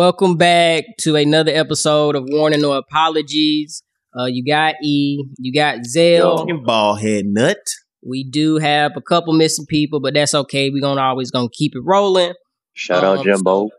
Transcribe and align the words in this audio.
welcome 0.00 0.36
back 0.36 0.84
to 1.00 1.16
another 1.16 1.50
episode 1.52 2.14
of 2.16 2.24
Warning 2.28 2.60
No 2.60 2.72
Apologies. 2.74 3.82
Uh, 4.14 4.26
you 4.26 4.44
got 4.44 4.74
E, 4.84 5.24
you 5.38 5.54
got 5.54 5.86
Zell. 5.86 6.36
Fucking 6.36 6.64
ball 6.64 6.96
head 6.96 7.24
nut. 7.24 7.56
We 8.06 8.22
do 8.22 8.58
have 8.58 8.92
a 8.94 9.00
couple 9.00 9.32
missing 9.32 9.64
people, 9.66 10.00
but 10.00 10.12
that's 10.12 10.34
okay. 10.34 10.68
We're 10.68 10.82
gonna 10.82 11.00
always 11.00 11.30
gonna 11.30 11.48
keep 11.50 11.72
it 11.74 11.80
rolling. 11.82 12.34
Shout 12.74 13.04
Um, 13.04 13.18
out 13.20 13.24
Jimbo. 13.24 13.70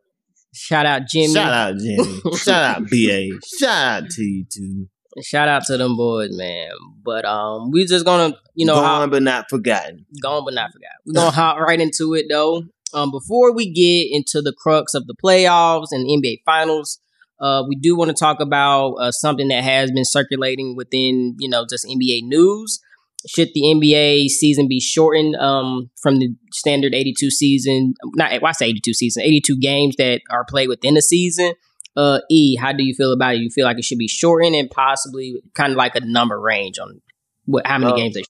Shout 0.56 0.88
out 0.88 1.04
Jimmy. 1.08 1.36
Shout 1.36 1.54
out 1.54 1.78
Jimmy. 1.78 2.22
Shout 2.36 2.64
out 2.64 2.90
BA. 2.90 3.30
Shout 3.60 4.04
out 4.04 4.10
to 4.10 4.24
you 4.24 4.44
too. 4.52 4.88
Shout 5.24 5.48
out 5.48 5.66
to 5.66 5.78
them 5.78 5.96
boys, 5.96 6.30
man. 6.32 6.72
But 7.06 7.26
um, 7.26 7.70
we 7.70 7.86
just 7.86 8.06
gonna, 8.06 8.36
you 8.56 8.66
know, 8.66 8.74
Gone 8.74 8.84
hop, 9.02 9.12
but 9.12 9.22
not 9.22 9.46
forgotten. 9.52 10.08
gone 10.20 10.44
but 10.46 10.56
not 10.56 10.72
forgot. 10.74 10.90
We're 11.06 11.14
gonna 11.14 11.30
hop 11.36 11.60
right 11.60 11.80
into 11.80 12.16
it 12.16 12.26
though. 12.28 12.64
Um, 12.94 13.12
before 13.12 13.54
we 13.54 13.70
get 13.72 14.08
into 14.16 14.42
the 14.42 14.54
crux 14.54 14.94
of 14.94 15.08
the 15.08 15.16
playoffs 15.16 15.88
and 15.92 16.08
NBA 16.08 16.42
Finals, 16.46 17.00
uh, 17.40 17.64
we 17.68 17.76
do 17.76 17.96
want 17.96 18.10
to 18.10 18.16
talk 18.16 18.40
about 18.40 18.94
uh, 18.96 19.12
something 19.12 19.48
that 19.50 19.64
has 19.64 19.92
been 19.92 20.06
circulating 20.06 20.76
within, 20.76 21.36
you 21.40 21.50
know, 21.50 21.66
just 21.70 21.86
NBA 21.86 22.24
news. 22.24 22.80
Should 23.28 23.50
the 23.54 23.62
NBA 23.62 24.28
season 24.30 24.68
be 24.68 24.80
shortened 24.80 25.36
um, 25.36 25.90
from 26.02 26.20
the 26.20 26.30
standard 26.54 26.94
82 26.94 27.30
season? 27.32 27.94
Not 28.16 28.32
well, 28.42 28.50
I 28.50 28.52
say 28.54 28.68
82 28.68 28.94
season, 28.94 29.24
82 29.24 29.58
games 29.60 29.96
that 29.98 30.22
are 30.30 30.46
played 30.46 30.70
within 30.70 30.94
the 30.94 31.02
season. 31.02 31.54
Uh, 31.96 32.20
e, 32.30 32.56
how 32.56 32.72
do 32.72 32.84
you 32.84 32.94
feel 32.96 33.12
about 33.12 33.36
it? 33.36 33.42
You 33.42 33.50
feel 33.50 33.66
like 33.66 33.80
it 33.80 33.84
should 33.84 33.98
be 33.98 34.08
shortened 34.08 34.56
and 34.56 34.70
possibly 34.70 35.42
kind 35.56 35.72
of 35.72 35.78
like 35.78 35.96
a 35.96 36.00
number 36.06 36.40
range 36.40 36.78
on 36.80 37.02
what 37.46 37.66
how 37.68 37.80
many 37.80 37.92
Uh, 37.92 37.96
games 37.96 38.16
they 38.16 38.24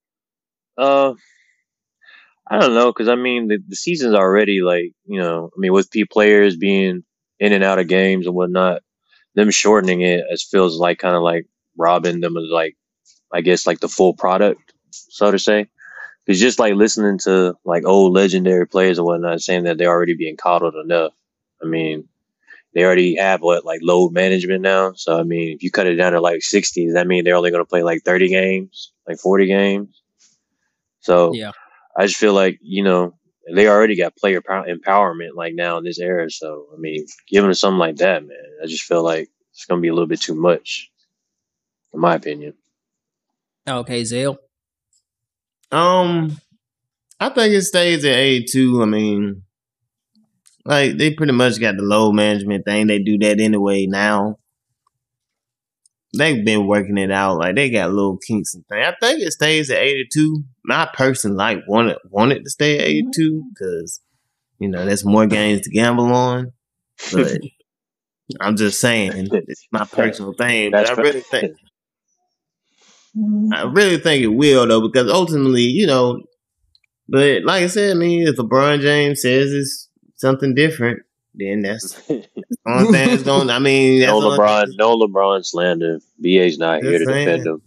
Uh, 0.78 1.14
I 2.49 2.59
don't 2.59 2.73
know, 2.73 2.91
because 2.91 3.09
I 3.09 3.15
mean 3.15 3.48
the, 3.48 3.59
the 3.67 3.76
season's 3.76 4.13
already 4.13 4.62
like 4.62 4.93
you 5.05 5.20
know, 5.20 5.49
I 5.55 5.59
mean 5.59 5.73
with 5.73 5.91
P 5.91 6.05
players 6.05 6.55
being 6.55 7.03
in 7.40 7.53
and 7.53 7.63
out 7.63 7.79
of 7.79 7.87
games 7.87 8.26
and 8.26 8.35
whatnot, 8.35 8.81
them 9.35 9.51
shortening 9.51 10.01
it 10.01 10.23
it 10.29 10.40
feels 10.40 10.77
like 10.77 10.99
kind 10.99 11.15
of 11.15 11.23
like 11.23 11.45
robbing 11.77 12.21
them 12.21 12.37
of 12.37 12.43
like, 12.45 12.75
I 13.31 13.41
guess 13.41 13.68
like 13.68 13.79
the 13.79 13.87
full 13.87 14.13
product, 14.13 14.73
so 14.91 15.31
to 15.31 15.40
say. 15.40 15.68
It's 16.25 16.40
just 16.41 16.59
like 16.59 16.73
listening 16.73 17.20
to 17.20 17.55
like 17.63 17.85
old 17.85 18.13
legendary 18.13 18.68
players 18.68 18.98
and 18.98 19.07
whatnot 19.07 19.40
saying 19.40 19.63
that 19.63 19.77
they're 19.77 19.90
already 19.90 20.15
being 20.15 20.35
coddled 20.35 20.75
enough. 20.75 21.13
I 21.63 21.68
mean, 21.68 22.09
they 22.73 22.84
already 22.84 23.15
have 23.15 23.41
what 23.41 23.63
like 23.63 23.79
load 23.81 24.12
management 24.12 24.62
now. 24.62 24.91
So 24.93 25.18
I 25.18 25.23
mean, 25.23 25.55
if 25.55 25.63
you 25.63 25.71
cut 25.71 25.87
it 25.87 25.95
down 25.95 26.12
to 26.12 26.20
like 26.20 26.43
60, 26.43 26.85
does 26.85 26.95
that 26.95 27.07
mean 27.07 27.23
they're 27.23 27.35
only 27.35 27.51
going 27.51 27.63
to 27.63 27.70
play 27.70 27.81
like 27.81 28.03
30 28.03 28.27
games, 28.27 28.91
like 29.07 29.20
40 29.20 29.48
games? 29.48 30.01
So 30.99 31.34
Yeah. 31.34 31.51
I 31.98 32.05
just 32.05 32.20
feel 32.20 32.34
like 32.34 32.59
you 32.62 32.84
know 32.84 33.15
they 33.53 33.67
already 33.67 33.95
got 33.95 34.15
player 34.15 34.41
pow- 34.41 34.65
empowerment 34.65 35.35
like 35.35 35.53
now 35.55 35.77
in 35.77 35.84
this 35.84 35.99
era. 35.99 36.29
So 36.29 36.67
I 36.73 36.77
mean, 36.77 37.05
giving 37.27 37.48
them 37.48 37.53
something 37.53 37.79
like 37.79 37.98
that, 37.98 38.26
man, 38.26 38.37
I 38.63 38.67
just 38.67 38.84
feel 38.84 39.03
like 39.03 39.29
it's 39.51 39.65
going 39.65 39.79
to 39.79 39.81
be 39.81 39.87
a 39.87 39.93
little 39.93 40.07
bit 40.07 40.21
too 40.21 40.35
much, 40.35 40.91
in 41.93 41.99
my 41.99 42.15
opinion. 42.15 42.53
Okay, 43.68 44.03
Zale. 44.03 44.37
Um, 45.71 46.37
I 47.20 47.29
think 47.29 47.53
it 47.53 47.63
stays 47.63 48.05
at 48.05 48.13
A 48.13 48.43
two. 48.43 48.81
I 48.81 48.85
mean, 48.85 49.43
like 50.65 50.98
they 50.98 51.13
pretty 51.13 51.34
much 51.34 51.59
got 51.59 51.75
the 51.75 51.84
low 51.84 52.12
management 52.12 52.65
thing. 52.65 52.87
They 52.87 52.99
do 52.99 53.18
that 53.20 53.40
anyway 53.40 53.87
now. 53.87 54.37
They've 56.13 56.44
been 56.44 56.68
working 56.68 56.98
it 56.98 57.12
out. 57.12 57.38
Like 57.38 57.55
they 57.55 57.70
got 57.70 57.91
little 57.91 58.18
kinks 58.18 58.54
and 58.55 58.66
things. 58.68 58.86
I 58.86 58.94
think 59.00 59.22
it 59.22 59.32
stays 59.32 59.70
at 59.70 59.80
eighty-two. 59.80 60.44
My 60.64 60.90
person 60.94 61.36
like 61.36 61.60
wanted 61.68 61.98
wanted 62.10 62.44
to 62.44 62.49
stay 62.49 62.80
at 62.80 62.86
eighty-two 62.86 63.44
because 63.54 64.02
you 64.59 64.69
know 64.69 64.86
there's 64.86 65.06
more 65.06 65.28
games 65.28 65.62
to 65.62 65.69
gamble 65.69 66.06
on. 66.06 66.54
But 67.12 67.40
I'm 68.42 68.56
just 68.56 68.80
saying 68.80 69.30
it's 69.31 69.68
my 69.72 69.86
personal 69.86 70.34
thing. 70.34 70.72
But 70.72 70.90
I 70.90 70.94
really 70.94 71.22
think 71.22 71.56
I 73.54 73.64
really 73.64 73.98
think 73.98 74.24
it 74.24 74.28
will 74.28 74.68
though, 74.68 74.88
because 74.88 75.12
ultimately, 75.12 75.64
you 75.64 75.88
know, 75.88 76.22
but 77.10 77.44
like 77.44 77.64
I 77.64 77.68
said, 77.68 77.92
I 77.92 78.00
mean, 78.00 78.28
if 78.28 78.36
LeBron 78.36 78.81
James 78.81 79.22
says 79.22 79.52
it's 79.52 79.90
something 80.16 80.54
different, 80.54 81.00
then 81.38 81.62
that's 81.64 81.94
the 82.08 82.28
only 82.66 82.92
thing 82.92 83.09
that's 83.09 83.24
going. 83.24 83.50
I 83.50 83.59
mean, 83.59 84.02
that's 84.02 84.12
no 84.12 84.20
LeBron, 84.20 84.66
thing- 84.68 84.75
no 84.78 84.98
LeBron 84.98 85.46
slander. 85.46 86.00
BA's 86.20 86.58
not 86.58 86.81
here 86.84 86.94
to 86.94 86.98
Just 87.00 87.08
defend 87.08 87.44
saying. 87.44 87.46
him. 87.56 87.62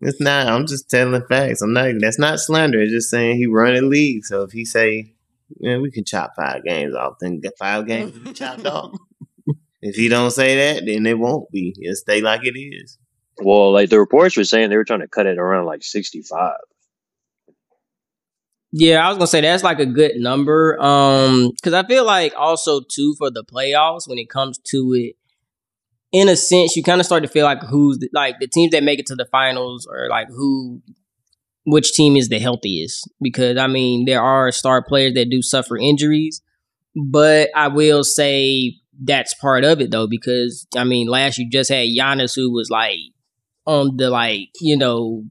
It's 0.00 0.20
not. 0.20 0.46
I'm 0.48 0.66
just 0.66 0.90
telling 0.90 1.22
facts. 1.28 1.62
I'm 1.62 1.72
not. 1.72 1.92
That's 1.98 2.18
not 2.18 2.38
slander. 2.38 2.80
It's 2.80 2.92
just 2.92 3.10
saying 3.10 3.36
he 3.36 3.46
run 3.46 3.74
a 3.74 3.80
league. 3.80 4.24
So 4.26 4.42
if 4.42 4.52
he 4.52 4.64
say, 4.66 5.14
"Man, 5.60 5.80
we 5.80 5.90
can 5.90 6.04
chop 6.04 6.32
five 6.36 6.62
games 6.64 6.94
off," 6.94 7.14
then 7.20 7.40
five 7.58 7.86
games 7.86 8.12
will 8.12 8.24
be 8.24 8.32
chopped 8.32 8.66
off. 8.66 8.92
If 9.86 9.96
he 9.96 10.08
don't 10.08 10.30
say 10.30 10.56
that, 10.56 10.86
then 10.86 11.04
it 11.04 11.18
won't 11.18 11.50
be. 11.50 11.74
It'll 11.78 11.94
stay 11.94 12.22
like 12.22 12.40
it 12.44 12.58
is. 12.58 12.96
Well, 13.42 13.70
like 13.70 13.90
the 13.90 14.00
reports 14.00 14.34
were 14.34 14.44
saying, 14.44 14.70
they 14.70 14.78
were 14.78 14.84
trying 14.86 15.00
to 15.00 15.08
cut 15.08 15.26
it 15.26 15.36
around 15.36 15.66
like 15.66 15.82
sixty-five. 15.82 16.56
Yeah, 18.76 19.06
I 19.06 19.08
was 19.08 19.18
gonna 19.18 19.28
say 19.28 19.40
that's 19.40 19.62
like 19.62 19.78
a 19.78 19.86
good 19.86 20.16
number. 20.16 20.76
Um, 20.82 21.50
because 21.50 21.74
I 21.74 21.84
feel 21.84 22.04
like 22.04 22.32
also 22.36 22.80
too 22.80 23.14
for 23.16 23.30
the 23.30 23.44
playoffs 23.44 24.08
when 24.08 24.18
it 24.18 24.28
comes 24.28 24.58
to 24.70 24.92
it, 24.94 25.14
in 26.10 26.28
a 26.28 26.34
sense, 26.34 26.74
you 26.74 26.82
kind 26.82 27.00
of 27.00 27.06
start 27.06 27.22
to 27.22 27.28
feel 27.28 27.44
like 27.44 27.62
who's 27.62 27.98
the, 27.98 28.08
like 28.12 28.40
the 28.40 28.48
teams 28.48 28.72
that 28.72 28.82
make 28.82 28.98
it 28.98 29.06
to 29.06 29.14
the 29.14 29.26
finals 29.26 29.86
or 29.88 30.08
like 30.08 30.26
who, 30.26 30.82
which 31.64 31.92
team 31.92 32.16
is 32.16 32.28
the 32.30 32.40
healthiest. 32.40 33.08
Because 33.22 33.58
I 33.58 33.68
mean, 33.68 34.06
there 34.06 34.20
are 34.20 34.50
star 34.50 34.82
players 34.82 35.14
that 35.14 35.30
do 35.30 35.40
suffer 35.40 35.76
injuries, 35.76 36.42
but 36.96 37.50
I 37.54 37.68
will 37.68 38.02
say 38.02 38.74
that's 39.00 39.34
part 39.34 39.62
of 39.62 39.80
it 39.80 39.92
though. 39.92 40.08
Because 40.08 40.66
I 40.76 40.82
mean, 40.82 41.06
last 41.06 41.38
you 41.38 41.48
just 41.48 41.70
had 41.70 41.86
Giannis 41.86 42.34
who 42.34 42.52
was 42.52 42.70
like 42.70 42.98
on 43.66 43.98
the 43.98 44.10
like 44.10 44.48
you 44.60 44.76
know 44.76 45.26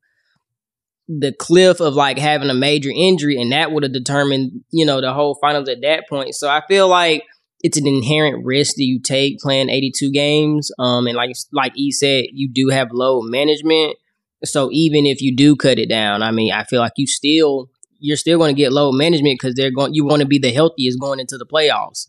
the 1.07 1.33
cliff 1.33 1.81
of 1.81 1.95
like 1.95 2.17
having 2.17 2.49
a 2.49 2.53
major 2.53 2.89
injury 2.93 3.39
and 3.41 3.51
that 3.51 3.71
would 3.71 3.83
have 3.83 3.91
determined 3.93 4.63
you 4.71 4.85
know 4.85 5.01
the 5.01 5.13
whole 5.13 5.37
finals 5.41 5.67
at 5.67 5.81
that 5.81 6.07
point. 6.07 6.33
So 6.35 6.49
i 6.49 6.61
feel 6.67 6.87
like 6.87 7.23
it's 7.61 7.77
an 7.77 7.87
inherent 7.87 8.45
risk 8.45 8.75
that 8.75 8.83
you 8.83 8.99
take 9.01 9.39
playing 9.39 9.69
82 9.69 10.11
games 10.11 10.71
um 10.79 11.07
and 11.07 11.15
like 11.15 11.35
like 11.51 11.73
e 11.75 11.91
said 11.91 12.25
you 12.31 12.49
do 12.51 12.69
have 12.69 12.89
low 12.91 13.21
management. 13.21 13.97
So 14.45 14.69
even 14.71 15.05
if 15.05 15.21
you 15.21 15.35
do 15.35 15.55
cut 15.55 15.79
it 15.79 15.89
down 15.89 16.23
i 16.23 16.31
mean 16.31 16.53
i 16.53 16.63
feel 16.63 16.79
like 16.81 16.93
you 16.97 17.07
still 17.07 17.69
you're 17.99 18.17
still 18.17 18.37
going 18.37 18.53
to 18.53 18.61
get 18.61 18.73
low 18.73 18.91
management 18.91 19.39
because 19.39 19.55
they're 19.55 19.71
going 19.71 19.93
you 19.93 20.05
want 20.05 20.21
to 20.21 20.27
be 20.27 20.39
the 20.39 20.51
healthiest 20.51 20.99
going 20.99 21.21
into 21.21 21.37
the 21.37 21.45
playoffs. 21.45 22.07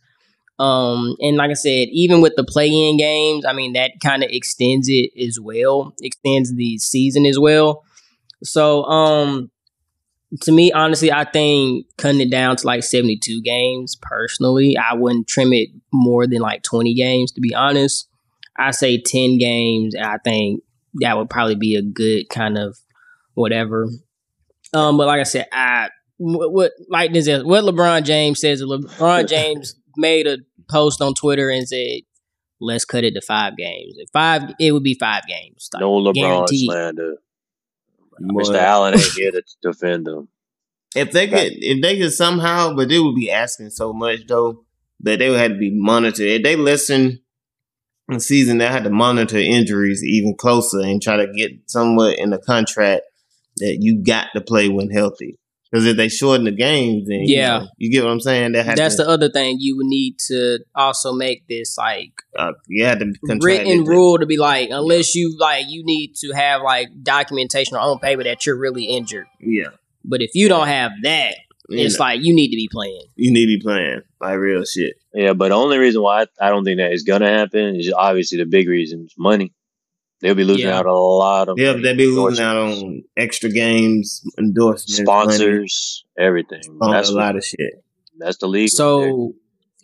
Um 0.59 1.16
and 1.21 1.37
like 1.37 1.50
i 1.50 1.55
said 1.55 1.88
even 1.91 2.21
with 2.21 2.34
the 2.37 2.44
play-in 2.44 2.97
games 2.97 3.44
i 3.44 3.53
mean 3.53 3.72
that 3.72 3.93
kind 4.03 4.22
of 4.22 4.31
extends 4.32 4.88
it 4.88 5.11
as 5.21 5.41
well 5.41 5.93
extends 6.00 6.55
the 6.55 6.78
season 6.78 7.26
as 7.26 7.38
well 7.41 7.84
so, 8.44 8.84
um, 8.84 9.50
to 10.43 10.53
me, 10.53 10.72
honestly, 10.72 11.12
I 11.12 11.25
think 11.25 11.87
cutting 11.97 12.21
it 12.21 12.31
down 12.31 12.56
to 12.56 12.66
like 12.66 12.82
72 12.82 13.43
games, 13.43 13.97
personally, 14.00 14.77
I 14.77 14.94
wouldn't 14.94 15.28
trim 15.28 15.53
it 15.53 15.69
more 15.93 16.27
than 16.27 16.41
like 16.41 16.62
20 16.62 16.94
games, 16.94 17.32
to 17.32 17.41
be 17.41 17.55
honest. 17.55 18.09
I 18.56 18.71
say 18.71 19.00
10 19.00 19.38
games, 19.38 19.94
and 19.94 20.05
I 20.05 20.19
think 20.19 20.62
that 21.00 21.16
would 21.16 21.31
probably 21.31 21.56
be 21.56 21.77
a 21.77 21.82
good 21.82 22.28
kind 22.28 22.56
of 22.59 22.77
whatever. 23.34 23.88
Um, 24.72 24.97
but 24.97 25.06
like 25.06 25.21
I 25.21 25.25
said, 25.25 25.47
I 25.53 25.88
what, 26.16 26.53
what 26.53 26.72
like 26.88 27.12
this 27.12 27.26
is 27.26 27.44
what 27.44 27.65
LeBron 27.65 28.05
James 28.05 28.41
says. 28.41 28.62
LeBron 28.62 29.28
James 29.28 29.75
made 29.97 30.26
a 30.26 30.38
post 30.69 31.00
on 31.00 31.15
Twitter 31.15 31.50
and 31.50 31.69
said, 31.69 32.00
"Let's 32.61 32.84
cut 32.84 33.05
it 33.05 33.15
to 33.15 33.21
five 33.21 33.56
games. 33.56 33.94
If 33.99 34.09
five, 34.12 34.55
it 34.59 34.72
would 34.72 34.82
be 34.82 34.94
five 34.94 35.25
games. 35.26 35.69
Like, 35.72 35.81
No 35.81 35.93
LeBron 35.93 36.15
guaranteed. 36.15 36.71
slander. 36.71 37.16
Boy, 38.19 38.43
Mr. 38.43 38.56
Allen 38.56 38.94
ain't 38.94 39.02
here 39.16 39.31
to 39.31 39.43
defend 39.62 40.06
them. 40.06 40.28
If 40.94 41.11
they 41.11 41.26
could, 41.26 41.52
if 41.55 41.82
they 41.82 41.99
could 41.99 42.12
somehow, 42.12 42.75
but 42.75 42.88
they 42.88 43.00
would 43.00 43.16
be 43.16 43.31
asking 43.31 43.70
so 43.70 43.93
much 43.93 44.26
though 44.26 44.64
that 45.00 45.19
they 45.19 45.28
would 45.28 45.40
have 45.40 45.52
to 45.52 45.58
be 45.58 45.72
monitored. 45.75 46.26
If 46.26 46.43
they 46.43 46.56
listen 46.56 47.20
in 48.08 48.14
the 48.14 48.20
season, 48.20 48.58
they 48.58 48.66
had 48.66 48.84
to 48.84 48.90
monitor 48.90 49.38
injuries 49.38 50.05
even 50.05 50.37
closer 50.37 50.81
and 50.81 51.02
try 51.02 51.16
to 51.16 51.32
get 51.32 51.52
somewhat 51.66 52.19
in 52.19 52.31
the 52.31 52.38
contract 52.38 53.02
that 53.56 53.78
you 53.81 54.02
got 54.02 54.28
to 54.34 54.40
play 54.40 54.69
when 54.69 54.90
healthy. 54.90 55.38
Because 55.75 55.87
if 55.87 55.97
they 55.97 56.09
shorten 56.09 56.44
the 56.44 56.53
games, 56.53 57.09
then 57.09 57.23
you 57.25 57.37
Yeah. 57.38 57.59
know, 57.59 57.69
you, 57.79 57.91
get 57.91 58.05
what 58.05 58.12
I'm 58.12 58.21
saying. 58.21 58.53
They 58.53 58.62
have 58.62 58.76
That's 58.76 58.94
to, 58.94 59.03
the 59.03 59.09
other 59.09 59.29
thing 59.29 59.56
you 59.59 59.76
would 59.76 59.87
need 59.87 60.21
to 60.29 60.61
also 60.73 61.12
make 61.12 61.49
this 61.49 61.76
like 61.76 62.12
uh, 62.38 62.53
you 62.69 62.85
had 62.85 63.00
to 63.00 63.12
written 63.41 63.81
it. 63.82 63.87
rule 63.88 64.19
to 64.19 64.25
be 64.25 64.37
like 64.37 64.69
unless 64.71 65.17
you 65.17 65.37
like 65.41 65.65
you 65.69 65.82
need 65.85 66.15
to 66.21 66.31
have 66.32 66.62
like 66.62 66.91
documentation 67.03 67.76
on 67.76 67.99
paper 67.99 68.23
that 68.23 68.47
you're 68.47 68.56
really 68.56 68.85
injured. 68.85 69.26
Yeah, 69.41 69.71
But 70.05 70.23
if 70.23 70.31
you 70.37 70.49
don't 70.49 70.69
have 70.69 70.93
that, 71.03 71.35
you, 71.69 71.85
it's 71.85 71.99
know, 71.99 72.05
like 72.05 72.20
you 72.23 72.32
need 72.37 72.50
to 72.50 72.56
be 72.56 72.69
playing. 72.70 73.03
you 73.17 73.32
need 73.32 73.47
to 73.47 73.59
be 73.59 73.61
playing 73.61 74.03
like 74.20 74.38
real 74.38 74.65
shit. 74.65 74.94
Yeah, 75.12 75.32
but 75.32 75.49
the 75.49 75.56
only 75.56 75.79
reason 75.79 76.03
why 76.03 76.23
I, 76.41 76.47
I 76.47 76.50
don't 76.50 76.62
think 76.62 76.79
that 76.79 76.93
is 76.93 77.03
gonna 77.03 77.29
happen 77.29 77.75
is 77.75 77.93
obviously 77.93 78.38
the 78.38 78.47
big 78.47 78.69
reason 78.69 79.06
is 79.06 79.15
money. 79.19 79.53
They'll 80.25 80.35
be 80.35 80.44
losing 80.44 80.69
Yeah. 80.69 80.79
out 80.79 80.87
a 80.87 80.93
lot 80.93 81.50
of 81.50 81.59
Yeah, 81.59 81.73
money, 81.73 81.82
they 81.82 81.94
be 81.94 82.06
losing 82.06 82.43
out 82.43 82.56
on 82.56 83.03
extra 83.15 83.50
games, 83.50 84.23
endorsements, 84.38 84.99
money, 85.00 85.32
sponsors, 85.35 86.05
everything. 86.19 86.62
on 86.81 86.93
That's 86.93 87.11
a 87.11 87.12
what- 87.12 87.21
lot 87.21 87.37
of 87.37 87.44
shit. 87.44 87.85
That's 88.19 88.38
the 88.38 88.49
league. 88.49 88.62
right. 88.62 88.71
So 88.71 89.35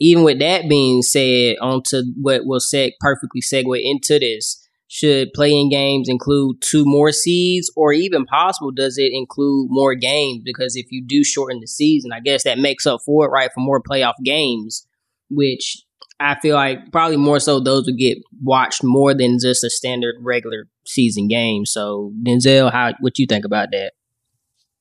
even 0.01 0.25
with 0.25 0.39
that 0.39 0.67
being 0.67 1.03
said, 1.03 1.57
onto 1.61 2.03
what 2.19 2.47
will 2.47 2.59
set 2.61 2.95
perfectly 3.01 3.43
segue 3.43 3.79
into 3.85 4.19
this. 4.19 4.67
Should 4.93 5.35
playing 5.35 5.69
games 5.69 6.09
include 6.09 6.63
two 6.63 6.85
more 6.87 7.13
seeds, 7.13 7.71
or 7.77 7.93
even 7.93 8.25
possible, 8.25 8.71
does 8.73 8.97
it 8.99 9.13
include 9.13 9.69
more 9.71 9.95
games? 9.95 10.41
Because 10.45 10.75
if 10.75 10.87
you 10.91 11.05
do 11.07 11.23
shorten 11.23 11.61
the 11.61 11.69
season, 11.69 12.13
I 12.13 12.19
guess 12.21 12.43
that 12.45 12.59
makes 12.59 12.87
up 12.87 13.01
for 13.07 13.27
it, 13.27 13.29
right? 13.29 13.51
For 13.55 13.61
more 13.61 13.81
playoff 13.81 14.15
games, 14.25 14.87
which 15.29 15.85
I 16.21 16.39
feel 16.41 16.55
like 16.55 16.93
probably 16.93 17.17
more 17.17 17.41
so 17.41 17.61
those 17.61 17.87
would 17.87 17.97
get 17.97 18.19
watched 18.43 18.85
more 18.85 19.15
than 19.15 19.39
just 19.41 19.65
a 19.65 19.71
standard 19.71 20.17
regular 20.21 20.67
season 20.85 21.29
game. 21.29 21.65
So 21.65 22.13
Denzel, 22.23 22.71
how 22.71 22.93
what 23.01 23.19
you 23.19 23.27
think 23.27 23.47
about 23.47 23.69
that? 23.73 23.93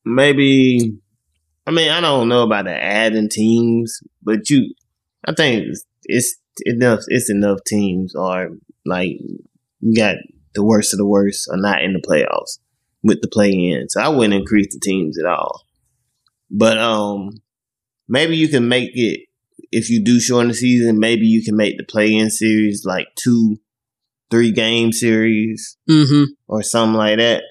Maybe 0.04 0.98
I 1.66 1.72
mean 1.72 1.90
I 1.90 2.02
don't 2.02 2.28
know 2.28 2.44
about 2.44 2.66
the 2.66 2.72
adding 2.76 3.30
teams, 3.30 4.02
but 4.22 4.50
you 4.50 4.74
I 5.26 5.34
think 5.34 5.66
it's 6.04 6.36
enough 6.66 7.02
it's 7.08 7.30
enough 7.30 7.60
teams 7.66 8.14
are 8.16 8.50
like 8.86 9.12
you 9.80 9.96
got 9.96 10.16
the 10.56 10.64
worst 10.64 10.94
of 10.94 10.98
the 10.98 11.06
worst 11.06 11.48
are 11.50 11.58
not 11.58 11.82
in 11.82 11.94
the 11.94 12.02
playoffs 12.02 12.60
with 13.02 13.22
the 13.22 13.30
play 13.30 13.52
in. 13.52 13.88
So 13.88 14.02
I 14.02 14.10
wouldn't 14.10 14.34
increase 14.34 14.74
the 14.74 14.80
teams 14.82 15.18
at 15.18 15.26
all. 15.26 15.62
But 16.52 16.78
um 16.78 17.30
maybe 18.10 18.36
you 18.36 18.50
can 18.50 18.68
make 18.68 18.92
it 18.94 19.22
if 19.72 19.90
you 19.90 20.04
do 20.04 20.20
shorten 20.20 20.50
the 20.50 20.54
season, 20.54 21.00
maybe 21.00 21.28
you 21.28 21.44
can 21.44 21.56
make 21.56 21.78
the 21.78 21.84
play 21.84 22.14
in 22.14 22.30
series 22.30 22.86
like 22.86 23.08
two, 23.16 23.60
three 24.32 24.52
game 24.52 24.92
series 24.92 25.78
mm-hmm. 25.90 26.24
or 26.48 26.64
something 26.64 26.98
like 26.98 27.18
that. 27.18 27.44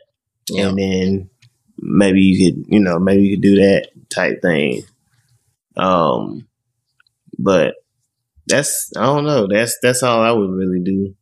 Yeah. 0.50 0.68
And 0.68 0.78
then 0.78 1.30
maybe 1.78 2.20
you 2.20 2.52
could, 2.52 2.64
you 2.68 2.80
know, 2.80 2.98
maybe 2.98 3.22
you 3.22 3.36
could 3.36 3.42
do 3.42 3.56
that 3.56 3.88
type 4.10 4.42
thing. 4.42 4.82
Um 5.76 6.48
but 7.38 7.74
that's 8.46 8.90
I 8.96 9.04
don't 9.06 9.24
know. 9.24 9.46
That's 9.46 9.78
that's 9.82 10.02
all 10.02 10.20
I 10.20 10.32
would 10.32 10.50
really 10.50 10.80
do. 10.80 11.14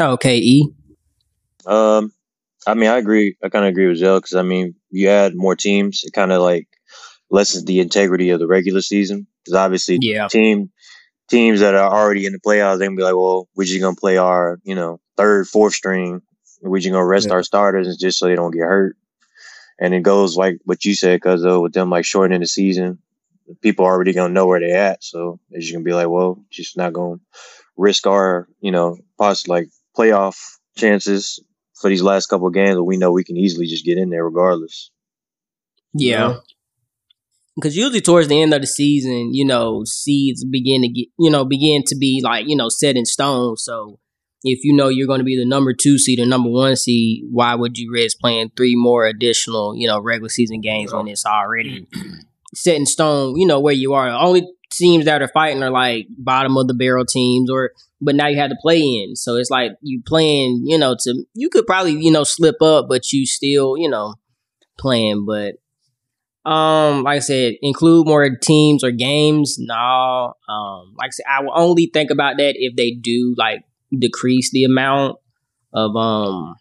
Okay, 0.00 0.38
E. 0.38 0.74
Um, 1.66 2.12
I 2.66 2.74
mean, 2.74 2.90
I 2.90 2.98
agree. 2.98 3.36
I 3.42 3.48
kind 3.48 3.64
of 3.64 3.70
agree 3.70 3.86
with 3.86 3.98
Zell 3.98 4.18
because 4.18 4.34
I 4.34 4.42
mean, 4.42 4.74
you 4.90 5.08
add 5.08 5.36
more 5.36 5.54
teams, 5.54 6.02
it 6.04 6.12
kind 6.12 6.32
of 6.32 6.42
like 6.42 6.66
lessens 7.30 7.64
the 7.64 7.80
integrity 7.80 8.30
of 8.30 8.40
the 8.40 8.46
regular 8.46 8.80
season. 8.80 9.26
Because 9.44 9.56
obviously, 9.56 9.98
yeah. 10.00 10.28
team 10.28 10.70
teams 11.28 11.60
that 11.60 11.74
are 11.74 11.92
already 11.92 12.26
in 12.26 12.32
the 12.32 12.40
playoffs, 12.40 12.78
they 12.78 12.86
can 12.86 12.96
be 12.96 13.02
like, 13.02 13.14
well, 13.14 13.48
we're 13.54 13.64
just 13.64 13.80
gonna 13.80 13.96
play 13.96 14.16
our, 14.16 14.60
you 14.64 14.74
know, 14.74 15.00
third, 15.16 15.48
fourth 15.48 15.74
string. 15.74 16.22
We're 16.62 16.78
just 16.78 16.92
gonna 16.92 17.04
rest 17.04 17.28
yeah. 17.28 17.34
our 17.34 17.42
starters 17.42 17.96
just 17.96 18.18
so 18.18 18.26
they 18.26 18.36
don't 18.36 18.52
get 18.52 18.62
hurt. 18.62 18.96
And 19.78 19.92
it 19.92 20.02
goes 20.02 20.36
like 20.36 20.58
what 20.64 20.84
you 20.84 20.94
said, 20.94 21.16
because 21.16 21.44
uh, 21.44 21.60
with 21.60 21.72
them 21.72 21.90
like 21.90 22.04
shortening 22.04 22.40
the 22.40 22.46
season, 22.46 22.98
people 23.60 23.84
already 23.84 24.12
gonna 24.12 24.32
know 24.32 24.46
where 24.46 24.60
they're 24.60 24.76
at. 24.76 25.02
So 25.02 25.40
they're 25.50 25.60
just 25.60 25.72
gonna 25.72 25.84
be 25.84 25.94
like, 25.94 26.08
well, 26.08 26.42
just 26.50 26.76
not 26.76 26.92
gonna 26.92 27.16
risk 27.76 28.06
our, 28.06 28.48
you 28.60 28.70
know, 28.70 28.98
possibly 29.18 29.60
like 29.60 29.68
playoff 29.96 30.36
chances 30.76 31.40
for 31.74 31.88
these 31.90 32.02
last 32.02 32.26
couple 32.26 32.46
of 32.46 32.54
games, 32.54 32.76
but 32.76 32.84
we 32.84 32.96
know 32.96 33.12
we 33.12 33.24
can 33.24 33.36
easily 33.36 33.66
just 33.66 33.84
get 33.84 33.98
in 33.98 34.10
there 34.10 34.24
regardless. 34.24 34.90
Yeah. 35.92 36.38
Because 37.56 37.76
usually 37.76 38.00
towards 38.00 38.28
the 38.28 38.40
end 38.40 38.52
of 38.52 38.60
the 38.60 38.66
season, 38.66 39.32
you 39.32 39.44
know, 39.44 39.84
seeds 39.84 40.44
begin 40.44 40.82
to 40.82 40.88
get, 40.88 41.08
you 41.18 41.30
know, 41.30 41.44
begin 41.44 41.82
to 41.86 41.96
be 41.96 42.20
like, 42.22 42.48
you 42.48 42.56
know, 42.56 42.68
set 42.68 42.96
in 42.96 43.04
stone. 43.04 43.56
So 43.56 44.00
if 44.42 44.64
you 44.64 44.74
know 44.74 44.88
you're 44.88 45.06
going 45.06 45.20
to 45.20 45.24
be 45.24 45.38
the 45.38 45.46
number 45.46 45.72
two 45.72 45.98
seed 45.98 46.18
or 46.18 46.26
number 46.26 46.50
one 46.50 46.76
seed, 46.76 47.24
why 47.30 47.54
would 47.54 47.78
you 47.78 47.92
risk 47.92 48.18
playing 48.18 48.50
three 48.56 48.74
more 48.76 49.06
additional, 49.06 49.76
you 49.76 49.86
know, 49.86 50.00
regular 50.00 50.28
season 50.28 50.60
games 50.60 50.92
when 50.92 51.06
it's 51.06 51.24
already 51.24 51.86
set 52.54 52.76
in 52.76 52.86
stone, 52.86 53.38
you 53.38 53.46
know, 53.46 53.60
where 53.60 53.72
you 53.72 53.94
are? 53.94 54.10
The 54.10 54.18
only 54.18 54.48
teams 54.72 55.04
that 55.04 55.22
are 55.22 55.28
fighting 55.28 55.62
are 55.62 55.70
like 55.70 56.06
bottom 56.10 56.56
of 56.56 56.66
the 56.66 56.74
barrel 56.74 57.06
teams 57.06 57.50
or 57.50 57.70
but 58.00 58.14
now 58.14 58.26
you 58.26 58.36
have 58.36 58.50
to 58.50 58.56
play 58.60 58.80
in. 58.80 59.16
So 59.16 59.36
it's 59.36 59.50
like 59.50 59.72
you 59.80 60.02
playing, 60.04 60.64
you 60.66 60.76
know, 60.76 60.96
to 61.00 61.24
you 61.32 61.48
could 61.48 61.66
probably, 61.66 61.92
you 61.92 62.10
know, 62.10 62.24
slip 62.24 62.60
up, 62.60 62.86
but 62.88 63.12
you 63.12 63.26
still, 63.26 63.76
you 63.78 63.88
know, 63.88 64.16
playing. 64.78 65.24
But 65.26 65.54
um, 66.44 67.02
like 67.02 67.16
I 67.16 67.20
said, 67.20 67.54
include 67.62 68.06
more 68.06 68.28
teams 68.36 68.84
or 68.84 68.90
games. 68.90 69.56
No. 69.58 70.34
Um, 70.48 70.94
like 70.96 71.08
I 71.08 71.10
said, 71.10 71.26
I 71.30 71.42
will 71.42 71.52
only 71.54 71.90
think 71.92 72.10
about 72.10 72.36
that 72.38 72.54
if 72.56 72.76
they 72.76 72.90
do 72.90 73.34
like 73.36 73.64
decrease 73.96 74.50
the 74.50 74.64
amount 74.64 75.18
of 75.72 75.94
um 75.96 76.56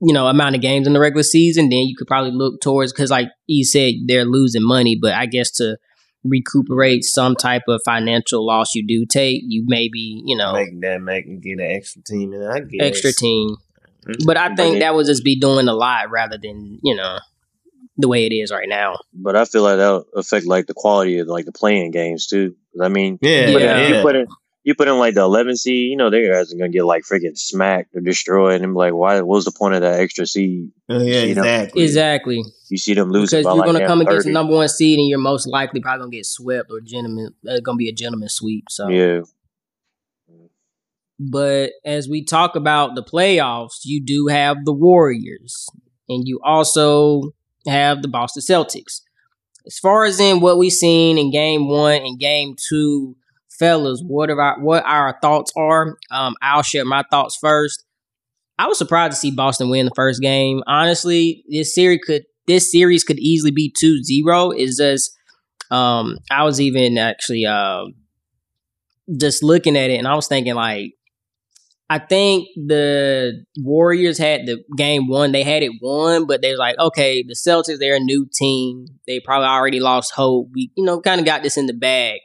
you 0.00 0.14
know 0.14 0.26
amount 0.28 0.54
of 0.54 0.62
games 0.62 0.86
in 0.86 0.92
the 0.92 1.00
regular 1.00 1.22
season 1.22 1.68
then 1.68 1.80
you 1.80 1.96
could 1.96 2.06
probably 2.06 2.30
look 2.30 2.60
towards 2.60 2.92
because 2.92 3.10
like 3.10 3.28
you 3.46 3.64
said 3.64 3.94
they're 4.06 4.24
losing 4.24 4.64
money 4.64 4.96
but 5.00 5.14
i 5.14 5.26
guess 5.26 5.50
to 5.50 5.76
recuperate 6.24 7.04
some 7.04 7.34
type 7.34 7.62
of 7.68 7.80
financial 7.84 8.46
loss 8.46 8.74
you 8.74 8.86
do 8.86 9.06
take, 9.06 9.42
you 9.46 9.64
maybe, 9.66 10.22
you 10.24 10.36
know, 10.36 10.52
make 10.52 10.80
that 10.80 11.00
make 11.00 11.40
get 11.40 11.58
an 11.58 11.60
extra 11.60 12.02
team 12.02 12.32
and 12.32 12.44
I 12.44 12.60
guess 12.60 12.80
extra 12.80 13.12
team. 13.12 13.56
But 14.24 14.36
I 14.36 14.54
think 14.54 14.80
that 14.80 14.94
would 14.94 15.06
just 15.06 15.24
be 15.24 15.38
doing 15.38 15.68
a 15.68 15.74
lot 15.74 16.10
rather 16.10 16.38
than, 16.38 16.78
you 16.82 16.94
know, 16.94 17.18
the 17.96 18.08
way 18.08 18.26
it 18.26 18.32
is 18.32 18.50
right 18.50 18.68
now. 18.68 18.98
But 19.12 19.36
I 19.36 19.44
feel 19.44 19.62
like 19.62 19.76
that'll 19.76 20.06
affect 20.14 20.46
like 20.46 20.66
the 20.66 20.74
quality 20.74 21.18
of 21.18 21.28
like 21.28 21.44
the 21.44 21.52
playing 21.52 21.90
games 21.90 22.26
too. 22.26 22.56
I 22.80 22.88
mean, 22.88 23.18
yeah, 23.20 23.46
you 23.46 23.52
put, 23.52 23.62
yeah. 23.62 23.78
In, 23.78 23.94
you 23.94 24.02
put 24.02 24.16
in 24.16 24.26
you 24.62 24.74
put 24.74 24.88
in 24.88 24.98
like 24.98 25.14
the 25.14 25.22
11 25.22 25.56
seed, 25.56 25.90
you 25.90 25.96
know, 25.96 26.10
they 26.10 26.28
guys 26.28 26.52
are 26.52 26.56
gonna 26.56 26.68
get 26.68 26.84
like 26.84 27.02
freaking 27.04 27.36
smacked 27.36 27.94
or 27.96 28.00
destroyed, 28.00 28.56
and 28.56 28.64
I'm 28.64 28.74
like, 28.74 28.92
why? 28.92 29.20
What's 29.22 29.46
the 29.46 29.52
point 29.52 29.74
of 29.74 29.80
that 29.80 30.00
extra 30.00 30.26
seed? 30.26 30.70
Uh, 30.88 30.98
yeah, 30.98 31.22
exactly, 31.22 31.82
exactly. 31.82 32.44
You 32.68 32.78
see 32.78 32.94
them 32.94 33.10
lose 33.10 33.30
because 33.30 33.44
you're 33.44 33.54
like 33.54 33.66
gonna 33.66 33.86
come 33.86 34.00
30. 34.00 34.10
against 34.10 34.26
the 34.26 34.32
number 34.32 34.54
one 34.54 34.68
seed, 34.68 34.98
and 34.98 35.08
you're 35.08 35.18
most 35.18 35.46
likely 35.46 35.80
probably 35.80 36.02
gonna 36.02 36.10
get 36.10 36.26
swept 36.26 36.70
or 36.70 36.80
gentleman. 36.80 37.34
It's 37.44 37.60
gonna 37.60 37.76
be 37.76 37.88
a 37.88 37.92
gentleman 37.92 38.28
sweep. 38.28 38.64
So 38.68 38.88
yeah. 38.88 39.20
But 41.18 41.72
as 41.84 42.08
we 42.08 42.24
talk 42.24 42.56
about 42.56 42.94
the 42.94 43.02
playoffs, 43.02 43.80
you 43.84 44.02
do 44.02 44.28
have 44.28 44.64
the 44.64 44.72
Warriors, 44.72 45.68
and 46.08 46.26
you 46.26 46.40
also 46.44 47.32
have 47.66 48.02
the 48.02 48.08
Boston 48.08 48.42
Celtics. 48.42 49.00
As 49.66 49.78
far 49.78 50.04
as 50.04 50.20
in 50.20 50.40
what 50.40 50.58
we've 50.58 50.72
seen 50.72 51.18
in 51.18 51.30
Game 51.30 51.68
One 51.68 52.02
and 52.02 52.18
Game 52.18 52.56
Two 52.56 53.16
fellas, 53.58 54.02
what 54.06 54.30
about 54.30 54.60
what 54.60 54.84
our 54.86 55.18
thoughts 55.20 55.52
are. 55.56 55.98
Um, 56.10 56.34
I'll 56.40 56.62
share 56.62 56.84
my 56.84 57.04
thoughts 57.10 57.36
first. 57.36 57.84
I 58.58 58.66
was 58.66 58.78
surprised 58.78 59.12
to 59.12 59.18
see 59.18 59.30
Boston 59.30 59.70
win 59.70 59.86
the 59.86 59.92
first 59.94 60.20
game. 60.20 60.62
Honestly, 60.66 61.44
this 61.48 61.74
series 61.74 62.00
could 62.04 62.24
this 62.46 62.70
series 62.70 63.04
could 63.04 63.18
easily 63.18 63.50
be 63.50 63.72
2-0. 63.72 64.58
Is 64.58 64.76
just 64.78 65.16
um, 65.70 66.18
I 66.30 66.44
was 66.44 66.60
even 66.60 66.98
actually 66.98 67.46
uh, 67.46 67.84
just 69.16 69.42
looking 69.42 69.76
at 69.76 69.90
it 69.90 69.96
and 69.96 70.08
I 70.08 70.14
was 70.14 70.26
thinking 70.26 70.54
like 70.54 70.94
I 71.90 71.98
think 71.98 72.46
the 72.54 73.44
Warriors 73.58 74.16
had 74.16 74.46
the 74.46 74.62
game 74.76 75.08
one. 75.08 75.32
They 75.32 75.42
had 75.42 75.64
it 75.64 75.72
won, 75.82 76.24
but 76.28 76.40
they 76.40 76.52
was 76.52 76.58
like, 76.60 76.78
okay, 76.78 77.24
the 77.24 77.34
Celtics, 77.34 77.80
they're 77.80 77.96
a 77.96 78.00
new 78.00 78.28
team. 78.32 78.86
They 79.08 79.18
probably 79.18 79.48
already 79.48 79.80
lost 79.80 80.14
hope. 80.14 80.50
We, 80.54 80.70
you 80.76 80.84
know, 80.84 81.00
kind 81.00 81.18
of 81.18 81.26
got 81.26 81.42
this 81.42 81.58
in 81.58 81.66
the 81.66 81.74
bag. 81.74 82.20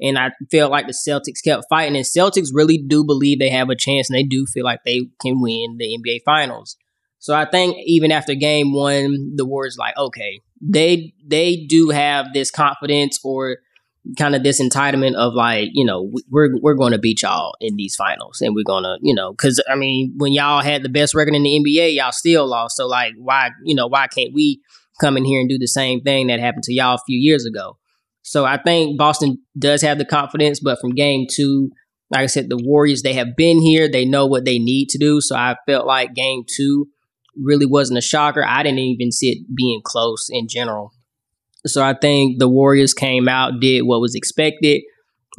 And 0.00 0.16
I 0.18 0.30
felt 0.50 0.72
like 0.72 0.86
the 0.86 0.94
Celtics 0.94 1.44
kept 1.44 1.66
fighting. 1.68 1.96
And 1.96 2.06
Celtics 2.06 2.48
really 2.50 2.78
do 2.78 3.04
believe 3.04 3.38
they 3.38 3.50
have 3.50 3.68
a 3.68 3.76
chance 3.76 4.08
and 4.08 4.16
they 4.16 4.22
do 4.22 4.46
feel 4.46 4.64
like 4.64 4.84
they 4.84 5.02
can 5.20 5.42
win 5.42 5.76
the 5.78 5.98
NBA 5.98 6.20
Finals. 6.24 6.78
So 7.18 7.34
I 7.34 7.44
think 7.44 7.76
even 7.84 8.10
after 8.10 8.34
game 8.34 8.72
one, 8.72 9.32
the 9.36 9.44
Warriors 9.44 9.76
like, 9.78 9.98
okay, 9.98 10.40
they 10.62 11.12
they 11.22 11.66
do 11.68 11.90
have 11.90 12.32
this 12.32 12.50
confidence 12.50 13.20
or 13.22 13.58
kind 14.18 14.34
of 14.34 14.42
this 14.42 14.60
entitlement 14.60 15.14
of 15.14 15.34
like, 15.34 15.68
you 15.72 15.84
know, 15.84 16.10
we're 16.30 16.50
we're 16.60 16.74
going 16.74 16.92
to 16.92 16.98
beat 16.98 17.22
y'all 17.22 17.54
in 17.60 17.76
these 17.76 17.96
finals, 17.96 18.40
and 18.40 18.54
we're 18.54 18.64
gonna, 18.64 18.98
you 19.02 19.14
know, 19.14 19.32
because 19.32 19.62
I 19.68 19.74
mean, 19.74 20.14
when 20.16 20.32
y'all 20.32 20.62
had 20.62 20.82
the 20.82 20.88
best 20.88 21.14
record 21.14 21.34
in 21.34 21.42
the 21.42 21.62
NBA, 21.64 21.94
y'all 21.94 22.12
still 22.12 22.46
lost. 22.46 22.76
So 22.76 22.86
like, 22.86 23.12
why, 23.18 23.50
you 23.64 23.74
know, 23.74 23.86
why 23.86 24.06
can't 24.06 24.34
we 24.34 24.60
come 25.00 25.16
in 25.16 25.24
here 25.24 25.40
and 25.40 25.48
do 25.48 25.58
the 25.58 25.68
same 25.68 26.00
thing 26.00 26.28
that 26.28 26.40
happened 26.40 26.64
to 26.64 26.74
y'all 26.74 26.94
a 26.94 27.04
few 27.06 27.18
years 27.18 27.44
ago? 27.44 27.76
So 28.22 28.44
I 28.44 28.58
think 28.62 28.98
Boston 28.98 29.38
does 29.58 29.82
have 29.82 29.98
the 29.98 30.04
confidence, 30.04 30.60
but 30.60 30.78
from 30.80 30.94
game 30.94 31.26
two, 31.30 31.70
like 32.10 32.22
I 32.22 32.26
said, 32.26 32.50
the 32.50 32.58
Warriors, 32.58 33.02
they 33.02 33.14
have 33.14 33.36
been 33.36 33.60
here. 33.60 33.88
They 33.88 34.04
know 34.04 34.26
what 34.26 34.44
they 34.44 34.58
need 34.58 34.88
to 34.90 34.98
do. 34.98 35.20
So 35.20 35.36
I 35.36 35.56
felt 35.66 35.86
like 35.86 36.14
game 36.14 36.44
two 36.46 36.88
really 37.36 37.66
wasn't 37.66 37.98
a 37.98 38.02
shocker. 38.02 38.44
I 38.46 38.62
didn't 38.62 38.80
even 38.80 39.12
see 39.12 39.30
it 39.30 39.46
being 39.54 39.80
close 39.84 40.28
in 40.30 40.48
general. 40.48 40.92
So 41.66 41.82
I 41.82 41.94
think 41.94 42.38
the 42.38 42.48
Warriors 42.48 42.94
came 42.94 43.28
out, 43.28 43.60
did 43.60 43.82
what 43.82 44.00
was 44.00 44.14
expected. 44.14 44.82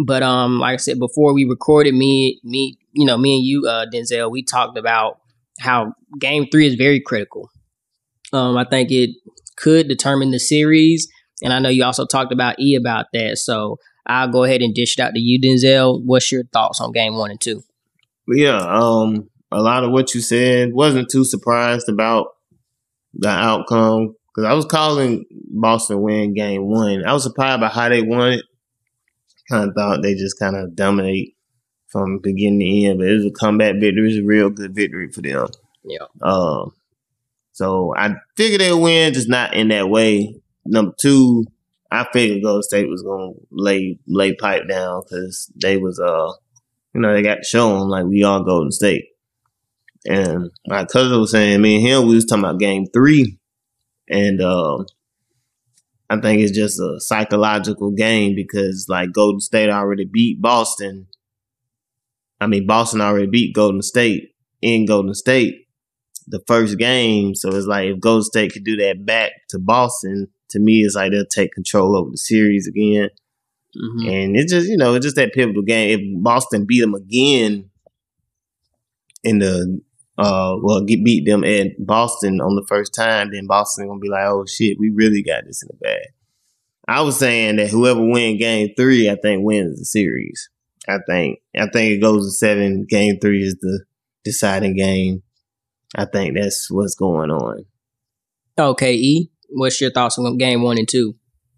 But 0.05 0.23
um, 0.23 0.59
like 0.59 0.75
I 0.75 0.77
said 0.77 0.99
before, 0.99 1.33
we 1.33 1.45
recorded 1.45 1.93
me, 1.93 2.39
me, 2.43 2.77
you 2.93 3.05
know, 3.05 3.17
me 3.17 3.35
and 3.35 3.45
you, 3.45 3.67
uh, 3.67 3.85
Denzel. 3.93 4.31
We 4.31 4.43
talked 4.43 4.77
about 4.77 5.19
how 5.59 5.93
Game 6.19 6.47
Three 6.51 6.67
is 6.67 6.75
very 6.75 7.01
critical. 7.01 7.49
Um, 8.33 8.57
I 8.57 8.63
think 8.63 8.91
it 8.91 9.11
could 9.57 9.87
determine 9.87 10.31
the 10.31 10.39
series. 10.39 11.07
And 11.43 11.53
I 11.53 11.59
know 11.59 11.69
you 11.69 11.83
also 11.83 12.05
talked 12.05 12.31
about 12.31 12.59
E 12.59 12.75
about 12.75 13.07
that. 13.13 13.37
So 13.37 13.77
I'll 14.05 14.29
go 14.29 14.43
ahead 14.43 14.61
and 14.61 14.73
dish 14.73 14.97
it 14.97 15.01
out 15.01 15.13
to 15.13 15.19
you, 15.19 15.39
Denzel. 15.39 16.01
What's 16.05 16.31
your 16.31 16.43
thoughts 16.53 16.79
on 16.79 16.91
game 16.91 17.15
one 17.15 17.31
and 17.31 17.41
two? 17.41 17.63
Yeah, 18.27 18.57
um, 18.57 19.29
a 19.51 19.61
lot 19.61 19.83
of 19.83 19.91
what 19.91 20.13
you 20.13 20.21
said 20.21 20.73
wasn't 20.73 21.09
too 21.09 21.25
surprised 21.25 21.89
about 21.89 22.27
the 23.13 23.29
outcome 23.29 24.15
because 24.33 24.49
I 24.49 24.53
was 24.53 24.65
calling 24.65 25.25
Boston 25.49 26.01
win 26.01 26.33
game 26.33 26.63
one. 26.69 27.05
I 27.05 27.13
was 27.13 27.23
surprised 27.23 27.61
by 27.61 27.67
how 27.67 27.89
they 27.89 28.01
won 28.01 28.33
it. 28.33 28.45
kind 29.49 29.69
of 29.69 29.75
thought 29.75 30.01
they 30.01 30.13
just 30.15 30.39
kind 30.39 30.55
of 30.55 30.75
dominate 30.75 31.35
from 31.89 32.19
beginning 32.19 32.59
to 32.59 32.87
end. 32.87 32.99
But 32.99 33.07
it 33.07 33.15
was 33.15 33.25
a 33.25 33.31
comeback 33.31 33.75
victory. 33.79 34.03
It 34.03 34.07
was 34.07 34.17
a 34.17 34.23
real 34.23 34.49
good 34.49 34.75
victory 34.75 35.11
for 35.11 35.21
them. 35.21 35.47
Yeah. 35.83 36.05
Um, 36.21 36.73
so 37.51 37.93
I 37.95 38.15
figured 38.37 38.61
they'd 38.61 38.73
win, 38.73 39.13
just 39.13 39.29
not 39.29 39.53
in 39.53 39.69
that 39.69 39.89
way. 39.89 40.35
Number 40.65 40.93
two, 40.99 41.45
I 41.91 42.07
figured 42.13 42.43
Golden 42.43 42.63
State 42.63 42.87
was 42.87 43.01
gonna 43.01 43.33
lay 43.51 43.99
lay 44.07 44.33
pipe 44.33 44.67
down 44.69 45.01
because 45.01 45.51
they 45.61 45.77
was 45.77 45.99
uh, 45.99 46.31
you 46.93 47.01
know, 47.01 47.13
they 47.13 47.21
got 47.21 47.35
to 47.35 47.43
show 47.43 47.77
them 47.77 47.89
like 47.89 48.05
we 48.05 48.23
are 48.23 48.43
Golden 48.43 48.71
State. 48.71 49.05
And 50.05 50.49
my 50.67 50.85
cousin 50.85 51.19
was 51.19 51.31
saying, 51.31 51.61
me 51.61 51.75
and 51.75 51.87
him, 51.87 52.07
we 52.07 52.15
was 52.15 52.25
talking 52.25 52.43
about 52.43 52.59
Game 52.59 52.85
Three, 52.91 53.37
and 54.11 54.41
um, 54.41 54.85
I 56.09 56.19
think 56.19 56.41
it's 56.41 56.51
just 56.51 56.79
a 56.79 56.99
psychological 56.99 57.91
game 57.91 58.35
because 58.35 58.87
like 58.89 59.13
Golden 59.13 59.39
State 59.39 59.69
already 59.69 60.05
beat 60.05 60.41
Boston. 60.41 61.07
I 62.39 62.47
mean, 62.47 62.67
Boston 62.67 63.01
already 63.01 63.27
beat 63.27 63.55
Golden 63.55 63.81
State 63.81 64.35
in 64.61 64.85
Golden 64.85 65.13
State 65.13 65.67
the 66.27 66.41
first 66.47 66.77
game. 66.77 67.33
So 67.33 67.49
it's 67.49 67.65
like 67.65 67.87
if 67.87 67.99
Golden 67.99 68.23
State 68.23 68.53
could 68.53 68.63
do 68.63 68.75
that 68.77 69.05
back 69.05 69.31
to 69.49 69.59
Boston, 69.59 70.27
to 70.49 70.59
me, 70.59 70.81
it's 70.81 70.95
like 70.95 71.11
they'll 71.11 71.25
take 71.25 71.53
control 71.53 71.95
over 71.95 72.11
the 72.11 72.17
series 72.17 72.67
again. 72.67 73.09
Mhm. 73.75 74.11
And 74.11 74.35
it's 74.37 74.51
just, 74.51 74.67
you 74.67 74.75
know, 74.77 74.95
it's 74.95 75.05
just 75.05 75.15
that 75.15 75.33
pivotal 75.33 75.61
game. 75.63 75.99
If 75.99 76.23
Boston 76.23 76.65
beat 76.65 76.81
them 76.81 76.93
again 76.93 77.69
in 79.23 79.39
the, 79.39 79.81
uh, 80.21 80.55
well, 80.61 80.83
get 80.83 81.03
beat 81.03 81.25
them 81.25 81.43
at 81.43 81.67
Boston 81.79 82.41
on 82.41 82.55
the 82.55 82.65
first 82.67 82.93
time, 82.93 83.31
then 83.31 83.47
Boston 83.47 83.87
gonna 83.87 83.99
be 83.99 84.09
like, 84.09 84.25
oh 84.25 84.45
shit, 84.45 84.77
we 84.79 84.89
really 84.89 85.23
got 85.23 85.45
this 85.45 85.63
in 85.63 85.69
the 85.71 85.77
bag. 85.77 86.07
I 86.87 87.01
was 87.01 87.17
saying 87.17 87.57
that 87.57 87.69
whoever 87.69 88.01
win 88.01 88.37
game 88.37 88.69
three, 88.75 89.09
I 89.09 89.15
think 89.15 89.43
wins 89.43 89.79
the 89.79 89.85
series. 89.85 90.49
I 90.87 90.97
think, 91.07 91.39
I 91.55 91.67
think 91.67 91.93
it 91.93 92.01
goes 92.01 92.25
to 92.25 92.31
seven. 92.31 92.85
Game 92.89 93.19
three 93.19 93.43
is 93.43 93.55
the 93.61 93.85
deciding 94.23 94.75
game. 94.75 95.23
I 95.95 96.05
think 96.05 96.35
that's 96.35 96.69
what's 96.71 96.95
going 96.95 97.31
on. 97.31 97.65
Okay, 98.57 98.95
E. 98.95 99.31
What's 99.49 99.79
your 99.81 99.91
thoughts 99.91 100.17
on 100.17 100.37
game 100.37 100.61
one 100.61 100.77
and 100.77 100.87
two? 100.87 101.15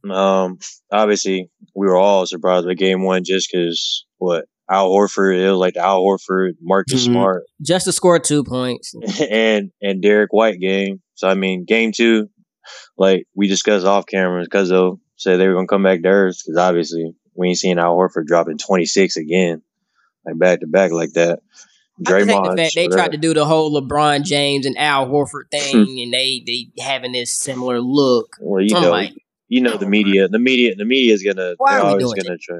Um, 0.09 0.59
obviously, 0.91 1.49
we 1.75 1.87
were 1.87 1.95
all 1.95 2.25
surprised 2.25 2.65
with 2.65 2.77
game 2.77 3.03
one 3.03 3.23
just 3.23 3.49
because 3.51 4.05
what 4.17 4.45
Al 4.71 4.89
Horford, 4.89 5.37
it 5.37 5.49
was 5.49 5.59
like 5.59 5.73
the 5.73 5.81
Al 5.81 6.01
Horford, 6.01 6.53
Marcus 6.61 7.01
Mhm. 7.01 7.11
Smart, 7.11 7.43
Just 7.61 7.85
to 7.85 7.91
score 7.91 8.19
two 8.19 8.43
points. 8.43 8.93
and 9.29 9.71
and 9.81 10.01
Derrick 10.01 10.31
White 10.31 10.59
game. 10.59 11.01
So 11.15 11.27
I 11.27 11.33
mean, 11.35 11.65
game 11.65 11.91
two, 11.91 12.29
like 12.97 13.25
we 13.35 13.47
discussed 13.47 13.85
off 13.85 14.05
camera, 14.05 14.43
because 14.43 14.69
they 14.69 14.89
said 15.17 15.37
they 15.37 15.47
were 15.47 15.55
gonna 15.55 15.67
come 15.67 15.83
back 15.83 16.01
to 16.01 16.09
earth 16.09 16.37
because 16.45 16.57
obviously 16.57 17.13
we 17.35 17.49
ain't 17.49 17.57
seen 17.57 17.79
Al 17.79 17.95
Horford 17.97 18.25
dropping 18.25 18.57
twenty 18.57 18.85
six 18.85 19.17
again, 19.17 19.61
like 20.25 20.37
back 20.37 20.61
to 20.61 20.67
back 20.67 20.91
like 20.91 21.13
that. 21.13 21.39
I 21.99 22.03
just 22.09 22.27
hate 22.29 22.43
the 22.43 22.55
fact 22.57 22.75
they 22.75 22.87
tried 22.87 23.11
to 23.11 23.17
do 23.17 23.33
the 23.33 23.45
whole 23.45 23.71
LeBron 23.79 24.23
James 24.23 24.65
and 24.65 24.77
Al 24.77 25.07
Horford 25.07 25.47
thing, 25.51 25.99
and 26.01 26.13
they 26.13 26.41
they 26.45 26.67
having 26.81 27.11
this 27.11 27.31
similar 27.33 27.79
look. 27.79 28.37
Well, 28.39 28.61
you 28.63 28.75
I'm 28.75 28.81
know, 28.81 28.91
like, 28.91 29.13
you 29.47 29.61
know 29.61 29.77
the 29.77 29.85
media, 29.85 30.27
the 30.27 30.39
media, 30.39 30.73
the 30.75 30.85
media 30.85 31.13
is 31.13 31.21
gonna. 31.21 31.53
Why 31.57 31.73
they're 31.73 31.83
we 31.83 31.89
always 31.89 32.05
doing 32.05 32.23
gonna 32.25 32.37
try. 32.39 32.57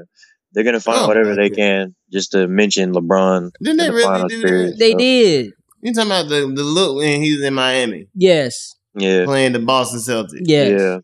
They're 0.54 0.64
gonna 0.64 0.80
find 0.80 1.00
Oh, 1.00 1.08
whatever 1.08 1.34
they 1.34 1.46
okay. 1.46 1.54
can 1.54 1.94
just 2.12 2.32
to 2.32 2.46
mention 2.48 2.92
LeBron. 2.92 3.50
Didn't 3.62 3.78
they 3.78 3.88
the 3.88 3.92
really 3.92 4.28
do 4.28 4.40
series, 4.40 4.70
that? 4.70 4.78
They 4.78 4.92
so, 4.92 4.98
did. 4.98 5.52
You 5.82 5.92
talking 5.92 6.10
about 6.10 6.28
the, 6.28 6.52
the 6.54 6.62
look 6.62 6.96
when 6.96 7.22
he 7.22 7.32
was 7.36 7.42
in 7.42 7.54
Miami 7.54 8.08
Yes. 8.14 8.74
Yeah, 8.96 9.24
playing 9.24 9.52
the 9.52 9.58
Boston 9.58 9.98
Celtics? 9.98 10.40
Yes. 10.42 10.80
yeah. 10.80 10.98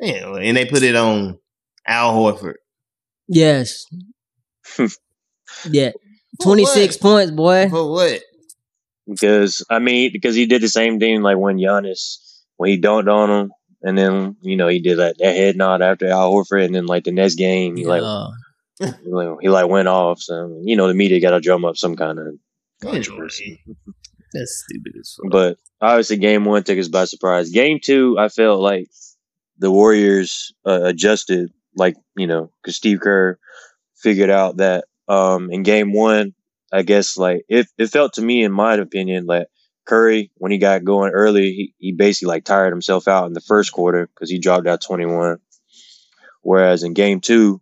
Yeah, 0.00 0.34
and 0.36 0.56
they 0.56 0.66
put 0.66 0.82
it 0.82 0.94
on 0.94 1.38
Al 1.86 2.14
Horford. 2.14 2.54
Yes. 3.26 3.86
yeah. 5.68 5.90
Twenty 6.42 6.66
six 6.66 6.96
points, 6.96 7.32
boy. 7.32 7.68
For 7.68 7.90
what? 7.90 8.20
because 9.08 9.64
I 9.70 9.78
mean, 9.78 10.10
because 10.12 10.34
he 10.34 10.46
did 10.46 10.62
the 10.62 10.68
same 10.68 11.00
thing 11.00 11.22
like 11.22 11.38
when 11.38 11.56
Giannis 11.56 12.18
when 12.56 12.70
he 12.70 12.80
dunked 12.80 13.10
on 13.12 13.30
him, 13.30 13.52
and 13.82 13.96
then 13.96 14.36
you 14.42 14.56
know 14.56 14.68
he 14.68 14.80
did 14.80 14.98
that, 14.98 15.16
that 15.18 15.34
head 15.34 15.56
nod 15.56 15.82
after 15.82 16.08
Al 16.08 16.32
Horford, 16.32 16.64
and 16.64 16.74
then 16.74 16.86
like 16.86 17.04
the 17.04 17.12
next 17.12 17.36
game 17.36 17.76
he 17.76 17.86
like, 17.86 18.02
Yeah. 18.02 18.26
He 18.78 19.10
like 19.10 19.28
he 19.40 19.48
like 19.48 19.68
went 19.68 19.88
off. 19.88 20.20
So 20.20 20.60
you 20.62 20.76
know 20.76 20.88
the 20.88 20.94
media 20.94 21.20
got 21.20 21.30
to 21.30 21.40
drum 21.40 21.64
up 21.64 21.76
some 21.76 21.96
kind 21.96 22.18
of 22.18 22.26
controversy. 22.82 23.62
That's 24.32 24.64
stupid 24.66 24.92
as 25.00 25.16
fuck. 25.16 25.30
But 25.30 25.58
obviously, 25.80 26.18
game 26.18 26.44
one 26.44 26.62
took 26.62 26.78
us 26.78 26.88
by 26.88 27.04
surprise. 27.04 27.50
Game 27.50 27.78
two, 27.82 28.16
I 28.18 28.28
felt 28.28 28.60
like 28.60 28.88
the 29.58 29.70
Warriors 29.70 30.52
uh, 30.66 30.82
adjusted, 30.84 31.50
like 31.74 31.96
you 32.16 32.26
know, 32.26 32.50
because 32.62 32.76
Steve 32.76 33.00
Kerr 33.00 33.38
figured 33.96 34.30
out 34.30 34.58
that 34.58 34.84
um, 35.08 35.50
in 35.50 35.62
game 35.62 35.92
one, 35.92 36.34
I 36.72 36.82
guess 36.82 37.16
like 37.16 37.44
it, 37.48 37.66
it 37.78 37.88
felt 37.88 38.14
to 38.14 38.22
me, 38.22 38.44
in 38.44 38.52
my 38.52 38.74
opinion, 38.74 39.26
like 39.26 39.48
Curry 39.86 40.30
when 40.36 40.52
he 40.52 40.58
got 40.58 40.84
going 40.84 41.12
early, 41.12 41.52
he, 41.52 41.74
he 41.78 41.92
basically 41.92 42.28
like 42.28 42.44
tired 42.44 42.70
himself 42.70 43.08
out 43.08 43.26
in 43.26 43.32
the 43.32 43.40
first 43.40 43.72
quarter 43.72 44.06
because 44.06 44.30
he 44.30 44.38
dropped 44.38 44.66
out 44.66 44.82
twenty 44.82 45.06
one. 45.06 45.38
Whereas 46.42 46.82
in 46.82 46.94
game 46.94 47.20
two, 47.20 47.60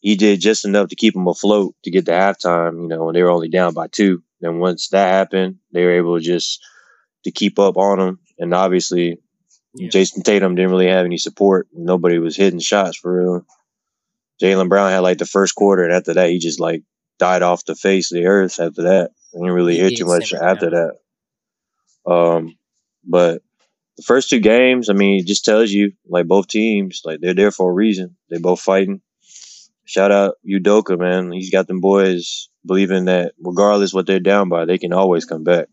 he 0.00 0.16
did 0.16 0.40
just 0.40 0.64
enough 0.64 0.88
to 0.88 0.96
keep 0.96 1.14
them 1.14 1.28
afloat 1.28 1.74
to 1.84 1.90
get 1.90 2.06
to 2.06 2.12
halftime. 2.12 2.82
You 2.82 2.88
know, 2.88 3.04
when 3.04 3.14
they 3.14 3.22
were 3.22 3.30
only 3.30 3.48
down 3.48 3.74
by 3.74 3.88
two. 3.88 4.22
And 4.40 4.60
once 4.60 4.88
that 4.90 5.12
happened, 5.12 5.56
they 5.72 5.84
were 5.84 5.96
able 5.96 6.18
to 6.18 6.24
just 6.24 6.60
to 7.24 7.32
keep 7.32 7.58
up 7.58 7.76
on 7.76 7.98
them. 7.98 8.20
And 8.38 8.54
obviously, 8.54 9.18
Yeah. 9.74 9.88
Jayson 9.90 10.22
Tatum 10.22 10.54
didn't 10.54 10.70
really 10.70 10.88
have 10.88 11.04
any 11.04 11.18
support. 11.18 11.68
Nobody 11.72 12.18
was 12.18 12.36
hitting 12.36 12.60
shots 12.60 12.96
for 12.96 13.12
real. 13.22 13.46
Jaylen 14.40 14.68
Brown 14.68 14.90
had 14.90 15.00
like 15.00 15.18
the 15.18 15.26
first 15.26 15.54
quarter, 15.56 15.82
and 15.82 15.92
after 15.92 16.14
that, 16.14 16.30
he 16.30 16.38
just 16.38 16.60
like 16.60 16.82
died 17.18 17.42
off 17.42 17.64
the 17.64 17.74
face 17.74 18.12
of 18.12 18.16
the 18.16 18.26
earth. 18.26 18.60
After 18.60 18.82
that, 18.82 19.10
and 19.32 19.42
didn't 19.42 19.54
really 19.54 19.74
He 19.74 19.80
hit 19.80 19.96
too 19.98 20.06
much 20.06 20.32
after 20.32 20.70
that. 20.70 22.10
Um, 22.10 22.56
but 23.04 23.42
the 23.96 24.02
first 24.04 24.30
two 24.30 24.38
games, 24.40 24.88
I 24.88 24.92
mean, 24.92 25.20
it 25.20 25.26
just 25.26 25.44
tells 25.44 25.70
you 25.70 25.92
like 26.08 26.26
both 26.26 26.46
teams, 26.46 27.02
like 27.04 27.20
they're 27.20 27.34
there 27.34 27.50
for 27.50 27.70
a 27.70 27.74
reason. 27.74 28.16
They 28.30 28.38
both 28.38 28.60
fighting. 28.60 29.02
Shout 29.88 30.12
out 30.12 30.34
Udoka, 30.46 30.98
man. 30.98 31.32
He's 31.32 31.50
got 31.50 31.66
them 31.66 31.80
boys 31.80 32.50
believing 32.66 33.06
that 33.06 33.32
regardless 33.42 33.94
what 33.94 34.06
they're 34.06 34.20
down 34.20 34.50
by, 34.50 34.66
they 34.66 34.76
can 34.76 34.92
always 34.92 35.24
come 35.24 35.44
back 35.44 35.68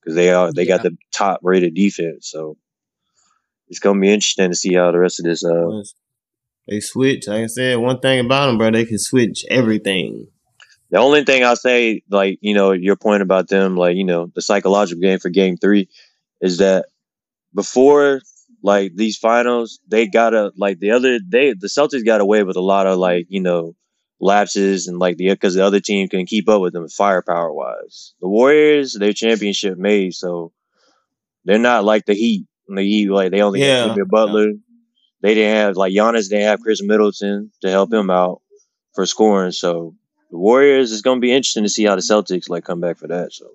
because 0.00 0.14
they 0.14 0.30
are 0.30 0.52
they 0.52 0.64
got 0.64 0.84
the 0.84 0.96
top 1.12 1.40
rated 1.42 1.74
defense. 1.74 2.30
So 2.30 2.56
it's 3.66 3.80
gonna 3.80 3.98
be 3.98 4.12
interesting 4.12 4.50
to 4.50 4.54
see 4.56 4.74
how 4.74 4.92
the 4.92 5.00
rest 5.00 5.18
of 5.18 5.24
this. 5.24 5.44
Uh, 5.44 5.82
They 6.68 6.78
switch. 6.78 7.26
Like 7.26 7.42
I 7.42 7.46
said, 7.46 7.78
one 7.78 7.98
thing 7.98 8.24
about 8.24 8.46
them, 8.46 8.58
bro, 8.58 8.70
they 8.70 8.84
can 8.84 9.00
switch 9.00 9.44
everything. 9.50 10.28
the 10.90 10.98
only 10.98 11.24
thing 11.24 11.42
I'll 11.42 11.56
say, 11.56 12.02
like 12.08 12.38
you 12.42 12.54
know, 12.54 12.70
your 12.70 12.94
point 12.94 13.22
about 13.22 13.48
them, 13.48 13.76
like 13.76 13.96
you 13.96 14.04
know, 14.04 14.30
the 14.36 14.40
psychological 14.40 15.02
game 15.02 15.18
for 15.18 15.30
Game 15.30 15.56
Three, 15.56 15.88
is 16.40 16.58
that 16.58 16.84
before 17.52 18.20
like 18.62 18.94
these 18.94 19.16
finals, 19.16 19.80
they 19.88 20.06
gotta 20.06 20.52
like 20.56 20.78
the 20.78 20.92
other 20.92 21.18
they 21.26 21.52
the 21.52 21.66
Celtics 21.68 22.04
got 22.04 22.20
away 22.20 22.42
with 22.42 22.56
a 22.56 22.60
lot 22.60 22.86
of 22.86 22.98
like 22.98 23.26
you 23.28 23.40
know 23.40 23.74
lapses 24.20 24.86
and 24.86 24.98
like 24.98 25.16
the 25.16 25.28
because 25.30 25.54
the 25.54 25.64
other 25.64 25.80
team 25.80 26.08
can 26.08 26.26
keep 26.26 26.48
up 26.48 26.60
with 26.60 26.72
them 26.72 26.88
firepower 26.88 27.52
wise. 27.52 28.14
The 28.20 28.28
Warriors, 28.28 28.94
their 28.94 29.12
championship 29.12 29.76
made, 29.78 30.14
so 30.14 30.52
they're 31.44 31.58
not 31.58 31.84
like 31.84 32.06
the 32.06 32.14
Heat. 32.14 32.46
And 32.68 32.78
the 32.78 32.82
Heat 32.82 33.10
like 33.10 33.30
they 33.32 33.42
only 33.42 33.60
Yeah. 33.60 33.88
got 33.88 33.94
Jimmy 33.96 34.06
Butler. 34.08 34.52
They 35.22 35.34
didn't 35.34 35.56
have 35.56 35.76
like 35.76 35.92
Giannis. 35.92 36.28
They 36.28 36.42
have 36.42 36.60
Khris 36.60 36.82
Middleton 36.82 37.50
to 37.62 37.70
help 37.70 37.92
him 37.92 38.10
out 38.10 38.42
for 38.94 39.06
scoring. 39.06 39.52
So 39.52 39.94
the 40.30 40.38
Warriors 40.38 40.92
is 40.92 41.02
going 41.02 41.18
to 41.18 41.20
be 41.20 41.32
interesting 41.32 41.62
to 41.64 41.68
see 41.68 41.84
how 41.84 41.96
the 41.96 42.02
Celtics 42.02 42.48
like 42.48 42.64
come 42.64 42.80
back 42.80 42.98
for 42.98 43.08
that. 43.08 43.32
So 43.32 43.46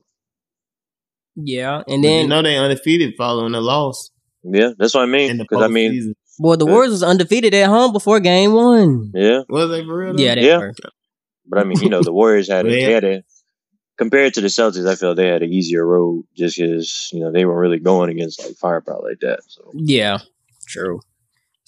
Yeah. 1.36 1.78
And 1.78 1.86
But 1.86 1.94
you 1.94 2.02
then 2.02 2.30
know 2.30 2.42
they 2.42 2.58
undefeated 2.58 3.16
following 3.18 3.54
the 3.54 3.62
loss 3.62 4.12
yeah, 4.44 4.72
that's 4.78 4.94
what 4.94 5.04
I 5.04 5.06
mean. 5.08 5.38
Because 5.38 5.62
I 5.64 5.68
mean, 5.68 5.92
postseason. 5.94 6.14
boy, 6.40 6.56
the 6.56 6.66
Yeah. 6.66 6.72
Warriors 6.72 6.92
was 6.92 7.04
undefeated 7.04 7.54
at 7.54 7.68
home 7.70 7.92
before 7.94 8.20
game 8.20 8.54
one. 8.54 9.12
yeah, 9.14 9.42
Was 9.50 9.70
they 9.70 9.84
for 9.86 9.98
real? 9.98 10.14
though? 10.16 10.24
Yeah, 10.24 10.36
they 10.36 10.48
Yeah. 10.48 10.58
were. 10.60 10.74
but 11.46 11.60
I 11.60 11.64
mean, 11.64 11.80
you 11.82 11.90
know, 11.90 12.04
the 12.04 12.14
Warriors 12.14 12.48
had 12.50 12.66
a, 12.66 12.70
Yeah. 12.76 12.86
they 12.88 12.94
had 12.94 13.04
a 13.04 13.24
compared 13.98 14.34
to 14.36 14.42
the 14.42 14.48
Celtics. 14.48 14.88
I 14.88 14.96
feel 14.96 15.16
they 15.16 15.28
had 15.28 15.42
an 15.44 15.52
easier 15.52 15.86
road 15.86 16.26
just 16.36 16.58
because 16.58 17.10
you 17.12 17.20
know 17.22 17.32
they 17.32 17.46
weren't 17.46 17.60
really 17.60 17.80
going 17.80 18.10
against 18.10 18.44
like 18.44 18.56
firepower 18.58 19.02
like 19.04 19.20
that. 19.22 19.40
So 19.48 19.72
Yeah, 19.74 20.20
true. 20.68 21.00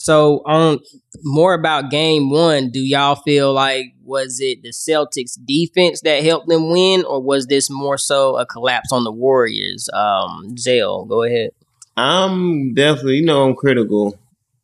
So 0.01 0.41
on 0.45 0.79
more 1.23 1.53
about 1.53 1.89
game 1.91 2.29
one, 2.29 2.69
do 2.71 2.79
y'all 2.79 3.15
feel 3.15 3.51
like 3.53 3.87
was 4.03 4.39
it 4.39 4.61
the 4.63 4.69
Celtics 4.69 5.37
defense 5.45 5.99
that 6.01 6.23
helped 6.23 6.47
them 6.47 6.69
win, 6.71 7.03
or 7.03 7.21
was 7.21 7.47
this 7.47 7.69
more 7.69 7.97
so 7.97 8.37
a 8.37 8.45
collapse 8.45 8.93
on 8.93 9.03
the 9.03 9.11
Warriors? 9.11 9.89
Um, 9.91 10.55
Zale, 10.57 11.03
go 11.05 11.23
ahead. 11.23 11.49
I'm 11.99 12.73
definitely, 12.73 13.17
you 13.17 13.25
know, 13.25 13.47
I'm 13.47 13.55
critical 13.55 14.17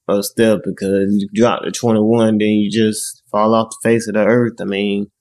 of 0.07 0.25
Steph 0.25 0.59
because 0.63 1.13
you 1.13 1.27
drop 1.33 1.63
to 1.63 1.71
21, 1.71 2.37
then 2.37 2.47
you 2.49 2.71
just 2.71 3.23
fall 3.31 3.53
off 3.53 3.71
the 3.71 3.89
face 3.89 4.07
of 4.07 4.13
the 4.13 4.21
earth. 4.25 4.61
I 4.61 4.65
mean, 4.65 5.11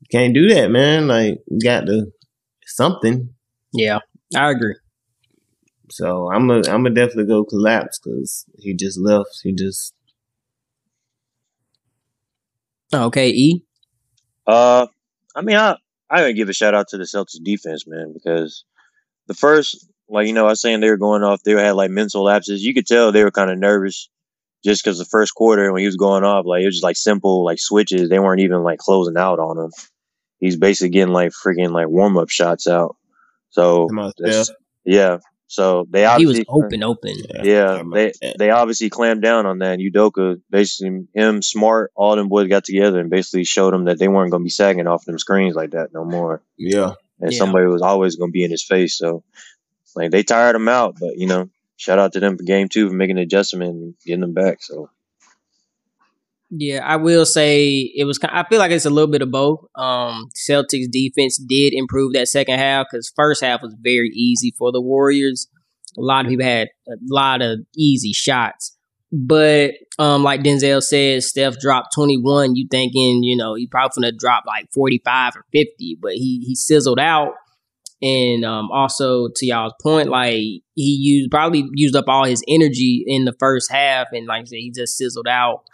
you 0.00 0.06
can't 0.10 0.34
do 0.34 0.48
that, 0.48 0.70
man. 0.70 1.06
Like, 1.06 1.38
you 1.48 1.60
got 1.62 1.86
to 1.86 2.12
something. 2.66 3.30
Yeah, 3.72 4.00
I 4.36 4.50
agree. 4.50 4.76
So 5.90 6.30
I'm 6.30 6.50
a, 6.50 6.56
I'm 6.56 6.84
gonna 6.84 6.90
definitely 6.90 7.26
go 7.26 7.44
collapse 7.44 7.98
because 7.98 8.44
he 8.58 8.74
just 8.74 8.98
left. 8.98 9.40
He 9.42 9.52
just 9.52 9.94
Okay, 12.92 13.30
E. 13.30 13.64
Uh, 14.46 14.86
I 15.34 15.42
mean, 15.42 15.56
I 15.56 15.76
I 16.08 16.20
gotta 16.20 16.32
give 16.32 16.48
a 16.48 16.52
shout 16.52 16.74
out 16.74 16.88
to 16.88 16.98
the 16.98 17.04
Celtics 17.04 17.42
defense, 17.42 17.86
man, 17.86 18.12
because 18.12 18.64
the 19.26 19.34
first, 19.34 19.89
like 20.10 20.26
you 20.26 20.32
know, 20.32 20.46
I 20.46 20.50
was 20.50 20.60
saying 20.60 20.80
they 20.80 20.90
were 20.90 20.96
going 20.96 21.22
off, 21.22 21.42
they 21.42 21.52
had 21.52 21.72
like 21.72 21.90
mental 21.90 22.24
lapses. 22.24 22.62
You 22.62 22.74
could 22.74 22.86
tell 22.86 23.12
they 23.12 23.24
were 23.24 23.30
kind 23.30 23.50
of 23.50 23.58
nervous 23.58 24.08
just 24.64 24.84
because 24.84 24.98
the 24.98 25.04
first 25.06 25.34
quarter 25.34 25.72
when 25.72 25.80
he 25.80 25.86
was 25.86 25.96
going 25.96 26.24
off, 26.24 26.44
like 26.46 26.62
it 26.62 26.66
was 26.66 26.74
just 26.76 26.84
like 26.84 26.96
simple 26.96 27.44
like 27.44 27.58
switches. 27.60 28.08
They 28.08 28.18
weren't 28.18 28.40
even 28.40 28.62
like 28.62 28.78
closing 28.78 29.16
out 29.16 29.38
on 29.38 29.58
him. 29.58 29.70
He's 30.38 30.56
basically 30.56 30.90
getting 30.90 31.12
like 31.14 31.32
freaking 31.32 31.72
like 31.72 31.88
warm 31.88 32.18
up 32.18 32.28
shots 32.30 32.66
out. 32.66 32.96
So 33.50 33.88
Come 33.88 33.98
on, 33.98 34.12
that's- 34.18 34.50
yeah, 34.84 35.18
so 35.46 35.86
they 35.90 36.04
obviously 36.06 36.36
He 36.36 36.46
was 36.48 36.64
open, 36.64 36.82
open. 36.82 37.14
Yeah, 37.42 37.78
Come 37.78 37.90
they 37.90 38.12
Steph. 38.12 38.36
they 38.38 38.50
obviously 38.50 38.88
clamped 38.88 39.22
down 39.22 39.44
on 39.46 39.58
that. 39.58 39.78
And 39.78 39.82
Udoka 39.92 40.40
basically 40.50 41.06
him 41.14 41.42
smart, 41.42 41.92
all 41.94 42.16
them 42.16 42.28
boys 42.28 42.48
got 42.48 42.64
together 42.64 42.98
and 43.00 43.10
basically 43.10 43.44
showed 43.44 43.72
them 43.74 43.84
that 43.84 43.98
they 43.98 44.08
weren't 44.08 44.30
going 44.30 44.42
to 44.42 44.44
be 44.44 44.50
sagging 44.50 44.86
off 44.86 45.04
them 45.04 45.18
screens 45.18 45.54
like 45.56 45.72
that 45.72 45.92
no 45.92 46.04
more. 46.04 46.42
yeah. 46.56 46.92
And 47.22 47.32
Yeah. 47.32 47.38
somebody 47.38 47.66
was 47.66 47.82
always 47.82 48.16
going 48.16 48.30
to 48.30 48.32
be 48.32 48.44
in 48.44 48.50
his 48.50 48.64
face. 48.64 48.96
So 48.96 49.22
like 49.94 50.10
they 50.10 50.22
tired 50.22 50.56
him 50.56 50.68
out, 50.68 50.96
but 50.98 51.16
you 51.16 51.26
know, 51.26 51.50
shout 51.76 51.98
out 51.98 52.12
to 52.12 52.20
them 52.20 52.36
for 52.36 52.44
game 52.44 52.68
two 52.68 52.88
for 52.88 52.94
making 52.94 53.16
the 53.16 53.22
adjustment 53.22 53.70
and 53.70 53.94
getting 54.04 54.20
them 54.20 54.34
back. 54.34 54.62
So 54.62 54.90
Yeah, 56.50 56.84
I 56.84 56.96
will 56.96 57.26
say 57.26 57.68
it 57.94 58.04
was. 58.04 58.18
I 58.22 58.44
feel 58.48 58.58
like 58.58 58.72
it's 58.72 58.86
a 58.86 58.90
little 58.90 59.10
bit 59.10 59.22
of 59.22 59.30
both. 59.30 59.60
Um, 59.76 60.28
Celtics 60.36 60.90
defense 60.90 61.38
did 61.38 61.72
improve 61.72 62.12
that 62.14 62.28
second 62.28 62.58
half 62.58 62.86
because 62.90 63.12
first 63.16 63.42
half 63.42 63.62
was 63.62 63.74
very 63.80 64.10
easy 64.10 64.54
for 64.58 64.72
the 64.72 64.80
Warriors. 64.80 65.48
A 65.96 66.02
lot 66.02 66.24
of 66.24 66.30
people 66.30 66.44
had 66.44 66.68
a 66.88 66.96
lot 67.08 67.42
of 67.42 67.60
easy 67.76 68.12
shots, 68.12 68.76
but 69.12 69.72
um, 69.98 70.22
like 70.22 70.42
Denzel 70.42 70.82
said, 70.82 71.22
Steph 71.22 71.58
dropped 71.58 71.94
twenty 71.94 72.16
one. 72.16 72.56
You 72.56 72.66
thinking 72.70 73.22
you 73.22 73.36
know 73.36 73.54
he 73.54 73.66
probably 73.66 74.02
gonna 74.02 74.12
drop 74.12 74.44
like 74.46 74.72
forty 74.72 75.00
five 75.04 75.34
or 75.36 75.44
fifty, 75.52 75.96
but 76.00 76.12
he 76.12 76.44
he 76.46 76.54
sizzled 76.54 77.00
out. 77.00 77.34
And 78.02 78.44
um, 78.44 78.70
also 78.70 79.28
to 79.36 79.46
y'all's 79.46 79.74
point, 79.82 80.08
like 80.08 80.32
he 80.32 80.62
used 80.74 81.30
probably 81.30 81.68
used 81.74 81.94
up 81.94 82.06
all 82.08 82.24
his 82.24 82.42
energy 82.48 83.04
in 83.06 83.26
the 83.26 83.34
first 83.38 83.70
half, 83.70 84.08
and 84.12 84.26
like 84.26 84.42
I 84.42 84.44
said, 84.44 84.56
he 84.56 84.70
just 84.70 84.96
sizzled 84.96 85.28
out. 85.28 85.64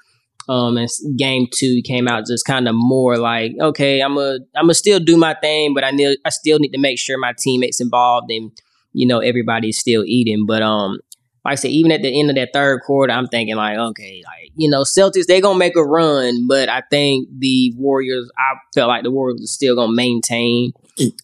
Um, 0.49 0.76
and 0.76 0.88
game 1.16 1.49
two 1.52 1.66
he 1.66 1.83
came 1.83 2.06
out 2.06 2.26
just 2.26 2.45
kind 2.45 2.68
of 2.68 2.75
more 2.76 3.16
like, 3.16 3.52
okay, 3.61 4.00
I'm 4.00 4.16
a, 4.16 4.38
I'm 4.54 4.64
gonna 4.64 4.75
still 4.75 5.00
do 5.00 5.16
my 5.16 5.35
thing, 5.35 5.75
but 5.75 5.85
I 5.85 5.90
need, 5.90 6.18
I 6.25 6.30
still 6.30 6.59
need 6.59 6.71
to 6.71 6.78
make 6.78 6.99
sure 6.99 7.18
my 7.18 7.33
teammates 7.37 7.80
involved 7.80 8.30
and 8.30 8.52
you 8.92 9.06
know 9.06 9.18
everybody's 9.18 9.78
still 9.78 10.04
eating. 10.04 10.47
But 10.47 10.62
um, 10.62 10.99
like 11.45 11.52
I 11.52 11.54
said, 11.56 11.71
even 11.71 11.92
at 11.92 12.02
the 12.02 12.18
end 12.18 12.30
of 12.30 12.37
that 12.37 12.50
third 12.52 12.80
quarter, 12.83 13.12
I'm 13.12 13.28
thinking 13.28 13.54
like, 13.56 13.76
okay, 13.76 14.23
like 14.25 14.50
you 14.56 14.68
know, 14.68 14.83
Celtics 14.83 15.26
they 15.26 15.40
gonna 15.40 15.59
make 15.59 15.76
a 15.76 15.85
run, 15.85 16.47
but 16.49 16.68
I 16.68 16.83
think 16.90 17.28
the 17.38 17.73
Warriors, 17.76 18.28
I 18.37 18.56
felt 18.75 18.88
like 18.88 19.04
the 19.04 19.12
Warriors 19.12 19.42
are 19.42 19.47
still 19.47 19.76
gonna 19.76 19.92
maintain 19.92 20.73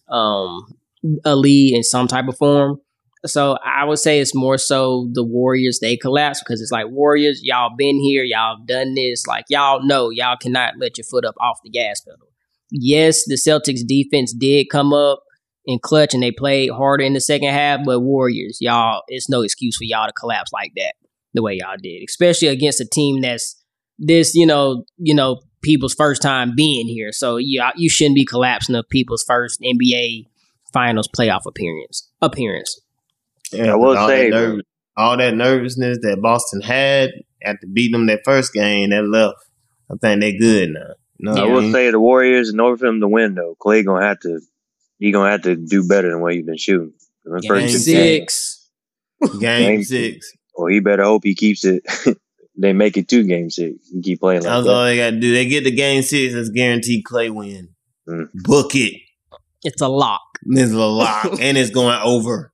um 0.07 0.65
a 1.25 1.35
lead 1.35 1.75
in 1.75 1.83
some 1.83 2.07
type 2.07 2.27
of 2.27 2.37
form. 2.37 2.79
So 3.25 3.57
I 3.63 3.85
would 3.85 3.99
say 3.99 4.19
it's 4.19 4.35
more 4.35 4.57
so 4.57 5.09
the 5.13 5.23
Warriors 5.23 5.79
they 5.79 5.95
collapse 5.95 6.41
because 6.41 6.61
it's 6.61 6.71
like 6.71 6.87
Warriors, 6.89 7.39
y'all 7.41 7.71
been 7.77 7.99
here, 7.99 8.23
y'all 8.23 8.57
done 8.65 8.95
this, 8.95 9.25
like 9.25 9.45
y'all 9.49 9.85
know 9.85 10.09
y'all 10.09 10.35
cannot 10.35 10.73
let 10.77 10.97
your 10.97 11.05
foot 11.05 11.23
up 11.23 11.35
off 11.39 11.59
the 11.63 11.69
gas 11.69 12.01
pedal. 12.01 12.27
Yes, 12.69 13.23
the 13.25 13.35
Celtics 13.35 13.85
defense 13.87 14.33
did 14.33 14.67
come 14.69 14.93
up 14.93 15.23
in 15.65 15.79
clutch 15.81 16.13
and 16.13 16.21
they 16.21 16.31
played 16.31 16.71
harder 16.71 17.03
in 17.03 17.13
the 17.13 17.21
second 17.21 17.49
half, 17.49 17.85
but 17.85 18.01
Warriors, 18.01 18.57
y'all, 18.59 19.03
it's 19.07 19.29
no 19.29 19.41
excuse 19.41 19.77
for 19.77 19.85
y'all 19.85 20.07
to 20.07 20.13
collapse 20.13 20.51
like 20.51 20.71
that 20.75 20.93
the 21.33 21.41
way 21.41 21.57
y'all 21.61 21.77
did, 21.81 22.03
especially 22.07 22.49
against 22.49 22.81
a 22.81 22.85
team 22.85 23.21
that's 23.21 23.61
this, 23.97 24.35
you 24.35 24.45
know, 24.45 24.83
you 24.97 25.15
know, 25.15 25.39
people's 25.63 25.93
first 25.93 26.21
time 26.21 26.53
being 26.55 26.87
here. 26.87 27.11
So 27.13 27.37
yeah, 27.37 27.71
you 27.77 27.89
shouldn't 27.89 28.15
be 28.15 28.25
collapsing 28.25 28.75
of 28.75 28.89
people's 28.89 29.23
first 29.25 29.61
NBA 29.61 30.25
Finals 30.73 31.07
playoff 31.07 31.45
appearance. 31.45 32.09
Appearance. 32.21 32.81
Yeah, 33.51 33.73
I 33.73 33.75
will 33.75 33.97
all 33.97 34.07
say, 34.07 34.29
that, 34.29 34.35
nerv- 34.35 34.61
all 34.97 35.17
that 35.17 35.35
nervousness 35.35 35.99
that 36.01 36.21
Boston 36.21 36.61
had 36.61 37.11
after 37.43 37.67
beating 37.67 37.93
them 37.93 38.07
that 38.07 38.21
first 38.25 38.53
game, 38.53 38.89
that 38.89 39.03
left. 39.03 39.37
I 39.91 39.95
think 39.95 40.21
they're 40.21 40.37
good 40.37 40.69
now. 40.71 40.93
No, 41.19 41.33
know 41.35 41.43
I 41.43 41.47
will 41.47 41.71
say 41.71 41.91
the 41.91 41.99
Warriors, 41.99 42.49
in 42.51 42.59
order 42.59 42.77
for 42.77 42.85
them 42.87 42.99
to 42.99 43.07
win 43.07 43.35
though, 43.35 43.55
Klay 43.59 43.85
gonna 43.85 44.05
have 44.05 44.19
to 44.21 44.41
he 44.99 45.11
gonna 45.11 45.31
have 45.31 45.43
to 45.43 45.55
do 45.55 45.87
better 45.87 46.09
than 46.09 46.21
what 46.21 46.33
he's 46.33 46.45
been 46.45 46.57
shooting. 46.57 46.93
The 47.23 47.39
Game 47.39 47.47
first 47.47 47.85
six. 47.85 48.69
game 49.21 49.39
Game 49.39 49.83
six. 49.83 50.31
Or 50.55 50.69
he 50.69 50.79
better 50.79 51.03
hope 51.03 51.23
he 51.23 51.35
keeps 51.35 51.63
it. 51.63 51.83
they 52.57 52.73
make 52.73 52.97
it 52.97 53.07
two 53.07 53.23
game 53.23 53.49
six. 53.49 53.87
He 53.89 54.01
keep 54.01 54.19
playing 54.19 54.41
like 54.41 54.51
That's 54.51 54.65
that. 54.65 54.73
all 54.73 54.83
they 54.85 54.97
got 54.97 55.11
to 55.11 55.19
do. 55.19 55.33
They 55.33 55.45
get 55.45 55.63
the 55.63 55.71
game 55.71 56.01
six. 56.03 56.33
That's 56.33 56.49
guaranteed 56.49 57.05
Klay 57.05 57.29
win. 57.33 57.69
Mm. 58.07 58.29
Book 58.33 58.75
it. 58.75 59.01
It's 59.63 59.81
a 59.81 59.87
lock. 59.87 60.21
It's 60.45 60.71
a 60.71 60.77
lock, 60.77 61.25
and 61.39 61.57
it's 61.57 61.69
going 61.71 61.99
over. 62.03 62.51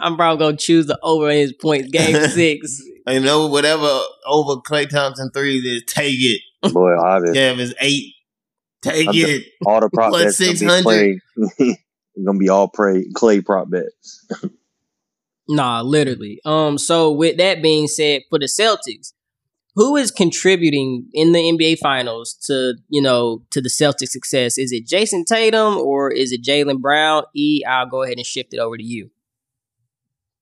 I'm 0.00 0.16
probably 0.16 0.44
gonna 0.44 0.56
choose 0.56 0.86
the 0.86 0.98
over 1.02 1.30
in 1.30 1.38
his 1.38 1.52
points. 1.52 1.90
Game 1.90 2.14
six. 2.30 2.82
You 3.06 3.20
know, 3.20 3.46
whatever 3.48 4.00
over 4.26 4.60
Klay 4.60 4.88
Thompson 4.88 5.30
threes 5.32 5.64
is, 5.64 5.82
take 5.86 6.16
it. 6.18 6.40
Boy, 6.72 6.94
obviously. 6.96 7.40
Yeah, 7.40 7.52
if 7.52 7.58
it's 7.58 7.74
eight, 7.80 8.14
take 8.82 9.08
I'm 9.08 9.14
it. 9.14 9.44
all 9.66 9.80
the 9.80 9.90
prop 9.90 10.10
Plus 10.10 10.38
bets 10.38 10.60
gonna 10.60 10.82
be 10.82 11.20
600. 11.20 11.20
Klay. 11.38 11.76
gonna 12.24 12.38
be 12.38 12.48
all 12.48 12.68
play 12.68 13.04
Klay 13.14 13.44
prop 13.44 13.70
bets. 13.70 14.26
Nah, 15.48 15.80
literally. 15.82 16.40
Um. 16.44 16.76
So 16.78 17.12
with 17.12 17.38
that 17.38 17.62
being 17.62 17.88
said, 17.88 18.22
for 18.28 18.38
the 18.38 18.46
Celtics, 18.46 19.12
who 19.78 19.94
is 19.94 20.10
contributing 20.10 21.06
in 21.12 21.30
the 21.30 21.38
NBA 21.38 21.78
Finals 21.78 22.34
to 22.46 22.74
you 22.88 23.00
know 23.00 23.44
to 23.50 23.60
the 23.60 23.68
Celtics' 23.68 24.08
success? 24.08 24.58
Is 24.58 24.72
it 24.72 24.88
Jayson 24.88 25.24
Tatum 25.24 25.76
or 25.76 26.10
is 26.10 26.32
it 26.32 26.42
Jaylen 26.42 26.80
Brown? 26.80 27.22
E, 27.32 27.62
I'll 27.64 27.86
go 27.86 28.02
ahead 28.02 28.16
and 28.16 28.26
shift 28.26 28.52
it 28.52 28.58
over 28.58 28.76
to 28.76 28.82
you. 28.82 29.08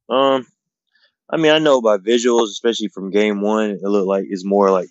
Um, 0.09 0.47
I 1.29 1.37
mean, 1.37 1.53
I 1.53 1.59
know 1.59 1.83
by 1.83 1.99
visuals, 1.99 2.45
especially 2.45 2.89
from 2.89 3.11
game 3.11 3.43
one, 3.43 3.73
it 3.73 3.83
looked 3.83 4.09
like 4.09 4.25
it's 4.27 4.45
more 4.45 4.71
like 4.71 4.89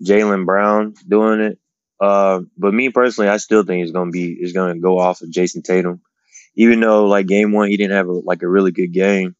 Jaylen 0.00 0.46
Brown 0.46 0.94
doing 1.08 1.40
it. 1.40 1.58
Uh, 2.00 2.42
but 2.56 2.72
me 2.72 2.90
personally, 2.90 3.28
I 3.28 3.38
still 3.38 3.64
think 3.64 3.82
it's 3.82 3.90
gonna 3.90 4.12
be 4.12 4.32
it's 4.38 4.52
gonna 4.52 4.78
go 4.78 5.00
off 5.00 5.22
of 5.22 5.30
Jayson 5.30 5.62
Tatum, 5.64 6.02
even 6.54 6.78
though 6.78 7.06
like 7.06 7.26
game 7.26 7.50
one 7.50 7.68
he 7.68 7.76
didn't 7.76 7.96
have 7.96 8.06
a, 8.06 8.12
like 8.12 8.42
a 8.42 8.48
really 8.48 8.70
good 8.70 8.92
game. 8.92 9.34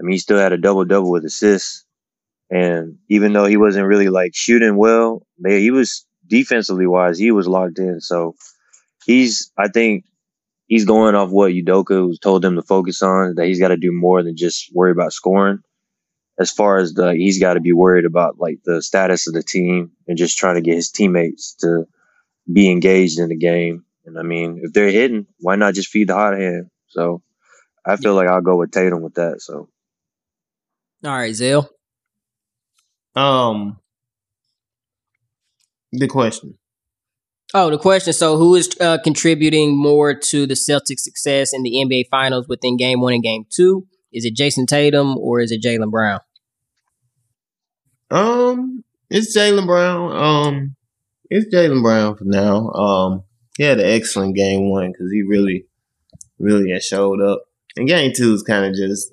I 0.00 0.02
mean, 0.02 0.14
he 0.14 0.18
still 0.18 0.38
had 0.38 0.52
a 0.52 0.58
double 0.58 0.84
double 0.84 1.12
with 1.12 1.24
assists, 1.24 1.84
and 2.52 2.98
even 3.08 3.32
though 3.32 3.46
he 3.46 3.56
wasn't 3.56 3.86
really 3.86 4.10
like 4.10 4.32
shooting 4.34 4.76
well, 4.76 5.26
they, 5.42 5.62
he 5.62 5.70
was 5.70 6.06
defensively 6.26 6.86
wise, 6.86 7.18
he 7.18 7.30
was 7.30 7.48
locked 7.48 7.78
in. 7.78 7.98
So 8.02 8.34
he's, 9.06 9.50
I 9.56 9.68
think, 9.68 10.04
he's 10.66 10.84
going 10.84 11.14
off 11.14 11.30
what 11.30 11.52
Udoka 11.52 12.06
was 12.06 12.18
told 12.18 12.44
him 12.44 12.56
to 12.56 12.62
focus 12.62 13.00
on. 13.00 13.36
That 13.36 13.46
he's 13.46 13.58
got 13.58 13.68
to 13.68 13.78
do 13.78 13.90
more 13.90 14.22
than 14.22 14.36
just 14.36 14.70
worry 14.74 14.90
about 14.90 15.14
scoring. 15.14 15.60
As 16.38 16.50
far 16.50 16.76
as 16.76 16.92
the, 16.92 17.14
he's 17.14 17.40
got 17.40 17.54
to 17.54 17.60
be 17.60 17.72
worried 17.72 18.04
about 18.04 18.38
like 18.38 18.58
the 18.66 18.82
status 18.82 19.26
of 19.26 19.32
the 19.32 19.42
team 19.42 19.92
and 20.06 20.18
just 20.18 20.36
trying 20.36 20.56
to 20.56 20.60
get 20.60 20.74
his 20.74 20.90
teammates 20.90 21.54
to 21.60 21.86
be 22.52 22.70
engaged 22.70 23.18
in 23.18 23.30
the 23.30 23.36
game. 23.36 23.86
And 24.04 24.18
I 24.18 24.22
mean, 24.22 24.60
if 24.62 24.74
they're 24.74 24.90
hitting, 24.90 25.26
why 25.40 25.56
not 25.56 25.72
just 25.72 25.88
feed 25.88 26.08
the 26.08 26.14
hot 26.14 26.38
hand? 26.38 26.68
So 26.88 27.22
I 27.86 27.96
feel 27.96 28.14
like 28.14 28.28
I'll 28.28 28.42
go 28.42 28.56
with 28.56 28.72
Tatum 28.72 29.00
with 29.00 29.14
that. 29.14 29.40
So 29.40 29.70
All 31.02 31.12
right, 31.12 31.34
Zell. 31.34 31.70
Um, 33.14 33.78
the 35.92 36.08
question. 36.08 36.58
Oh, 37.54 37.70
the 37.70 37.78
question. 37.78 38.12
So, 38.12 38.38
who 38.38 38.54
is 38.54 38.70
uh, 38.80 38.98
contributing 39.04 39.76
more 39.76 40.14
to 40.14 40.46
the 40.46 40.54
Celtics' 40.54 41.00
success 41.00 41.52
in 41.52 41.62
the 41.62 41.72
NBA 41.72 42.08
Finals 42.10 42.48
within 42.48 42.76
Game 42.76 43.00
One 43.00 43.12
and 43.12 43.22
Game 43.22 43.44
Two? 43.50 43.86
Is 44.12 44.24
it 44.24 44.34
Jayson 44.36 44.66
Tatum 44.66 45.16
or 45.18 45.40
is 45.40 45.52
it 45.52 45.62
Jaylen 45.62 45.90
Brown? 45.90 46.20
Um, 48.10 48.84
it's 49.10 49.36
Jaylen 49.36 49.66
Brown. 49.66 50.12
Um, 50.12 50.76
it's 51.30 51.54
Jaylen 51.54 51.82
Brown 51.82 52.16
for 52.16 52.24
now. 52.24 52.70
Um, 52.70 53.22
he 53.56 53.64
had 53.64 53.80
an 53.80 53.86
excellent 53.86 54.36
game 54.36 54.70
one 54.70 54.92
because 54.92 55.10
he 55.10 55.22
really, 55.22 55.66
really 56.38 56.78
showed 56.80 57.20
up. 57.20 57.42
And 57.76 57.88
game 57.88 58.12
two 58.14 58.34
is 58.34 58.42
kind 58.42 58.66
of 58.66 58.74
just 58.74 59.12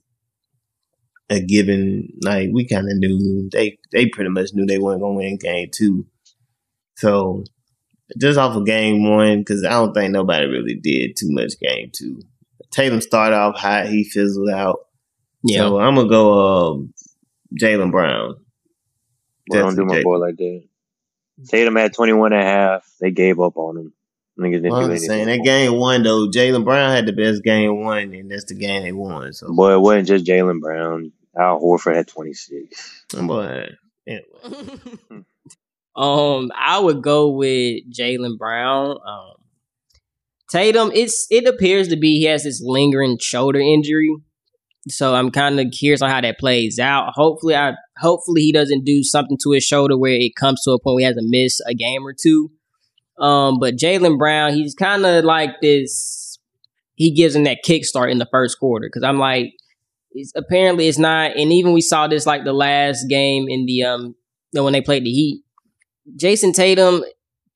a 1.29 1.39
given. 1.39 2.13
Like 2.23 2.49
we 2.51 2.67
kind 2.67 2.89
of 2.89 2.97
knew 2.97 3.49
they 3.51 3.77
they 3.91 4.07
pretty 4.07 4.29
much 4.29 4.49
knew 4.53 4.65
they 4.65 4.79
weren't 4.79 5.01
gonna 5.01 5.13
win 5.13 5.37
game 5.37 5.69
two. 5.73 6.05
So 6.97 7.43
just 8.17 8.37
off 8.39 8.55
of 8.55 8.65
game 8.65 9.09
one, 9.09 9.39
because 9.39 9.63
I 9.63 9.71
don't 9.71 9.93
think 9.93 10.11
nobody 10.11 10.47
really 10.47 10.75
did 10.75 11.15
too 11.15 11.31
much 11.31 11.53
game 11.59 11.91
two. 11.93 12.21
Tatum 12.71 13.01
started 13.01 13.35
off 13.35 13.57
hot, 13.57 13.87
he 13.87 14.03
fizzled 14.03 14.49
out. 14.49 14.79
Yeah. 15.43 15.59
So 15.59 15.79
I'm 15.79 15.95
gonna 15.95 16.09
go 16.09 16.73
um, 16.73 16.93
Jaylen 17.59 17.91
Brown. 17.91 18.35
well, 19.49 19.63
don't 19.63 19.75
do 19.75 19.85
my 19.85 19.95
Definitely 19.95 20.03
boy 20.03 20.17
like 20.17 20.37
that. 20.37 20.63
Tatum 21.47 21.75
had 21.77 21.93
21 21.93 22.33
and 22.33 22.41
a 22.41 22.45
half. 22.45 22.91
They 22.99 23.11
gave 23.11 23.39
up 23.39 23.55
on 23.55 23.77
him. 23.77 23.93
Niggas 24.37 24.51
didn't 24.53 24.71
Well, 24.71 24.87
do 24.87 24.91
I'm 24.91 24.97
saying 24.97 25.27
that 25.27 25.43
game 25.43 25.73
one 25.77 26.03
though, 26.03 26.29
Jaylen 26.29 26.63
Brown 26.63 26.91
had 26.91 27.05
the 27.05 27.13
best 27.13 27.43
game 27.43 27.81
one, 27.81 28.13
and 28.13 28.31
that's 28.31 28.45
the 28.45 28.55
game 28.55 28.83
they 28.83 28.91
won. 28.91 29.33
So, 29.33 29.53
Boy, 29.53 29.73
it 29.73 29.81
wasn't 29.81 30.07
just 30.07 30.25
Jaylen 30.25 30.61
Brown. 30.61 31.11
Al 31.37 31.59
Horford 31.59 31.95
had 31.95 32.07
26. 32.07 33.05
But 33.27 33.69
anyway. 34.07 35.23
Um, 35.99 36.51
I 36.55 36.79
would 36.79 37.01
go 37.01 37.29
with 37.29 37.81
Jaylen 37.93 38.37
Brown. 38.37 38.91
Um, 39.05 39.33
Tatum, 40.49 40.91
it's 40.93 41.27
it 41.29 41.45
appears 41.45 41.89
to 41.89 41.97
be 41.97 42.19
he 42.19 42.23
has 42.23 42.43
this 42.43 42.61
lingering 42.63 43.17
shoulder 43.19 43.59
injury, 43.59 44.15
so 44.87 45.13
I'm 45.13 45.29
kind 45.29 45.59
of 45.59 45.67
curious 45.77 46.01
on 46.01 46.09
how 46.09 46.21
that 46.21 46.39
plays 46.39 46.79
out. 46.79 47.11
Hopefully, 47.15 47.53
I 47.55 47.73
hopefully 47.97 48.43
he 48.43 48.53
doesn't 48.53 48.85
do 48.85 49.03
something 49.03 49.37
to 49.43 49.51
his 49.51 49.65
shoulder 49.65 49.97
where 49.97 50.13
it 50.13 50.35
comes 50.39 50.63
to 50.63 50.71
a 50.71 50.79
point 50.79 50.95
where 50.95 51.01
he 51.01 51.05
has 51.05 51.15
to 51.15 51.21
miss 51.23 51.59
a 51.67 51.73
game 51.73 52.07
or 52.07 52.13
two. 52.13 52.49
Um, 53.19 53.59
but 53.59 53.75
Jaylen 53.75 54.17
Brown, 54.17 54.53
he's 54.53 54.73
kind 54.73 55.05
of 55.05 55.25
like 55.25 55.59
this. 55.61 56.39
He 56.95 57.11
gives 57.11 57.35
him 57.35 57.43
that 57.43 57.59
kickstart 57.65 58.09
in 58.09 58.19
the 58.19 58.27
first 58.31 58.57
quarter 58.57 58.87
because 58.87 59.03
I'm 59.03 59.19
like, 59.19 59.53
it's, 60.11 60.31
apparently 60.35 60.87
it's 60.87 60.97
not. 60.97 61.35
And 61.35 61.51
even 61.51 61.73
we 61.73 61.81
saw 61.81 62.07
this 62.07 62.25
like 62.25 62.43
the 62.43 62.53
last 62.53 63.05
game 63.09 63.45
in 63.47 63.65
the 63.65 63.83
um 63.83 64.15
when 64.53 64.73
they 64.73 64.81
played 64.81 65.03
the 65.03 65.11
Heat. 65.11 65.43
Jayson 66.19 66.53
Tatum, 66.53 67.03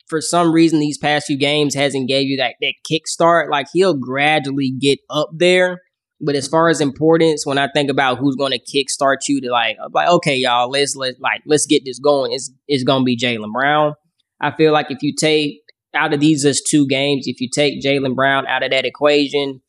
for 0.07 0.21
some 0.21 0.53
reason, 0.53 0.79
these 0.79 0.97
past 0.97 1.25
few 1.27 1.37
games 1.37 1.73
hasn't 1.73 2.07
gave 2.07 2.27
you 2.27 2.37
that 2.37 2.55
that 2.61 2.73
kickstart. 2.89 3.49
Like 3.49 3.67
he'll 3.73 3.95
gradually 3.95 4.71
get 4.71 4.99
up 5.09 5.29
there. 5.33 5.79
But 6.25 6.35
as 6.35 6.47
far 6.47 6.69
as 6.69 6.79
importance, 6.79 7.45
when 7.45 7.57
I 7.57 7.67
think 7.73 7.89
about 7.89 8.17
who's 8.17 8.35
going 8.35 8.53
to 8.53 8.59
kickstart 8.59 9.27
you 9.27 9.41
to 9.41 9.51
like, 9.51 9.75
like 9.91 10.07
okay, 10.07 10.35
y'all, 10.35 10.69
let's 10.69 10.95
let 10.95 11.15
like 11.19 11.41
let's 11.45 11.65
get 11.65 11.83
this 11.85 11.99
going. 11.99 12.31
It's 12.31 12.51
it's 12.67 12.83
going 12.83 13.01
to 13.01 13.05
be 13.05 13.17
Jaylen 13.17 13.51
Brown. 13.51 13.95
I 14.39 14.51
feel 14.51 14.71
like 14.71 14.89
if 14.89 15.01
you 15.01 15.13
take 15.15 15.59
out 15.95 16.13
of 16.13 16.19
these 16.19 16.43
just 16.43 16.67
two 16.67 16.87
games, 16.87 17.27
if 17.27 17.41
you 17.41 17.49
take 17.53 17.81
Jaylen 17.81 18.15
Brown 18.15 18.47
out 18.47 18.63
of 18.63 18.71
that 18.71 18.85
equation, 18.85 19.61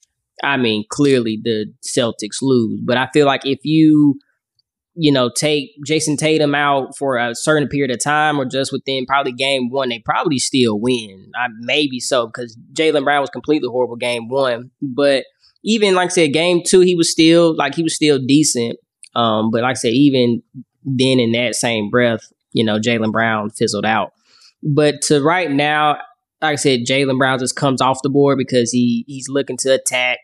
I 0.42 0.57
mean, 0.57 0.85
clearly 0.90 1.38
the 1.42 1.66
Celtics 1.87 2.42
lose. 2.42 2.81
But 2.85 2.97
I 2.97 3.09
feel 3.12 3.27
like 3.27 3.47
if 3.47 3.61
you, 3.62 4.18
you 4.94 5.12
know, 5.12 5.31
take 5.35 5.70
Jayson 5.87 6.16
Tatum 6.16 6.55
out 6.55 6.97
for 6.97 7.16
a 7.16 7.35
certain 7.35 7.68
period 7.68 7.90
of 7.90 8.03
time 8.03 8.38
or 8.38 8.44
just 8.44 8.73
within 8.73 9.07
probably 9.07 9.33
game 9.33 9.70
one, 9.70 9.88
they 9.88 10.01
probably 10.01 10.38
still 10.38 10.81
win. 10.81 11.31
I, 11.37 11.47
maybe 11.61 12.01
so 12.01 12.27
because 12.27 12.57
Jaylen 12.73 13.05
Brown 13.05 13.20
was 13.20 13.31
completely 13.31 13.68
horrible 13.68 13.97
game 13.97 14.29
one. 14.29 14.70
But 14.83 15.25
even 15.62 15.94
like 15.94 16.07
I 16.07 16.12
said, 16.12 16.33
game 16.33 16.62
two, 16.64 16.81
he 16.81 16.94
was 16.94 17.11
still 17.11 17.57
like 17.57 17.75
he 17.75 17.83
was 17.83 17.94
still 17.94 18.18
decent. 18.18 18.79
Um, 19.14 19.51
but 19.51 19.62
like 19.62 19.73
I 19.73 19.75
said, 19.75 19.92
even 19.92 20.42
then 20.85 21.18
in 21.20 21.33
that 21.33 21.55
same 21.55 21.90
breath, 21.90 22.33
you 22.53 22.64
know, 22.64 22.79
Jaylen 22.79 23.12
Brown 23.12 23.51
fizzled 23.51 23.87
out. 23.87 24.12
But 24.62 25.03
to 25.03 25.23
right 25.23 25.51
now, 25.51 25.99
like 26.40 26.53
I 26.53 26.57
said, 26.57 26.81
Jaylen 26.87 27.18
Brown 27.18 27.38
just 27.38 27.57
comes 27.57 27.81
off 27.81 28.03
the 28.03 28.11
board 28.11 28.38
because 28.38 28.70
he 28.70 29.05
he's 29.07 29.29
looking 29.29 29.57
to 29.59 29.75
attack. 29.75 30.18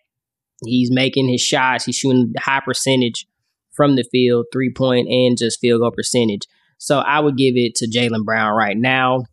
He's 0.65 0.91
making 0.91 1.29
his 1.29 1.41
shots. 1.41 1.85
He's 1.85 1.97
shooting 1.97 2.33
high 2.39 2.61
percentage 2.65 3.27
from 3.73 3.97
the 3.97 4.05
field, 4.11 4.47
three 4.53 4.73
point 4.73 5.09
and 5.09 5.39
just 5.39 5.61
field 5.61 5.81
goal 5.81 5.91
percentage. 5.91 6.47
So 6.79 6.99
I 6.99 7.21
would 7.21 7.37
give 7.37 7.55
it 7.57 7.75
to 7.77 7.89
Jaylen 7.89 8.25
Brown 8.25 8.55
right 8.57 8.77
now. 8.77 9.25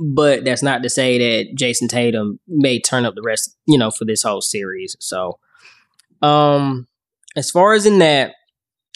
But 0.00 0.44
that's 0.44 0.62
not 0.62 0.84
to 0.84 0.88
say 0.88 1.18
that 1.18 1.56
Jayson 1.56 1.88
Tatum 1.88 2.38
may 2.46 2.80
turn 2.80 3.04
up 3.04 3.16
the 3.16 3.22
rest, 3.22 3.56
you 3.66 3.76
know, 3.76 3.90
for 3.90 4.04
this 4.04 4.22
whole 4.22 4.40
series. 4.40 4.96
So 5.00 5.38
um 6.22 6.86
as 7.36 7.50
far 7.50 7.74
as 7.74 7.86
in 7.86 7.98
that, 7.98 8.34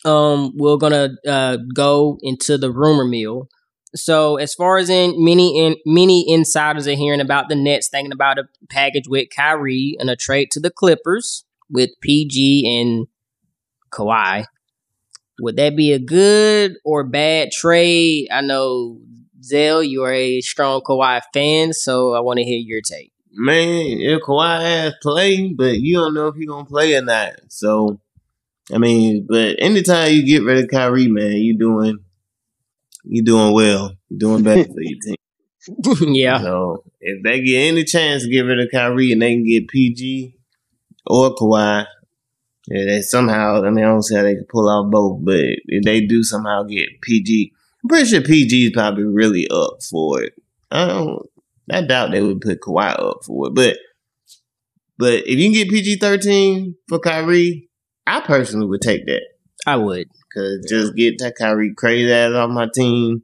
um, 0.05 0.53
we're 0.57 0.77
gonna 0.77 1.11
uh, 1.27 1.59
go 1.75 2.19
into 2.23 2.59
the 2.59 2.73
rumor 2.73 3.05
mill. 3.05 3.49
So 3.95 4.37
as 4.37 4.55
far 4.55 4.79
as 4.79 4.89
in 4.89 5.15
many 5.23 5.59
in 5.59 5.77
many 5.87 6.25
insiders 6.29 6.89
are 6.89 6.95
hearing 6.95 7.21
about 7.21 7.49
the 7.49 7.55
Nets 7.55 7.89
thinking 7.89 8.13
about 8.13 8.39
a 8.39 8.45
package 8.69 9.07
with 9.07 9.29
Kyrie 9.35 9.97
and 9.99 10.09
a 10.11 10.17
trade 10.17 10.51
to 10.53 10.61
the 10.61 10.71
Clippers 10.71 11.45
with 11.73 11.91
PG 12.01 12.81
and 12.81 13.07
Kawhi. 13.91 14.45
Would 15.41 15.57
that 15.57 15.75
be 15.75 15.93
a 15.93 15.99
good 15.99 16.77
or 16.85 17.05
bad 17.05 17.51
trade? 17.51 18.29
I 18.31 18.43
know 18.43 19.01
Zell, 19.43 19.83
you 19.83 20.05
are 20.05 20.13
a 20.13 20.41
strong 20.41 20.83
Kawhi 20.83 21.21
fan, 21.35 21.73
so 21.73 22.15
I 22.15 22.21
want 22.21 22.39
to 22.39 22.45
hear 22.45 22.59
your 22.59 22.81
take. 22.81 23.13
Man, 23.33 23.99
if 24.01 24.21
Kawhi 24.21 24.61
has 24.61 24.95
play, 25.03 25.53
but 25.53 25.81
you 25.81 25.97
don't 25.97 26.15
know 26.15 26.29
if 26.29 26.37
he 26.37 26.47
gonna 26.47 26.67
play 26.67 26.95
or 26.95 27.03
not. 27.03 27.33
So, 27.49 27.99
I 28.73 28.79
mean, 28.79 29.27
but 29.29 29.57
anytime 29.59 30.13
you 30.13 30.25
get 30.25 30.45
rid 30.45 30.63
of 30.63 30.71
Kyrie, 30.71 31.09
man, 31.09 31.33
you 31.33 31.59
doing 31.59 31.99
you 33.05 33.25
doing 33.25 33.53
well. 33.53 33.97
You're 34.11 34.19
doing 34.19 34.43
better 34.45 34.65
for 34.65 34.81
your 34.81 34.99
team. 35.01 35.17
yeah. 36.15 36.41
So 36.41 36.85
if 37.01 37.23
they 37.23 37.41
get 37.41 37.69
any 37.69 37.85
chance 37.85 38.25
to 38.25 38.31
get 38.31 38.43
rid 38.43 38.61
of 38.61 38.69
Kyrie 38.71 39.13
and 39.13 39.23
they 39.23 39.35
can 39.35 39.45
get 39.45 39.69
PG 39.69 40.37
or 41.07 41.35
Kawhi, 41.35 41.87
yeah, 42.69 42.85
they 42.85 43.01
somehow 43.03 43.63
I 43.63 43.71
mean 43.71 43.85
I 43.85 43.89
don't 43.89 44.03
see 44.03 44.17
how 44.17 44.23
they 44.23 44.35
can 44.35 44.47
pull 44.49 44.69
off 44.69 44.91
both, 44.91 45.25
but 45.25 45.41
if 45.67 45.85
they 45.85 46.01
do 46.01 46.23
somehow 46.23 46.63
get 46.63 47.01
PG, 47.01 47.53
I'm 47.83 47.89
pretty 47.89 48.07
sure 48.07 48.23
PG 48.23 48.67
is 48.67 48.73
probably 48.73 49.05
really 49.05 49.49
up 49.49 49.83
for 49.83 50.23
it. 50.23 50.35
I 50.71 50.87
don't 50.87 51.29
I 51.71 51.83
doubt 51.83 52.11
they 52.11 52.23
would 52.23 52.41
put 52.41 52.61
Kawhi 52.61 52.99
up 52.99 53.25
for 53.25 53.49
it, 53.49 53.55
but 53.55 53.77
but 54.99 55.27
if 55.27 55.39
you 55.39 55.47
can 55.47 55.53
get 55.53 55.71
PG 55.71 55.97
thirteen 55.97 56.77
for 56.89 56.99
Kyrie, 56.99 57.69
I 58.07 58.21
personally 58.21 58.67
would 58.67 58.83
take 58.83 59.07
that. 59.07 59.23
I 59.67 59.77
would. 59.77 60.09
Cause 60.35 60.65
just 60.69 60.95
get 60.97 61.19
that 61.19 61.35
Kyrie 61.37 61.75
crazy 61.77 62.13
ass 62.13 62.33
off 62.33 62.51
my 62.51 62.69
team. 62.75 63.23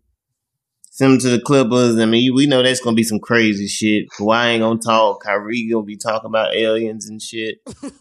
Send 0.99 1.13
him 1.13 1.19
to 1.21 1.31
the 1.31 1.41
Clippers. 1.41 1.97
I 1.97 2.07
mean, 2.07 2.35
we 2.35 2.47
know 2.47 2.61
that's 2.61 2.81
gonna 2.81 2.97
be 2.97 3.05
some 3.05 3.21
crazy 3.21 3.69
shit. 3.69 4.09
Kawhi 4.09 4.47
ain't 4.55 4.63
gonna 4.63 4.81
talk. 4.81 5.23
Kyrie 5.23 5.71
gonna 5.71 5.85
be 5.85 5.97
talking 5.97 6.27
about 6.27 6.57
aliens 6.57 7.09
and 7.09 7.23
shit. 7.23 7.61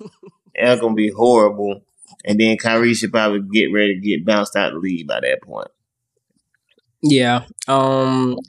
That's 0.59 0.81
gonna 0.81 0.95
be 0.95 1.11
horrible. 1.11 1.81
And 2.25 2.39
then 2.39 2.57
Kyrie 2.57 2.95
should 2.95 3.11
probably 3.11 3.41
get 3.53 3.71
ready 3.71 3.93
to 3.93 3.99
get 3.99 4.25
bounced 4.25 4.55
out 4.55 4.73
the 4.73 4.79
league 4.79 5.05
by 5.05 5.19
that 5.19 5.43
point. 5.43 5.67
Yeah. 7.03 7.45
Um 7.67 8.39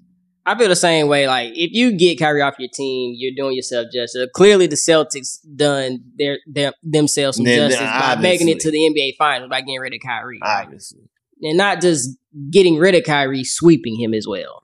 I 0.47 0.57
feel 0.57 0.71
the 0.71 0.77
same 0.77 1.09
way. 1.09 1.29
Like 1.29 1.51
if 1.55 1.73
you 1.73 1.93
get 1.93 2.19
Kyrie 2.19 2.41
off 2.41 2.55
your 2.59 2.71
team, 2.73 3.17
you're 3.19 3.35
doing 3.37 3.55
yourself 3.55 3.89
justice. 3.93 4.31
Clearly, 4.33 4.67
the 4.67 4.77
Celtics 4.77 5.41
done 5.57 6.03
their, 6.17 6.39
their 6.47 6.73
themselves 6.83 7.37
some 7.37 7.45
Then, 7.45 7.69
justice 7.69 7.87
by 7.87 8.17
making 8.17 8.49
it 8.49 8.61
to 8.61 8.71
the 8.71 8.79
NBA 8.79 9.19
Finals 9.19 9.51
by 9.51 9.61
getting 9.61 9.79
rid 9.79 9.93
of 9.93 10.01
Kyrie, 10.03 10.41
Obviously. 10.43 11.03
and 11.43 11.59
not 11.59 11.83
just 11.83 12.17
getting 12.51 12.77
rid 12.79 12.95
of 12.95 13.05
Kyrie, 13.05 13.45
sweeping 13.45 13.99
him 14.01 14.15
as 14.15 14.27
well. 14.29 14.63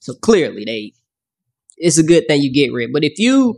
So 0.00 0.14
clearly, 0.14 0.64
they 0.64 0.92
it's 1.76 1.98
a 1.98 2.02
good 2.02 2.24
thing 2.28 2.40
you 2.42 2.52
get 2.52 2.72
rid. 2.72 2.90
But 2.92 3.04
if 3.04 3.18
you 3.18 3.56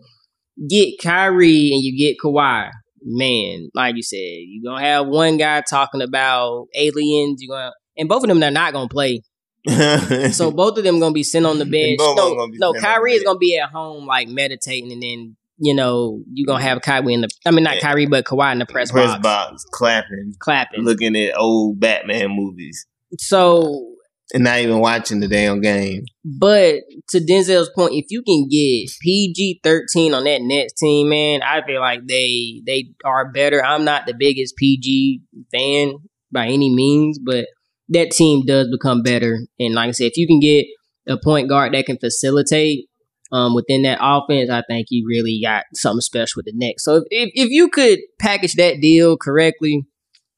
get 0.69 0.95
Kyrie 1.03 1.71
and 1.73 1.83
you 1.83 1.97
get 1.97 2.17
Kawhi, 2.25 2.71
man, 3.05 3.69
like 3.75 3.97
you 3.97 4.03
said, 4.03 4.17
you're 4.19 4.73
gonna 4.73 4.85
have 4.85 5.07
one 5.07 5.37
guy 5.37 5.63
talking 5.69 6.03
about 6.03 6.67
aliens. 6.75 7.41
You're 7.43 7.57
gonna 7.57 7.73
and 7.97 8.09
both 8.09 8.23
of 8.25 8.29
them 8.29 8.41
they're 8.41 8.51
not 8.51 8.73
gonna 8.73 8.89
play. 8.89 9.23
So 10.33 10.51
both 10.51 10.79
of 10.79 10.85
them 10.85 10.99
gonna 11.01 11.13
be 11.13 11.23
sitting 11.23 11.45
on 11.47 11.59
the 11.59 11.67
bench. 11.67 11.99
both 11.99 12.11
of 12.11 12.17
them 12.17 12.25
No, 12.31 12.37
gonna 12.37 12.53
no, 12.53 12.53
sitting 12.53 12.63
on 12.63 12.73
the 12.75 12.81
Kyrie 12.81 13.13
is 13.13 13.23
gonna 13.25 13.39
be 13.39 13.59
at 13.59 13.69
home 13.71 14.07
like 14.07 14.29
meditating, 14.29 14.93
and 14.93 15.03
then 15.03 15.37
you 15.59 15.75
know 15.75 16.23
you 16.33 16.47
gonna 16.47 16.63
have 16.63 16.81
Kyrie 16.81 17.13
in 17.15 17.21
the. 17.23 17.29
I 17.45 17.51
mean, 17.51 17.65
not 17.65 17.75
Yeah. 17.77 17.81
Kyrie, 17.83 18.07
but 18.07 18.25
Kawhi 18.25 18.53
in 18.53 18.59
the 18.61 18.67
press, 18.67 18.91
press 18.91 19.11
box, 19.11 19.23
box, 19.23 19.65
clapping, 19.73 20.35
clapping. 20.39 20.85
looking 20.85 21.17
at 21.17 21.37
old 21.37 21.81
Batman 21.81 22.31
movies, 22.31 22.87
So, 23.19 23.95
and 24.35 24.45
not 24.45 24.59
even 24.59 24.81
watching 24.81 25.21
the 25.21 25.29
damn 25.29 25.61
game. 25.61 26.05
but 26.25 26.81
to 27.11 27.19
Denzel's 27.19 27.71
point, 27.75 27.95
if 27.95 28.07
you 28.11 28.23
can 28.23 28.49
get 28.49 28.91
PG 29.01 29.61
thirteen 29.63 30.15
on 30.15 30.25
that 30.25 30.43
Nets 30.43 30.75
team, 30.75 31.09
man, 31.09 31.43
I 31.43 31.65
feel 31.67 31.81
like 31.81 32.07
they 32.07 32.63
they 32.67 32.91
are 33.05 33.31
better. 33.33 33.65
I'm 33.65 33.85
not 33.85 34.07
the 34.07 34.15
biggest 34.15 34.57
PG 34.57 35.23
fan 35.51 35.95
by 36.31 36.47
any 36.47 36.75
means, 36.75 37.19
but 37.19 37.47
that 37.89 38.11
team 38.11 38.45
does 38.45 38.69
become 38.71 39.03
better. 39.03 39.39
And 39.59 39.75
like 39.75 39.89
I 39.89 39.93
said, 39.93 40.09
if 40.13 40.17
you 40.17 40.27
can 40.27 40.41
get 40.41 40.67
a 41.07 41.17
point 41.19 41.49
guard 41.49 41.73
that 41.73 41.87
can 41.87 41.99
facilitate 41.99 42.87
um, 43.33 43.55
within 43.55 43.83
that 43.83 43.99
offense, 44.01 44.51
I 44.51 44.63
think 44.69 44.89
you 44.91 45.07
really 45.09 45.41
got 45.43 45.65
something 45.75 46.01
special 46.01 46.41
with 46.41 46.47
the 46.47 46.53
Nets. 46.55 46.85
So 46.85 46.97
if, 46.97 47.05
if, 47.11 47.31
if 47.35 47.51
you 47.51 47.69
could 47.69 48.01
package 48.21 48.55
that 48.55 48.81
deal 48.81 49.17
correctly, 49.17 49.87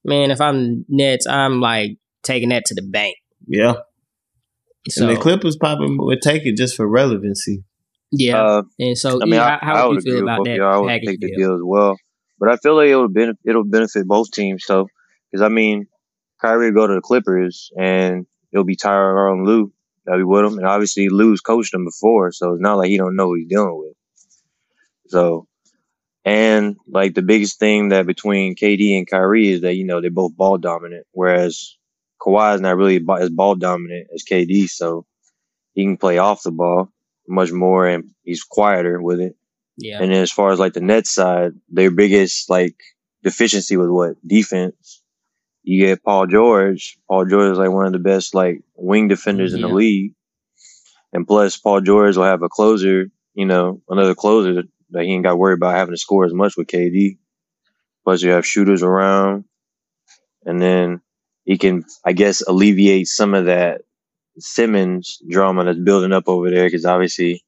man, 0.05 0.31
if 0.31 0.41
I'm 0.41 0.85
Nets, 0.89 1.27
I'm 1.27 1.61
like 1.61 1.99
taking 2.23 2.51
that 2.51 2.65
to 2.67 2.75
the 2.75 2.83
bank. 2.83 3.17
Yeah, 3.47 3.75
So 4.89 5.07
and 5.09 5.17
the 5.17 5.21
Clippers 5.21 5.57
probably 5.57 5.97
would 5.99 6.23
take 6.23 6.45
it 6.47 6.57
just 6.57 6.77
for 6.77 6.89
relevancy. 6.89 7.65
yeah, 8.13 8.43
Uh, 8.43 8.63
and 8.79 8.97
so 8.99 9.21
I 9.23 9.25
mean, 9.25 9.35
yeah, 9.35 9.59
I, 9.61 9.65
how, 9.65 9.75
I 9.75 9.79
how 9.79 9.89
would 9.89 9.95
would 9.97 10.05
you 10.05 10.13
feel 10.13 10.15
with 10.17 10.23
about 10.23 10.45
that 10.45 10.57
y'all. 10.57 10.73
I 10.75 10.79
would 10.79 10.89
package 10.89 11.09
take 11.09 11.21
the 11.21 11.29
deal? 11.29 11.39
deal 11.49 11.55
as 11.55 11.61
well. 11.65 11.97
But 12.39 12.51
I 12.51 12.57
feel 12.57 12.77
like 12.77 12.89
it'll 12.89 13.09
benefit 13.09 13.39
it'll 13.47 13.65
benefit 13.65 14.07
both 14.07 14.31
teams. 14.31 14.65
So 14.65 14.89
because 15.31 15.43
I 15.43 15.49
mean, 15.49 15.87
Kyrie 16.41 16.71
will 16.71 16.83
go 16.83 16.87
to 16.87 16.95
the 16.95 17.01
Clippers 17.01 17.71
and 17.79 18.27
it'll 18.53 18.65
be 18.65 18.77
Tyronn 18.77 19.47
Lue 19.47 19.73
that'll 20.05 20.21
be 20.21 20.25
with 20.25 20.45
him, 20.45 20.59
and 20.59 20.67
obviously 20.67 21.09
Lue's 21.09 21.41
coached 21.41 21.75
him 21.75 21.85
before, 21.85 22.33
so 22.33 22.53
it's 22.53 22.63
not 22.63 22.79
like 22.79 22.89
he 22.89 22.97
don't 22.97 23.17
know 23.17 23.29
what 23.29 23.39
he's 23.39 23.49
dealing 23.49 23.77
with. 23.79 23.95
So, 25.09 25.47
and 26.25 26.77
like 26.89 27.15
the 27.15 27.23
biggest 27.23 27.59
thing 27.59 27.89
that 27.91 28.07
between 28.07 28.55
KD 28.57 28.97
and 28.97 29.07
Kyrie 29.09 29.51
is 29.51 29.61
that 29.63 29.75
you 29.75 29.85
know 29.85 30.01
they're 30.01 30.11
both 30.11 30.37
ball 30.37 30.59
dominant, 30.59 31.07
whereas 31.13 31.77
Kawhi 32.21 32.55
is 32.55 32.61
not 32.61 32.77
really 32.77 33.05
as 33.21 33.31
ball 33.31 33.55
dominant 33.55 34.09
as 34.15 34.25
KD, 34.31 34.69
so 34.69 35.07
he 35.73 35.85
can 35.85 35.97
play 35.97 36.19
off 36.19 36.43
the 36.43 36.51
ball 36.51 36.91
much 37.29 37.53
more, 37.53 37.87
and 37.87 38.11
he's 38.23 38.43
quieter 38.43 39.01
with 39.01 39.21
it. 39.21 39.37
Yeah, 39.77 40.03
And 40.03 40.13
then 40.13 40.23
as 40.23 40.31
far 40.31 40.53
as 40.53 40.59
like 40.59 40.75
the 40.75 40.81
Nets 40.81 41.11
side, 41.11 41.53
their 41.71 41.91
biggest 41.91 42.51
like 42.51 42.77
deficiency 43.23 43.77
was 43.77 43.89
what 43.89 44.17
defense. 44.27 45.03
You 45.63 45.87
get 45.87 46.03
Paul 46.03 46.27
George. 46.27 46.99
Paul 47.09 47.27
George 47.27 47.53
is 47.53 47.59
like 47.59 47.71
one 47.71 47.87
of 47.87 47.93
the 47.93 47.99
best 47.99 48.35
like 48.35 48.63
wing 48.75 49.09
defenders 49.09 49.55
in 49.55 49.61
the 49.63 49.69
league. 49.77 50.15
and 51.13 51.27
plus 51.27 51.57
Paul 51.57 51.81
George 51.81 52.17
will 52.17 52.25
have 52.25 52.43
a 52.43 52.49
closer, 52.49 53.07
you 53.35 53.47
know, 53.47 53.81
another 53.89 54.15
closer 54.15 54.63
that 54.91 55.03
he 55.05 55.13
ain't 55.13 55.25
got 55.25 55.31
to 55.31 55.37
worry 55.37 55.55
about 55.55 55.75
having 55.77 55.95
to 55.95 55.99
score 55.99 56.25
as 56.25 56.35
much 56.35 56.57
with 56.57 56.67
KD. 56.67 57.19
Plus 58.05 58.23
you 58.23 58.31
have 58.31 58.47
shooters 58.47 58.83
around, 58.83 59.45
and 60.45 60.61
then 60.61 61.01
he 61.51 61.59
can, 61.59 61.85
I 62.05 62.13
guess, 62.13 62.43
alleviate 62.43 63.09
some 63.09 63.35
of 63.35 63.47
that 63.47 63.81
Simmons 64.39 65.21
drama 65.29 65.65
that's 65.65 65.81
building 65.81 66.13
up 66.13 66.29
over 66.29 66.49
there 66.49 66.65
because 66.67 66.85
obviously 66.85 67.43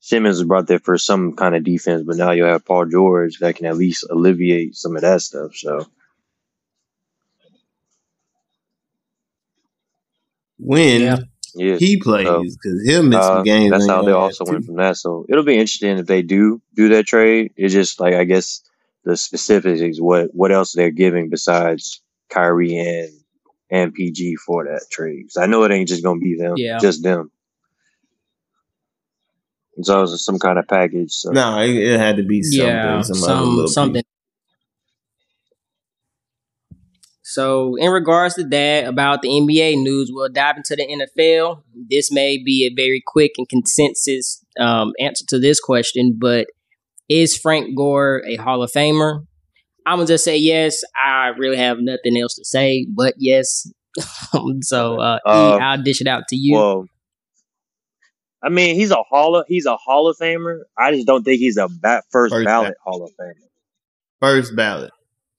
Simmons 0.00 0.38
was 0.38 0.48
brought 0.48 0.68
there 0.68 0.78
for 0.78 0.96
some 0.96 1.36
kind 1.36 1.54
of 1.54 1.62
defense, 1.62 2.02
but 2.06 2.16
now 2.16 2.30
you 2.30 2.44
have 2.44 2.64
Paul 2.64 2.86
George 2.86 3.40
that 3.40 3.56
can 3.56 3.66
at 3.66 3.76
least 3.76 4.06
alleviate 4.08 4.74
some 4.74 4.96
of 4.96 5.02
that 5.02 5.20
stuff. 5.20 5.54
So 5.54 5.86
when 10.58 11.02
Yeah. 11.02 11.16
yeah, 11.54 11.76
he 11.76 11.98
plays, 12.00 12.56
because 12.56 12.82
he'll 12.86 13.02
miss 13.02 13.18
uh, 13.18 13.34
some 13.34 13.44
games. 13.44 13.70
that's 13.70 13.86
how 13.86 14.02
they 14.02 14.12
ass, 14.12 14.40
also 14.40 14.46
went 14.46 14.64
from 14.64 14.76
that. 14.76 14.96
So 14.96 15.26
it'll 15.28 15.44
be 15.44 15.58
interesting 15.58 15.98
if 15.98 16.06
they 16.06 16.22
do 16.22 16.62
do 16.74 16.88
that 16.88 17.06
trade. 17.06 17.52
It's 17.58 17.74
just 17.74 18.00
like 18.00 18.14
I 18.14 18.24
guess 18.24 18.62
the 19.04 19.14
specifics 19.14 20.00
what 20.00 20.30
what 20.32 20.52
else 20.52 20.72
they're 20.72 20.90
giving 20.90 21.28
besides 21.28 22.00
Kyrie 22.30 22.78
and 22.78 23.21
and 23.72 23.92
PG 23.94 24.36
for 24.36 24.64
that 24.66 24.84
trade. 24.90 25.24
'Cause 25.24 25.42
I 25.42 25.46
know 25.46 25.64
it 25.64 25.72
ain't 25.72 25.88
just 25.88 26.04
gonna 26.04 26.20
be 26.20 26.36
them, 26.36 26.54
Yeah. 26.56 26.78
just 26.78 27.02
them. 27.02 27.32
It's 29.76 29.88
also 29.88 30.16
some 30.16 30.38
kind 30.38 30.58
of 30.58 30.68
package. 30.68 31.12
So. 31.12 31.30
No, 31.32 31.58
it, 31.60 31.70
it 31.74 31.98
had 31.98 32.18
to 32.18 32.22
be 32.22 32.42
something. 32.42 32.66
yeah, 32.68 33.00
some, 33.00 33.16
other 33.24 33.66
some 33.66 33.68
something. 33.68 34.02
So, 37.24 37.76
in 37.76 37.90
regards 37.90 38.34
to 38.34 38.44
that, 38.48 38.86
about 38.86 39.22
the 39.22 39.28
NBA 39.28 39.76
news, 39.82 40.10
we'll 40.12 40.28
dive 40.28 40.58
into 40.58 40.76
the 40.76 40.86
NFL. 40.86 41.62
This 41.88 42.12
may 42.12 42.36
be 42.36 42.66
a 42.70 42.74
very 42.74 43.02
quick 43.06 43.32
and 43.38 43.48
consensus 43.48 44.44
um, 44.60 44.92
answer 45.00 45.24
to 45.28 45.38
this 45.38 45.58
question, 45.58 46.16
but 46.18 46.48
is 47.08 47.34
Frank 47.36 47.74
Gore 47.74 48.22
a 48.26 48.36
Hall 48.36 48.62
of 48.62 48.70
Famer? 48.70 49.26
I'm 49.86 49.98
gonna 49.98 50.06
just 50.06 50.24
say 50.24 50.36
yes. 50.36 50.80
I 50.96 51.28
really 51.38 51.56
have 51.56 51.78
nothing 51.80 52.16
else 52.16 52.34
to 52.36 52.44
say, 52.44 52.86
but 52.88 53.14
yes. 53.18 53.70
so, 54.62 55.00
uh, 55.00 55.16
E, 55.16 55.30
Uh, 55.30 55.56
I'll 55.58 55.82
dish 55.82 56.00
it 56.00 56.06
out 56.06 56.24
to 56.28 56.36
you. 56.36 56.54
Well, 56.56 56.86
I 58.42 58.48
mean, 58.48 58.74
he's 58.74 58.90
a 58.90 59.02
hall 59.08 59.36
of 59.36 59.44
he's 59.48 59.66
a 59.66 59.76
Hall 59.76 60.08
of 60.08 60.16
Famer. 60.16 60.60
I 60.78 60.92
just 60.92 61.06
don't 61.06 61.22
think 61.22 61.38
he's 61.38 61.56
a 61.56 61.68
ba- 61.68 62.02
first, 62.10 62.32
First 62.32 62.44
ballot 62.44 62.74
Hall 62.84 63.04
of 63.04 63.10
Famer. 63.20 63.34
First 64.20 64.56
ballot. 64.56 64.90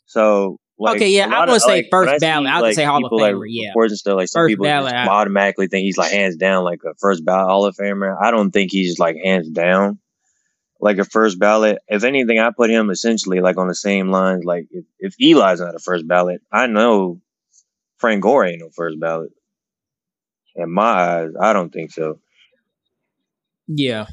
So, 0.06 0.58
like, 0.78 0.98
Okay, 0.98 1.10
yeah, 1.10 1.26
a 1.26 1.28
I 1.28 1.30
lot 1.32 1.40
wouldn't 1.48 1.56
of, 1.58 1.62
say 1.64 1.76
like, 1.78 1.88
first 1.92 2.06
when 2.08 2.16
I 2.16 2.18
see, 2.18 2.26
ballot. 2.26 2.50
I 2.52 2.56
would 2.62 2.68
like, 2.68 2.76
say 2.76 2.84
Hall 2.86 2.98
of 2.98 3.04
people, 3.04 3.20
like, 3.20 3.34
Famer, 3.36 3.46
yeah. 3.48 3.70
reports 3.70 3.92
and 3.92 3.98
stuff. 4.00 4.16
Like 4.18 4.28
some 4.30 4.42
First 4.42 4.52
people 4.52 4.64
ballot, 4.66 4.92
just 4.94 5.10
I- 5.10 5.14
automatically 5.14 5.68
think 5.68 5.84
he's 5.84 5.98
like 5.98 6.12
hands 6.12 6.36
down 6.38 6.64
like 6.64 6.80
a 6.86 6.94
first 7.00 7.26
ballot 7.26 7.50
Hall 7.50 7.66
of 7.66 7.76
Famer. 7.76 8.16
I 8.22 8.32
don't 8.32 8.52
think 8.52 8.72
he's 8.72 9.00
like 9.00 9.18
hands 9.24 9.50
down 9.50 10.00
like 10.84 10.98
a 10.98 11.06
first 11.06 11.40
ballot. 11.40 11.80
If 11.88 12.04
anything, 12.04 12.40
I 12.40 12.52
put 12.52 12.70
him 12.70 12.90
essentially 12.90 13.40
like 13.40 13.56
on 13.58 13.70
the 13.70 13.76
same 13.76 14.12
lines. 14.12 14.44
Like 14.44 14.68
if, 14.70 14.84
if 15.00 15.16
Eli's 15.18 15.62
not 15.62 15.76
a 15.76 15.80
first 15.80 16.06
ballot, 16.06 16.42
I 16.52 16.68
know 16.68 17.22
Frank 18.00 18.22
Gore 18.22 18.46
ain't 18.46 18.60
no 18.60 18.70
first 18.70 19.00
ballot. 19.00 19.32
In 20.56 20.70
my 20.70 20.84
eyes, 20.84 21.30
I 21.40 21.54
don't 21.54 21.72
think 21.72 21.92
so. 21.92 22.20
Yeah. 23.66 24.08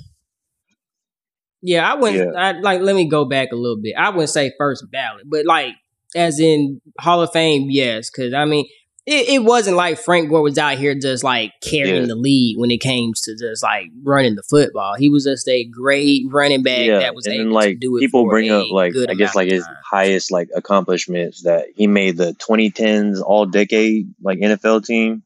Yeah, 1.61 1.91
I 1.91 1.97
wouldn't 1.97 2.37
I, 2.37 2.53
like 2.53 2.83
let 2.83 2.95
me 2.95 3.09
go 3.09 3.25
back 3.25 3.49
a 3.51 3.57
little 3.57 3.81
bit. 3.83 3.95
I 3.99 4.11
wouldn't 4.11 4.31
say 4.31 4.53
first 4.57 4.85
ballot, 4.93 5.25
but 5.27 5.45
like 5.47 5.75
as 6.15 6.39
in 6.39 6.81
Hall 7.01 7.21
of 7.21 7.33
Fame, 7.33 7.67
yes. 7.69 8.11
Cause 8.11 8.33
I 8.33 8.45
mean 8.45 8.67
it, 9.07 9.29
it 9.29 9.45
wasn't 9.45 9.77
like 9.77 9.99
Frank 9.99 10.29
Gore 10.31 10.43
was 10.43 10.59
out 10.59 10.79
here 10.79 10.95
just 10.95 11.25
like 11.25 11.53
carrying 11.63 12.03
Yeah. 12.03 12.07
the 12.09 12.15
lead 12.17 12.57
when 12.59 12.71
it 12.71 12.81
came 12.81 13.13
to 13.25 13.37
just 13.37 13.63
like 13.63 13.87
running 14.03 14.35
the 14.37 14.43
football. 14.43 14.95
He 14.99 15.09
was 15.09 15.25
just 15.25 15.49
a 15.49 15.65
great 15.65 16.25
running 16.31 16.63
back 16.63 16.85
yeah, 16.87 17.01
that 17.01 17.15
was 17.15 17.27
and 17.27 17.35
able 17.35 17.45
then 17.45 17.53
like 17.53 17.69
to 17.69 17.75
do 17.77 17.97
it. 17.97 18.01
people 18.01 18.25
for 18.25 18.31
bring 18.31 18.51
up 18.51 18.71
like 18.71 18.93
I 19.09 19.15
guess 19.15 19.35
like 19.35 19.51
his 19.51 19.67
highest 19.91 20.31
like 20.31 20.49
accomplishments 20.55 21.43
that 21.45 21.67
he 21.75 21.87
made 21.87 22.17
the 22.19 22.33
2010s 22.35 23.21
All 23.23 23.47
Decade 23.47 24.13
like 24.23 24.39
NFL 24.39 24.85
team, 24.85 25.23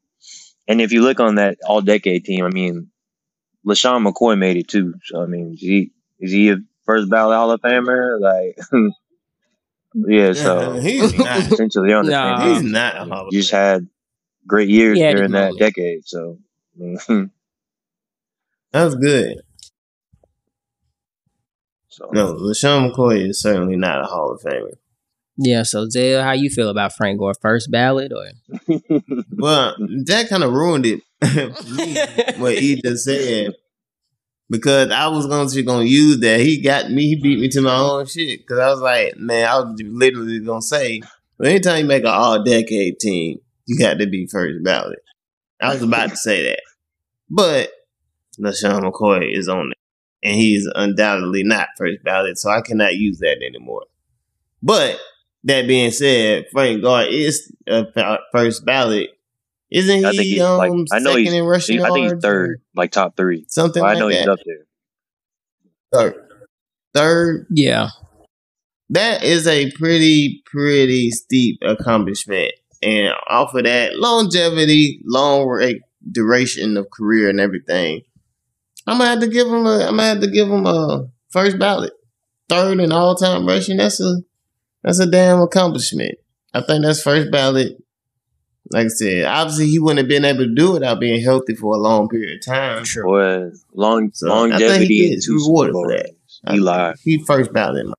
and 0.69 0.81
if 0.81 0.93
you 0.93 1.03
look 1.03 1.21
on 1.21 1.35
that 1.37 1.59
All 1.67 1.81
Decade 1.83 2.25
team, 2.25 2.45
I 2.45 2.51
mean, 2.51 2.91
LeSean 3.67 4.07
McCoy 4.07 4.39
made 4.39 4.57
it 4.57 4.69
too. 4.69 4.95
So 5.05 5.23
I 5.23 5.27
mean, 5.27 5.55
is 5.55 5.61
he 5.61 5.91
is 6.21 6.31
he 6.33 6.51
a 6.51 6.57
first 6.87 7.11
ballot 7.11 7.37
Hall 7.37 7.51
of 7.51 7.61
Famer? 7.61 8.21
Like, 8.21 8.57
yeah, 9.95 10.33
so 10.33 10.73
he's 10.81 11.15
not. 11.17 11.39
essentially 11.53 11.93
on 11.93 12.05
the 12.07 12.11
Nah. 12.13 12.39
same 12.45 12.55
He's 12.65 12.73
not 12.73 12.97
a 12.97 13.01
I 13.01 13.05
Hall 13.07 13.27
of 13.29 13.33
you 13.33 13.41
just 13.41 13.53
had 13.53 13.89
great 14.47 14.69
years 14.69 14.99
He 14.99 15.05
had 15.05 15.13
his 15.19 15.31
during 15.31 15.33
that 15.33 15.57
decade, 15.59 16.07
so. 16.07 16.39
That's 18.73 18.95
good. 18.97 19.41
so 21.89 22.09
No, 22.13 22.35
LeSean 22.35 22.91
McCoy 22.93 23.29
is 23.29 23.41
certainly 23.41 23.77
not 23.77 24.03
a 24.03 24.07
Hall 24.07 24.33
of 24.33 24.41
Famer. 24.41 24.73
Yeah, 25.37 25.63
so 25.65 25.89
Zell, 25.89 26.23
how 26.23 26.33
you 26.33 26.49
feel 26.51 26.69
about 26.69 26.93
Frank 26.93 27.19
Gore? 27.19 27.35
First 27.41 27.71
ballot 27.71 28.13
or 28.13 28.27
Well, 29.33 29.75
that 30.07 30.29
kind 30.29 30.45
of 30.45 30.53
ruined 30.53 30.87
it 30.87 31.01
for 31.21 31.73
me, 31.75 31.97
what 32.41 32.57
he 32.59 32.81
just 32.81 33.05
said. 33.05 33.55
Because 34.51 34.91
I 34.91 35.09
was 35.09 35.27
going 35.27 35.49
to 35.49 35.63
gonna 35.63 35.85
use 35.85 36.21
that. 36.21 36.41
He 36.41 36.61
got 36.61 36.91
me, 36.91 37.09
he 37.09 37.21
beat 37.21 37.39
me 37.39 37.49
to 37.49 37.61
my 37.63 37.77
own 37.77 38.07
shit. 38.07 38.41
Because 38.41 38.59
I 38.59 38.69
was 38.69 38.81
like, 38.81 39.17
man, 39.17 39.49
I 39.49 39.61
was 39.61 39.81
literally 39.83 40.41
going 40.41 40.61
to 40.61 40.67
say, 40.67 41.01
anytime 41.43 41.81
you 41.81 41.87
make 41.87 42.03
an 42.03 42.11
all 42.11 42.45
decade 42.45 43.01
team, 43.01 43.39
you 43.67 43.79
got 43.79 43.99
to 43.99 44.07
be 44.07 44.27
first 44.27 44.63
ballot. 44.63 44.99
I 45.61 45.73
was 45.73 45.83
about 45.83 46.11
to 46.11 46.17
say 46.17 46.43
that. 46.45 46.61
But 47.31 47.71
LeSean 48.39 48.83
McCoy 48.83 49.37
is 49.37 49.49
on 49.49 49.71
it. 49.71 49.79
And 50.23 50.37
he's 50.37 50.69
undoubtedly 50.75 51.43
not 51.43 51.69
first 51.77 52.03
ballot, 52.03 52.39
so 52.39 52.51
I 52.51 52.63
cannot 52.63 52.95
use 52.95 53.19
that 53.19 53.43
anymore. 53.43 53.85
But 54.63 54.99
that 55.45 55.67
being 55.67 55.91
said, 55.91 56.47
Frank 56.51 56.83
Gore 56.83 57.03
is 57.03 57.53
a 57.67 57.87
first 58.33 58.65
ballot. 58.65 59.11
Isn't 59.71 59.99
he 59.99 60.05
I 60.05 60.11
think 60.11 60.23
he's 60.23 60.41
um, 60.41 60.59
like 60.59 60.71
I 60.93 60.99
know 61.01 61.11
second 61.11 61.25
he's 61.25 61.33
in 61.33 61.45
rushing 61.45 61.83
I 61.83 61.91
think 61.91 62.13
he's 62.13 62.23
third, 62.23 62.51
or 62.51 62.59
like 62.77 62.93
top 62.93 63.17
three. 63.17 63.45
Something 63.49 63.83
Well, 63.83 63.91
I 63.91 63.95
like 63.95 64.01
know 64.01 64.09
he's 64.09 64.25
that. 64.25 64.29
up 64.29 64.39
there. 64.45 64.67
Third. 65.93 66.15
Third. 66.95 67.47
yeah. 67.51 67.89
That 68.91 69.25
is 69.25 69.47
a 69.47 69.71
pretty, 69.73 70.43
pretty 70.47 71.11
steep 71.11 71.59
accomplishment. 71.63 72.53
And 72.83 73.15
off 73.29 73.55
of 73.55 73.65
that, 73.65 73.97
longevity, 73.97 75.01
long 75.05 75.47
rate, 75.49 75.81
duration 76.13 76.77
of 76.77 76.91
career 76.91 77.31
and 77.31 77.41
everything. 77.41 78.03
I'm 78.87 78.99
gonna 78.99 79.11
have 79.11 79.21
to 79.21 79.29
give 79.29 79.47
him 79.47 79.67
a 79.67 79.87
I'm 79.87 79.97
gonna 79.97 80.03
have 80.03 80.21
to 80.21 80.31
give 80.31 80.49
him 80.49 80.67
a 80.67 81.09
first 81.31 81.59
ballot. 81.59 81.95
Third 82.51 82.79
in 82.79 82.93
all 82.93 83.15
time 83.15 83.47
rushing. 83.47 83.79
That's 83.79 84.01
a 84.01 84.17
that's 84.83 85.01
a 85.01 85.07
damn 85.11 85.41
accomplishment. 85.41 86.17
I 86.53 86.61
think 86.61 86.85
that's 86.85 87.03
first 87.03 87.31
ballot. 87.33 87.83
Like 88.71 88.87
I 88.87 88.89
said, 88.89 89.25
obviously 89.27 89.67
he 89.69 89.79
wouldn't 89.79 89.99
have 89.99 90.09
been 90.09 90.25
able 90.25 90.45
to 90.45 90.55
do 90.55 90.71
it 90.71 90.75
without 90.75 90.99
being 91.01 91.23
healthy 91.23 91.55
for 91.55 91.75
a 91.75 91.79
long 91.79 92.09
period 92.09 92.39
of 92.39 92.47
time. 92.47 92.85
Sure. 92.85 93.05
Boy, 93.05 93.51
long 93.75 94.11
So, 94.15 94.27
I 94.33 94.49
think 94.49 94.53
longevity 94.53 94.87
he 94.95 95.05
and 95.05 95.15
gets 95.15 95.27
two 95.27 95.35
rewarded 95.37 95.73
for 95.75 95.89
that. 95.89 96.03
rings. 96.05 96.41
I 96.47 96.55
Eli. 96.55 96.93
He 97.03 97.25
first 97.25 97.53
ballot. 97.53 97.85
in 97.87 97.93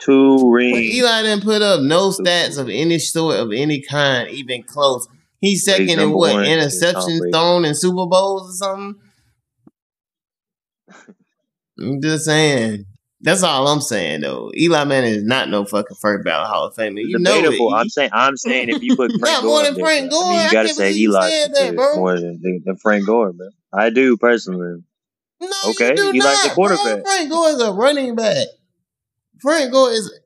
Two 0.00 0.36
But 0.38 0.46
rings. 0.46 0.78
Eli 0.94 1.22
didn't 1.22 1.44
put 1.44 1.62
up 1.62 1.80
no 1.80 2.10
stats 2.10 2.58
of 2.58 2.68
any 2.68 2.98
sort 2.98 3.36
of 3.36 3.52
any 3.52 3.80
kind, 3.80 4.28
even 4.30 4.62
close. 4.62 5.08
He's 5.40 5.64
But 5.64 5.80
he's 5.80 5.88
second 5.88 6.00
in 6.02 6.12
what 6.12 6.34
one 6.34 6.44
interceptions 6.44 7.32
thrown 7.32 7.64
in 7.64 7.74
Super 7.74 8.06
Bowls 8.06 8.50
or 8.50 8.52
something. 8.66 9.00
I'm 11.80 12.00
just 12.00 12.26
saying. 12.26 12.86
That's 13.24 13.42
all 13.42 13.66
I'm 13.68 13.80
saying 13.80 14.20
though. 14.20 14.52
Eli 14.54 14.84
Manning 14.84 15.14
is 15.14 15.24
not 15.24 15.48
no 15.48 15.64
fucking 15.64 15.96
first 15.98 16.26
ballot 16.26 16.46
Hall 16.46 16.66
of 16.66 16.74
Famer. 16.74 17.00
You 17.02 17.18
know 17.18 17.32
it. 17.34 17.74
I'm 17.74 17.88
saying 17.88 18.10
I'm 18.12 18.36
saying 18.36 18.68
if 18.68 18.82
you 18.82 18.96
put 18.96 19.12
Frank 19.18 19.22
Not 19.22 19.42
Gore 19.42 19.50
more 19.50 19.62
than 19.64 19.74
there, 19.74 19.84
Frank 19.84 20.10
Gore. 20.10 20.24
I 20.24 20.30
mean 20.36 20.44
you 20.44 20.52
gotta 20.52 20.68
say 20.68 20.92
Eli 20.92 21.30
that, 21.30 21.72
bro. 21.74 21.96
more 21.96 22.20
than, 22.20 22.38
than, 22.42 22.76
Frank 22.76 23.06
Gore, 23.06 23.32
man. 23.32 23.48
I 23.72 23.88
do 23.88 24.18
personally. 24.18 24.84
No, 25.40 25.48
Okay, 25.70 25.90
you 25.90 25.96
do 25.96 26.08
Eli's 26.10 26.22
not, 26.22 26.42
the 26.42 26.48
bro. 26.48 26.54
quarterback. 26.54 27.06
Frank 27.06 27.30
Gore 27.30 27.48
is 27.48 27.62
a 27.62 27.72
running 27.72 28.14
back. 28.14 28.46
Frank 29.40 29.72
Gore 29.72 29.90
is 29.90 30.20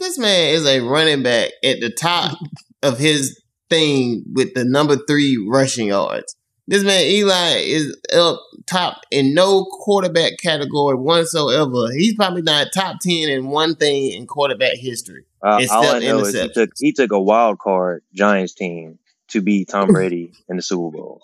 this 0.00 0.18
man 0.18 0.54
is 0.54 0.66
a 0.66 0.80
running 0.80 1.22
back 1.22 1.50
at 1.62 1.80
the 1.80 1.90
top 1.90 2.38
of 2.82 2.98
his 2.98 3.38
thing 3.68 4.24
with 4.32 4.54
the 4.54 4.64
number 4.64 4.96
three 4.96 5.46
rushing 5.46 5.88
yards. 5.88 6.36
This 6.68 6.84
man 6.84 7.04
Eli 7.04 7.56
is 7.56 7.96
up 8.14 8.40
top 8.66 9.00
in 9.10 9.34
no 9.34 9.64
quarterback 9.64 10.38
category 10.38 10.94
whatsoever. 10.94 11.92
He's 11.92 12.14
probably 12.14 12.42
not 12.42 12.68
top 12.72 12.98
ten 13.00 13.28
in 13.28 13.48
one 13.48 13.74
thing 13.74 14.12
in 14.12 14.26
quarterback 14.26 14.76
history. 14.76 15.24
Uh, 15.42 15.60
all 15.70 15.86
I 15.86 15.98
know 15.98 16.20
is 16.20 16.40
he 16.40 16.48
took 16.48 16.70
he 16.78 16.92
took 16.92 17.10
a 17.10 17.20
wild 17.20 17.58
card 17.58 18.02
Giants 18.14 18.54
team 18.54 19.00
to 19.28 19.40
beat 19.40 19.68
Tom 19.70 19.88
Brady 19.92 20.32
in 20.48 20.56
the 20.56 20.62
Super 20.62 20.96
Bowl. 20.96 21.22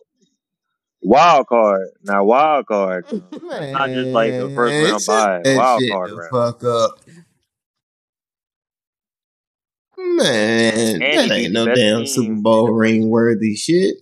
Wild 1.01 1.47
card, 1.47 1.89
now 2.03 2.25
wild 2.25 2.67
card. 2.67 3.07
Not 3.13 3.91
just 3.91 4.09
like 4.09 4.33
the 4.33 4.53
first 4.57 4.73
Man, 4.73 4.85
round 4.85 5.05
bye, 5.07 5.41
that 5.45 5.57
wild 5.57 5.81
shit 5.81 5.93
card 5.93 6.11
round. 6.11 6.31
fuck 6.33 6.65
up. 6.65 7.01
Man, 9.97 11.01
And 11.01 11.03
that 11.03 11.31
ain't 11.31 11.53
no 11.53 11.67
damn 11.67 11.99
team 11.99 12.07
Super 12.07 12.35
Bowl 12.35 12.73
ring 12.73 13.09
worthy 13.09 13.55
shit. 13.55 13.97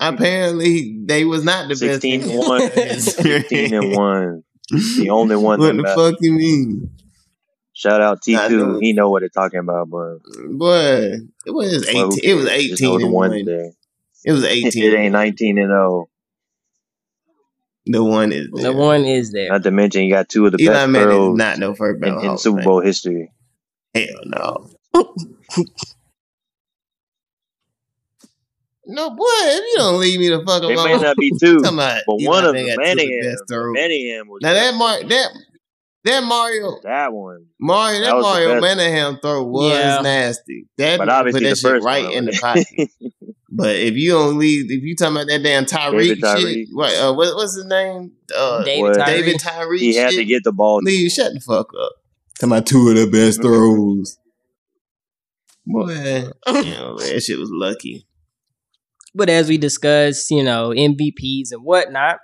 Apparently, 0.00 0.98
they 1.04 1.24
was 1.24 1.44
not 1.44 1.64
the 1.68 1.74
best. 1.74 2.02
16 2.02 2.20
team. 2.22 2.30
and 2.30 2.38
1. 2.38 2.60
16 3.00 3.74
and 3.74 3.96
1. 3.96 4.42
The 4.70 5.08
only 5.10 5.36
one 5.36 5.60
What 5.60 5.68
the 5.68 5.82
matters. 5.82 5.94
fuck 5.94 6.14
you 6.20 6.32
mean, 6.32 6.90
Shout 7.72 8.00
out 8.02 8.20
T2. 8.22 8.80
He 8.82 8.92
know 8.92 9.08
what 9.08 9.20
they're 9.20 9.28
talking 9.28 9.60
about, 9.60 9.88
but 9.88 10.18
boy? 10.50 11.18
It 11.46 11.50
was 11.54 11.86
well, 11.94 12.06
who 12.10 12.12
eighteen. 12.12 12.30
It 12.30 12.34
was 12.34 12.48
cares? 12.48 12.62
Just 12.66 12.82
know 12.82 12.88
eighteen 12.88 12.98
the 12.98 13.04
and 13.06 13.14
one 13.14 13.30
one. 13.30 13.44
there. 13.44 13.70
It 14.24 14.32
was 14.32 14.44
eighteen. 14.44 14.66
It 14.82 14.86
eighteen. 14.88 14.94
ain't 15.00 15.12
19 15.12 15.58
and 15.58 15.68
0. 15.68 16.08
The 17.86 18.04
one 18.04 18.32
is 18.32 18.48
The 18.50 18.72
one 18.74 19.04
is 19.06 19.30
there. 19.32 19.48
Not 19.48 19.62
to 19.62 19.70
mention, 19.70 20.02
you 20.04 20.12
got 20.12 20.28
two 20.28 20.44
of 20.44 20.52
the 20.52 20.58
Eli 20.60 20.72
best 20.72 20.90
Manning 20.90 21.08
throws 21.08 21.36
not 21.38 21.58
no 21.58 21.74
first 21.74 22.04
in, 22.04 22.18
in 22.20 22.36
Super 22.36 22.58
of 22.58 22.64
Bowl 22.64 22.80
history. 22.82 23.32
Hell 23.94 24.06
no. 24.26 24.70
No, 28.90 29.10
boy, 29.10 29.24
if 29.26 29.64
you 29.66 29.74
don't 29.76 30.00
leave 30.00 30.18
me 30.18 30.28
the 30.28 30.42
fuck 30.46 30.62
They 30.62 30.72
alone. 30.72 30.84
may 30.86 30.96
not 30.98 31.16
be 31.18 31.30
two, 31.40 31.60
Come 31.60 31.78
on, 31.78 32.00
but 32.06 32.20
Eli 32.20 32.26
one 32.28 32.44
of 32.46 32.54
them, 32.54 32.66
got 32.66 32.76
two 32.76 32.80
of 32.80 32.96
the 32.96 32.96
Manningham, 32.96 33.30
best 33.32 33.42
throws. 33.48 33.74
Manningham 33.74 34.28
was 34.28 34.38
Now 34.42 34.52
that 34.54 34.74
Mar 34.74 35.02
that 35.08 35.28
that 36.04 36.24
Mario 36.24 36.80
that 36.84 37.12
one. 37.12 37.46
Mario 37.60 38.00
That 38.00 38.06
that 38.14 38.20
Mario 38.22 38.48
best. 38.54 38.62
Manningham 38.62 39.18
throw 39.20 39.42
was 39.44 39.78
Yeah. 39.78 40.00
nasty. 40.00 40.66
That 40.78 40.98
But 40.98 41.08
obviously 41.10 41.40
put 41.40 41.44
the 41.44 41.50
that 41.50 41.56
shit 41.58 41.70
first 41.70 41.84
right 41.84 42.04
one 42.04 42.12
in 42.14 42.24
the 42.24 42.32
pocket. 42.40 42.90
but 43.50 43.76
if 43.76 43.94
you 43.94 44.10
don't 44.12 44.38
leave, 44.38 44.70
if 44.70 44.82
you 44.82 44.96
talking 44.96 45.16
about 45.16 45.26
that 45.26 45.42
damn 45.42 45.66
Tyreek 45.66 45.92
David 46.08 46.20
Tyreek. 46.22 46.54
shit, 46.54 46.68
what, 46.72 46.92
uh, 46.96 47.12
what 47.12 47.34
what's 47.36 47.56
his 47.56 47.66
name? 47.66 48.12
Uh, 48.34 48.64
David 48.64 48.82
What? 48.82 48.94
Tyree. 48.94 49.20
David 49.22 49.40
Tyreek. 49.40 49.78
he 49.80 49.94
had 49.96 50.12
shit? 50.12 50.20
to 50.20 50.24
get 50.24 50.44
the 50.44 50.52
ball. 50.52 50.80
Leave, 50.82 51.10
shut 51.12 51.34
the 51.34 51.40
fuck 51.40 51.68
up. 51.78 51.92
Talking 52.40 52.52
about 52.52 52.66
two 52.66 52.88
of 52.88 52.96
the 52.96 53.06
best 53.06 53.42
throws. 53.42 54.16
Boy, 55.66 55.90
you 56.46 56.70
know, 56.70 56.96
that 56.98 57.22
shit 57.22 57.38
was 57.38 57.50
lucky. 57.52 58.06
But 59.14 59.28
as 59.30 59.48
we 59.48 59.58
discussed, 59.58 60.30
you 60.30 60.42
know, 60.42 60.70
MVPs 60.70 61.50
and 61.52 61.62
whatnot, 61.64 62.18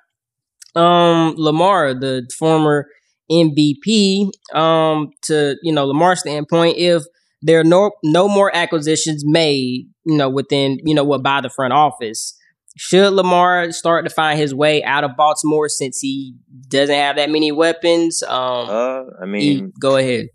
um, 0.77 1.35
Lamar, 1.37 1.95
the 1.95 2.29
former 2.39 2.87
MVP, 3.31 4.31
um, 4.55 5.09
to 5.23 5.57
you 5.63 5.73
know 5.73 5.87
Lamar's 5.87 6.21
standpoint, 6.21 6.77
if 6.79 7.03
there 7.43 7.61
are 7.61 7.65
no 7.65 7.91
no 8.03 8.29
more 8.29 8.55
acquisitions 8.55 9.23
made, 9.27 9.89
you 10.05 10.17
know, 10.17 10.29
within 10.29 10.79
you 10.85 10.95
know 10.95 11.05
what 11.05 11.23
by 11.23 11.41
the 11.41 11.49
front 11.51 11.73
office, 11.73 12.37
should 12.77 13.13
Lamar 13.13 13.73
start 13.73 14.07
to 14.07 14.15
find 14.15 14.39
his 14.39 14.55
way 14.55 14.83
out 14.85 15.05
of 15.05 15.13
Baltimore 15.17 15.69
since 15.69 16.01
he 16.01 16.35
doesn't 16.69 16.95
have 16.95 17.17
that 17.17 17.31
many 17.31 17.51
weapons? 17.53 18.23
Um, 18.23 18.69
Uh, 18.69 19.03
I 19.23 19.25
he- 19.25 19.31
mean, 19.31 19.73
go 19.81 19.97
ahead. 19.97 20.27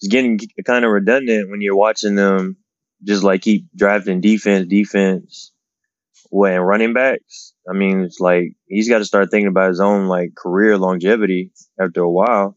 it's 0.00 0.08
getting 0.08 0.38
kind 0.66 0.84
of 0.84 0.90
redundant 0.92 1.50
when 1.50 1.60
you're 1.60 1.76
watching 1.76 2.14
them 2.14 2.56
just 3.02 3.22
like 3.22 3.42
keep 3.42 3.66
drafting 3.76 4.20
defense, 4.20 4.66
defense, 4.68 5.52
what 6.30 6.52
and 6.52 6.66
running 6.66 6.92
backs. 6.92 7.54
I 7.68 7.72
mean, 7.72 8.00
it's 8.00 8.20
like 8.20 8.52
he's 8.66 8.88
got 8.88 8.98
to 8.98 9.04
start 9.04 9.30
thinking 9.30 9.48
about 9.48 9.68
his 9.68 9.80
own 9.80 10.06
like 10.06 10.34
career 10.34 10.78
longevity 10.78 11.52
after 11.80 12.02
a 12.02 12.10
while. 12.10 12.56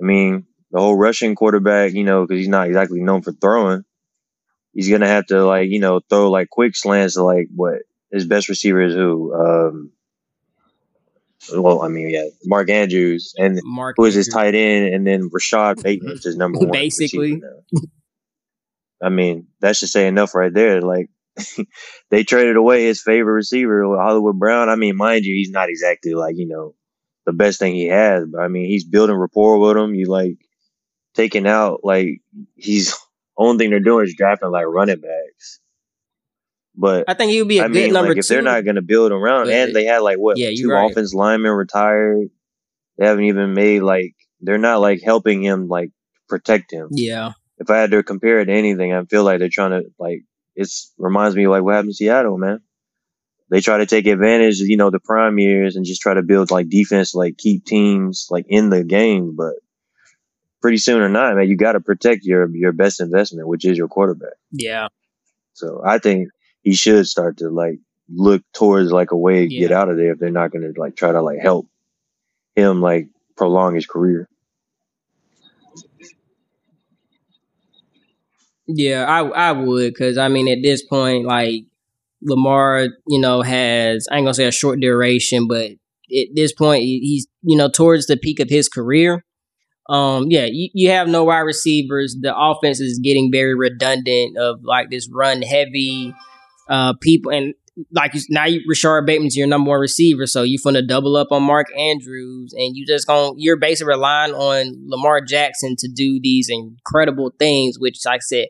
I 0.00 0.04
mean, 0.04 0.46
the 0.70 0.80
whole 0.80 0.96
Russian 0.96 1.34
quarterback, 1.34 1.92
you 1.92 2.04
know, 2.04 2.26
because 2.26 2.38
he's 2.38 2.48
not 2.48 2.66
exactly 2.68 3.00
known 3.00 3.22
for 3.22 3.32
throwing. 3.32 3.84
He's 4.74 4.88
gonna 4.88 5.08
have 5.08 5.26
to 5.26 5.44
like 5.44 5.70
you 5.70 5.80
know 5.80 6.00
throw 6.08 6.30
like 6.30 6.50
quick 6.50 6.76
slants 6.76 7.14
to 7.14 7.24
like 7.24 7.48
what 7.54 7.80
his 8.12 8.26
best 8.26 8.48
receiver 8.48 8.82
is 8.82 8.94
who. 8.94 9.34
Um, 9.34 9.92
well, 11.52 11.82
I 11.82 11.88
mean, 11.88 12.10
yeah, 12.10 12.24
Mark 12.44 12.68
Andrews 12.68 13.32
and 13.38 13.58
Mark 13.64 13.96
who 13.96 14.04
is 14.04 14.14
his 14.14 14.28
Andrews. 14.28 14.34
tight 14.34 14.54
end, 14.54 14.94
and 14.94 15.06
then 15.06 15.30
Rashod 15.32 15.82
Bateman's 15.82 16.24
his 16.24 16.36
number 16.36 16.58
one. 16.58 16.70
Basically. 16.70 17.42
I 19.02 19.10
mean, 19.10 19.46
that 19.60 19.76
should 19.76 19.88
say 19.90 20.08
enough 20.08 20.34
right 20.34 20.52
there. 20.52 20.80
Like 20.82 21.08
they 22.10 22.24
traded 22.24 22.56
away 22.56 22.84
his 22.84 23.02
favorite 23.02 23.32
receiver, 23.34 23.84
Hollywood 23.96 24.38
Brown. 24.38 24.68
I 24.68 24.76
mean, 24.76 24.96
mind 24.96 25.24
you, 25.24 25.34
he's 25.34 25.50
not 25.50 25.68
exactly 25.68 26.14
like 26.14 26.36
you 26.36 26.46
know 26.46 26.74
the 27.26 27.32
best 27.32 27.58
thing 27.58 27.74
he 27.74 27.86
has, 27.86 28.24
but 28.30 28.40
I 28.40 28.48
mean, 28.48 28.66
he's 28.66 28.84
building 28.84 29.16
rapport 29.16 29.58
with 29.58 29.76
him. 29.76 29.94
You 29.94 30.06
like 30.06 30.36
taking 31.14 31.46
out 31.46 31.80
like 31.84 32.20
he's 32.56 32.94
only 33.36 33.58
thing 33.58 33.70
they're 33.70 33.80
doing 33.80 34.04
is 34.06 34.14
drafting 34.16 34.50
like 34.50 34.66
running 34.66 35.00
backs. 35.00 35.60
But 36.76 37.08
I 37.08 37.14
think 37.14 37.32
he 37.32 37.42
would 37.42 37.48
be 37.48 37.58
a 37.58 37.64
I 37.64 37.68
good 37.68 37.72
mean, 37.74 37.92
number 37.92 38.10
like 38.10 38.18
if 38.18 38.28
they're 38.28 38.42
not 38.42 38.64
going 38.64 38.76
to 38.76 38.82
build 38.82 39.10
around, 39.10 39.50
and 39.50 39.74
they 39.74 39.84
had 39.84 39.98
like 39.98 40.18
what 40.18 40.36
Yeah, 40.36 40.50
two 40.56 40.70
right. 40.70 40.90
offense 40.90 41.12
linemen 41.12 41.52
retired. 41.52 42.28
They 42.98 43.06
haven't 43.06 43.24
even 43.24 43.54
made 43.54 43.82
like 43.82 44.14
they're 44.40 44.58
not 44.58 44.80
like 44.80 45.02
helping 45.02 45.42
him 45.42 45.68
like 45.68 45.90
protect 46.28 46.72
him. 46.72 46.88
yeah, 46.92 47.32
If 47.58 47.70
I 47.70 47.78
had 47.78 47.90
to 47.90 48.02
compare 48.02 48.40
it 48.40 48.46
to 48.46 48.52
anything, 48.52 48.92
I 48.92 49.04
feel 49.04 49.24
like 49.24 49.40
they're 49.40 49.48
trying 49.48 49.70
to 49.70 49.90
like 49.98 50.22
it's 50.58 50.92
reminds 50.98 51.36
me 51.36 51.44
of 51.44 51.52
like 51.52 51.62
what 51.62 51.74
happened 51.74 51.90
in 51.90 51.94
Seattle, 51.94 52.36
man. 52.36 52.60
They 53.50 53.60
try 53.60 53.78
to 53.78 53.86
take 53.86 54.06
advantage 54.06 54.60
of 54.60 54.68
you 54.68 54.76
know 54.76 54.90
the 54.90 55.00
prime 55.00 55.38
years 55.38 55.76
and 55.76 55.86
just 55.86 56.02
try 56.02 56.14
to 56.14 56.22
build 56.22 56.50
like 56.50 56.68
defense, 56.68 57.14
like 57.14 57.38
keep 57.38 57.64
teams 57.64 58.26
like 58.30 58.46
in 58.48 58.70
the 58.70 58.84
game, 58.84 59.34
but. 59.36 59.54
Pretty 60.60 60.78
soon 60.78 61.00
or 61.00 61.08
not, 61.08 61.36
man, 61.36 61.48
you 61.48 61.56
got 61.56 61.74
to 61.74 61.80
protect 61.80 62.24
your 62.24 62.48
your 62.50 62.72
best 62.72 63.00
investment, 63.00 63.46
which 63.46 63.64
is 63.64 63.78
your 63.78 63.86
quarterback. 63.86 64.32
yeah. 64.50 64.88
So 65.52 65.80
I 65.84 65.98
think 65.98 66.30
he 66.62 66.74
should 66.74 67.06
start 67.06 67.38
to 67.38 67.48
like 67.48 67.78
look 68.08 68.42
towards 68.52 68.90
like 68.90 69.12
a 69.12 69.16
way 69.16 69.42
to 69.42 69.48
get 69.48 69.70
out 69.70 69.88
of 69.88 69.96
there 69.96 70.12
if 70.12 70.18
they're 70.18 70.30
not 70.32 70.50
going 70.50 70.62
to 70.62 70.80
like 70.80 70.96
try 70.96 71.12
to 71.12 71.22
like 71.22 71.38
help 71.38 71.68
him 72.56 72.80
like 72.80 73.06
prolong 73.36 73.76
his 73.76 73.86
career. 73.86 74.28
Yeah, 78.68 79.04
I 79.08 79.20
I 79.26 79.52
would 79.52 79.94
because 79.94 80.18
I 80.18 80.28
mean 80.28 80.48
at 80.48 80.58
this 80.62 80.84
point, 80.84 81.26
like 81.26 81.64
Lamar, 82.22 82.88
you 83.08 83.20
know, 83.20 83.42
has 83.42 84.06
I 84.10 84.16
ain't 84.16 84.26
gonna 84.26 84.34
say 84.34 84.46
a 84.46 84.52
short 84.52 84.80
duration, 84.80 85.48
but 85.48 85.70
at 85.72 86.28
this 86.34 86.52
point, 86.52 86.82
he's 86.82 87.26
you 87.42 87.56
know 87.56 87.68
towards 87.70 88.06
the 88.06 88.16
peak 88.16 88.40
of 88.40 88.50
his 88.50 88.68
career. 88.68 89.24
Um, 89.88 90.26
yeah, 90.30 90.46
you, 90.50 90.70
you 90.74 90.90
have 90.90 91.08
no 91.08 91.24
wide 91.24 91.40
receivers. 91.40 92.16
The 92.20 92.36
offense 92.36 92.80
is 92.80 93.00
getting 93.02 93.30
very 93.32 93.54
redundant 93.54 94.38
of 94.38 94.60
like 94.64 94.90
this 94.90 95.08
run 95.12 95.42
heavy 95.42 96.14
uh 96.68 96.94
people 97.00 97.32
and 97.32 97.54
like 97.92 98.14
now 98.28 98.46
you 98.46 98.60
Rashod 98.68 99.06
Bateman's 99.06 99.36
your 99.36 99.46
number 99.46 99.70
one 99.70 99.80
receiver, 99.80 100.26
so 100.26 100.42
you're 100.42 100.60
gonna 100.62 100.82
double 100.82 101.16
up 101.16 101.28
on 101.30 101.42
Mark 101.42 101.66
Andrews, 101.76 102.52
and 102.56 102.76
you 102.76 102.86
just 102.86 103.06
going 103.06 103.34
you're 103.38 103.58
basically 103.58 103.94
relying 103.94 104.32
on 104.32 104.76
Lamar 104.86 105.20
Jackson 105.20 105.76
to 105.78 105.88
do 105.88 106.20
these 106.22 106.48
incredible 106.50 107.32
things, 107.38 107.78
which 107.78 107.98
like 108.04 108.18
I 108.18 108.20
said, 108.20 108.46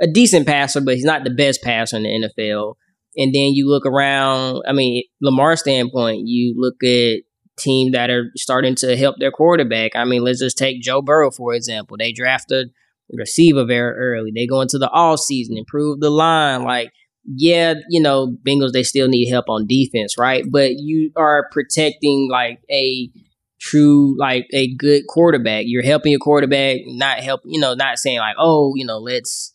a 0.00 0.06
decent 0.06 0.46
passer, 0.46 0.80
but 0.80 0.94
he's 0.94 1.04
not 1.04 1.24
the 1.24 1.30
best 1.30 1.62
passer 1.62 1.96
in 1.96 2.02
the 2.02 2.28
NFL. 2.28 2.74
And 3.16 3.34
then 3.34 3.54
you 3.54 3.68
look 3.68 3.86
around, 3.86 4.62
I 4.68 4.72
mean, 4.72 5.02
Lamar's 5.22 5.60
standpoint, 5.60 6.22
you 6.26 6.54
look 6.56 6.82
at 6.84 7.22
teams 7.58 7.92
that 7.92 8.10
are 8.10 8.30
starting 8.36 8.74
to 8.76 8.96
help 8.96 9.16
their 9.18 9.30
quarterback. 9.30 9.96
I 9.96 10.04
mean, 10.04 10.22
let's 10.22 10.40
just 10.40 10.58
take 10.58 10.82
Joe 10.82 11.00
Burrow, 11.00 11.30
for 11.30 11.54
example. 11.54 11.96
They 11.98 12.12
drafted 12.12 12.68
receiver 13.10 13.64
very 13.64 13.96
early. 13.96 14.32
They 14.34 14.46
go 14.46 14.60
into 14.60 14.78
the 14.78 14.90
off 14.90 15.20
season, 15.20 15.56
improve 15.56 16.00
the 16.00 16.10
line. 16.10 16.64
Like, 16.64 16.90
yeah, 17.26 17.74
you 17.90 18.00
know, 18.00 18.36
Bengals, 18.46 18.72
they 18.72 18.82
still 18.82 19.08
need 19.08 19.28
help 19.28 19.46
on 19.48 19.66
defense, 19.66 20.16
right? 20.18 20.44
But 20.48 20.72
you 20.76 21.10
are 21.16 21.48
protecting 21.50 22.28
like 22.30 22.60
a 22.70 23.10
true, 23.60 24.16
like 24.18 24.46
a 24.52 24.74
good 24.74 25.04
quarterback. 25.08 25.64
You're 25.66 25.82
helping 25.82 26.12
your 26.12 26.20
quarterback, 26.20 26.80
not 26.86 27.18
help, 27.18 27.40
you 27.44 27.60
know, 27.60 27.74
not 27.74 27.98
saying 27.98 28.18
like, 28.18 28.36
oh, 28.38 28.74
you 28.76 28.86
know, 28.86 28.98
let's 28.98 29.52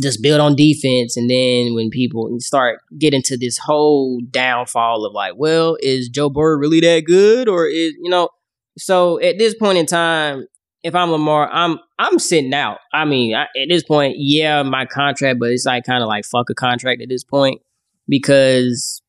just 0.00 0.22
build 0.22 0.40
on 0.40 0.56
defense. 0.56 1.16
And 1.16 1.28
then 1.28 1.74
when 1.74 1.90
people 1.90 2.36
start 2.38 2.80
getting 2.98 3.22
to 3.22 3.36
this 3.36 3.58
whole 3.58 4.20
downfall 4.30 5.04
of 5.04 5.12
like, 5.12 5.34
well, 5.36 5.76
is 5.80 6.08
Joe 6.08 6.30
Burrow 6.30 6.58
really 6.58 6.80
that 6.80 7.04
good? 7.06 7.48
Or 7.48 7.66
is, 7.66 7.94
you 8.00 8.10
know, 8.10 8.28
so 8.78 9.20
at 9.20 9.38
this 9.38 9.54
point 9.54 9.78
in 9.78 9.86
time, 9.86 10.46
if 10.86 10.94
I'm 10.94 11.10
Lamar, 11.10 11.50
I'm 11.52 11.80
I'm 11.98 12.20
sitting 12.20 12.54
out. 12.54 12.78
I 12.94 13.04
mean, 13.04 13.34
I, 13.34 13.42
at 13.42 13.68
this 13.68 13.82
point, 13.82 14.14
yeah, 14.18 14.62
my 14.62 14.86
contract, 14.86 15.40
but 15.40 15.50
it's 15.50 15.66
like 15.66 15.84
kind 15.84 16.00
of 16.00 16.06
like 16.06 16.24
fuck 16.24 16.48
a 16.48 16.54
contract 16.54 17.02
at 17.02 17.08
this 17.08 17.24
point 17.24 17.60
because 18.08 19.02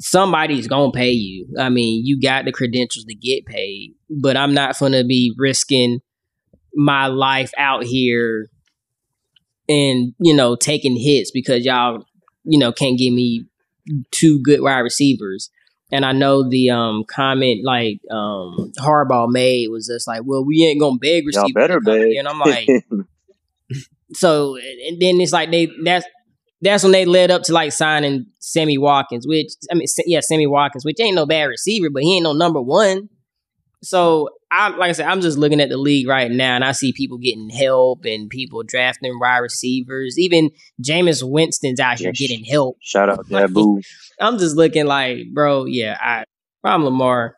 somebody's 0.00 0.66
gonna 0.66 0.90
pay 0.90 1.12
you. 1.12 1.46
I 1.60 1.68
mean, 1.68 2.04
you 2.04 2.20
got 2.20 2.44
the 2.44 2.50
credentials 2.50 3.04
to 3.04 3.14
get 3.14 3.46
paid, 3.46 3.94
but 4.10 4.36
I'm 4.36 4.52
not 4.52 4.76
gonna 4.80 5.04
be 5.04 5.32
risking 5.38 6.00
my 6.74 7.06
life 7.06 7.52
out 7.56 7.84
here 7.84 8.48
and 9.68 10.12
you 10.18 10.34
know 10.34 10.56
taking 10.56 10.96
hits 10.96 11.30
because 11.30 11.64
y'all 11.64 12.04
you 12.42 12.58
know 12.58 12.72
can't 12.72 12.98
give 12.98 13.14
me 13.14 13.46
two 14.10 14.42
good 14.42 14.60
wide 14.60 14.80
receivers. 14.80 15.50
And 15.92 16.04
I 16.04 16.12
know 16.12 16.48
the 16.48 16.70
um 16.70 17.04
comment 17.04 17.64
like 17.64 18.00
um 18.10 18.72
Harbaugh 18.78 19.30
made 19.30 19.68
was 19.68 19.86
just 19.86 20.08
like, 20.08 20.22
well, 20.24 20.44
we 20.44 20.64
ain't 20.64 20.80
gonna 20.80 20.98
beg 20.98 21.24
Y'all 21.32 21.52
better 21.54 21.80
beg. 21.80 22.16
And 22.16 22.26
I'm 22.26 22.38
like, 22.38 22.68
so 24.14 24.56
and 24.56 25.00
then 25.00 25.20
it's 25.20 25.32
like 25.32 25.50
they 25.50 25.68
that's 25.84 26.06
that's 26.62 26.82
when 26.82 26.92
they 26.92 27.04
led 27.04 27.30
up 27.30 27.42
to 27.44 27.52
like 27.52 27.72
signing 27.72 28.26
Sammy 28.40 28.78
Watkins, 28.78 29.26
which 29.26 29.48
I 29.70 29.74
mean, 29.74 29.86
yeah, 30.06 30.20
Sammy 30.20 30.46
Watkins, 30.46 30.84
which 30.84 31.00
ain't 31.00 31.14
no 31.14 31.26
bad 31.26 31.44
receiver, 31.44 31.90
but 31.90 32.02
he 32.02 32.16
ain't 32.16 32.24
no 32.24 32.32
number 32.32 32.60
one. 32.60 33.08
so 33.82 34.30
I'm 34.50 34.78
like 34.78 34.88
I 34.90 34.92
said, 34.92 35.06
I'm 35.06 35.20
just 35.20 35.38
looking 35.38 35.60
at 35.60 35.68
the 35.68 35.76
league 35.76 36.08
right 36.08 36.30
now, 36.30 36.54
and 36.54 36.64
I 36.64 36.72
see 36.72 36.92
people 36.92 37.18
getting 37.18 37.50
help 37.50 38.04
and 38.04 38.30
people 38.30 38.62
drafting 38.62 39.18
wide 39.20 39.38
receivers. 39.38 40.18
Even 40.18 40.50
Jameis 40.82 41.22
Winston's 41.22 41.78
out 41.80 41.98
here 41.98 42.08
Yes. 42.08 42.18
getting 42.18 42.44
help. 42.44 42.78
Shout 42.80 43.10
out 43.10 43.26
Jabu. 43.28 43.82
I'm 44.20 44.38
just 44.38 44.56
looking 44.56 44.86
like, 44.86 45.32
bro, 45.32 45.66
yeah, 45.66 45.96
I, 46.00 46.24
I'm 46.64 46.84
Lamar. 46.84 47.36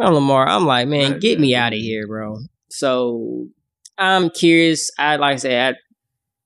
I'm 0.00 0.14
Lamar. 0.14 0.46
I'm 0.46 0.66
like, 0.66 0.88
man, 0.88 1.12
Right, 1.12 1.20
get 1.20 1.40
me 1.40 1.54
out 1.54 1.72
of 1.72 1.78
here, 1.78 2.06
bro. 2.06 2.38
So 2.68 3.48
I'm 3.98 4.30
curious. 4.30 4.90
I 4.98 5.16
like 5.16 5.34
I 5.34 5.36
said, 5.36 5.76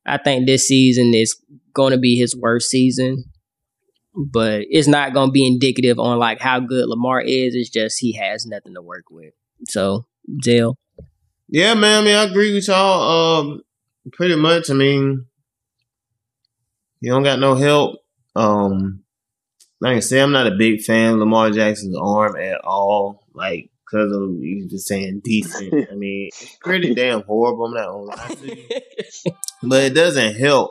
I, 0.07 0.15
I 0.15 0.19
think 0.19 0.47
this 0.47 0.69
season 0.69 1.15
is 1.15 1.37
going 1.75 1.93
to 1.93 1.99
be 1.99 2.17
his 2.17 2.37
worst 2.37 2.71
season, 2.71 3.25
but 4.15 4.63
it's 4.71 4.89
not 4.89 5.13
going 5.13 5.29
to 5.29 5.33
be 5.33 5.47
indicative 5.47 5.99
on 5.99 6.19
like 6.19 6.41
how 6.41 6.61
good 6.61 6.89
Lamar 6.89 7.21
is. 7.21 7.55
It's 7.55 7.71
just 7.71 7.99
he 7.99 8.13
has 8.15 8.47
nothing 8.47 8.75
to 8.75 8.83
work 8.83 9.05
with. 9.11 9.33
So, 9.69 10.07
Zell. 10.45 10.79
Yeah, 11.49 11.75
man. 11.75 12.03
I 12.03 12.05
mean, 12.05 12.15
I 12.15 12.23
agree 12.25 12.55
with 12.55 12.69
y'all. 12.69 13.41
Um, 13.41 13.63
pretty 14.13 14.37
much. 14.37 14.71
I 14.71 14.75
mean, 14.75 15.27
you 17.01 17.11
don't 17.11 17.25
got 17.25 17.41
no 17.41 17.57
help. 17.57 17.99
Um, 18.37 19.03
like 19.81 19.97
I 19.97 20.01
said, 20.01 20.23
I'm 20.23 20.33
not 20.33 20.47
a 20.47 20.57
big 20.57 20.83
fan 20.83 21.15
of 21.15 21.21
Lamar 21.21 21.51
Jackson's 21.51 21.97
arm 21.97 22.37
at 22.37 22.61
all. 22.65 23.25
Like, 23.35 23.71
cause 23.91 24.13
of 24.13 24.39
you 24.41 24.69
just 24.69 24.87
saying 24.87 25.23
decent. 25.25 25.89
I 25.91 25.95
mean, 25.97 26.29
it's 26.29 26.57
pretty 26.57 26.95
damn 26.95 27.23
horrible. 27.23 27.67
I'm 27.67 27.75
not 27.75 27.87
gonna 27.87 28.03
lie 28.03 28.35
to 28.35 28.57
you. 28.57 29.33
But 29.63 29.83
it 29.85 29.95
doesn't 29.95 30.37
help 30.37 30.71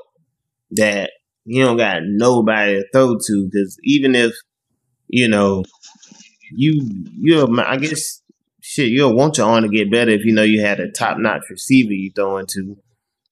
that 0.71 1.11
you 1.45 1.63
don't 1.63 1.77
got 1.77 1.99
nobody 2.03 2.79
to 2.79 2.85
throw 2.91 3.17
to. 3.17 3.49
Because 3.51 3.77
even 3.83 4.15
if 4.15 4.33
you 5.07 5.27
know 5.27 5.63
you 6.51 7.05
you're, 7.19 7.47
I 7.61 7.77
guess 7.77 8.23
shit, 8.61 8.89
you'll 8.89 9.15
want 9.15 9.37
your 9.37 9.47
arm 9.47 9.61
to 9.61 9.69
get 9.69 9.91
better 9.91 10.09
if 10.09 10.25
you 10.25 10.33
know 10.33 10.41
you 10.41 10.61
had 10.61 10.79
a 10.79 10.89
top 10.91 11.19
notch 11.19 11.43
receiver 11.51 11.93
you 11.93 12.11
throw 12.15 12.43
to 12.43 12.77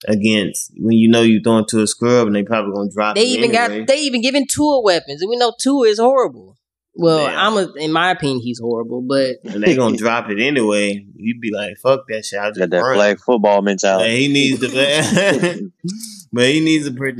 against 0.07 0.71
when 0.77 0.97
you 0.97 1.09
know 1.09 1.21
you're 1.21 1.41
throwing 1.41 1.65
to 1.69 1.81
a 1.81 1.87
scrub 1.87 2.27
and 2.27 2.35
they 2.35 2.43
probably 2.43 2.73
gonna 2.73 2.89
drop. 2.91 3.15
They 3.15 3.23
even 3.23 3.55
anyway. 3.55 3.79
got 3.79 3.87
they 3.87 3.99
even 4.01 4.21
giving 4.21 4.45
Tua 4.47 4.81
weapons, 4.81 5.21
and 5.21 5.29
we 5.29 5.37
know 5.37 5.53
Tua 5.59 5.87
is 5.87 5.99
horrible. 5.99 6.55
Well, 6.99 7.29
Yeah. 7.29 7.47
I'm 7.47 7.53
a, 7.57 7.71
in 7.75 7.91
my 7.91 8.09
opinion, 8.11 8.39
he's 8.39 8.59
horrible, 8.59 9.01
but 9.03 9.35
and 9.43 9.63
they 9.63 9.75
gonna 9.75 9.97
drop 9.97 10.29
it 10.31 10.39
anyway. 10.39 11.05
You'd 11.15 11.39
be 11.41 11.51
like, 11.51 11.77
"Fuck 11.77 12.01
that 12.09 12.25
shit!" 12.25 12.39
I 12.39 12.49
just 12.49 12.59
Got 12.59 12.69
that 12.71 12.79
run. 12.81 12.95
flag 12.95 13.19
football 13.19 13.57
But 13.61 13.65
mentality. 13.65 14.17
he 14.17 14.27
needs 14.33 14.59
to, 14.61 14.67
but 16.33 16.45
he 16.45 16.59
needs 16.59 16.87
to, 16.87 16.93
pro- 16.95 17.11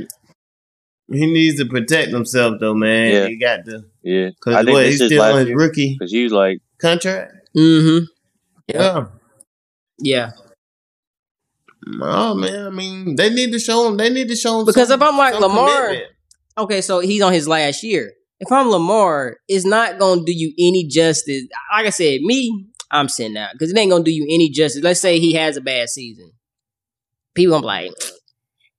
he 1.10 1.26
needs 1.26 1.58
to 1.58 1.66
protect 1.66 2.10
himself 2.10 2.56
though, 2.60 2.74
man. 2.74 3.12
Yeah. 3.12 3.26
He 3.28 3.38
got 3.38 3.64
to, 3.66 3.84
Yeah, 4.02 4.30
cause 4.40 4.54
I 4.56 4.64
what, 4.70 4.86
he's 4.86 4.96
still 5.04 5.22
on 5.22 5.46
his 5.46 5.54
rookie 5.54 5.96
because 5.98 6.10
he's 6.12 6.32
like, 6.32 6.58
contract. 6.80 7.32
mm-hmm. 7.56 8.04
Yeah. 8.68 9.06
yeah. 10.00 10.30
Oh 12.00 12.34
man, 12.34 12.66
I 12.66 12.70
mean, 12.70 13.16
they 13.16 13.30
need 13.30 13.52
to 13.52 13.58
show 13.58 13.86
him. 13.88 13.96
They 13.96 14.10
need 14.10 14.28
to 14.28 14.36
show 14.36 14.60
him 14.60 14.66
Because 14.66 14.88
some- 14.88 15.00
if 15.02 15.08
I'm 15.08 15.16
like 15.16 15.38
Lamar- 15.38 15.86
commitment. 15.86 16.12
Okay, 16.56 16.80
so 16.80 17.00
he's 17.00 17.22
on 17.22 17.32
his 17.32 17.46
last 17.48 17.82
year. 17.82 18.12
If 18.40 18.50
I'm 18.52 18.68
Lamar, 18.70 19.36
it's 19.48 19.64
not 19.64 19.98
gonna 19.98 20.22
do 20.24 20.32
you 20.32 20.52
any 20.58 20.86
justice. 20.86 21.44
Like 21.72 21.86
I 21.86 21.90
said, 21.90 22.20
me, 22.20 22.66
I'm 22.90 23.08
sitting 23.08 23.36
out 23.36 23.50
because 23.52 23.70
it 23.70 23.78
ain't 23.78 23.90
gonna 23.90 24.04
do 24.04 24.10
you 24.12 24.24
any 24.28 24.50
justice. 24.50 24.82
Let's 24.82 25.00
say 25.00 25.18
he 25.18 25.34
has 25.34 25.56
a 25.56 25.60
bad 25.60 25.88
season. 25.88 26.32
People 27.34 27.52
gonna 27.60 27.62
be 27.62 27.66
like, 27.66 27.92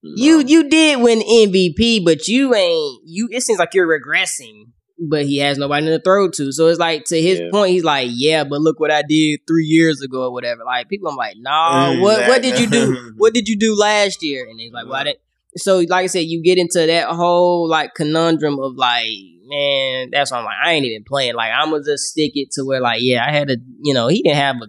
you 0.02 0.44
you 0.46 0.70
did 0.70 1.02
win 1.02 1.20
MVP, 1.20 2.04
but 2.04 2.28
you 2.28 2.54
ain't 2.56 3.02
you. 3.06 3.28
It 3.32 3.42
seems 3.44 3.60
like 3.60 3.74
you're 3.74 3.88
regressing. 3.88 4.66
But 5.02 5.26
he 5.26 5.38
has 5.38 5.58
nobody 5.58 5.86
to 5.88 6.02
throw 6.02 6.30
to, 6.30 6.52
so 6.52 6.68
it's 6.68 6.78
like 6.80 7.06
to 7.06 7.22
his 7.22 7.40
Yeah. 7.40 7.50
point, 7.52 7.72
he's 7.72 7.86
like, 7.86 8.10
yeah, 8.12 8.44
but 8.44 8.60
look 8.60 8.82
what 8.82 8.92
I 8.92 9.02
did 9.02 9.40
three 9.48 9.64
years 9.64 10.02
ago 10.02 10.24
or 10.24 10.34
whatever. 10.34 10.66
Like 10.66 10.90
people, 10.90 11.10
I'm 11.10 11.16
like, 11.16 11.38
nah, 11.38 11.94
what 12.02 12.28
what 12.28 12.42
did 12.42 12.60
you 12.60 12.68
do? 12.68 13.14
What 13.16 13.34
did 13.34 13.48
you 13.48 13.58
do 13.58 13.76
last 13.80 14.22
year? 14.22 14.46
And 14.50 14.60
he's 14.60 14.74
like, 14.74 14.88
well, 14.88 14.96
I 14.96 15.04
didn't. 15.06 15.20
So, 15.56 15.78
like 15.80 16.04
I 16.04 16.08
said, 16.08 16.26
you 16.26 16.44
get 16.44 16.58
into 16.58 16.86
that 16.86 17.08
whole 17.08 17.68
like 17.70 17.94
conundrum 17.96 18.60
of 18.60 18.76
like, 18.76 19.08
man, 19.46 20.10
that's 20.12 20.32
why 20.32 20.40
I'm 20.40 20.46
like, 20.46 20.58
I 20.64 20.74
ain't 20.74 20.86
even 20.86 21.06
playing. 21.06 21.36
Like, 21.36 21.52
I'm 21.54 21.72
gonna 21.72 21.84
just 21.84 22.04
stick 22.04 22.34
it 22.36 22.52
to 22.52 22.66
where, 22.66 22.82
like, 22.82 23.00
yeah, 23.02 23.26
I 23.26 23.32
had 23.32 23.50
a, 23.50 23.56
you 23.82 23.94
know, 23.94 24.08
he 24.10 24.22
didn't 24.22 24.36
have 24.38 24.58
a, 24.58 24.68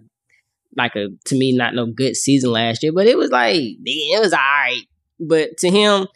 like 0.77 0.95
a, 0.95 1.09
to 1.27 1.37
me, 1.37 1.53
not 1.57 1.75
no 1.75 1.87
good 1.87 2.17
season 2.17 2.53
last 2.53 2.83
year, 2.85 2.93
but 2.93 3.07
it 3.09 3.19
was 3.19 3.31
like, 3.31 3.57
it 3.57 4.21
was 4.21 4.33
all 4.33 4.39
right. 4.39 4.85
But 5.19 5.59
to 5.59 5.71
him, 5.71 6.07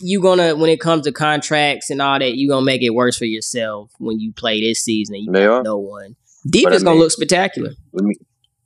you 0.00 0.20
gonna, 0.20 0.56
when 0.56 0.70
it 0.70 0.80
comes 0.80 1.04
to 1.04 1.12
contracts 1.12 1.90
and 1.90 2.00
all 2.02 2.18
that, 2.18 2.34
you 2.34 2.48
gonna 2.48 2.64
make 2.64 2.82
it 2.82 2.90
worse 2.90 3.16
for 3.16 3.24
yourself 3.26 3.90
when 3.98 4.18
you 4.18 4.32
play 4.32 4.60
this 4.60 4.82
season 4.82 5.14
and 5.16 5.24
you 5.26 5.32
They 5.32 5.46
are. 5.46 5.62
no 5.62 5.78
one. 5.78 6.16
Defense 6.48 6.76
I 6.82 6.84
gonna 6.84 6.90
mean- 6.92 7.00
look 7.00 7.10
spectacular. 7.10 7.70
I 7.98 8.02
mean, 8.02 8.14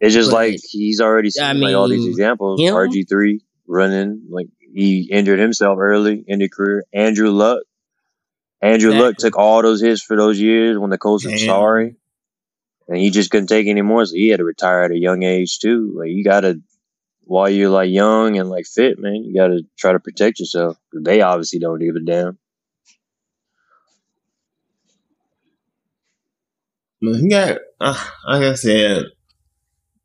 it's 0.01 0.15
just 0.15 0.31
But, 0.31 0.37
like 0.37 0.61
he's 0.71 1.01
already 1.01 1.31
seen 1.31 1.45
I 1.45 1.53
like 1.53 1.75
all 1.75 1.89
these 1.89 2.07
examples. 2.07 2.61
RG 2.61 3.09
three 3.09 3.41
running 3.67 4.27
like 4.31 4.47
he 4.75 5.09
injured 5.11 5.39
himself 5.39 5.79
early 5.81 6.23
in 6.27 6.39
the 6.41 6.49
career. 6.49 6.85
Andrew 6.93 7.31
Luck, 7.31 7.63
Andrew 8.61 8.93
Luck 8.93 9.17
took 9.17 9.37
all 9.37 9.63
those 9.63 9.81
hits 9.81 10.03
for 10.03 10.17
those 10.17 10.41
years 10.41 10.79
when 10.79 10.91
the 10.91 10.99
coach 10.99 11.25
was 11.25 11.35
Damn. 11.35 11.47
sorry, 11.47 11.97
and 12.89 12.99
he 12.99 13.11
just 13.11 13.31
couldn't 13.31 13.47
take 13.49 13.67
any 13.67 13.83
more. 13.83 14.05
So 14.05 14.15
he 14.15 14.29
had 14.29 14.39
to 14.39 14.45
retire 14.45 14.83
at 14.83 14.91
a 14.91 14.99
young 14.99 15.23
age 15.23 15.59
too. 15.59 15.95
Like 15.97 16.09
you 16.11 16.25
gotta, 16.25 16.61
while 17.27 17.49
you're 17.49 17.71
like 17.71 17.91
young 17.91 18.39
and 18.39 18.49
like 18.49 18.67
fit, 18.67 18.99
man, 18.99 19.25
you 19.25 19.35
gotta 19.35 19.63
try 19.79 19.93
to 19.93 20.01
protect 20.01 20.41
yourself. 20.41 20.77
They 20.93 21.21
obviously 21.21 21.59
don't 21.59 21.79
give 21.79 21.97
a 21.97 22.01
damn. 22.01 22.39
He 27.01 27.29
got, 27.29 27.59
uh, 27.81 28.05
like 28.27 28.43
I 28.43 28.55
said, 28.55 29.05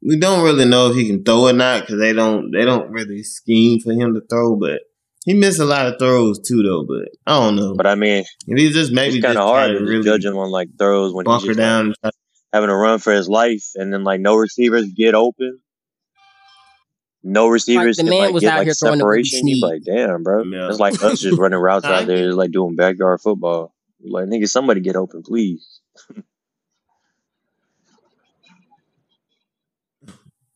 we 0.01 0.19
don't 0.19 0.43
really 0.43 0.65
know 0.65 0.89
if 0.89 0.95
he 0.95 1.07
can 1.07 1.23
throw 1.23 1.47
or 1.47 1.53
not 1.53 1.81
because 1.81 1.99
they 1.99 2.13
don't 2.13 2.51
they 2.51 2.65
don't 2.65 2.89
really 2.91 3.23
scheme 3.23 3.79
for 3.79 3.91
him 3.91 4.13
to 4.13 4.21
throw. 4.29 4.55
But 4.55 4.81
he 5.25 5.33
missed 5.33 5.59
a 5.59 5.65
lot 5.65 5.87
of 5.87 5.99
throws 5.99 6.39
too, 6.39 6.63
though. 6.63 6.85
But 6.85 7.09
I 7.25 7.39
don't 7.39 7.55
know. 7.55 7.75
But 7.75 7.87
I 7.87 7.95
mean, 7.95 8.23
if 8.47 8.57
he's 8.57 8.73
just 8.73 8.91
maybe 8.91 9.21
kind 9.21 9.37
of 9.37 9.43
hard 9.43 9.71
to 9.71 9.79
to 9.79 9.83
really 9.85 10.03
judge 10.03 10.25
him 10.25 10.37
on 10.37 10.51
like 10.51 10.69
throws 10.77 11.13
when 11.13 11.25
he's 11.25 11.45
like, 11.45 11.57
down. 11.57 11.93
and 12.03 12.13
having 12.53 12.69
to 12.69 12.75
run 12.75 12.99
for 12.99 13.13
his 13.13 13.29
life, 13.29 13.71
and 13.75 13.93
then 13.93 14.03
like 14.03 14.21
no 14.21 14.35
receivers 14.35 14.91
get 14.93 15.15
open. 15.15 15.59
No 17.21 17.47
receivers 17.47 17.97
the 17.97 18.03
can 18.03 18.09
man 18.09 18.19
like 18.19 18.33
was 18.33 18.41
get 18.41 18.53
out 18.53 18.57
like 18.59 18.67
here 18.67 18.73
throwing 18.73 18.99
separation. 18.99 19.47
You 19.47 19.55
be 19.55 19.61
like, 19.61 19.83
damn, 19.83 20.23
bro. 20.23 20.43
Yeah. 20.43 20.69
It's 20.69 20.79
like 20.79 21.01
us 21.03 21.19
just 21.19 21.37
running 21.37 21.59
routes 21.61 21.85
out 21.85 22.07
there, 22.07 22.33
like 22.33 22.51
doing 22.51 22.75
backyard 22.75 23.21
football. 23.21 23.73
Like, 24.01 24.27
nigga, 24.27 24.47
somebody 24.49 24.79
get 24.79 24.95
open, 24.95 25.23
please. 25.23 25.79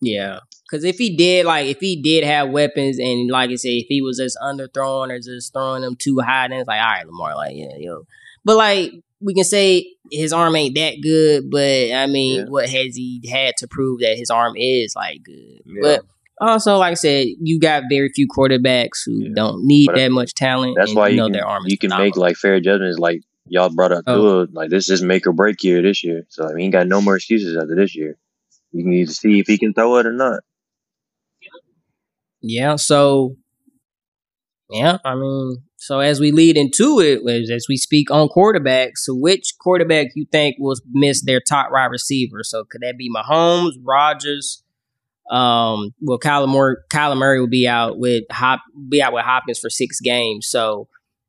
Yeah. 0.01 0.39
Cause 0.69 0.83
if 0.83 0.97
he 0.97 1.15
did, 1.15 1.45
like, 1.45 1.67
if 1.67 1.79
he 1.79 2.01
did 2.01 2.23
have 2.25 2.49
weapons, 2.49 2.97
and 2.99 3.29
like 3.29 3.51
I 3.51 3.55
said, 3.55 3.69
if 3.69 3.85
he 3.87 4.01
was 4.01 4.17
just 4.17 4.37
underthrown 4.41 5.09
or 5.11 5.19
just 5.19 5.53
throwing 5.53 5.81
them 5.81 5.95
too 5.95 6.19
high, 6.19 6.47
then 6.47 6.59
it's 6.59 6.67
like, 6.67 6.81
all 6.81 6.91
right, 6.91 7.05
Lamar, 7.05 7.35
like, 7.35 7.55
yeah, 7.55 7.75
yo. 7.77 8.05
But 8.43 8.57
like, 8.57 8.91
we 9.21 9.33
can 9.33 9.43
say 9.45 9.93
his 10.11 10.33
arm 10.33 10.55
ain't 10.55 10.75
that 10.75 10.95
good, 11.01 11.49
but 11.49 11.91
I 11.93 12.07
mean, 12.07 12.39
Yeah. 12.39 12.45
what 12.49 12.69
has 12.69 12.95
he 12.95 13.21
had 13.31 13.55
to 13.59 13.67
prove 13.67 14.01
that 14.01 14.17
his 14.17 14.29
arm 14.29 14.55
is 14.57 14.93
like 14.95 15.23
good? 15.23 15.61
Yeah. 15.65 15.79
But 15.81 16.05
also, 16.41 16.77
like 16.77 16.91
I 16.91 16.95
said, 16.95 17.27
you 17.41 17.59
got 17.59 17.83
very 17.89 18.09
few 18.13 18.27
quarterbacks 18.27 18.99
who 19.05 19.23
Yeah. 19.23 19.29
don't 19.35 19.65
need 19.65 19.87
But 19.87 19.95
that 19.95 20.11
much 20.11 20.33
talent. 20.33 20.75
That's 20.77 20.91
and 20.91 20.97
why 20.97 21.07
you 21.09 21.13
you 21.15 21.17
know 21.17 21.25
can, 21.25 21.33
their 21.33 21.47
arm 21.47 21.63
you 21.67 21.77
can 21.77 21.89
make 21.91 22.17
like 22.17 22.35
fair 22.37 22.59
judgments. 22.59 22.99
Like 22.99 23.21
y'all 23.47 23.69
brought 23.69 23.91
up 23.91 24.03
Oh. 24.07 24.45
Tua, 24.45 24.47
like 24.51 24.69
this 24.69 24.89
is 24.89 25.01
make 25.03 25.27
or 25.27 25.33
break 25.33 25.63
year 25.63 25.81
this 25.81 26.03
year. 26.03 26.23
So 26.29 26.45
I 26.47 26.53
mean, 26.53 26.65
he 26.65 26.69
got 26.71 26.87
no 26.87 27.01
more 27.01 27.15
excuses 27.15 27.55
after 27.55 27.75
this 27.75 27.95
year. 27.95 28.17
You 28.71 28.83
need 28.85 29.07
to 29.07 29.13
see 29.13 29.39
if 29.39 29.47
he 29.47 29.57
can 29.57 29.73
throw 29.73 29.97
it 29.97 30.05
or 30.07 30.13
not. 30.13 30.41
Yeah, 32.41 32.75
so 32.75 33.37
yeah, 34.69 34.97
I 35.05 35.15
mean, 35.15 35.57
so 35.77 35.99
as 35.99 36.19
we 36.19 36.31
lead 36.31 36.57
into 36.57 36.99
it, 36.99 37.21
as, 37.29 37.49
as 37.51 37.65
we 37.69 37.77
speak 37.77 38.09
on 38.09 38.27
quarterbacks, 38.27 38.97
so 38.97 39.13
which 39.13 39.53
quarterback 39.59 40.07
you 40.15 40.25
think 40.31 40.55
will 40.57 40.75
miss 40.91 41.23
their 41.23 41.39
top 41.39 41.69
wide 41.71 41.85
receiver? 41.91 42.39
So 42.43 42.63
could 42.63 42.81
that 42.81 42.97
be 42.97 43.09
Mahomes, 43.13 43.73
Rodgers? 43.83 44.62
Um, 45.29 45.93
well, 46.01 46.19
Kyler 46.19 46.49
Murray, 46.49 46.75
Kyler 46.91 47.17
Murray 47.17 47.39
will 47.39 47.47
be 47.47 47.67
out 47.67 47.97
with 47.97 48.23
Hop, 48.31 48.61
be 48.89 49.01
out 49.01 49.13
with 49.13 49.23
Hopkins 49.23 49.59
for 49.59 49.69
six 49.69 49.99
games. 49.99 50.47
So, 50.49 50.87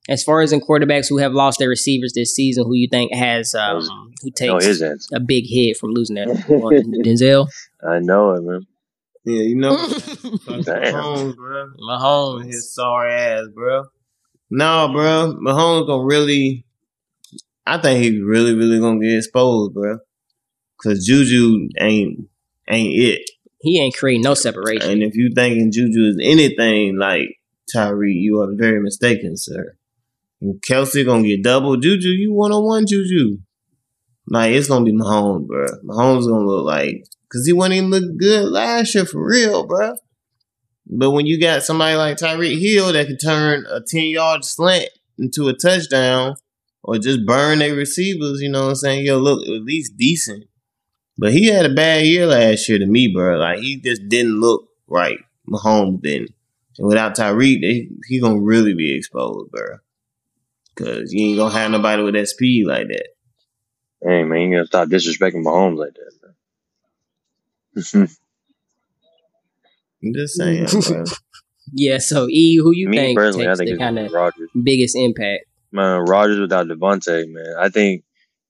as 0.08 0.22
far 0.22 0.40
as 0.42 0.52
in 0.52 0.60
quarterbacks 0.60 1.08
who 1.08 1.18
have 1.18 1.32
lost 1.32 1.58
their 1.58 1.68
receivers 1.68 2.12
this 2.14 2.34
season, 2.34 2.64
who 2.64 2.74
you 2.74 2.88
think 2.90 3.12
has 3.14 3.54
um, 3.54 4.12
who 4.22 4.30
takes 4.30 4.64
his 4.64 4.82
a 5.12 5.20
big 5.20 5.44
hit 5.46 5.76
from 5.76 5.90
losing 5.90 6.16
that 6.16 6.28
Denzel? 7.04 7.48
I 7.88 8.00
know 8.00 8.32
it, 8.32 8.42
man. 8.42 8.66
Yeah, 9.24 9.42
you 9.42 9.56
know, 9.56 9.76
fucking 9.88 10.62
Damn. 10.64 10.94
Mahomes, 10.94 11.36
bro. 11.36 11.64
With 11.64 11.80
Mahomes. 11.80 12.46
his 12.46 12.74
sorry 12.74 13.12
ass, 13.14 13.46
bro. 13.54 13.84
No, 14.50 14.90
bro. 14.92 15.36
Mahomes 15.42 15.86
gonna 15.86 16.04
really. 16.04 16.66
I 17.66 17.78
think 17.78 18.04
he's 18.04 18.20
really, 18.20 18.54
really 18.54 18.78
gonna 18.78 19.00
get 19.00 19.16
exposed, 19.16 19.72
bro. 19.72 19.98
Cause 20.82 21.06
Juju 21.06 21.68
ain't 21.78 22.28
ain't 22.68 22.92
it. 22.94 23.30
He 23.64 23.80
ain't 23.80 23.96
creating 23.96 24.22
no 24.22 24.34
separation. 24.34 24.90
And 24.90 25.02
if 25.02 25.16
you 25.16 25.30
thinking 25.34 25.72
Juju 25.72 26.10
is 26.10 26.18
anything 26.22 26.98
like 26.98 27.40
Tyree, 27.72 28.12
you 28.12 28.42
are 28.42 28.54
very 28.54 28.78
mistaken, 28.78 29.38
sir. 29.38 29.74
And 30.42 30.60
Kelce 30.60 31.04
gonna 31.04 31.26
get 31.26 31.42
double 31.42 31.78
Juju. 31.78 32.10
You 32.10 32.34
one 32.34 32.52
on 32.52 32.62
one 32.62 32.86
Juju. 32.86 33.38
like 34.28 34.52
it's 34.52 34.68
gonna 34.68 34.84
be 34.84 34.92
Mahomes, 34.92 35.46
bro. 35.46 35.66
Mahomes 35.82 36.28
gonna 36.28 36.46
look 36.46 36.66
like 36.66 37.06
because 37.22 37.46
he 37.46 37.54
wouldn't 37.54 37.74
even 37.74 37.88
look 37.88 38.18
good 38.18 38.50
last 38.50 38.94
year 38.94 39.06
for 39.06 39.26
real, 39.26 39.66
bro. 39.66 39.94
But 40.86 41.12
when 41.12 41.24
you 41.24 41.40
got 41.40 41.62
somebody 41.62 41.96
like 41.96 42.18
Tyreek 42.18 42.60
Hill 42.60 42.92
that 42.92 43.06
can 43.06 43.16
turn 43.16 43.64
a 43.70 43.80
ten 43.80 44.04
yard 44.04 44.44
slant 44.44 44.90
into 45.18 45.48
a 45.48 45.54
touchdown 45.54 46.34
or 46.82 46.98
just 46.98 47.24
burn 47.24 47.60
their 47.60 47.74
receivers, 47.74 48.42
you 48.42 48.50
know 48.50 48.64
what 48.64 48.68
I'm 48.68 48.74
saying? 48.74 49.04
He'll 49.04 49.20
look 49.20 49.40
at 49.46 49.62
least 49.62 49.96
decent. 49.96 50.44
But 51.16 51.32
he 51.32 51.46
had 51.46 51.66
a 51.66 51.72
bad 51.74 52.06
year 52.06 52.26
last 52.26 52.68
year 52.68 52.78
to 52.78 52.86
me, 52.86 53.08
bro. 53.12 53.38
Like 53.38 53.58
he 53.60 53.76
just 53.76 54.08
didn't 54.08 54.40
look 54.40 54.68
right. 54.88 55.18
Mahomes 55.48 56.02
didn't. 56.02 56.32
And 56.78 56.88
without 56.88 57.14
Tyreek, 57.16 57.60
they, 57.60 57.88
he 58.08 58.20
gonna 58.20 58.40
really 58.40 58.74
be 58.74 58.96
exposed, 58.96 59.50
bro. 59.50 59.78
Cause 60.76 61.12
you 61.12 61.28
ain't 61.28 61.38
gonna 61.38 61.54
have 61.54 61.70
nobody 61.70 62.02
with 62.02 62.14
that 62.14 62.26
speed 62.28 62.66
like 62.66 62.88
that. 62.88 63.08
Hey 64.02 64.24
man, 64.24 64.40
you 64.40 64.56
gotta 64.56 64.66
stop 64.66 64.88
disrespecting 64.88 65.44
Mahomes 65.44 65.78
like 65.78 65.94
that, 65.94 66.12
man. 67.94 68.08
I'm 70.04 70.12
just 70.14 70.34
saying, 70.36 70.66
bro. 70.66 71.04
Yeah. 71.72 71.98
So 71.98 72.28
E, 72.28 72.58
who 72.58 72.72
you 72.74 72.88
Me 72.90 72.98
think 72.98 73.18
personally, 73.18 73.46
I 73.46 73.50
takes 73.50 73.58
think 73.58 73.70
the 73.70 73.78
kind 73.78 73.98
of 73.98 74.12
Rodgers. 74.12 74.50
biggest 74.62 74.94
impact? 74.96 75.46
Man, 75.72 76.00
Rodgers 76.02 76.38
without 76.38 76.66
Davante, 76.66 77.26
man. 77.32 77.54
I 77.58 77.70
think 77.70 78.04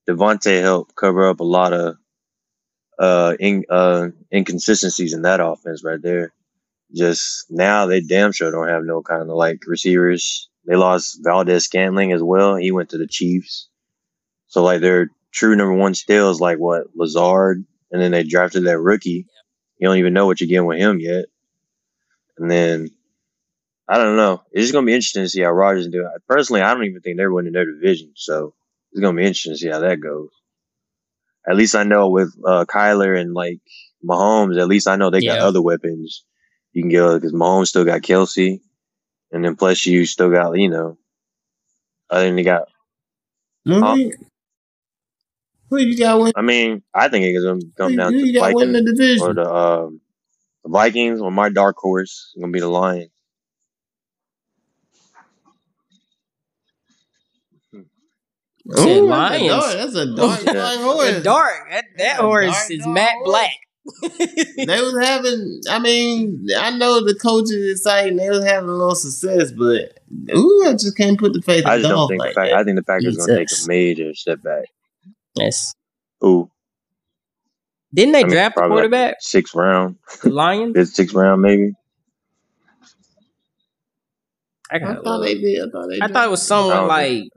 Davante 0.07 0.61
helped 0.61 0.95
cover 0.95 1.27
up 1.29 1.39
a 1.39 1.43
lot 1.45 1.71
of 1.73 1.95
uh, 2.99 3.35
in, 3.39 3.65
uh 3.69 4.09
inconsistencies 4.33 5.13
in 5.13 5.23
that 5.23 5.39
offense 5.39 5.83
right 5.83 6.01
there. 6.01 6.33
Just 6.93 7.45
now 7.49 7.85
they 7.87 8.01
damn 8.01 8.31
sure 8.31 8.51
don't 8.51 8.67
have 8.69 8.83
no 8.83 9.01
kind 9.01 9.23
of 9.23 9.35
like 9.35 9.63
receivers. 9.67 10.49
They 10.65 10.75
lost 10.75 11.19
Valdes-Scantling 11.23 12.11
as 12.11 12.23
well. 12.23 12.55
He 12.55 12.71
went 12.71 12.89
to 12.89 12.97
the 12.97 13.07
Chiefs. 13.07 13.69
So 14.47 14.63
like 14.63 14.81
their 14.81 15.09
true 15.31 15.55
number 15.55 15.73
one 15.73 15.93
still 15.93 16.31
is 16.31 16.39
like 16.39 16.57
what, 16.57 16.87
Lazard, 16.95 17.65
and 17.91 18.01
then 18.01 18.11
they 18.11 18.23
drafted 18.23 18.65
that 18.65 18.79
rookie. 18.79 19.27
You 19.77 19.87
don't 19.87 19.97
even 19.97 20.13
know 20.13 20.25
what 20.25 20.39
you're 20.39 20.47
getting 20.47 20.65
with 20.65 20.79
him 20.79 20.99
yet. 20.99 21.25
And 22.37 22.49
then 22.49 22.89
I 23.87 23.97
don't 23.97 24.15
know. 24.17 24.41
It's 24.51 24.63
just 24.63 24.73
gonna 24.73 24.85
be 24.85 24.93
interesting 24.93 25.23
to 25.23 25.29
see 25.29 25.41
how 25.41 25.51
Rodgers 25.51 25.87
do. 25.87 26.09
Personally, 26.27 26.61
I 26.61 26.73
don't 26.73 26.85
even 26.85 27.01
think 27.01 27.17
they're 27.17 27.31
winning 27.31 27.53
their 27.53 27.71
division, 27.71 28.13
so 28.15 28.53
it's 28.91 29.01
gonna 29.01 29.15
be 29.15 29.23
interesting 29.23 29.53
to 29.53 29.57
see 29.57 29.69
how 29.69 29.79
that 29.79 29.99
goes. 29.99 30.29
At 31.47 31.55
least 31.55 31.75
I 31.75 31.83
know 31.83 32.09
with 32.09 32.33
uh, 32.45 32.65
Kyler 32.65 33.19
and 33.19 33.33
like 33.33 33.59
Mahomes, 34.03 34.59
at 34.59 34.67
least 34.67 34.87
I 34.87 34.95
know 34.95 35.09
they 35.09 35.21
got 35.21 35.39
other 35.39 35.61
weapons 35.61 36.23
you 36.73 36.81
can 36.83 36.89
get 36.89 37.13
because 37.13 37.33
Mahomes 37.33 37.67
still 37.67 37.85
got 37.85 38.01
Kelce, 38.01 38.59
and 39.31 39.43
then 39.45 39.55
plus 39.55 39.85
you 39.85 40.05
still 40.05 40.29
got 40.31 40.57
you 40.57 40.69
know, 40.69 40.97
I 42.09 42.19
think 42.21 42.35
they 42.35 42.43
got. 42.43 42.67
Who 43.65 43.97
you- 43.97 44.11
Who 45.69 45.77
you 45.77 45.97
got 45.97 46.19
win? 46.21 46.33
I 46.35 46.41
mean, 46.41 46.83
I 46.93 47.07
think 47.09 47.25
it's 47.25 47.43
gonna 47.43 47.59
come 47.77 47.91
Who 47.91 47.97
down 47.97 48.11
who 48.13 48.19
to 48.19 48.25
you 48.27 48.33
the 48.33 48.39
Vikings 48.39 48.81
division? 48.91 49.25
or 49.27 49.33
the 49.33 49.53
um, 49.53 50.01
the 50.63 50.69
Vikings 50.69 51.21
or 51.21 51.31
my 51.31 51.49
dark 51.49 51.75
horse 51.77 52.33
gonna 52.39 52.51
be 52.51 52.59
the 52.59 52.67
Lions. 52.69 53.09
Said 58.71 58.97
Ooh, 58.97 59.07
that's 59.09 59.35
a 59.35 59.47
dark- 59.47 59.73
That's 59.75 59.95
a 59.95 60.15
dark, 60.15 60.39
Yeah. 60.45 60.53
dark 60.53 60.79
horse. 60.79 61.13
The 61.15 61.21
dark. 61.21 61.69
That, 61.69 61.85
that 61.97 62.15
horse 62.19 62.51
dark, 62.51 62.71
is 62.71 62.79
dark 62.79 62.93
Matt 62.95 63.13
horse. 63.13 63.25
Black. 63.25 63.51
They 64.57 64.81
was 64.81 64.97
having. 64.99 65.61
I 65.69 65.77
mean, 65.77 66.47
I 66.57 66.75
know 66.75 67.05
the 67.05 67.13
coaches 67.13 67.51
is 67.51 67.83
saying 67.83 68.15
they 68.15 68.29
was 68.31 68.43
having 68.43 68.67
a 68.69 68.71
little 68.73 68.95
success, 68.95 69.51
but 69.51 69.99
ooh, 70.35 70.63
I 70.65 70.71
just 70.71 70.97
can't 70.97 71.19
put 71.19 71.33
the 71.33 71.41
faith 71.43 71.63
I 71.67 71.77
just 71.77 71.89
don't 71.89 72.07
think 72.07 72.19
like 72.19 72.33
the 72.33 72.41
fact. 72.41 72.53
I 72.53 72.63
think 72.63 72.77
the 72.77 72.83
Packers 72.83 73.15
are 73.15 73.27
gonna 73.27 73.39
take 73.45 73.49
a 73.51 73.67
major 73.67 74.15
step 74.15 74.41
back. 74.41 74.65
yes. 75.35 75.75
Ooh, 76.23 76.49
Didn't 77.93 78.13
they 78.13 78.21
I 78.21 78.23
mean, 78.23 78.31
draft 78.31 78.55
the 78.55 78.61
probably 78.61 78.75
like 78.77 78.81
quarterback? 78.89 79.15
sixth 79.19 79.53
round, 79.53 79.97
The 80.23 80.29
Lions? 80.31 80.73
fifth, 80.75 80.89
sixth 80.95 81.13
round 81.13 81.43
maybe. 81.43 81.73
I, 84.71 84.77
I 84.77 84.95
thought 84.95 85.19
they 85.19 85.35
did. 85.35 85.61
I 85.61 85.69
thought 85.71 85.87
they. 85.89 85.99
I 86.01 86.07
thought 86.07 86.25
it 86.27 86.31
was 86.31 86.41
someone 86.41 86.87
like 86.87 87.07
think 87.07 87.33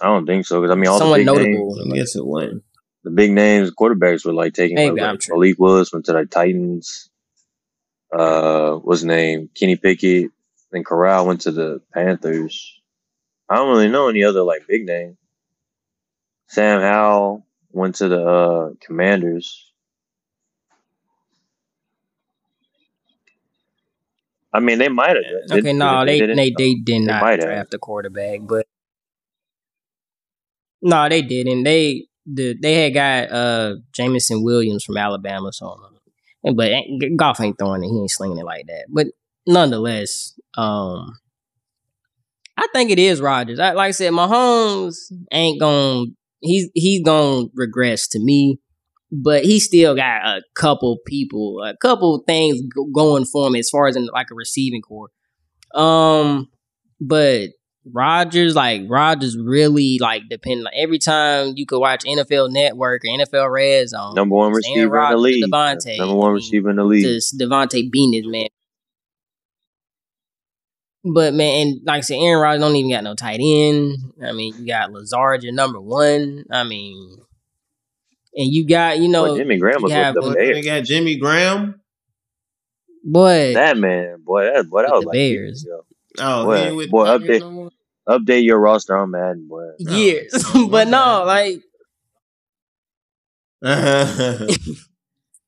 I 0.00 0.06
don't 0.06 0.26
think 0.26 0.46
so 0.46 0.60
because 0.60 0.72
I 0.72 0.78
mean 0.78 0.88
all 0.88 0.98
someone 0.98 1.24
the 1.24 1.32
big 1.34 1.48
names. 1.48 1.78
I 1.78 1.94
guess 1.94 2.16
it 2.16 2.26
wasn't. 2.26 2.62
the 3.04 3.10
big 3.10 3.32
names 3.32 3.70
quarterbacks 3.70 4.24
were 4.24 4.32
like 4.32 4.54
taking 4.54 4.76
Maybe 4.76 5.00
like, 5.00 5.12
like. 5.12 5.28
Malik 5.28 5.58
Willis 5.58 5.92
went 5.92 6.06
to 6.06 6.12
the 6.12 6.26
Titans. 6.26 7.10
Uh, 8.12 8.74
what's 8.76 9.00
his 9.00 9.06
name? 9.06 9.50
Kenny 9.54 9.76
Pickett. 9.76 10.30
Then 10.72 10.84
Corral 10.84 11.26
went 11.26 11.42
to 11.42 11.50
the 11.50 11.80
Panthers. 11.92 12.80
I 13.48 13.56
don't 13.56 13.70
really 13.70 13.88
know 13.88 14.08
any 14.08 14.22
other 14.24 14.42
like 14.42 14.66
big 14.68 14.86
name. 14.86 15.16
Sam 16.46 16.80
Howell 16.80 17.46
went 17.72 17.96
to 17.96 18.08
the 18.08 18.24
uh, 18.26 18.70
Commanders. 18.80 19.72
I 24.52 24.60
mean, 24.60 24.78
they 24.78 24.88
might 24.88 25.16
have. 25.16 25.58
Okay, 25.58 25.72
no, 25.72 26.04
they 26.04 26.18
didn't. 26.18 26.36
they 26.36 26.52
they 26.56 26.74
did 26.74 27.02
not 27.02 27.22
might 27.22 27.38
have. 27.38 27.48
draft 27.48 27.74
a 27.74 27.78
quarterback, 27.78 28.40
but 28.42 28.66
no, 30.82 31.08
they 31.08 31.22
didn't. 31.22 31.64
They 31.64 32.06
the 32.26 32.56
they 32.60 32.84
had 32.84 32.94
got 32.94 33.32
uh 33.32 33.76
Jameson 33.92 34.42
Williams 34.42 34.84
from 34.84 34.96
Alabama, 34.96 35.52
so 35.52 35.76
but 36.54 36.72
Goff 37.16 37.40
ain't 37.40 37.58
throwing 37.58 37.84
it. 37.84 37.88
He 37.88 37.98
ain't 37.98 38.10
slinging 38.10 38.38
it 38.38 38.44
like 38.44 38.66
that. 38.66 38.86
But 38.88 39.08
nonetheless, 39.46 40.38
um, 40.56 41.18
I 42.56 42.66
think 42.72 42.90
it 42.90 42.98
is 42.98 43.20
Rodgers. 43.20 43.58
I, 43.58 43.72
like 43.72 43.88
I 43.88 43.92
said, 43.92 44.12
Mahomes 44.12 44.96
ain't 45.32 45.60
gonna. 45.60 46.06
He's 46.40 46.70
he's 46.74 47.02
gonna 47.02 47.48
regress 47.54 48.08
to 48.08 48.18
me, 48.18 48.60
but 49.12 49.44
he 49.44 49.60
still 49.60 49.94
got 49.94 50.24
a 50.24 50.42
couple 50.54 50.98
people, 51.06 51.62
a 51.62 51.76
couple 51.76 52.22
things 52.26 52.60
going 52.94 53.24
for 53.24 53.46
him 53.46 53.54
as 53.56 53.68
far 53.70 53.88
as 53.88 53.96
in 53.96 54.06
like 54.06 54.28
a 54.30 54.34
receiving 54.34 54.82
core. 54.82 55.10
Um, 55.74 56.48
but 57.00 57.50
Rodgers, 57.84 58.54
like 58.54 58.82
Rodgers, 58.88 59.36
really 59.38 59.98
like 60.00 60.28
depend. 60.28 60.62
Like, 60.64 60.74
every 60.76 60.98
time 60.98 61.54
you 61.56 61.64
could 61.66 61.80
watch 61.80 62.04
NFL 62.04 62.50
Network 62.52 63.02
or 63.04 63.08
NFL 63.08 63.50
Red 63.52 63.88
Zone, 63.88 64.14
Number 64.14 64.34
one 64.36 64.52
it's 64.56 64.66
Aaron 64.68 64.76
receiver 64.76 64.84
in 64.84 64.88
the 64.90 64.90
Rodgers, 64.90 65.20
league. 65.22 65.44
Davante. 65.44 65.98
Number 65.98 66.14
one 66.14 66.26
I 66.26 66.28
mean, 66.30 66.34
receiver 66.34 66.70
in 66.70 66.76
the 66.76 66.84
league. 66.84 67.04
just 67.04 67.38
Davante 67.38 67.90
beating 67.90 68.12
his 68.22 68.30
man. 68.30 68.48
But 71.02 71.32
man, 71.32 71.66
and 71.68 71.80
like 71.86 71.98
I 71.98 72.00
said, 72.02 72.16
Aaron 72.18 72.42
Rodgers 72.42 72.60
don't 72.60 72.76
even 72.76 72.90
got 72.90 73.04
no 73.04 73.14
tight 73.14 73.40
end. 73.42 73.96
I 74.22 74.32
mean, 74.32 74.52
you 74.58 74.66
got 74.66 74.92
Lazard, 74.92 75.42
your 75.42 75.54
number 75.54 75.80
one. 75.80 76.44
I 76.50 76.62
mean, 76.64 77.16
and 78.34 78.52
you 78.52 78.66
got 78.68 78.98
you 78.98 79.08
know, 79.08 79.28
Boy, 79.28 79.38
Jimmy 79.38 79.56
Graham 79.58 79.80
was 79.82 79.90
you 79.92 79.96
have 79.96 80.14
with 80.14 80.24
the 80.26 80.34
Bears. 80.34 80.56
they 80.56 80.62
got 80.62 80.84
Jimmy 80.84 81.16
Graham. 81.16 81.80
boy, 83.02 83.54
That 83.54 83.78
man, 83.78 84.18
boy, 84.22 84.44
that, 84.44 84.68
boy, 84.68 84.82
that 84.82 84.90
was 84.92 85.04
the 85.04 85.08
like 85.08 85.16
years 85.16 85.64
Bears. 85.64 85.64
ago. 85.64 85.86
Oh, 86.18 86.44
Boy, 86.44 86.74
with 86.74 86.90
boy, 86.90 87.04
the 87.04 87.10
up 87.12 87.20
Packers 87.22 87.40
there. 87.40 87.50
no? 87.50 87.70
Update 88.08 88.44
your 88.44 88.58
roster 88.58 88.96
on 88.96 89.10
Madden, 89.12 89.46
boy. 89.48 89.68
years. 89.78 90.32
Oh, 90.54 90.68
but 90.68 90.88
no, 90.88 91.22
like 91.26 91.60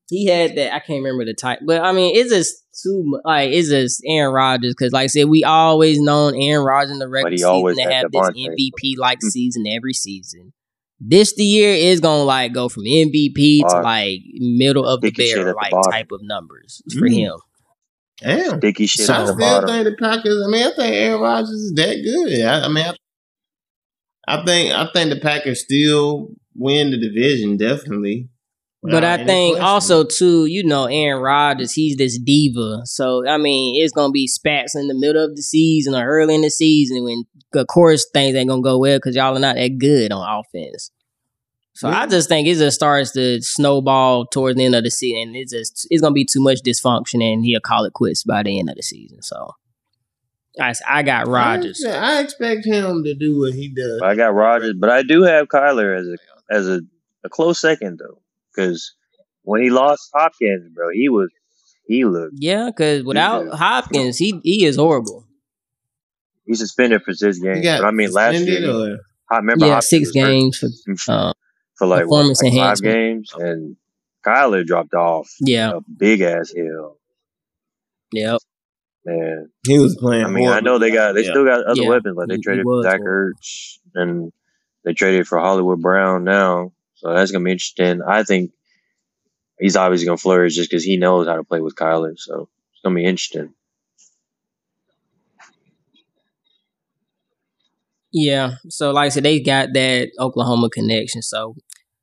he 0.09 0.27
had 0.27 0.57
that. 0.57 0.75
I 0.75 0.79
can't 0.81 1.03
remember 1.03 1.25
the 1.25 1.35
type, 1.35 1.61
but 1.67 1.81
I 1.83 1.93
mean, 1.93 2.15
it's 2.17 2.31
just 2.31 2.57
too 2.83 3.19
like 3.25 3.51
it's 3.53 3.69
just 3.69 4.03
Aaron 4.07 4.33
Rodgers 4.35 4.75
because, 4.77 4.93
like 4.93 5.05
I 5.05 5.07
said, 5.09 5.29
we 5.29 5.45
always 5.45 6.01
known 6.01 6.35
Aaron 6.41 6.65
Rodgers 6.65 6.91
in 6.93 6.99
the 6.99 7.09
regular 7.09 7.37
season 7.37 7.77
to 7.85 7.93
have 7.95 8.11
this 8.13 8.31
MVP 8.31 8.97
like 8.99 9.19
season 9.23 9.65
every 9.67 9.95
season. 9.95 10.53
This 11.01 11.35
the 11.35 11.45
year 11.45 11.73
is 11.75 12.01
gonna 12.01 12.23
like 12.25 12.53
go 12.53 12.69
from 12.69 12.85
MVP 12.85 13.61
to 13.69 13.81
like 13.81 14.21
middle 14.35 14.85
of 14.87 15.01
the 15.01 15.11
barrel 15.11 15.55
like 15.57 15.73
type 15.91 16.13
of 16.13 16.21
numbers 16.23 16.83
for 16.99 17.09
Mm. 17.09 17.15
him. 17.15 17.33
Damn. 18.21 18.59
Sticky 18.59 18.87
shit 18.87 19.07
So 19.07 19.15
I 19.15 19.21
the 19.21 19.27
still 19.27 19.39
bottom. 19.39 19.69
think 19.69 19.85
the 19.85 19.97
Packers. 20.05 20.43
I 20.47 20.51
mean, 20.51 20.67
I 20.67 20.71
think 20.75 20.95
Aaron 20.95 21.21
Rodgers 21.21 21.51
is 21.51 21.73
that 21.77 22.03
good. 22.03 22.45
I, 22.45 22.65
I 22.65 22.69
mean, 22.69 22.85
I, 22.85 22.95
I 24.29 24.45
think 24.45 24.73
I 24.73 24.87
think 24.93 25.11
the 25.11 25.21
Packers 25.21 25.63
still 25.65 26.29
win 26.55 26.91
the 26.91 26.99
division 26.99 27.57
definitely. 27.57 28.29
But 28.85 29.05
I 29.05 29.25
think 29.25 29.55
question. 29.57 29.65
also 29.65 30.05
too, 30.05 30.47
you 30.47 30.65
know, 30.65 30.87
Aaron 30.87 31.23
Rodgers, 31.23 31.73
he's 31.73 31.97
this 31.97 32.19
diva. 32.19 32.81
So 32.85 33.27
I 33.29 33.39
mean, 33.39 33.81
it's 33.83 33.93
gonna 33.93 34.11
be 34.11 34.27
spats 34.27 34.75
in 34.75 34.89
the 34.89 34.95
middle 34.95 35.25
of 35.25 35.37
the 35.37 35.43
season 35.43 35.95
or 35.95 36.05
early 36.05 36.35
in 36.35 36.41
the 36.43 36.51
season 36.51 37.05
when, 37.05 37.23
of 37.55 37.67
course, 37.69 38.07
things 38.13 38.35
ain't 38.35 38.49
gonna 38.49 38.61
go 38.61 38.79
well 38.79 38.99
because 38.99 39.15
y'all 39.15 39.37
are 39.37 39.41
not 39.41 39.55
that 39.55 39.79
good 39.79 40.11
on 40.11 40.45
offense. 40.45 40.91
So 41.75 41.89
I 41.89 42.07
just 42.07 42.29
think 42.29 42.47
it 42.47 42.57
just 42.57 42.75
starts 42.75 43.12
to 43.12 43.41
snowball 43.41 44.27
towards 44.27 44.57
the 44.57 44.64
end 44.64 44.75
of 44.75 44.85
the 44.85 44.91
season. 44.91 45.29
And 45.29 45.37
it's 45.37 45.53
just 45.53 45.87
it's 45.91 46.03
gonna 46.03 46.12
be 46.12 46.25
too 46.25 46.41
much 46.41 46.61
dysfunction, 46.61 47.23
and 47.23 47.45
he'll 47.45 47.61
call 47.61 47.85
it 47.85 47.93
quits 47.95 48.25
by 48.25 48.43
the 48.43 48.59
end 48.59 48.68
of 48.68 48.77
the 48.77 48.83
season. 48.83 49.23
So 49.23 49.55
I 50.61 50.75
I 50.87 51.03
got 51.03 51.27
Rodgers. 51.29 51.83
I 51.85 51.89
expect, 51.89 52.05
I 52.05 52.20
expect 52.20 52.66
him 52.66 53.05
to 53.05 53.14
do 53.14 53.41
what 53.41 53.55
he 53.55 53.68
does. 53.75 54.01
I 54.03 54.14
got 54.14 54.35
Rodgers, 54.35 54.75
but 54.79 54.91
I 54.91 55.03
do 55.03 55.23
have 55.23 55.49
Kyler 55.49 55.99
as 55.99 56.07
a 56.07 56.16
as 56.55 56.68
a, 56.68 56.83
a 57.25 57.29
close 57.31 57.59
second 57.59 57.99
though, 57.99 58.20
because 58.55 58.95
when 59.43 59.62
he 59.62 59.70
lost 59.70 60.11
Hopkins, 60.14 60.68
bro, 60.75 60.89
he 60.93 61.09
was 61.09 61.31
he 61.87 62.05
looked 62.05 62.35
Yeah, 62.37 62.66
because 62.66 63.03
without. 63.03 63.49
Hopkins, 63.55 64.18
he 64.18 64.41
he 64.45 64.64
is 64.66 64.77
horrible. 64.77 65.27
he 66.45 66.55
suspended 66.55 67.03
for 67.03 67.14
six 67.14 67.39
He 67.39 67.45
games. 67.45 67.64
But 67.64 67.85
I 67.87 67.91
mean, 67.91 68.12
last 68.12 68.39
year, 68.41 68.70
or 68.70 68.99
I 69.31 69.37
remember 69.39 69.66
yeah, 69.66 69.75
Hopkins 69.75 69.89
six 69.89 70.09
was 70.09 70.16
hurt 70.16 70.31
games 70.31 70.59
for 70.59 70.68
uh, 71.12 71.33
for 71.83 71.87
like, 71.89 72.07
what, 72.07 72.18
Performance 72.18 72.43
like 72.43 72.53
five 72.55 72.80
games, 72.80 73.33
and 73.37 73.76
Kyler 74.24 74.64
dropped 74.64 74.95
off 74.95 75.28
Yeah. 75.41 75.72
a 75.78 75.80
big 75.80 76.20
ass 76.20 76.53
hill. 76.55 76.99
Yep. 78.12 78.39
Man, 79.05 79.51
He 79.66 79.78
was 79.80 79.97
playing. 79.97 80.24
I 80.24 80.28
mean, 80.30 80.49
I 80.49 80.61
know 80.61 80.78
they 80.78 80.93
got 80.93 81.14
they 81.14 81.24
Yeah. 81.24 81.30
still 81.30 81.45
got 81.45 81.64
other 81.64 81.83
Yeah, 81.83 81.89
weapons. 81.89 82.16
Like 82.16 82.28
they 82.28 82.35
he- 82.35 82.39
he 82.39 82.43
traded 82.43 82.64
was 82.64 82.85
for 82.85 82.91
Zach 82.91 83.01
horrible. 83.01 83.33
Ertz, 83.37 83.78
and 83.97 84.33
they 84.85 84.93
traded 84.95 85.26
for 85.26 85.39
Hollywood 85.41 85.80
Brown 85.83 86.22
now. 86.22 86.72
So 86.95 87.12
that's 87.12 87.33
gonna 87.33 87.45
be 87.45 87.51
interesting. 87.51 88.01
I 88.07 88.22
think 88.22 88.53
he's 89.59 89.74
obviously 89.76 90.07
gonna 90.07 90.18
flourish 90.18 90.55
just 90.55 90.70
because 90.70 90.85
he 90.85 90.99
knows 90.99 91.26
how 91.26 91.35
to 91.35 91.43
play 91.43 91.61
with 91.61 91.74
Kyler. 91.74 92.12
So 92.16 92.49
it's 92.72 92.80
gonna 92.85 92.95
be 92.95 93.05
interesting. 93.05 93.55
Yeah. 98.13 98.57
So 98.69 98.91
like 98.93 99.07
I 99.07 99.09
said, 99.09 99.25
they 99.25 99.41
got 99.41 99.71
that 99.75 100.11
Oklahoma 100.19 100.69
connection. 100.71 101.23
So 101.23 101.55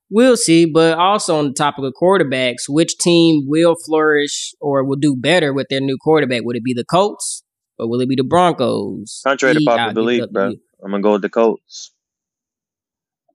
we'll 0.09 0.37
see. 0.37 0.65
But 0.65 0.97
also 0.97 1.37
on 1.37 1.49
the 1.49 1.53
topic 1.53 1.85
of 1.85 1.93
quarterbacks, 2.01 2.63
which 2.67 2.97
team 2.97 3.43
will 3.47 3.75
flourish 3.85 4.53
or 4.59 4.83
will 4.83 4.97
do 4.97 5.15
better 5.15 5.53
with 5.53 5.67
their 5.69 5.81
new 5.81 5.97
quarterback? 5.97 6.41
Would 6.43 6.55
it 6.55 6.63
be 6.63 6.73
the 6.73 6.85
Colts 6.85 7.43
or 7.77 7.89
will 7.89 8.01
it 8.01 8.09
be 8.09 8.15
the 8.15 8.23
Broncos? 8.23 9.21
Contrary 9.25 9.55
to 9.55 9.61
popular 9.65 9.79
I'll 9.81 9.87
give 9.87 9.91
it 9.91 9.95
belief, 9.95 10.23
bro. 10.31 10.53
I'm 10.83 10.91
gonna 10.91 11.03
go 11.03 11.13
with 11.13 11.21
the 11.21 11.29
Colts. 11.29 11.93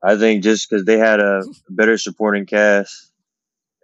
I 0.03 0.16
think 0.16 0.43
just 0.43 0.68
because 0.68 0.85
they 0.85 0.99
had 0.99 1.20
a 1.20 1.43
better 1.70 1.97
supporting 1.97 2.47
cast, 2.47 3.11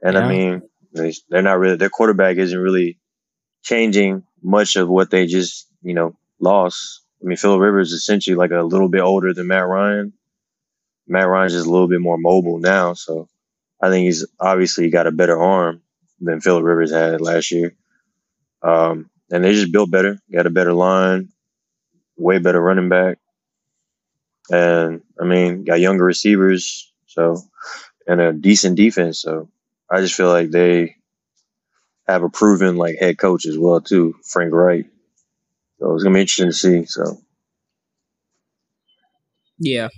and 0.02 0.14
Yeah. 0.14 0.20
I 0.20 0.28
mean 0.28 0.62
they're 0.92 1.42
not 1.42 1.58
really 1.58 1.76
their 1.76 1.88
quarterback 1.88 2.36
isn't 2.36 2.58
really 2.58 2.98
changing 3.62 4.24
much 4.42 4.76
of 4.76 4.88
what 4.88 5.10
they 5.10 5.26
just 5.26 5.68
you 5.82 5.94
know 5.94 6.16
lost. 6.40 7.02
I 7.22 7.26
mean, 7.26 7.36
Phil 7.36 7.58
Rivers 7.58 7.92
is 7.92 8.00
essentially 8.00 8.36
like 8.36 8.50
a 8.50 8.62
little 8.62 8.88
bit 8.88 9.02
older 9.02 9.34
than 9.34 9.48
Matt 9.48 9.66
Ryan. 9.66 10.12
Matt 11.06 11.28
Ryan's 11.28 11.52
just 11.52 11.66
a 11.66 11.70
little 11.70 11.88
bit 11.88 12.00
more 12.00 12.18
mobile 12.18 12.58
now, 12.58 12.94
so 12.94 13.28
I 13.80 13.88
think 13.88 14.04
he's 14.04 14.26
obviously 14.38 14.90
got 14.90 15.06
a 15.06 15.12
better 15.12 15.38
arm 15.38 15.82
than 16.20 16.40
Phil 16.40 16.62
Rivers 16.62 16.92
had 16.92 17.20
last 17.20 17.50
year. 17.50 17.74
Um, 18.62 19.10
and 19.30 19.44
they 19.44 19.52
just 19.52 19.72
built 19.72 19.90
better, 19.90 20.18
got 20.32 20.46
a 20.46 20.50
better 20.50 20.72
line, 20.72 21.30
way 22.16 22.38
better 22.38 22.60
running 22.60 22.88
back, 22.88 23.18
and 24.50 25.02
I 25.20 25.24
mean, 25.24 25.64
got 25.64 25.80
younger 25.80 26.04
receivers, 26.04 26.92
so 27.06 27.40
and 28.06 28.20
a 28.20 28.32
decent 28.32 28.76
defense. 28.76 29.20
So 29.20 29.48
I 29.90 30.00
just 30.00 30.14
feel 30.14 30.28
like 30.28 30.50
they 30.50 30.96
have 32.06 32.22
a 32.22 32.28
proven 32.28 32.76
like 32.76 32.96
head 32.98 33.18
coach 33.18 33.46
as 33.46 33.56
well 33.58 33.80
too, 33.80 34.16
Frank 34.24 34.52
Reich. 34.52 34.86
So 35.80 35.94
it's 35.94 36.04
gonna 36.04 36.14
be 36.14 36.20
interesting 36.20 36.48
to 36.48 36.52
see. 36.52 36.86
So 36.86 37.20
Yeah. 39.58 39.88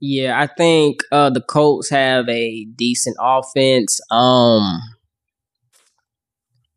Yeah, 0.00 0.38
I 0.40 0.46
think 0.46 1.00
uh 1.12 1.30
the 1.30 1.40
Colts 1.40 1.88
have 1.90 2.28
a 2.28 2.64
decent 2.64 3.16
offense. 3.20 4.00
Um 4.10 4.80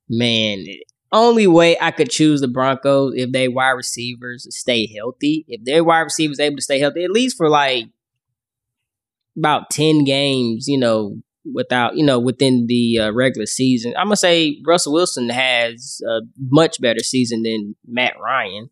man, 0.10 0.66
only 1.12 1.48
way 1.48 1.78
I 1.80 1.92
could 1.92 2.10
choose 2.10 2.42
the 2.42 2.48
Broncos 2.48 3.14
if 3.16 3.32
they 3.32 3.48
wide 3.48 3.72
receivers 3.72 4.48
stay 4.56 4.88
healthy. 4.94 5.46
If 5.48 5.64
their 5.64 5.84
wide 5.84 6.02
receivers 6.02 6.40
able 6.40 6.58
to 6.58 6.62
stay 6.62 6.80
healthy 6.80 7.04
at 7.04 7.12
least 7.12 7.38
for 7.38 7.50
like 7.50 7.86
about 9.38 9.70
10 9.70 10.04
games, 10.04 10.68
you 10.68 10.78
know, 10.78 11.18
without, 11.54 11.96
you 11.96 12.04
know, 12.06 12.20
within 12.20 12.66
the 12.68 13.00
uh, 13.00 13.12
regular 13.12 13.46
season. 13.46 13.94
I'm 13.98 14.10
to 14.10 14.16
say 14.18 14.62
Russell 14.66 14.94
Wilson 14.94 15.30
has 15.30 16.02
a 16.08 16.22
much 16.40 16.80
better 16.82 17.00
season 17.00 17.44
than 17.44 17.76
Matt 17.88 18.20
Ryan. 18.20 18.70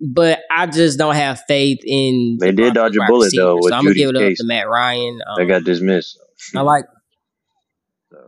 But 0.00 0.40
I 0.50 0.66
just 0.66 0.98
don't 0.98 1.14
have 1.14 1.42
faith 1.46 1.80
in. 1.84 2.38
They 2.40 2.52
the 2.52 2.56
did 2.56 2.74
dodge 2.74 2.96
a 2.96 3.00
bullet, 3.06 3.32
though, 3.36 3.56
receivers. 3.56 3.64
with 3.64 3.70
So 3.70 3.76
I'm 3.76 3.84
gonna 3.84 3.94
give 3.94 4.08
it 4.08 4.16
up 4.16 4.22
case. 4.22 4.38
to 4.38 4.46
Matt 4.46 4.66
Ryan. 4.66 5.20
Um, 5.26 5.34
they 5.36 5.46
got 5.46 5.64
dismissed. 5.64 6.18
I 6.56 6.62
like. 6.62 6.86
So, 8.10 8.18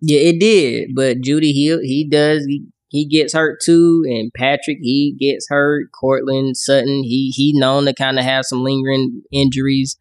Yeah, 0.00 0.20
it 0.20 0.38
did. 0.38 0.90
But 0.94 1.20
Jeudy, 1.20 1.52
he 1.52 1.76
he 1.82 2.08
does. 2.08 2.44
He, 2.46 2.68
he 2.88 3.06
gets 3.06 3.34
hurt 3.34 3.60
too, 3.60 4.04
and 4.06 4.30
Patrick 4.32 4.78
he 4.80 5.16
gets 5.18 5.48
hurt. 5.48 5.88
Courtland 5.90 6.56
Sutton 6.56 7.02
he 7.02 7.32
he 7.34 7.52
known 7.58 7.86
to 7.86 7.92
kind 7.92 8.20
of 8.20 8.24
have 8.24 8.44
some 8.44 8.62
lingering 8.62 9.22
injuries. 9.32 9.98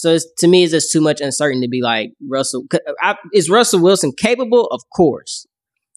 So 0.00 0.14
it's, 0.14 0.26
to 0.38 0.48
me, 0.48 0.64
it's 0.64 0.72
just 0.72 0.92
too 0.92 1.00
much 1.00 1.20
uncertainty 1.20 1.66
to 1.66 1.70
be 1.70 1.82
like 1.82 2.12
Russell. 2.26 2.64
I, 3.02 3.16
is 3.34 3.50
Russell 3.50 3.80
Wilson 3.80 4.12
capable? 4.16 4.66
Of 4.66 4.80
course, 4.94 5.46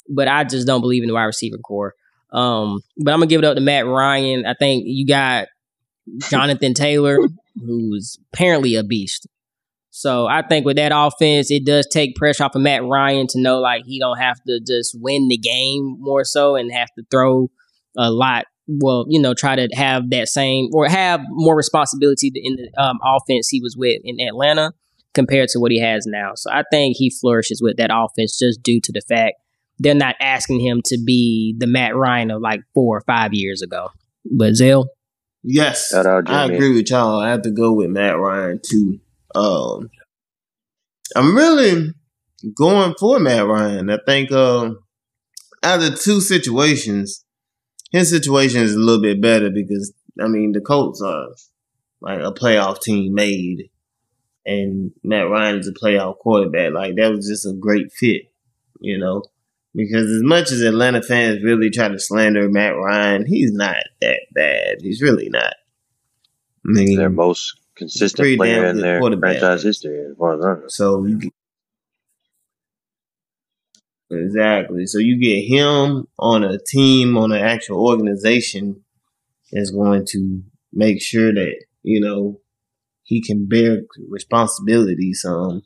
but 0.10 0.28
I 0.28 0.44
just 0.44 0.68
don't 0.68 0.82
believe 0.82 1.04
in 1.04 1.08
the 1.08 1.14
wide 1.14 1.24
receiver 1.24 1.58
core. 1.58 1.94
Um, 2.32 2.82
but 2.98 3.14
I'm 3.14 3.20
gonna 3.20 3.28
give 3.28 3.40
it 3.40 3.46
up 3.46 3.56
to 3.56 3.62
Matt 3.62 3.86
Ryan. 3.86 4.46
I 4.46 4.56
think 4.60 4.84
you 4.88 5.08
got 5.08 5.48
Jonathan 6.30 6.74
Taylor, 6.74 7.18
who's 7.56 8.20
apparently 8.34 8.76
a 8.76 8.84
beast. 8.84 9.28
So 9.96 10.26
I 10.26 10.42
think 10.42 10.66
with 10.66 10.78
that 10.78 10.92
offense, 10.94 11.52
it 11.52 11.66
does 11.66 11.88
take 11.88 12.16
pressure 12.16 12.44
off 12.44 12.56
of 12.56 12.62
Matt 12.62 12.84
Ryan 12.84 13.28
to 13.28 13.40
know 13.40 13.60
like 13.60 13.84
he 13.86 14.00
don't 14.00 14.18
have 14.18 14.38
to 14.48 14.60
just 14.60 14.98
win 15.00 15.28
the 15.28 15.38
game 15.38 15.98
more 16.00 16.24
so 16.24 16.56
and 16.56 16.72
have 16.74 16.90
to 16.98 17.06
throw 17.12 17.50
a 17.96 18.10
lot. 18.10 18.46
Well, 18.68 19.06
you 19.10 19.22
know, 19.22 19.34
try 19.34 19.56
to 19.56 19.68
have 19.76 20.10
that 20.12 20.30
same 20.30 20.70
or 20.74 20.88
have 20.88 21.22
more 21.30 21.56
responsibility 21.56 22.32
in 22.34 22.56
the 22.56 22.82
um, 22.82 23.00
offense 23.04 23.50
he 23.50 23.60
was 23.60 23.76
with 23.78 24.02
in 24.04 24.26
Atlanta 24.26 24.72
compared 25.14 25.50
to 25.50 25.60
what 25.60 25.72
he 25.72 25.80
has 25.80 26.06
now. 26.08 26.32
So 26.36 26.50
I 26.52 26.64
think 26.72 26.96
he 26.98 27.10
flourishes 27.10 27.62
with 27.62 27.78
that 27.78 27.92
offense 27.94 28.38
just 28.38 28.64
due 28.64 28.80
to 28.82 28.92
the 28.92 29.02
fact 29.02 29.36
they're 29.80 29.94
not 29.94 30.16
asking 30.20 30.62
him 30.62 30.82
to 30.86 30.98
be 31.04 31.56
the 31.58 31.68
Matt 31.68 31.96
Ryan 31.96 32.32
of 32.32 32.42
like 32.42 32.62
four 32.74 32.98
or 32.98 33.02
five 33.02 33.34
years 33.34 33.62
ago. 33.62 33.90
But 34.32 34.56
Zell, 34.56 34.88
Yes, 35.44 35.94
I 35.94 36.46
agree 36.46 36.74
with 36.74 36.90
y'all. 36.90 37.20
I 37.20 37.30
have 37.30 37.42
to 37.42 37.52
go 37.52 37.74
with 37.74 37.90
Matt 37.90 38.18
Ryan 38.18 38.62
too. 38.66 39.00
Um, 39.36 39.90
I'm 41.16 41.36
really 41.36 41.92
going 42.56 42.96
for 42.98 43.20
Matt 43.20 43.46
Ryan. 43.46 43.90
I 43.90 44.00
think 44.06 44.32
um, 44.32 44.80
out 45.62 45.84
of 45.84 45.92
the 45.92 45.98
two 45.98 46.22
situations, 46.22 47.23
his 47.94 48.10
situation 48.10 48.62
is 48.62 48.76
a 48.76 48.80
little 48.80 49.02
bit 49.02 49.22
better 49.22 49.50
because 49.50 49.94
I 50.20 50.28
mean 50.28 50.52
the 50.52 50.60
Colts 50.60 51.02
are 51.02 51.28
like 52.02 52.20
a 52.20 52.34
playoff 52.34 52.82
team 52.82 53.14
made, 53.14 53.70
and 54.46 54.92
Matt 55.04 55.30
Ryan 55.30 55.60
is 55.60 55.68
a 55.70 55.74
playoff 55.74 56.18
quarterback. 56.18 56.74
Like 56.74 56.96
that 56.98 57.12
was 57.12 57.28
just 57.28 57.46
a 57.46 57.54
great 57.54 57.94
fit, 57.94 58.24
you 58.82 58.98
know. 58.98 59.24
Because 59.76 60.10
as 60.12 60.22
much 60.22 60.52
as 60.52 60.62
Atlanta 60.62 61.02
fans 61.02 61.44
really 61.44 61.70
try 61.72 61.88
to 61.88 61.98
slander 61.98 62.48
Matt 62.50 62.76
Ryan, 62.76 63.26
he's 63.26 63.52
not 63.54 63.78
that 64.02 64.20
bad. 64.32 64.82
He's 64.82 65.02
really 65.02 65.30
not. 65.30 65.56
I 66.66 66.70
mean, 66.70 66.98
their 66.98 67.10
most 67.10 67.60
consistent 67.76 68.38
player 68.38 68.66
in 68.66 68.78
their 68.78 69.02
franchise 69.02 69.64
history, 69.64 70.00
as 70.00 70.16
far 70.18 70.38
as 70.38 70.46
I 70.46 70.62
know. 70.62 70.68
So 70.68 71.08
exactly. 74.18 74.86
So 74.86 74.98
you 75.00 75.20
get 75.20 75.42
him 75.48 76.08
on 76.20 76.44
a 76.44 76.58
team, 76.58 77.18
on 77.18 77.32
an 77.32 77.44
actual 77.44 77.86
organization 77.86 78.84
that's 79.52 79.72
going 79.72 80.06
to 80.10 80.44
make 80.74 81.02
sure 81.02 81.34
that 81.34 81.56
you 81.84 82.02
know 82.02 82.40
he 83.04 83.22
can 83.22 83.48
bear 83.48 83.84
responsibility 84.10 85.14
some. 85.14 85.64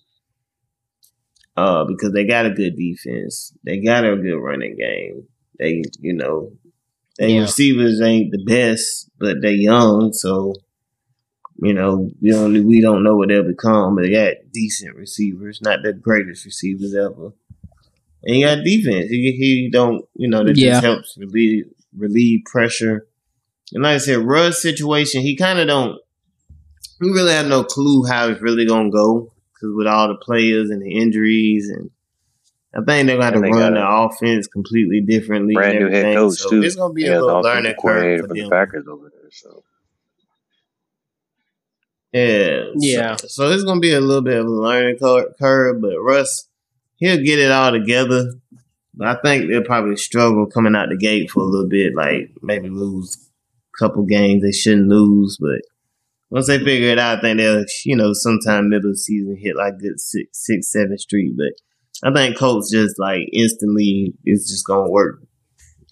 Uh, 1.55 1.85
because 1.85 2.13
they 2.13 2.23
got 2.23 2.45
a 2.45 2.51
good 2.51 2.75
defense, 2.75 3.51
they 3.65 3.79
got 3.79 4.05
a 4.05 4.15
good 4.15 4.37
running 4.37 4.75
game. 4.77 5.23
They, 5.57 5.81
you 5.99 6.13
know, 6.13 6.51
they 7.17 7.33
Yeah. 7.33 7.41
receivers 7.41 8.01
ain't 8.01 8.31
the 8.31 8.43
best, 8.43 9.09
but 9.19 9.41
they 9.41 9.53
young, 9.53 10.13
so 10.13 10.53
you 11.59 11.73
know, 11.73 12.09
we 12.21 12.33
only 12.33 12.61
we 12.61 12.81
don't 12.81 13.03
know 13.03 13.15
what 13.15 13.29
they'll 13.29 13.43
become, 13.43 13.95
but 13.95 14.03
they 14.03 14.11
got 14.11 14.33
decent 14.53 14.95
receivers, 14.95 15.59
not 15.61 15.81
the 15.83 15.93
greatest 15.93 16.45
receivers 16.45 16.93
ever. 16.93 17.31
And 18.24 18.36
he 18.36 18.43
got 18.43 18.63
defense. 18.63 19.09
He 19.09 19.32
he 19.34 19.70
don't 19.72 20.05
you 20.15 20.28
know 20.28 20.43
that 20.43 20.57
Yeah. 20.57 20.72
just 20.72 20.84
helps 20.84 21.18
relieve 21.18 21.65
relieve 21.95 22.41
pressure. 22.45 23.07
And 23.74 23.84
like 23.84 23.95
I 23.95 23.97
said, 23.99 24.20
Russ 24.20 24.61
situation, 24.61 25.22
he 25.22 25.36
kind 25.36 25.59
of 25.59 25.68
don't. 25.68 25.99
We 26.99 27.09
really 27.11 27.34
have 27.34 27.47
no 27.47 27.63
clue 27.63 28.05
how 28.05 28.30
it's 28.30 28.41
really 28.41 28.65
gonna 28.65 28.89
go 28.89 29.34
because 29.53 29.74
with 29.76 29.88
all 29.88 30.07
the 30.07 30.15
players 30.15 30.70
and 30.70 30.82
the 30.82 30.91
injuries 30.91 31.70
and. 31.70 31.91
I 32.76 32.84
think 32.84 33.07
they're 33.07 33.18
going 33.18 33.32
to 33.32 33.38
And 33.38 33.45
they 33.45 33.49
run 33.49 33.74
the 33.74 33.88
offense 33.88 34.45
completely 34.45 35.01
differently. 35.01 35.55
Brand 35.55 35.80
new 35.80 35.89
head 35.89 36.15
coach 36.15 36.38
so 36.38 36.49
too. 36.49 36.61
It's 36.61 36.76
going 36.76 36.91
to 36.91 36.93
be 36.93 37.03
He 37.03 37.07
a 37.07 37.20
little 37.20 37.41
learning 37.41 37.72
curve 37.72 37.82
coordinator 37.82 38.22
for 38.24 38.28
for 38.28 38.34
the. 38.36 38.49
Packers 38.49 38.86
over 38.88 39.09
there. 39.09 39.32
So 39.32 39.63
Yeah. 42.13 42.65
Yeah. 42.76 43.15
So, 43.15 43.28
so 43.28 43.49
it's 43.51 43.63
gonna 43.63 43.80
be 43.80 43.93
a 43.93 43.99
little 44.01 44.22
bit 44.22 44.38
of 44.39 44.45
a 44.45 44.49
learning 44.49 44.97
curve, 44.99 45.82
but 45.82 45.99
Russ, 45.99 46.46
he'll 46.97 47.23
get 47.23 47.39
it 47.39 47.51
all 47.51 47.71
together. 47.71 48.33
But 48.93 49.07
I 49.07 49.15
think 49.21 49.49
they'll 49.49 49.63
probably 49.63 49.95
struggle 49.95 50.47
coming 50.47 50.75
out 50.75 50.89
the 50.89 50.97
gate 50.97 51.29
for 51.29 51.41
a 51.41 51.45
little 51.45 51.69
bit, 51.69 51.93
like 51.95 52.31
maybe 52.41 52.69
lose 52.69 53.29
a 53.75 53.77
couple 53.83 54.03
games 54.03 54.43
they 54.43 54.51
shouldn't 54.51 54.89
lose. 54.89 55.37
But 55.39 55.61
once 56.29 56.47
they 56.47 56.57
figure 56.57 56.89
it 56.89 56.99
out, 56.99 57.19
I 57.19 57.21
think 57.21 57.37
they'll, 57.37 57.63
you 57.85 57.95
know, 57.95 58.13
sometime 58.13 58.69
middle 58.69 58.89
of 58.89 58.95
the 58.95 58.97
season 58.97 59.37
hit 59.39 59.55
like 59.55 59.79
good 59.79 59.99
six, 59.99 60.29
six, 60.33 60.71
seven 60.71 60.97
street. 60.97 61.35
But 61.37 62.09
I 62.09 62.13
think 62.13 62.37
Colts 62.37 62.71
just 62.71 62.99
like 62.99 63.21
instantly 63.31 64.13
is 64.25 64.47
just 64.49 64.65
gonna 64.65 64.89
work. 64.89 65.21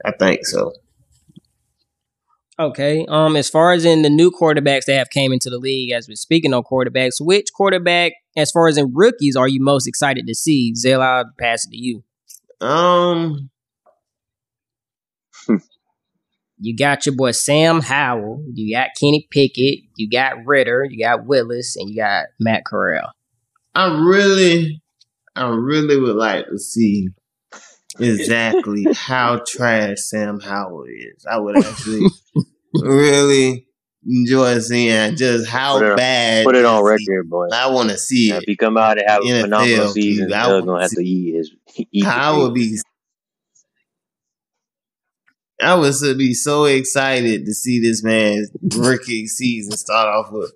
I 0.03 0.11
think 0.11 0.45
so. 0.45 0.73
Okay. 2.57 3.05
Um, 3.09 3.35
as 3.35 3.49
far 3.49 3.73
as 3.73 3.83
in 3.83 4.01
the 4.01 4.09
new 4.09 4.31
quarterbacks 4.31 4.85
that 4.85 4.97
have 4.97 5.09
came 5.09 5.33
into 5.33 5.49
the 5.49 5.57
league, 5.57 5.91
as 5.91 6.07
we're 6.07 6.15
speaking 6.15 6.53
on 6.53 6.63
quarterbacks, 6.63 7.19
which 7.19 7.47
quarterback, 7.53 8.13
as 8.37 8.51
far 8.51 8.67
as 8.67 8.77
in 8.77 8.93
rookies, 8.93 9.35
are 9.35 9.47
you 9.47 9.61
most 9.61 9.87
excited 9.87 10.25
to 10.27 10.35
see? 10.35 10.73
Zell, 10.75 11.01
I'll 11.01 11.25
pass 11.39 11.65
it 11.65 11.71
to 11.71 11.77
you. 11.77 12.03
Um, 12.61 13.49
You 16.57 16.75
got 16.75 17.05
your 17.05 17.15
boy 17.15 17.31
Sam 17.31 17.81
Howell, 17.81 18.45
you 18.53 18.73
got 18.73 18.91
Kenny 18.99 19.27
Pickett, 19.29 19.79
you 19.97 20.09
got 20.09 20.45
Ridder, 20.45 20.85
you 20.89 21.03
got 21.03 21.25
Willis, 21.25 21.75
and 21.75 21.89
you 21.89 21.97
got 21.97 22.27
Matt 22.39 22.63
Corral. 22.65 23.11
I 23.73 23.87
really, 23.87 24.81
I 25.35 25.49
really 25.49 25.99
would 25.99 26.15
like 26.15 26.47
to 26.47 26.57
see 26.57 27.09
exactly 27.99 28.85
how 28.93 29.41
trash 29.47 29.97
Sam 29.99 30.39
Howell 30.39 30.85
is. 30.85 31.25
I 31.29 31.39
would 31.39 31.57
actually 31.57 32.07
really 32.73 33.67
enjoy 34.07 34.59
seeing 34.59 35.15
just 35.15 35.47
how 35.47 35.79
Put 35.79 35.91
it 35.93 35.97
bad. 35.97 36.45
Put 36.45 36.55
it 36.55 36.65
on 36.65 36.83
record, 36.83 37.29
boy. 37.29 37.47
I 37.53 37.67
want 37.71 37.89
to 37.89 37.97
see 37.97 38.31
If 38.31 38.43
it. 38.43 38.49
he 38.49 38.55
come 38.55 38.77
out 38.77 38.97
and 38.99 39.09
have 39.09 39.21
a 39.23 39.41
phenomenal 39.41 39.87
season, 39.89 40.27
dude, 40.27 40.33
I 40.33 40.47
gonna 40.61 40.81
have 40.81 40.91
to 40.91 41.03
eat 41.03 41.35
his 41.35 41.51
eat 41.91 42.05
I 42.05 42.37
would 42.37 42.53
be. 42.53 42.77
I 45.61 45.73
would 45.75 45.93
so- 45.93 46.15
be 46.17 46.33
so 46.33 46.65
excited 46.65 47.45
to 47.45 47.53
see 47.53 47.79
this 47.79 48.03
man's 48.03 48.49
rookie 48.75 49.25
season 49.27 49.77
start 49.77 50.07
off 50.09 50.31
with 50.31 50.51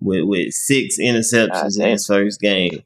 with, 0.00 0.24
with 0.24 0.52
six 0.52 0.98
interceptions 1.00 1.78
God 1.78 1.84
in 1.84 1.90
his 1.92 2.06
first 2.06 2.40
game. 2.40 2.82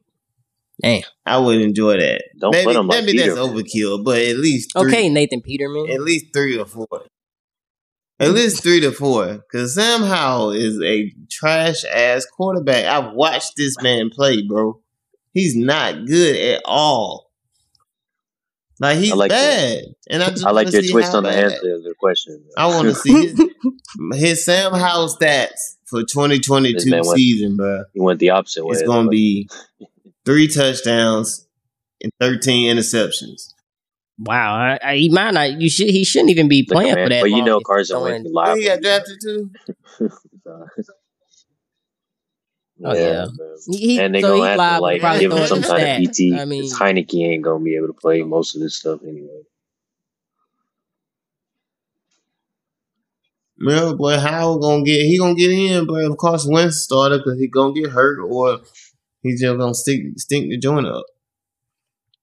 Damn. 0.83 1.03
I 1.25 1.39
would 1.39 1.61
enjoy 1.61 1.97
that. 1.99 2.23
Don't 2.39 2.53
maybe 2.53 2.67
put 2.67 2.77
him 2.77 2.87
like 2.89 3.05
maybe 3.05 3.19
that's 3.19 3.31
Peterman. 3.35 3.55
overkill, 3.57 4.05
but 4.05 4.19
at 4.21 4.37
least 4.37 4.73
three, 4.79 4.91
Okay, 4.93 5.09
Nathan 5.09 5.41
Peterman. 5.41 5.89
at 5.91 6.01
least 6.03 6.27
three 6.35 6.59
or 6.59 6.67
four. 6.67 6.87
At 8.19 8.31
least 8.31 8.63
three 8.63 8.81
to 8.81 8.93
four, 8.93 9.27
because 9.51 9.75
Sam 9.75 10.03
Howell 10.03 10.53
is 10.53 10.81
a 10.83 11.13
trash 11.31 11.85
ass 11.85 12.25
quarterback. 12.27 12.85
I've 12.87 13.13
watched 13.13 13.53
this 13.57 13.77
man 13.83 14.09
play, 14.11 14.43
bro. 14.43 14.81
He's 15.33 15.55
not 15.55 16.07
good 16.07 16.35
at 16.37 16.63
all. 16.65 17.31
Like 18.79 18.99
he's 18.99 19.13
I 19.13 19.17
like 19.17 19.31
bad, 19.31 19.85
and 20.11 20.23
I 20.23 20.31
just 20.31 20.45
I 20.47 20.51
like 20.51 20.67
wanna 20.67 20.77
your 20.77 20.83
see 20.83 20.93
twist 20.93 21.13
how 21.13 21.19
on 21.19 21.23
the 21.25 21.31
bad. 21.31 21.45
answer 21.53 21.75
of 21.75 21.83
the 21.83 21.95
question. 21.99 22.43
I 22.59 22.67
want 22.67 22.89
to 22.89 22.95
see 22.95 23.13
his, 23.29 23.41
his 24.15 24.45
Sam 24.45 24.73
Howell 24.75 25.09
stats 25.09 25.77
for 25.87 26.01
2022 26.03 26.75
This 26.75 26.87
man 26.87 27.01
went- 27.05 27.19
season, 27.19 27.57
bro. 27.57 27.85
He 27.95 28.01
went 28.01 28.19
the 28.19 28.31
opposite 28.31 28.65
way. 28.67 28.73
It's 28.75 28.83
gonna 28.83 29.09
be 29.09 29.49
three 30.27 30.49
touchdowns 30.49 31.47
and 32.03 32.13
13 32.21 32.77
interceptions. 32.77 33.55
Wow, 34.19 34.55
I, 34.55 34.79
I, 34.83 34.97
he 34.97 35.09
might 35.11 35.33
not. 35.33 35.61
You 35.61 35.69
should. 35.71 35.89
He 35.89 36.03
shouldn't 36.05 36.31
even 36.31 36.49
be 36.49 36.63
playing 36.65 36.91
command- 36.93 37.07
for 37.11 37.15
that. 37.15 37.21
But 37.23 37.31
you 37.31 37.43
know 37.45 37.61
Carson 37.61 37.97
throwing- 37.97 38.25
Wentz 38.25 38.29
is 38.29 38.35
Oh, 38.37 38.55
he 38.55 38.65
got 38.65 38.81
drafted 38.83 39.19
too. 39.23 39.51
Oh, 42.85 42.95
yeah. 42.95 43.25
man. 43.25 43.57
He, 43.71 43.79
he, 43.79 44.01
and 44.01 44.15
they 44.15 44.21
so 44.21 44.37
gonna 44.37 44.51
have 44.51 44.77
to 44.77 44.83
like 44.83 45.01
give 45.19 45.33
him 45.33 45.47
some 45.47 45.63
the 45.63 45.67
kind 45.67 45.83
of 45.83 45.89
stats. 46.11 46.35
PT. 46.35 46.39
I 46.39 46.45
mean, 46.45 46.63
'cause 46.63 46.79
Heinicke 46.79 47.27
ain't 47.27 47.43
gonna 47.43 47.65
be 47.65 47.75
able 47.75 47.87
to 47.87 47.95
play 47.95 48.21
most 48.23 48.55
of 48.55 48.61
this 48.61 48.77
stuff 48.77 49.01
anyway. 49.03 49.41
Well, 53.65 53.97
boy, 53.97 54.19
how 54.19 54.59
gonna 54.59 54.83
get? 54.85 55.01
He 55.07 55.17
gonna 55.19 55.35
get 55.35 55.51
in, 55.51 55.87
but 55.87 56.05
of 56.05 56.17
course 56.19 56.47
Wentz 56.47 56.83
started 56.83 57.23
because 57.25 57.39
he 57.41 57.49
gonna 57.49 57.73
get 57.73 57.91
hurt 57.91 58.19
or 58.21 58.61
he's 59.23 59.41
just 59.41 59.59
gonna 59.59 59.75
stick 59.75 60.01
stink 60.17 60.51
the 60.51 60.59
joint 60.59 60.87
up. 60.87 61.05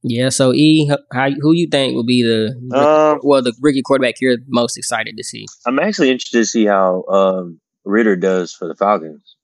yeah. 0.03 0.29
So 0.29 0.53
E, 0.53 0.91
how 1.13 1.29
who 1.31 1.53
you 1.53 1.67
think 1.67 1.95
will 1.95 2.03
be 2.05 2.23
the 2.23 2.49
Um, 2.77 3.19
well 3.23 3.41
the 3.41 3.53
rookie 3.61 3.81
quarterback 3.81 4.21
you're 4.21 4.37
most 4.47 4.77
excited 4.77 5.17
to 5.17 5.23
see? 5.23 5.45
I'm 5.65 5.79
actually 5.79 6.11
interested 6.11 6.39
to 6.39 6.45
see 6.45 6.65
how 6.65 7.03
um, 7.05 7.59
Ridder 7.85 8.15
does 8.15 8.53
for 8.53 8.67
the 8.67 8.75
Falcons. 8.75 9.35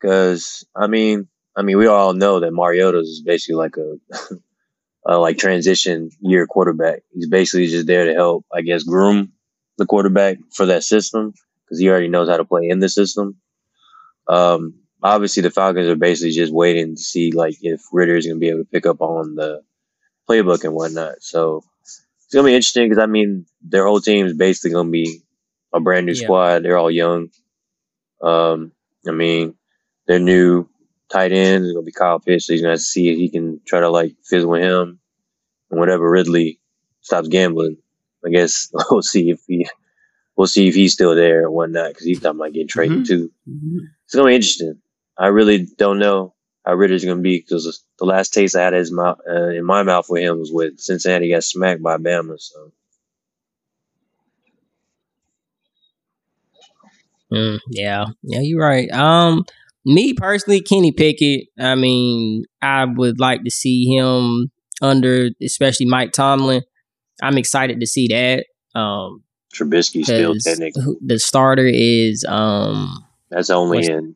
Because 0.00 0.64
I 0.74 0.86
mean, 0.86 1.28
I 1.56 1.62
mean, 1.62 1.78
we 1.78 1.86
all 1.86 2.12
know 2.14 2.40
that 2.40 2.52
Mariota 2.52 2.98
is 2.98 3.22
basically 3.24 3.56
like 3.56 3.76
a, 3.76 4.36
a 5.06 5.18
like 5.18 5.38
transition 5.38 6.10
year 6.20 6.46
quarterback. 6.46 7.02
He's 7.12 7.28
basically 7.28 7.68
just 7.68 7.86
there 7.86 8.06
to 8.06 8.14
help, 8.14 8.44
I 8.52 8.62
guess, 8.62 8.82
groom 8.82 9.32
the 9.78 9.86
quarterback 9.86 10.38
for 10.54 10.66
that 10.66 10.82
system 10.84 11.32
because 11.64 11.78
he 11.78 11.88
already 11.88 12.08
knows 12.08 12.28
how 12.28 12.36
to 12.36 12.44
play 12.44 12.68
in 12.68 12.80
the 12.80 12.88
system. 12.88 13.36
Um, 14.28 14.74
obviously, 15.02 15.42
the 15.42 15.50
Falcons 15.50 15.88
are 15.88 15.96
basically 15.96 16.32
just 16.32 16.52
waiting 16.52 16.96
to 16.96 17.00
see 17.02 17.32
like 17.32 17.56
if 17.62 17.82
Ridder 17.92 18.16
is 18.16 18.26
going 18.26 18.36
to 18.36 18.40
be 18.40 18.48
able 18.48 18.60
to 18.60 18.70
pick 18.70 18.86
up 18.86 19.00
on 19.00 19.34
the 19.34 19.62
playbook 20.28 20.64
and 20.64 20.74
whatnot. 20.74 21.16
So 21.22 21.64
it's 21.82 22.34
gonna 22.34 22.46
be 22.46 22.54
interesting 22.54 22.88
because 22.88 23.02
I 23.02 23.06
mean 23.06 23.46
their 23.62 23.86
whole 23.86 24.00
team 24.00 24.26
is 24.26 24.34
basically 24.34 24.70
gonna 24.72 24.90
be 24.90 25.22
a 25.72 25.80
brand 25.80 26.06
new 26.06 26.12
Yeah. 26.12 26.24
squad. 26.24 26.62
They're 26.62 26.78
all 26.78 26.90
young. 26.90 27.30
Um, 28.22 28.72
I 29.06 29.10
mean 29.12 29.54
their 30.06 30.18
new 30.20 30.68
tight 31.10 31.32
end 31.32 31.64
is 31.66 31.72
gonna 31.72 31.84
be 31.84 31.92
Kyle 31.92 32.20
Pitts. 32.20 32.46
So 32.46 32.52
he's 32.52 32.62
gonna 32.62 32.78
see 32.78 33.08
if 33.10 33.16
he 33.16 33.28
can 33.30 33.60
try 33.66 33.80
to 33.80 33.90
like 33.90 34.14
fizzle 34.24 34.50
with 34.50 34.62
him 34.62 35.00
and 35.70 35.80
whatever 35.80 36.08
Ridley 36.08 36.60
stops 37.00 37.28
gambling. 37.28 37.78
I 38.24 38.30
guess 38.30 38.70
we'll 38.90 39.02
see 39.02 39.30
if 39.30 39.40
he 39.48 39.66
we'll 40.36 40.46
see 40.46 40.68
if 40.68 40.74
he's 40.74 40.92
still 40.92 41.14
there 41.14 41.44
or 41.46 41.50
whatnot 41.50 41.88
because 41.90 42.06
he's 42.06 42.20
thought 42.20 42.36
might 42.36 42.52
get 42.54 42.68
traded 42.68 43.00
Mhm. 43.00 43.06
too. 43.06 43.30
It's 44.06 44.14
gonna 44.14 44.28
be 44.28 44.34
interesting. 44.36 44.80
I 45.18 45.28
really 45.28 45.66
don't 45.78 45.98
know 45.98 46.34
how 46.64 46.74
Ridder's 46.74 47.04
gonna 47.04 47.20
be 47.20 47.38
because 47.38 47.84
the 47.98 48.04
last 48.04 48.32
taste 48.32 48.56
I 48.56 48.62
had 48.62 48.72
his 48.72 48.92
mouth 48.92 49.18
uh, 49.28 49.48
in 49.48 49.64
my 49.64 49.82
mouth 49.82 50.06
with 50.08 50.22
him 50.22 50.38
was 50.38 50.50
with 50.52 50.78
Cincinnati 50.80 51.30
got 51.30 51.44
smacked 51.44 51.82
by 51.82 51.96
Bama. 51.98 52.40
So 52.40 52.72
Mm, 57.32 57.60
yeah, 57.70 58.04
yeah, 58.22 58.40
you're 58.40 58.60
right. 58.60 58.90
Um, 58.92 59.44
me 59.86 60.12
personally, 60.12 60.60
Kenny 60.60 60.92
Pickett. 60.92 61.46
I 61.58 61.74
mean, 61.74 62.44
I 62.60 62.84
would 62.84 63.18
like 63.18 63.42
to 63.44 63.50
see 63.50 63.86
him 63.86 64.50
under, 64.82 65.30
especially 65.42 65.86
Mike 65.86 66.12
Tomlin. 66.12 66.62
I'm 67.22 67.38
excited 67.38 67.80
to 67.80 67.86
see 67.86 68.08
that. 68.08 68.46
Um, 68.78 69.22
Trubisky 69.54 70.04
still 70.04 70.34
'cause 70.34 70.44
technically 70.44 70.96
the 71.04 71.18
starter 71.18 71.66
is 71.66 72.24
um 72.28 73.04
that's 73.30 73.50
only 73.50 73.78
in 73.86 73.92
Only 73.92 74.08
on 74.08 74.14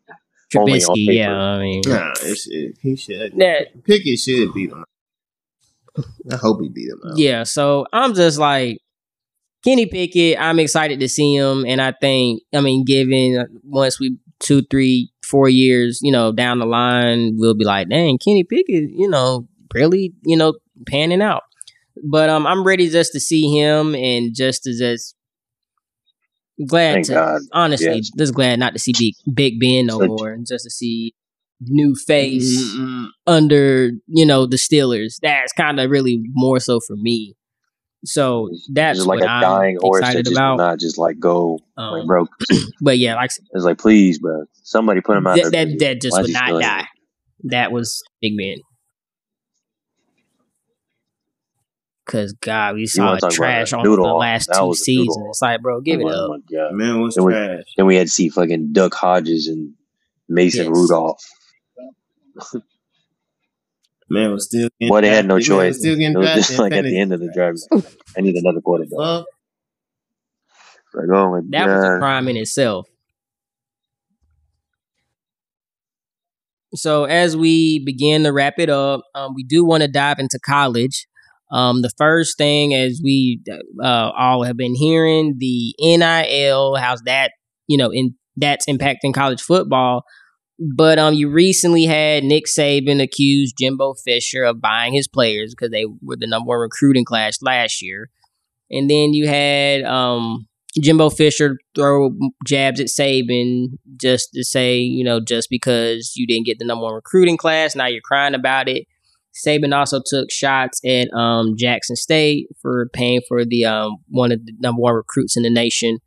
Trubisky. 0.55 1.07
paper. 1.07 1.13
Yeah, 1.13 1.33
I 1.37 1.59
mean 1.61 1.83
Nah, 1.87 2.13
it 2.23 2.37
should, 2.37 2.75
he 2.81 2.97
should. 2.97 3.37
that. 3.39 3.85
Pickett 3.85 4.19
should 4.19 4.53
beat 4.55 4.71
him. 4.71 4.85
I 6.31 6.37
hope 6.37 6.61
he 6.63 6.69
beat 6.69 6.89
him. 6.89 7.01
Out. 7.07 7.19
Yeah, 7.19 7.43
so 7.45 7.87
I'm 7.93 8.15
just 8.15 8.39
like 8.39 8.79
Kenny 9.65 9.87
Pickett. 9.87 10.39
I'm 10.39 10.59
excited 10.59 11.01
to 11.01 11.09
see 11.09 11.35
him, 11.35 11.65
and 11.67 11.81
I 11.81 11.93
think, 11.93 12.43
I 12.55 12.61
mean, 12.61 12.85
given 12.85 13.61
once 13.65 13.99
we 13.99 14.17
two, 14.39 14.63
three, 14.71 15.11
four 15.25 15.49
years, 15.49 16.01
you 16.03 16.13
know, 16.13 16.33
down 16.33 16.59
the 16.59 16.67
line, 16.67 17.37
we'll 17.39 17.55
be 17.57 17.65
like, 17.65 17.89
dang, 17.89 18.19
Kenny 18.19 18.45
Pickett, 18.45 18.91
you 18.91 19.09
know, 19.09 19.49
really, 19.75 20.13
you 20.25 20.37
know, 20.37 20.55
panning 20.87 21.23
out. 21.23 21.43
But 22.05 22.29
um, 22.29 22.47
I'm 22.47 22.63
ready 22.63 22.89
just 22.91 23.13
to 23.15 23.21
see 23.21 23.59
him, 23.59 23.95
and 23.95 24.35
just 24.35 24.65
to 24.65 24.77
just 24.79 25.16
glad 26.67 26.95
Thank 26.95 27.07
to 27.07 27.13
God. 27.15 27.41
honestly, 27.53 27.97
Yes. 27.97 28.11
just 28.17 28.35
glad 28.35 28.59
not 28.59 28.73
to 28.75 28.79
see 28.79 28.93
Big 28.93 29.15
Big 29.35 29.61
Ben 29.61 29.87
no 29.87 29.99
Such- 30.01 30.09
more, 30.09 30.31
and 30.33 30.47
just 30.47 30.65
to 30.65 30.71
see 30.71 31.15
new 31.61 31.95
face 31.95 32.55
Mm-mm. 32.75 33.07
under 33.27 33.91
you 34.09 34.27
know 34.27 34.47
the 34.47 34.57
Steelers. 34.57 35.15
That's 35.23 35.53
kind 35.53 35.81
of 35.81 35.91
really 35.91 36.21
more 36.35 36.61
so 36.61 36.81
for 36.87 36.97
me. 36.97 37.35
So 38.05 38.49
that's 38.73 38.99
just 38.99 39.09
like 39.09 39.21
what 39.21 39.29
a 39.29 39.31
I'm 39.33 39.41
dying 39.43 39.79
horse 39.81 40.03
that 40.03 40.13
just 40.17 40.31
will 40.31 40.37
about. 40.37 40.57
not 40.59 40.79
just 40.79 40.97
like 40.99 41.19
go 41.19 41.59
like 41.77 42.03
Um, 42.03 42.07
broke. 42.07 42.29
but 42.81 42.99
yeah, 42.99 43.17
like 43.17 43.31
It's 43.53 43.65
like 43.65 43.79
please, 43.79 44.19
bro, 44.19 44.45
somebody 44.63 45.01
put 45.01 45.17
him 45.17 45.27
out 45.27 45.37
that, 45.37 45.51
there. 45.51 45.67
that, 45.67 45.79
that 45.81 46.01
just 46.03 46.13
Why 46.15 46.23
would 46.23 46.33
not 46.33 46.61
die. 46.61 46.77
here? 46.79 46.87
That 47.51 47.73
was 47.73 48.03
Big 48.21 48.37
Ben. 48.37 48.57
Cause 52.07 52.33
God, 52.41 52.77
we 52.77 52.87
saw 52.87 53.07
wanna 53.07 53.21
talk 53.21 53.31
about 53.31 53.35
trash 53.35 53.73
on 53.73 53.83
the 53.85 53.91
last 54.01 54.47
That 54.47 54.59
two 54.61 54.67
was 54.67 54.87
a 54.87 54.91
noodle 54.93 55.05
seasons. 55.07 55.27
It's 55.31 55.43
like, 55.43 55.61
bro, 55.61 55.81
give 55.81 56.01
it 56.01 56.05
Oh 56.05 56.09
up. 56.09 56.31
my 56.31 56.39
God. 56.57 56.73
Man 56.73 57.01
was 57.01 57.17
Then 57.17 57.25
we- 57.25 57.33
trash. 57.33 57.65
Then 57.77 57.87
we 57.87 57.97
had 57.97 58.07
to 58.07 58.13
see 58.13 58.29
fucking 58.29 58.73
Duck 58.73 58.95
Hodges 58.95 59.49
and 59.49 59.75
Mason 60.29 60.67
Yes. 60.67 60.77
Rudolph. 60.77 61.23
Man 64.09 64.31
was 64.33 64.45
still. 64.45 64.69
Getting 64.79 64.93
Well, 64.93 65.03
they 65.03 65.09
had 65.09 65.27
no 65.27 65.41
drafted. 65.41 65.49
Man 65.51 65.59
was 65.67 65.77
choice. 65.77 65.79
Still 65.81 66.01
It 66.01 66.17
was 66.17 66.25
drafted. 66.27 66.45
just 66.47 66.59
like 66.61 66.73
at 66.75 66.85
the 66.85 66.97
end 67.01 67.13
of 67.13 67.19
the 67.19 67.33
drive. 67.35 67.55
I 68.17 68.21
need 68.21 68.37
another 68.37 68.61
quarterback. 68.61 68.91
Fuck. 68.97 69.27
Like, 70.95 71.09
oh 71.13 71.31
my 71.33 71.41
That 71.51 71.67
was 71.67 71.85
a 71.85 71.99
crime 71.99 72.29
in 72.29 72.37
itself. 72.37 72.87
So 76.75 77.05
as 77.05 77.37
we 77.37 77.83
begin 77.85 78.23
to 78.25 78.33
wrap 78.33 78.59
it 78.59 78.69
up, 78.71 79.03
um, 79.15 79.33
we 79.35 79.43
do 79.43 79.65
want 79.65 79.83
to 79.83 79.89
dive 79.89 80.19
into 80.19 80.39
college. 80.39 81.07
Um, 81.53 81.83
the 81.83 81.91
first 81.97 82.37
thing, 82.37 82.75
as 82.75 83.01
we 83.03 83.41
uh, 83.83 84.11
all 84.17 84.43
have 84.43 84.57
been 84.57 84.75
hearing, 84.75 85.37
the 85.39 85.75
NIL, 85.81 86.77
how's 86.77 87.03
that, 87.03 87.33
you 87.67 87.79
know, 87.79 87.91
in 87.93 88.15
that's 88.37 88.67
impacting 88.67 89.15
college 89.15 89.41
football. 89.41 90.05
But 90.59 90.99
um, 90.99 91.15
you 91.15 91.31
recently 91.31 91.85
had 91.85 92.25
Nick 92.25 92.45
Saban 92.47 93.03
accuse 93.03 93.53
Jimbo 93.53 93.95
Fisher 94.05 94.43
of 94.43 94.61
buying 94.61 94.95
his 94.95 95.07
players 95.07 95.55
because 95.55 95.71
they 95.71 95.85
were 96.03 96.17
the 96.17 96.27
number 96.27 96.49
one 96.49 96.61
recruiting 96.61 97.05
class 97.05 97.43
last 97.43 97.83
year, 97.83 98.11
and 98.71 98.89
then 98.89 99.13
you 99.13 99.29
had 99.29 99.83
um, 99.83 100.47
Jimbo 100.81 101.11
Fisher 101.11 101.59
throw 101.75 102.11
jabs 102.47 102.81
at 102.81 102.87
Saban 102.87 103.79
just 104.01 104.31
to 104.33 104.45
say, 104.45 104.79
you 104.79 105.05
know, 105.05 105.21
just 105.21 105.49
because 105.51 106.15
you 106.17 106.27
didn't 106.27 106.47
get 106.47 106.59
the 106.59 106.65
number 106.65 106.85
one 106.85 106.95
recruiting 106.95 107.37
class, 107.37 107.77
now 107.77 107.87
you're 107.87 108.01
crying 108.03 108.35
about 108.35 108.69
it. 108.69 108.87
Saban 109.45 109.77
also 109.77 110.01
took 110.05 110.31
shots 110.31 110.81
at 110.85 111.13
um, 111.13 111.55
Jackson 111.57 111.97
State 111.97 112.49
for 112.63 112.89
paying 112.93 113.21
for 113.29 113.45
the 113.45 113.67
um, 113.67 113.97
one 114.09 114.33
of 114.33 114.45
the 114.45 114.53
number 114.61 114.81
one 114.81 114.95
recruits 114.95 115.37
in 115.37 115.43
the 115.43 115.51
nation. 115.51 115.99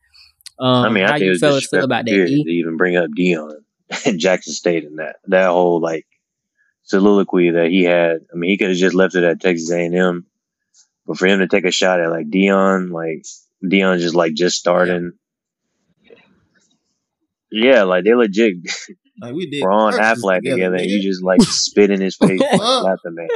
Um, 0.60 0.86
I 0.86 0.90
mean, 0.90 1.04
I 1.04 1.08
how 1.08 1.14
think 1.14 1.24
you 1.24 1.30
was 1.32 1.40
fellas 1.40 1.68
feel 1.68 1.84
about 1.84 2.06
that? 2.06 2.14
E? 2.14 2.44
to 2.44 2.50
even 2.50 2.78
bring 2.78 2.98
up 2.98 3.10
Deion 3.18 3.54
and 4.06 4.20
Jackson 4.20 4.54
State 4.54 4.86
and 4.86 5.00
that 5.00 5.18
that 5.28 5.48
whole 5.48 5.80
like 5.80 6.06
soliloquy 6.84 7.52
that 7.52 7.70
he 7.70 7.84
had. 7.84 8.22
I 8.34 8.36
mean, 8.36 8.50
he 8.50 8.58
could 8.58 8.70
have 8.70 8.78
just 8.78 8.96
left 8.96 9.16
it 9.16 9.24
at 9.24 9.40
Texas 9.40 9.72
A 9.72 9.86
and 9.86 9.96
M, 9.96 10.26
but 11.06 11.18
for 11.18 11.28
him 11.28 11.40
to 11.40 11.48
take 11.48 11.66
a 11.66 11.72
shot 11.72 12.02
at 12.02 12.10
like 12.10 12.30
Deion, 12.30 12.92
like 12.92 13.24
Deion 13.64 14.00
just 14.00 14.16
like 14.16 14.34
just 14.34 14.58
starting. 14.58 15.14
Yeah, 17.52 17.84
like 17.84 18.04
they 18.04 18.14
legit 18.14 18.58
Like 19.22 19.34
we 19.34 19.50
did. 19.50 19.64
Ron 19.66 19.94
purchase 19.94 20.24
Affleck 20.24 20.42
together, 20.44 20.76
and 20.76 20.86
you 20.86 21.02
just 21.02 21.24
like 21.24 21.42
spit 21.42 21.90
in 21.92 22.02
his 22.02 22.16
face, 22.16 22.42
and 22.52 22.60
slap 22.62 23.00
the 23.04 23.12
man. 23.12 23.28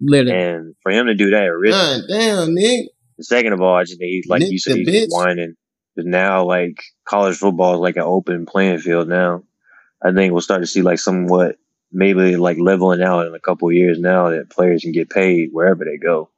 Literally, 0.00 0.42
And 0.42 0.74
for 0.82 0.90
him 0.92 1.06
to 1.06 1.14
do 1.14 1.30
that, 1.30 1.44
at 1.44 1.52
risk, 1.52 1.76
God 1.78 2.00
damn, 2.08 2.54
Nick. 2.54 2.88
second 3.20 3.52
of 3.52 3.60
all, 3.60 3.74
I 3.76 3.84
just 3.84 3.98
think 3.98 4.08
he's 4.10 4.26
like 4.28 4.40
Nick 4.40 4.50
you 4.50 4.58
said, 4.58 4.74
the 4.76 4.84
he's 4.84 5.06
bitch. 5.06 5.08
whining. 5.10 5.54
But 5.96 6.06
now, 6.06 6.44
like 6.44 6.82
college 7.06 7.36
football 7.36 7.74
is 7.74 7.80
like 7.80 7.96
an 7.96 8.02
open 8.02 8.46
playing 8.46 8.78
field 8.80 9.08
now. 9.08 9.44
I 10.04 10.12
think 10.12 10.32
we'll 10.32 10.42
start 10.42 10.60
to 10.62 10.66
see 10.66 10.82
like 10.82 10.98
somewhat 10.98 11.56
maybe 11.92 12.36
like 12.36 12.58
leveling 12.58 13.00
out 13.00 13.26
in 13.28 13.34
a 13.34 13.40
couple 13.40 13.68
of 13.68 13.74
years 13.74 14.00
now 14.00 14.30
that 14.30 14.50
players 14.50 14.82
can 14.82 14.90
get 14.92 15.08
paid 15.08 15.50
wherever 15.52 15.84
they 15.84 15.96
go, 15.96 16.30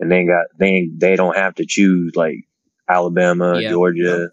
and 0.00 0.10
they 0.10 0.24
got 0.24 0.46
they 0.58 0.88
they 0.94 1.14
don't 1.14 1.36
have 1.36 1.54
to 1.54 1.64
choose 1.66 2.12
like 2.16 2.38
Alabama, 2.88 3.60
Yeah. 3.60 3.70
Georgia, 3.70 4.30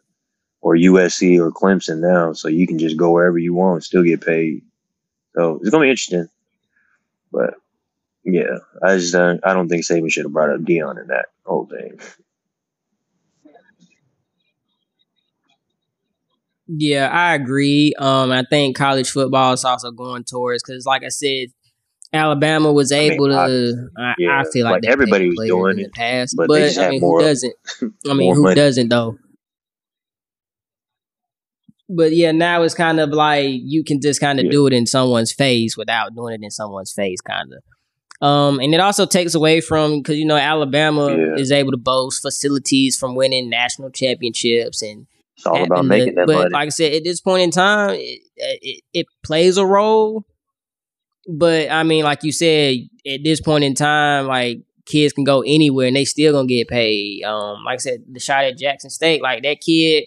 or 0.62 0.76
USC 0.76 1.40
or 1.40 1.52
Clemson 1.52 2.00
now, 2.00 2.34
so 2.34 2.48
you 2.48 2.68
can 2.68 2.80
just 2.80 2.98
go 2.98 3.12
wherever 3.12 3.38
you 3.38 3.54
want 3.54 3.76
and 3.76 3.84
still 3.84 4.04
get 4.04 4.22
paid. 4.26 4.62
So 5.36 5.60
it's 5.62 5.70
gonna 5.70 5.86
be 5.86 5.90
interesting, 5.90 6.28
but 7.32 7.54
yeah, 8.24 8.58
I 8.84 8.98
just 8.98 9.14
don't, 9.14 9.40
I 9.46 9.54
don't 9.54 9.70
think 9.70 9.86
Saban 9.86 10.12
should 10.12 10.26
have 10.26 10.34
brought 10.34 10.50
up 10.54 10.62
Deion 10.62 11.00
in 11.02 11.08
that 11.08 11.28
whole 11.46 11.66
thing. 11.66 12.00
Yeah, 16.68 17.08
I 17.08 17.34
agree. 17.34 17.94
Um, 17.98 18.32
I 18.32 18.44
think 18.44 18.76
college 18.78 19.10
football 19.10 19.54
is 19.54 19.66
also 19.66 19.90
going 19.92 20.24
towards 20.24 20.62
because, 20.62 20.86
like 20.86 21.04
I 21.04 21.10
said, 21.10 21.48
Alabama 22.14 22.72
was 22.72 22.92
able 22.92 23.36
I- 23.36 23.48
to. 23.48 23.90
I, 23.98 24.14
yeah, 24.20 24.40
I 24.40 24.44
feel 24.52 24.66
like, 24.66 24.84
like, 24.84 24.92
everybody 24.92 25.30
was 25.30 25.48
doing 25.48 25.72
in 25.72 25.78
the 25.78 25.84
it, 25.86 25.94
past, 25.94 26.36
but 26.38 26.48
but, 26.48 26.78
I 26.78 26.90
mean, 26.92 27.02
who 27.02 27.20
doesn't? 27.22 27.54
I 28.08 28.14
mean, 28.14 28.36
who 28.36 28.44
money. 28.44 28.56
doesn't 28.56 28.90
though? 28.90 29.18
But 31.90 32.16
yeah, 32.16 32.32
now 32.32 32.62
it's 32.62 32.76
kind 32.76 33.00
of 33.00 33.10
like 33.10 33.48
you 33.50 33.84
can 33.84 34.00
just 34.00 34.20
kind 34.22 34.40
of 34.40 34.46
Yeah. 34.46 34.52
do 34.52 34.68
it 34.68 34.74
in 34.74 34.86
someone's 34.86 35.32
face 35.32 35.76
without 35.76 36.14
doing 36.16 36.36
it 36.36 36.44
in 36.44 36.52
someone's 36.52 36.94
face, 36.94 37.20
kind 37.22 37.52
of. 37.54 37.64
Um, 38.28 38.60
and 38.60 38.74
it 38.74 38.80
also 38.80 39.06
takes 39.06 39.34
away 39.34 39.60
from 39.62 40.00
because 40.02 40.18
you 40.18 40.26
know 40.26 40.36
Alabama 40.38 41.08
Yeah. 41.10 41.36
is 41.42 41.52
able 41.52 41.72
to 41.72 41.78
boast 41.78 42.22
facilities 42.22 42.98
from 42.98 43.16
winning 43.16 43.50
national 43.50 43.90
championships 43.92 44.82
and 44.84 45.08
It's 45.38 45.46
all 45.46 45.64
about 45.64 45.86
making 45.86 46.10
to- 46.10 46.16
that 46.16 46.28
but 46.28 46.36
money. 46.36 46.50
like 46.52 46.66
I 46.68 46.70
said, 46.70 46.94
at 46.94 47.04
this 47.06 47.22
point 47.22 47.44
in 47.44 47.52
time, 47.52 47.92
it, 47.96 48.20
it 48.36 48.82
it 48.94 49.06
plays 49.24 49.58
a 49.58 49.66
role. 49.66 50.26
But 51.28 51.72
I 51.72 51.84
mean, 51.84 52.04
like 52.04 52.24
you 52.24 52.32
said, 52.32 52.78
at 53.08 53.24
this 53.24 53.40
point 53.42 53.64
in 53.64 53.74
time, 53.74 54.28
like 54.28 54.60
kids 54.86 55.14
can 55.14 55.24
go 55.24 55.42
anywhere 55.42 55.88
and 55.88 55.96
they 55.96 56.06
still 56.06 56.34
gonna 56.34 56.48
get 56.48 56.68
paid. 56.68 57.24
Um, 57.24 57.64
like 57.64 57.76
I 57.76 57.78
said, 57.78 58.04
the 58.12 58.20
shot 58.20 58.44
at 58.46 58.58
Jackson 58.58 58.90
State, 58.90 59.22
like 59.22 59.44
that 59.44 59.62
kid, 59.62 60.06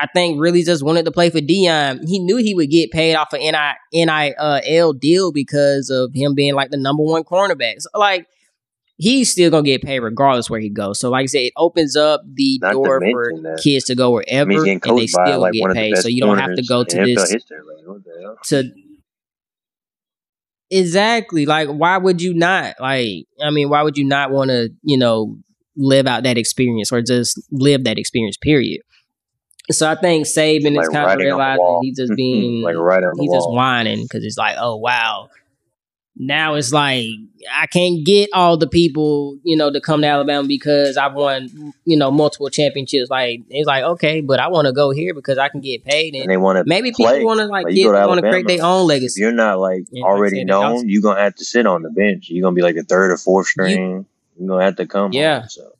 I 0.00 0.06
think 0.14 0.40
really 0.40 0.62
just 0.62 0.82
wanted 0.84 1.04
to 1.06 1.10
play 1.12 1.30
for 1.30 1.38
Deion. 1.40 2.00
He 2.06 2.18
knew 2.18 2.36
he 2.36 2.54
would 2.54 2.70
get 2.70 2.90
paid 2.90 3.14
off 3.14 3.32
an 3.32 3.40
NI, 3.40 3.74
NIL 4.04 4.92
deal 4.92 5.32
because 5.32 5.90
of 5.90 6.12
him 6.14 6.34
being 6.34 6.54
like 6.54 6.70
the 6.70 6.76
number 6.76 7.02
one 7.02 7.24
cornerback. 7.24 7.74
So, 7.80 7.88
like 7.98 8.26
he's 8.98 9.30
still 9.30 9.50
gonna 9.50 9.62
get 9.62 9.82
paid 9.82 10.00
regardless 10.00 10.48
where 10.48 10.60
he 10.60 10.70
goes. 10.70 10.98
So 10.98 11.10
like 11.10 11.24
I 11.24 11.26
said, 11.26 11.38
it 11.42 11.52
opens 11.56 11.96
up 11.96 12.22
the 12.34 12.58
Not 12.62 12.72
door 12.72 13.00
for 13.00 13.30
that- 13.42 13.60
kids 13.62 13.84
to 13.86 13.94
go 13.94 14.08
I 14.08 14.14
wherever 14.14 14.48
mean, 14.48 14.58
he's 14.58 14.64
getting 14.64 14.88
and 14.90 14.98
they 14.98 15.06
still 15.06 15.40
like 15.40 15.52
get 15.52 15.60
one 15.60 15.70
of 15.70 15.74
the 15.76 15.80
paid. 15.80 15.98
So 15.98 16.08
you 16.08 16.20
don't 16.22 16.38
have 16.38 16.54
to 16.54 16.62
go 16.62 16.82
to 16.84 16.96
this 17.04 17.30
history. 17.30 17.58
Like, 17.58 17.86
what 17.86 18.04
the 18.04 18.20
hell? 18.22 18.38
to 18.44 18.72
exactly 20.70 21.46
like 21.46 21.68
why 21.68 21.96
would 21.96 22.20
you 22.20 22.34
not 22.34 22.74
like 22.80 23.24
i 23.40 23.50
mean 23.50 23.68
why 23.68 23.82
would 23.82 23.96
you 23.96 24.04
not 24.04 24.32
want 24.32 24.50
to 24.50 24.68
you 24.82 24.98
know 24.98 25.36
live 25.76 26.06
out 26.08 26.24
that 26.24 26.36
experience 26.36 26.90
or 26.90 27.00
just 27.02 27.40
live 27.52 27.84
that 27.84 27.98
experience 27.98 28.36
period 28.36 28.80
so 29.70 29.90
i 29.90 29.94
think 29.94 30.26
saban 30.26 30.72
is 30.72 30.76
Like 30.76 30.86
kind 30.90 30.96
of 30.96 31.06
writing 31.06 31.32
on 31.32 31.38
the 31.38 31.44
realizing 31.44 31.78
he's 31.82 31.96
just 31.96 32.10
mm-hmm. 32.10 32.16
being 32.16 32.62
like 32.62 32.76
right 32.76 33.02
he's 33.18 33.32
just 33.32 33.48
wall. 33.48 33.56
whining 33.56 34.02
because 34.02 34.24
it's 34.24 34.38
like 34.38 34.56
oh 34.58 34.76
wow 34.76 35.28
now 36.18 36.54
it's 36.54 36.72
like 36.72 37.06
i 37.52 37.66
can't 37.66 38.04
get 38.04 38.30
all 38.32 38.56
the 38.56 38.66
people 38.66 39.38
you 39.42 39.56
know 39.56 39.70
to 39.70 39.80
come 39.80 40.00
to 40.00 40.06
alabama 40.06 40.46
because 40.46 40.96
i've 40.96 41.14
won 41.14 41.72
you 41.84 41.96
know 41.96 42.10
multiple 42.10 42.48
championships 42.48 43.10
like 43.10 43.40
it's 43.50 43.66
like 43.66 43.84
okay 43.84 44.20
but 44.22 44.40
i 44.40 44.48
want 44.48 44.66
to 44.66 44.72
go 44.72 44.90
here 44.90 45.12
because 45.12 45.36
i 45.36 45.48
can 45.48 45.60
get 45.60 45.84
paid 45.84 46.14
and 46.14 46.26
and 46.26 46.32
they 46.32 46.36
want 46.36 46.58
to 46.58 46.64
maybe 46.66 46.92
play. 46.92 47.14
people 47.14 47.26
want 47.26 47.40
to 47.40 47.46
like 47.46 47.66
Like, 47.66 47.74
to 47.74 48.08
want 48.08 48.20
to 48.20 48.28
create 48.28 48.46
their 48.46 48.64
own 48.64 48.82
If 48.82 48.88
legacy 48.88 49.20
you're 49.20 49.32
not 49.32 49.58
like 49.58 49.86
already 50.02 50.44
known, 50.44 50.88
you're 50.88 51.02
gonna 51.02 51.20
have 51.20 51.36
to 51.36 51.44
sit 51.44 51.66
on 51.66 51.82
the 51.82 51.90
bench. 51.90 52.28
You're 52.28 52.42
gonna 52.42 52.54
be 52.54 52.62
like 52.62 52.74
the 52.74 52.82
third 52.82 53.12
or 53.12 53.16
fourth 53.16 53.46
string. 53.46 54.06
You, 54.36 54.44
are 54.44 54.48
gonna 54.48 54.64
have 54.64 54.76
to 54.76 54.86
come. 54.86 55.12
Yeah. 55.12 55.42
on, 55.42 55.48
so 55.48 55.72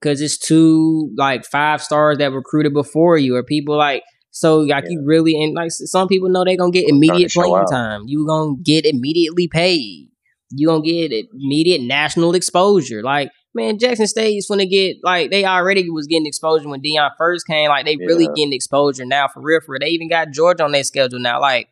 because 0.00 0.20
it's 0.20 0.38
two 0.38 1.12
like 1.16 1.44
five 1.44 1.82
stars 1.82 2.18
that 2.18 2.32
recruited 2.32 2.72
before 2.72 3.18
you 3.18 3.36
or 3.36 3.42
people 3.42 3.76
like 3.76 4.02
so 4.30 4.60
like 4.60 4.84
you 4.88 5.02
really 5.04 5.40
and 5.42 5.54
like 5.54 5.70
some 5.70 6.06
people 6.06 6.28
know 6.28 6.44
they're 6.44 6.56
gonna 6.56 6.70
get 6.70 6.88
immediate 6.88 7.32
playing 7.32 7.54
out. 7.54 7.70
time. 7.70 8.02
You 8.06 8.26
gonna 8.26 8.56
get 8.62 8.86
immediately 8.86 9.48
paid. 9.48 10.10
You 10.50 10.68
gonna 10.68 10.82
get 10.82 11.12
immediate 11.12 11.82
national 11.82 12.34
exposure. 12.34 13.02
Like 13.02 13.30
man 13.54 13.78
jackson 13.78 14.06
state's 14.06 14.48
gonna 14.48 14.66
get 14.66 14.98
like 15.02 15.30
they 15.30 15.44
already 15.44 15.88
was 15.90 16.06
getting 16.06 16.26
exposure 16.26 16.68
when 16.68 16.82
deion 16.82 17.10
first 17.18 17.46
came. 17.46 17.68
Like 17.68 17.84
they 17.84 17.96
really 17.96 18.26
getting 18.26 18.52
exposure 18.52 19.04
now 19.04 19.26
for 19.28 19.40
real 19.40 19.60
for 19.60 19.72
real. 19.72 19.80
they 19.80 19.88
even 19.88 20.08
got 20.08 20.30
georgia 20.30 20.64
on 20.64 20.72
their 20.72 20.84
schedule 20.84 21.18
now. 21.18 21.40
Like 21.40 21.68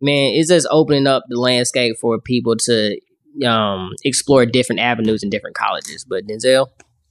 man 0.00 0.32
it's 0.34 0.48
just 0.48 0.66
opening 0.70 1.06
up 1.06 1.24
the 1.28 1.38
landscape 1.38 1.96
for 2.00 2.18
people 2.18 2.56
to 2.56 2.98
um 3.46 3.90
explore 4.04 4.46
different 4.46 4.80
avenues 4.80 5.22
in 5.22 5.28
different 5.28 5.56
colleges. 5.56 6.06
But 6.08 6.26
denzel 6.26 6.68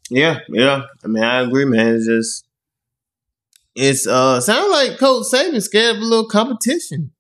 Yeah, 0.10 0.40
yeah. 0.50 0.84
I 1.04 1.08
mean, 1.08 1.24
I 1.24 1.42
agree, 1.42 1.66
man. 1.66 1.96
It's 1.96 2.06
just 2.06 2.46
it's 3.76 4.08
uh 4.08 4.40
sound 4.42 4.72
like 4.72 4.98
Coach 4.98 5.28
Saban 5.32 5.62
scared 5.62 5.98
of 5.98 6.02
a 6.02 6.06
little 6.06 6.28
competition. 6.28 7.12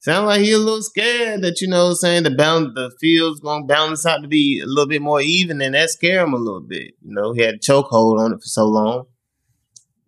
Sound 0.00 0.26
like 0.26 0.40
he 0.42 0.52
a 0.52 0.58
little 0.58 0.82
scared 0.82 1.42
that 1.42 1.60
you 1.60 1.68
know 1.68 1.84
what 1.84 1.90
I'm 1.90 1.96
saying 1.96 2.22
the 2.24 2.30
balance 2.30 2.72
the 2.74 2.92
field's 3.00 3.40
gonna 3.40 3.66
balance 3.66 4.06
out 4.06 4.22
to 4.22 4.28
be 4.28 4.60
a 4.60 4.66
little 4.66 4.86
bit 4.88 5.02
more 5.02 5.20
even 5.20 5.60
and 5.60 5.74
that 5.74 5.90
scare 5.90 6.24
him 6.24 6.32
a 6.32 6.38
little 6.38 6.60
bit. 6.60 6.94
You 7.02 7.14
know, 7.14 7.32
he 7.32 7.42
had 7.42 7.56
a 7.56 7.58
chokehold 7.58 8.20
on 8.20 8.32
it 8.32 8.36
for 8.36 8.46
so 8.46 8.66
long. 8.66 9.06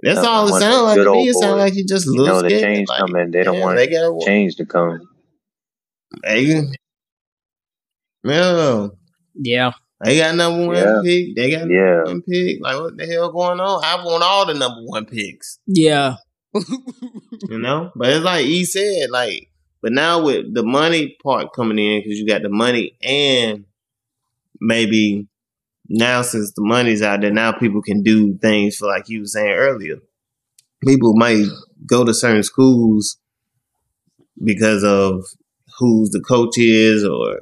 That's 0.03 0.23
Yeah, 0.23 0.29
all 0.29 0.47
it 0.47 0.51
one 0.53 0.61
sounds 0.61 0.83
like 0.85 0.97
to 0.99 1.13
me. 1.13 1.29
It 1.29 1.35
sounds 1.35 1.59
like 1.59 1.73
he 1.73 1.85
just 1.85 2.07
a 2.07 2.11
you 2.13 2.23
little 2.23 2.43
know 2.43 2.49
the 2.49 2.61
change 2.61 2.89
like, 2.89 3.01
coming. 3.01 3.31
They 3.33 3.43
don't 3.43 3.57
yeah, 3.57 3.65
want 3.65 3.77
they 3.79 3.89
gotta 3.89 4.25
change 4.25 4.57
to 4.57 4.67
come. 4.67 5.09
They, 6.23 6.63
yeah, 8.25 8.89
yeah 9.35 9.73
they 10.05 10.17
got 10.19 10.35
number 10.37 10.67
one 10.67 10.77
Yeah. 10.77 11.01
pick. 11.05 11.37
They 11.37 11.51
got 11.51 11.69
Yeah. 11.69 11.97
number 11.97 12.05
one 12.05 12.23
pick. 12.23 12.59
Like 12.61 12.81
what 12.81 12.97
the 12.97 13.07
hell 13.07 13.33
going 13.33 13.61
on? 13.61 13.85
I 13.85 13.97
want 14.05 14.23
all 14.23 14.47
the 14.47 14.55
number 14.55 14.83
one 14.83 15.07
picks. 15.07 15.59
yeah 15.67 16.17
you 16.55 17.59
know. 17.59 17.91
But 17.95 18.09
it's 18.09 18.25
like 18.25 18.47
he 18.47 18.65
said, 18.65 19.11
like, 19.11 19.51
but 19.83 19.93
now 19.93 20.25
with 20.25 20.55
the 20.55 20.63
money 20.63 21.17
part 21.23 21.53
coming 21.53 21.79
in, 21.79 22.01
because 22.03 22.19
you 22.19 22.27
got 22.27 22.43
the 22.43 22.49
money 22.49 22.97
and 23.03 23.65
maybe 24.61 25.29
now 25.89 26.23
since 26.23 26.53
the 26.55 26.63
money's 26.63 27.03
out 27.03 27.21
there, 27.21 27.31
now 27.31 27.53
people 27.53 27.83
can 27.83 28.03
do 28.03 28.37
things 28.39 28.77
for 28.77 28.87
like 28.87 29.09
you 29.09 29.21
were 29.21 29.27
saying 29.27 29.55
earlier. 29.55 29.97
People 30.85 31.15
might 31.17 31.45
go 31.87 32.05
to 32.05 32.15
certain 32.15 32.43
schools 32.43 33.19
because 34.43 34.85
of 34.85 35.25
who 35.79 36.09
the 36.11 36.21
coach 36.21 36.57
is 36.59 37.05
or 37.05 37.41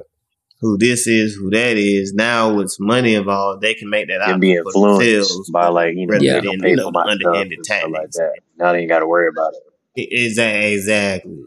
who 0.59 0.77
this 0.77 1.05
is, 1.07 1.35
who 1.35 1.49
that 1.51 1.77
is. 1.77 2.13
Now 2.13 2.53
with 2.55 2.75
money 2.79 3.13
involved, 3.15 3.61
they 3.61 3.73
can 3.73 3.89
make 3.89 4.07
that 4.07 4.21
out 4.21 4.29
option 4.29 4.39
be 4.39 4.55
for 4.57 4.67
influenced 4.69 4.99
themselves 5.29 5.49
by 5.51 5.67
like 5.67 5.95
you 5.95 6.07
know 6.07 6.13
rather 6.13 6.25
Yeah. 6.25 6.39
than 6.41 6.63
you 6.63 6.75
know, 6.75 6.91
underhanded 6.95 7.57
and 7.57 7.65
stuff 7.65 7.83
like 7.83 7.93
tactics. 7.93 8.17
that. 8.17 8.33
Now 8.57 8.71
they 8.73 8.79
ain't 8.79 8.89
got 8.89 8.99
to 8.99 9.07
worry 9.07 9.29
about 9.29 9.53
it. 9.53 10.09
Exactly, 10.11 10.73
exactly. 10.73 11.39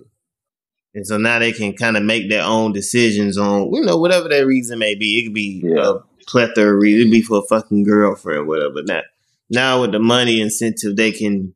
And 0.94 1.06
so 1.06 1.18
now 1.18 1.38
they 1.38 1.52
can 1.52 1.72
kind 1.74 1.96
of 1.96 2.02
make 2.02 2.28
their 2.28 2.42
own 2.42 2.72
decisions 2.72 3.38
on, 3.38 3.72
you 3.72 3.82
know, 3.82 3.96
whatever 3.96 4.28
their 4.28 4.44
reason 4.46 4.78
may 4.80 4.96
be. 4.96 5.18
It 5.20 5.24
could 5.24 5.34
be 5.34 5.62
Yeah. 5.64 5.90
a 5.90 5.94
plethora 6.26 6.74
of 6.74 6.82
reasons. 6.82 7.02
It 7.02 7.04
could 7.06 7.12
be 7.12 7.22
for 7.22 7.38
a 7.38 7.42
fucking 7.42 7.84
girlfriend, 7.84 8.48
whatever. 8.48 8.82
Now, 8.84 9.02
now 9.50 9.80
with 9.82 9.92
the 9.92 10.00
money 10.00 10.40
incentive, 10.40 10.96
they 10.96 11.12
can 11.12 11.54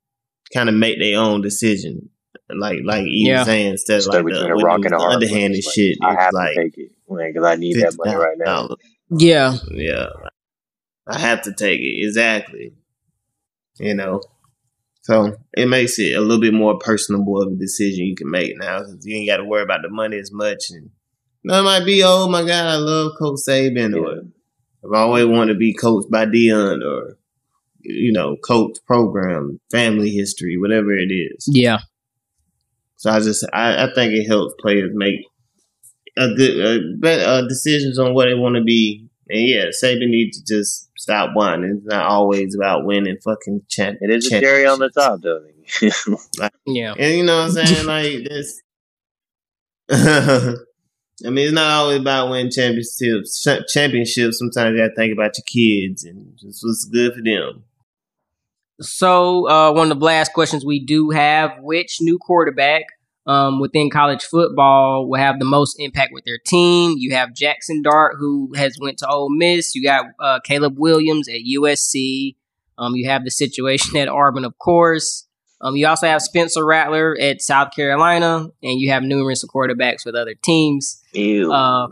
kind 0.52 0.68
of 0.68 0.74
make 0.76 1.00
their 1.00 1.18
own 1.18 1.40
decision. 1.42 2.10
Like, 2.48 2.80
like 2.84 3.06
you 3.06 3.28
Yeah. 3.30 3.40
were 3.40 3.44
saying, 3.46 3.66
instead 3.72 4.00
of 4.02 4.06
like 4.06 4.24
between 4.24 4.34
the, 4.48 4.52
a 4.54 4.56
rock 4.56 4.84
and 4.84 4.94
a 4.94 4.98
the 4.98 5.02
underhanded 5.02 5.62
place. 5.64 5.74
shit, 5.74 5.98
Like, 6.00 6.16
I 6.18 6.22
have 6.22 6.32
like 6.32 6.54
to 6.54 6.62
take 6.62 6.78
it 6.78 6.92
because 7.08 7.44
I 7.44 7.56
need 7.56 7.74
that 7.74 7.96
money 7.96 8.16
right 8.16 8.36
now. 8.38 8.68
yeah 9.10 9.56
Yeah. 9.70 10.08
I 11.06 11.18
have 11.18 11.42
to 11.42 11.52
take 11.52 11.80
it. 11.80 12.06
Exactly. 12.06 12.72
You 13.78 13.94
know. 13.94 14.22
So 15.02 15.36
it 15.52 15.68
makes 15.68 15.98
it 15.98 16.16
a 16.16 16.20
little 16.20 16.40
bit 16.40 16.54
more 16.54 16.78
personable 16.78 17.42
of 17.42 17.52
a 17.52 17.56
decision 17.56 18.06
you 18.06 18.16
can 18.16 18.30
make 18.30 18.56
now 18.56 18.78
because 18.78 19.04
you 19.04 19.16
ain't 19.16 19.28
got 19.28 19.36
to 19.36 19.44
worry 19.44 19.62
about 19.62 19.82
the 19.82 19.90
money 19.90 20.16
as 20.18 20.32
much. 20.32 20.70
And 20.70 20.90
that 21.44 21.62
might 21.62 21.84
be, 21.84 22.02
oh 22.02 22.26
my 22.28 22.40
God, 22.40 22.66
I 22.66 22.76
love 22.76 23.12
Coach 23.18 23.40
Saban, 23.46 23.94
or 23.94 24.22
I've 24.82 24.98
always 24.98 25.26
wanted 25.26 25.52
to 25.52 25.58
be 25.58 25.74
coached 25.74 26.10
by 26.10 26.24
Deion, 26.24 26.82
or 26.82 27.18
you 27.80 28.12
know, 28.12 28.36
coach 28.36 28.78
program, 28.86 29.60
family 29.70 30.08
history, 30.08 30.56
whatever 30.56 30.96
it 30.96 31.12
is. 31.12 31.46
Yeah. 31.48 31.80
So 32.96 33.10
I 33.10 33.20
just 33.20 33.44
I, 33.52 33.84
I 33.84 33.94
think 33.94 34.14
it 34.14 34.26
helps 34.26 34.54
players 34.58 34.92
make 34.94 35.20
a 36.16 36.34
good 36.34 37.04
uh, 37.04 37.08
uh, 37.08 37.48
decisions 37.48 37.98
on 37.98 38.14
what 38.14 38.26
they 38.26 38.34
want 38.34 38.56
to 38.56 38.62
be. 38.62 39.08
And 39.28 39.48
yeah, 39.48 39.64
Saban 39.66 40.10
needs 40.10 40.40
to 40.40 40.54
just 40.54 40.90
stop 40.98 41.30
whining. 41.34 41.78
It's 41.78 41.86
not 41.86 42.06
always 42.06 42.54
about 42.54 42.84
winning 42.84 43.16
fucking 43.24 43.62
champ. 43.68 43.98
It 44.00 44.10
is 44.10 44.26
a 44.30 44.40
cherry 44.40 44.66
on 44.66 44.78
the 44.78 44.90
top, 44.90 45.20
though. 45.22 45.44
Yeah. 46.66 46.94
And 46.98 47.14
you 47.14 47.24
know 47.24 47.38
what 47.38 47.58
I'm 47.58 47.66
saying? 47.66 47.86
like 47.86 48.28
this. 48.28 48.60
I 51.24 51.30
mean, 51.30 51.46
it's 51.46 51.54
not 51.54 51.70
always 51.70 52.00
about 52.00 52.30
winning 52.30 52.50
championships. 52.50 53.46
Championships. 53.72 54.38
Sometimes 54.38 54.72
you 54.72 54.82
got 54.82 54.88
to 54.88 54.94
think 54.94 55.12
about 55.12 55.32
your 55.38 55.44
kids 55.46 56.04
and 56.04 56.36
just 56.36 56.62
what's 56.62 56.84
good 56.84 57.14
for 57.14 57.22
them. 57.22 57.64
So, 58.80 59.48
uh, 59.48 59.72
one 59.72 59.92
of 59.92 60.00
the 60.00 60.04
last 60.04 60.32
questions 60.32 60.64
we 60.64 60.84
do 60.84 61.10
have: 61.10 61.52
Which 61.60 61.98
new 62.00 62.18
quarterback 62.18 62.82
um, 63.26 63.60
within 63.60 63.90
college 63.90 64.24
football 64.24 65.08
will 65.08 65.18
have 65.18 65.38
the 65.38 65.44
most 65.44 65.76
impact 65.78 66.10
with 66.12 66.24
their 66.24 66.38
team? 66.38 66.94
You 66.98 67.14
have 67.14 67.34
Jackson 67.34 67.82
Dart, 67.82 68.16
who 68.18 68.52
has 68.54 68.76
went 68.80 68.98
to 68.98 69.08
Ole 69.08 69.30
Miss. 69.30 69.74
You 69.74 69.82
got 69.82 70.06
uh, 70.20 70.40
Caleb 70.44 70.74
Williams 70.78 71.28
at 71.28 71.40
USC. 71.40 72.36
Um, 72.76 72.94
you 72.94 73.08
have 73.08 73.24
the 73.24 73.30
situation 73.30 73.96
at 73.98 74.08
Auburn, 74.08 74.44
of 74.44 74.58
course. 74.58 75.26
Um, 75.60 75.76
you 75.76 75.86
also 75.86 76.06
have 76.06 76.20
Spencer 76.20 76.64
Rattler 76.64 77.16
at 77.18 77.40
South 77.40 77.74
Carolina, 77.74 78.48
and 78.62 78.80
you 78.80 78.90
have 78.90 79.02
numerous 79.02 79.44
quarterbacks 79.44 80.04
with 80.04 80.14
other 80.14 80.34
teams. 80.34 81.02
Ew. 81.12 81.50
Uh, 81.50 81.88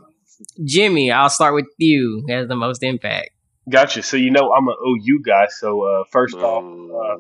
Jimmy, 0.65 1.11
I'll 1.11 1.31
start 1.31 1.55
with 1.55 1.67
you. 1.79 2.25
Who 2.27 2.33
has 2.33 2.49
the 2.49 2.57
most 2.57 2.83
impact? 2.83 3.31
Gotcha. 3.71 4.03
So 4.03 4.17
you 4.17 4.31
know 4.31 4.53
I'm 4.53 4.67
an 4.69 4.75
OU 4.87 5.23
guy. 5.25 5.47
So 5.49 5.83
uh, 5.83 6.05
first 6.11 6.35
off, 6.35 6.65
uh, 6.65 7.17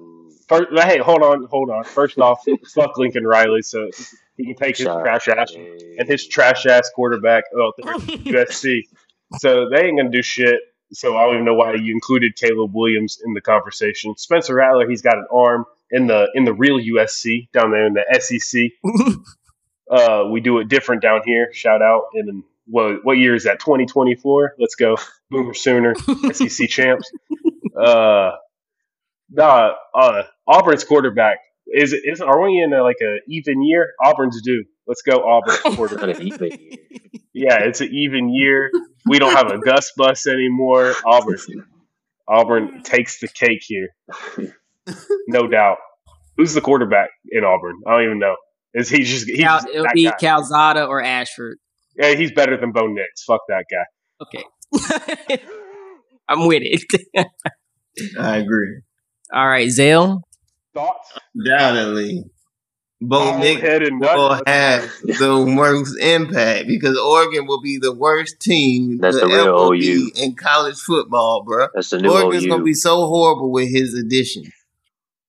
first, 0.48 0.68
hey, 0.72 0.98
hold 0.98 1.22
on, 1.22 1.44
hold 1.44 1.70
on. 1.70 1.84
First 1.84 2.18
off, 2.18 2.44
fuck 2.74 2.98
Lincoln 2.98 3.26
Riley, 3.26 3.62
so 3.62 3.90
he 4.36 4.46
can 4.46 4.54
take 4.56 4.76
his 4.76 4.84
Shut 4.84 5.02
trash 5.02 5.28
ass 5.28 5.52
and 5.54 6.08
his 6.08 6.26
trash 6.26 6.66
ass 6.66 6.90
quarterback 6.94 7.44
out 7.60 7.74
there 7.78 7.94
USC. 7.94 8.82
So 9.38 9.68
they 9.68 9.84
ain't 9.84 9.98
gonna 9.98 10.10
do 10.10 10.22
shit. 10.22 10.60
So 10.92 11.16
I 11.16 11.24
don't 11.24 11.34
even 11.34 11.44
know 11.46 11.54
why 11.54 11.74
you 11.74 11.92
included 11.92 12.36
Caleb 12.36 12.74
Williams 12.74 13.18
in 13.24 13.32
the 13.32 13.40
conversation. 13.40 14.14
Spencer 14.18 14.54
Rattler, 14.54 14.88
he's 14.88 15.00
got 15.00 15.16
an 15.16 15.26
arm 15.32 15.64
in 15.90 16.06
the 16.06 16.28
in 16.34 16.44
the 16.44 16.52
real 16.52 16.78
USC 16.78 17.50
down 17.52 17.70
there 17.70 17.86
in 17.86 17.94
the 17.94 18.04
SEC. 18.20 18.72
Uh, 19.90 20.24
we 20.30 20.40
do 20.40 20.58
it 20.58 20.68
different 20.68 21.02
down 21.02 21.20
here. 21.22 21.52
Shout 21.52 21.82
out 21.82 22.04
and 22.14 22.44
what 22.66 23.04
what 23.04 23.18
year 23.18 23.34
is 23.34 23.44
that? 23.44 23.58
Twenty 23.58 23.84
twenty 23.84 24.14
four. 24.14 24.54
Let's 24.58 24.74
go, 24.74 24.96
Boomer 25.30 25.52
Sooner, 25.52 25.94
SEC 26.32 26.68
champs. 26.68 27.10
Uh, 27.78 28.30
nah, 29.32 29.72
uh, 29.94 30.22
Auburn's 30.46 30.84
quarterback 30.84 31.38
is 31.66 31.92
is 31.92 32.20
are 32.20 32.40
we 32.42 32.60
in 32.62 32.72
a, 32.72 32.82
like 32.82 32.96
a 33.02 33.18
even 33.28 33.62
year? 33.62 33.92
Auburn's 34.04 34.40
due. 34.42 34.64
Let's 34.86 35.02
go, 35.02 35.22
Auburn 35.28 35.56
quarterback. 35.76 36.16
an 36.18 36.26
even 36.26 36.48
year. 36.50 36.78
yeah, 37.32 37.58
it's 37.64 37.80
an 37.80 37.88
even 37.92 38.28
year. 38.34 38.70
We 39.06 39.18
don't 39.18 39.34
have 39.34 39.50
a 39.50 39.58
Gus 39.58 39.92
bus 39.96 40.26
anymore. 40.26 40.94
Auburn, 41.06 41.38
Auburn 42.28 42.82
takes 42.82 43.20
the 43.20 43.28
cake 43.28 43.62
here, 43.62 43.88
no 45.28 45.46
doubt. 45.46 45.78
Who's 46.36 46.54
the 46.54 46.60
quarterback 46.60 47.10
in 47.30 47.44
Auburn? 47.44 47.80
I 47.86 47.92
don't 47.92 48.04
even 48.04 48.18
know. 48.18 48.36
Is 48.74 48.88
he 48.88 49.04
just 49.04 49.26
He's 49.28 49.38
Cal, 49.38 49.60
it'll 49.68 49.84
that 49.84 49.92
be 49.94 50.04
guy. 50.04 50.16
Calzada 50.18 50.86
or 50.86 51.02
Ashford. 51.02 51.58
Yeah, 51.96 52.14
he's 52.14 52.32
better 52.32 52.56
than 52.56 52.72
Bo 52.72 52.86
Nix. 52.86 53.24
Fuck 53.24 53.42
that 53.48 53.64
guy. 53.70 53.84
Okay. 54.22 55.38
I'm 56.28 56.46
with 56.46 56.62
it. 56.64 56.82
I 58.18 58.38
agree. 58.38 58.80
All 59.32 59.48
right, 59.48 59.68
Zale. 59.70 60.22
Thoughts? 60.74 61.12
Undoubtedly, 61.34 62.24
Bo 63.00 63.18
Bald 63.32 63.40
Nix 63.40 63.62
will 63.90 64.40
have 64.46 64.90
the 65.04 65.54
worst 65.56 65.98
impact 66.00 66.66
because 66.68 66.96
Oregon 66.98 67.46
will 67.46 67.60
be 67.60 67.78
the 67.78 67.92
worst 67.92 68.40
team 68.40 68.98
That's 68.98 69.16
to 69.16 69.22
the 69.22 69.26
real 69.26 69.40
ever 69.40 69.74
OU. 69.74 69.78
be 69.80 70.12
in 70.16 70.34
college 70.34 70.78
football, 70.78 71.42
bro. 71.44 71.68
That's 71.74 71.90
the 71.90 71.98
new 72.00 72.10
Oregon's 72.12 72.44
OU. 72.44 72.48
gonna 72.48 72.62
be 72.62 72.74
so 72.74 73.06
horrible 73.06 73.50
with 73.50 73.70
his 73.70 73.94
addition. 73.94 74.44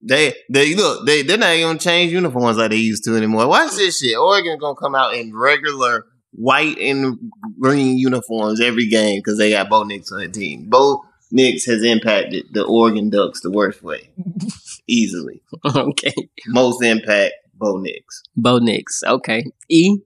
They 0.01 0.33
they 0.49 0.75
look 0.75 1.05
they 1.05 1.23
they're 1.23 1.37
not 1.37 1.53
even 1.55 1.69
gonna 1.69 1.79
change 1.79 2.11
uniforms 2.11 2.57
like 2.57 2.71
they 2.71 2.77
used 2.77 3.03
to 3.05 3.15
anymore. 3.15 3.47
Watch 3.47 3.71
this 3.75 3.99
shit. 3.99 4.17
Oregon 4.17 4.57
gonna 4.59 4.75
come 4.75 4.95
out 4.95 5.15
in 5.15 5.35
regular 5.35 6.05
white 6.31 6.77
and 6.77 7.17
green 7.59 7.97
uniforms 7.97 8.59
every 8.61 8.87
game 8.87 9.19
because 9.19 9.37
they 9.37 9.49
got 9.51 9.69
Bo 9.69 9.83
Nix 9.83 10.11
on 10.11 10.19
the 10.19 10.27
team. 10.27 10.65
Bo 10.69 11.03
Nix 11.33 11.65
has 11.65 11.81
impacted 11.83 12.45
the 12.51 12.63
Oregon 12.63 13.09
Ducks 13.09 13.41
the 13.41 13.49
worst 13.51 13.81
way, 13.81 14.09
easily. 14.87 15.41
okay. 15.65 16.13
Most 16.47 16.83
impact 16.83 17.33
Bo 17.55 17.77
Nix. 17.79 18.21
Bo 18.37 18.59
Nix. 18.59 19.01
Okay. 19.03 19.43
E. 19.67 19.97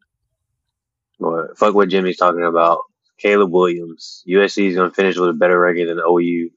Boy, 1.19 1.47
fuck 1.57 1.75
what 1.75 1.89
Jimmy's 1.89 2.17
talking 2.17 2.43
about. 2.43 2.79
Caleb 3.19 3.51
Williams. 3.51 4.23
USC 4.27 4.69
is 4.69 4.75
going 4.75 4.89
to 4.89 4.95
finish 4.95 5.17
with 5.17 5.29
a 5.29 5.33
better 5.33 5.59
record 5.59 5.89
than 5.89 5.97
OU. 5.99 6.49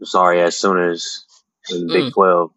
I'm 0.00 0.06
sorry, 0.06 0.40
as 0.42 0.56
soon 0.56 0.78
as 0.90 1.24
in 1.70 1.86
the 1.86 1.92
Big 1.92 2.04
Mm. 2.04 2.12
12. 2.12 2.50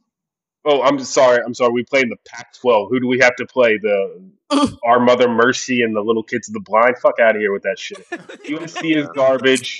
Oh, 0.65 0.81
I'm 0.81 0.97
sorry. 0.99 1.39
I'm 1.45 1.53
sorry. 1.53 1.73
We 1.73 1.83
played 1.83 2.03
in 2.05 2.09
the 2.09 2.15
Pac-12. 2.25 2.89
Who 2.89 2.99
do 3.01 3.07
we 3.07 3.19
have 3.19 3.35
to 3.35 3.45
play? 3.45 3.77
The 3.77 4.31
Our 4.85 4.99
Mother 5.01 5.27
Mercy 5.29 5.81
and 5.83 5.93
the 5.93 6.01
Little 6.01 6.23
Kids 6.23 6.47
of 6.47 6.53
the 6.53 6.61
Blind. 6.61 6.97
Fuck 6.99 7.19
out 7.19 7.35
of 7.35 7.41
here 7.41 7.51
with 7.51 7.63
that 7.63 7.77
shit. 7.77 8.09
USC 8.09 8.95
is 8.95 9.07
garbage. 9.13 9.79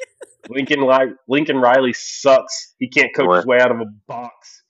Lincoln 0.50 0.88
Lincoln 1.28 1.58
Riley 1.58 1.94
sucks. 1.94 2.74
He 2.80 2.90
can't 2.90 3.14
coach 3.16 3.28
What? 3.28 3.36
his 3.38 3.46
way 3.46 3.60
out 3.60 3.72
of 3.72 3.80
a 3.80 3.86
box. 4.08 4.64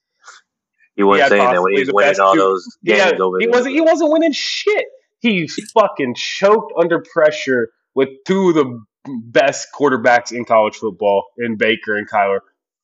He 0.96 1.04
wasn't 1.04 1.24
had 1.24 1.38
saying 1.40 1.52
that 1.54 1.62
when 1.64 1.74
he 1.74 1.80
was 1.80 1.92
winning 1.92 2.20
all 2.20 2.36
those 2.36 2.78
games 2.86 3.00
Yeah, 3.00 3.24
over 3.24 3.40
he 3.40 3.46
there. 3.46 3.52
wasn't. 3.52 3.76
He 3.76 3.82
wasn't 3.82 4.12
winning 4.12 4.32
shit. 4.34 4.86
He 5.20 5.48
fucking 5.74 6.16
choked 6.16 6.74
under 6.78 7.04
pressure 7.14 7.70
with 7.96 8.10
two 8.28 8.50
of 8.50 8.56
the 8.56 8.84
best 9.26 9.70
quarterbacks 9.78 10.32
in 10.32 10.46
college 10.46 10.76
football, 10.76 11.26
in 11.38 11.56
Baker 11.58 11.96
and 11.96 12.10
Kyler. 12.10 12.40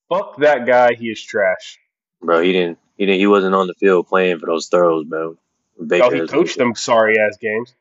Fuck 0.10 0.38
that 0.38 0.66
guy. 0.66 0.96
He 0.96 1.08
is 1.08 1.22
trash. 1.24 1.78
Bro, 2.22 2.42
he 2.42 2.52
didn't. 2.52 2.80
He 2.98 3.06
didn't. 3.06 3.20
He 3.20 3.28
wasn't 3.28 3.54
on 3.56 3.68
the 3.68 3.74
field 3.76 4.08
playing 4.08 4.40
for 4.40 4.48
those 4.48 4.68
throws, 4.68 5.06
bro. 5.06 5.38
Baker 5.86 6.06
Oh, 6.06 6.10
he 6.10 6.28
coached 6.28 6.58
them 6.58 6.74
sorry 6.76 7.18
ass 7.20 7.38
games. 7.40 7.74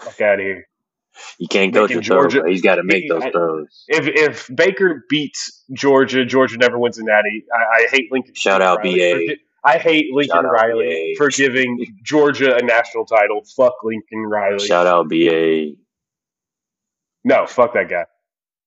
Fuck 0.00 0.20
out 0.20 0.40
of 0.40 0.46
here. 0.46 0.66
He 1.38 1.46
can't 1.46 1.72
coach 1.74 1.90
making 1.90 2.02
the 2.02 2.06
throws. 2.06 2.32
Georgia- 2.32 2.48
He's 2.50 2.62
got 2.62 2.76
to 2.76 2.82
make 2.84 3.08
those 3.08 3.24
throws. 3.32 3.84
If 3.88 4.06
if 4.06 4.50
Baker 4.54 5.04
beats 5.08 5.64
Georgia, 5.72 6.24
Georgia 6.24 6.56
never 6.58 6.78
wins 6.78 6.98
a 6.98 7.04
natty. 7.04 7.44
I, 7.52 7.84
I 7.84 7.86
hate 7.90 8.10
Lincoln. 8.12 8.34
Shout 8.34 8.62
out 8.62 8.78
Riley 8.78 9.26
BA. 9.28 9.34
I 9.64 9.78
hate 9.78 10.06
Lincoln 10.12 10.36
Shout 10.36 10.44
Riley 10.44 11.14
for 11.18 11.28
giving 11.30 11.84
Georgia 12.04 12.54
a 12.56 12.62
national 12.62 13.04
title. 13.06 13.42
Fuck 13.56 13.74
Lincoln 13.82 14.20
Riley. 14.22 14.64
Shout 14.66 14.86
out 14.86 15.08
BA. 15.08 15.72
No, 17.24 17.46
fuck 17.46 17.74
that 17.74 17.88
guy. 17.88 18.04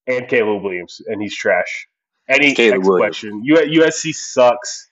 And 0.06 0.28
Caleb 0.28 0.62
Williams, 0.62 1.00
and 1.06 1.20
he's 1.22 1.34
trash. 1.36 1.86
Any 2.28 2.54
Caleb 2.54 2.78
next 2.82 2.88
question? 2.88 3.44
USC 3.48 4.14
sucks. 4.14 4.90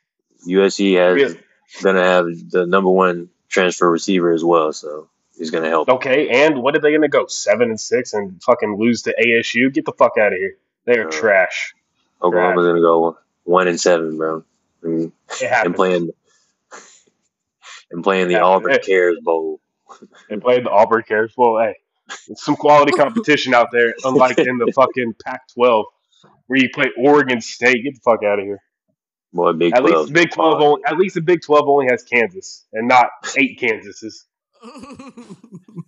USC 0.49 0.97
has 0.97 1.15
Really? 1.15 1.41
gonna 1.83 2.05
have 2.05 2.27
the 2.51 2.67
number 2.67 2.91
one 2.91 3.29
transfer 3.49 3.91
receiver 3.91 4.33
as 4.33 4.45
well, 4.45 4.73
so 4.73 5.11
he's 5.39 5.51
gonna 5.51 5.69
help. 5.69 5.89
Okay, 5.89 6.29
and 6.45 6.63
what 6.63 6.77
are 6.77 6.81
they 6.81 6.91
going 6.91 7.03
to 7.03 7.09
go 7.09 7.27
seven 7.27 7.69
and 7.71 7.81
six 7.81 8.13
and 8.13 8.43
fucking 8.43 8.77
lose 8.79 9.03
to 9.03 9.15
ASU? 9.21 9.73
Get 9.73 9.85
the 9.85 9.93
fuck 9.93 10.13
out 10.19 10.33
of 10.33 10.39
here. 10.39 10.57
They 10.85 10.99
are 10.99 11.09
Uh, 11.09 11.11
trash. 11.11 11.75
Oklahoma's 12.23 12.67
gonna 12.67 12.81
go 12.81 13.17
one 13.45 13.69
and 13.69 13.81
seven, 13.81 14.17
bro, 14.17 14.45
and, 14.83 15.13
and 15.43 15.75
playing 15.75 16.11
and 17.91 18.03
playing 18.05 18.29
the 18.29 18.41
Auburn. 18.41 18.79
Cares 18.85 19.19
Bowl. 19.23 19.61
They 20.29 20.37
played 20.37 20.65
the 20.65 20.71
Auburn 20.71 21.03
Cares. 21.07 21.33
Bowl. 21.35 21.59
hey, 21.61 21.77
it's 22.29 22.45
some 22.45 22.57
quality 22.57 22.93
competition 22.97 23.55
out 23.55 23.69
there, 23.73 23.95
unlike 24.05 24.39
in 24.39 24.59
the 24.59 24.73
fucking 24.75 25.15
Pac-12 25.25 25.85
where 26.47 26.59
you 26.59 26.69
play 26.75 26.87
Oregon 26.99 27.41
State. 27.41 27.85
Get 27.85 27.95
the 27.95 28.01
fuck 28.05 28.23
out 28.25 28.39
of 28.39 28.45
here. 28.45 28.61
Boy, 29.33 29.53
Big 29.53 29.75
At 29.75 29.81
Twelve. 29.81 30.01
least 30.07 30.13
Big 30.15 30.31
Twelve. 30.31 30.61
Only, 30.61 30.83
at 30.87 30.97
least 30.97 31.15
the 31.15 31.21
Big 31.21 31.43
Twelve 31.43 31.69
only 31.69 31.87
has 31.91 32.03
Kansas 32.03 32.65
and 32.73 32.89
not 32.89 33.09
eight 33.37 33.61
Kansases. 33.61 34.25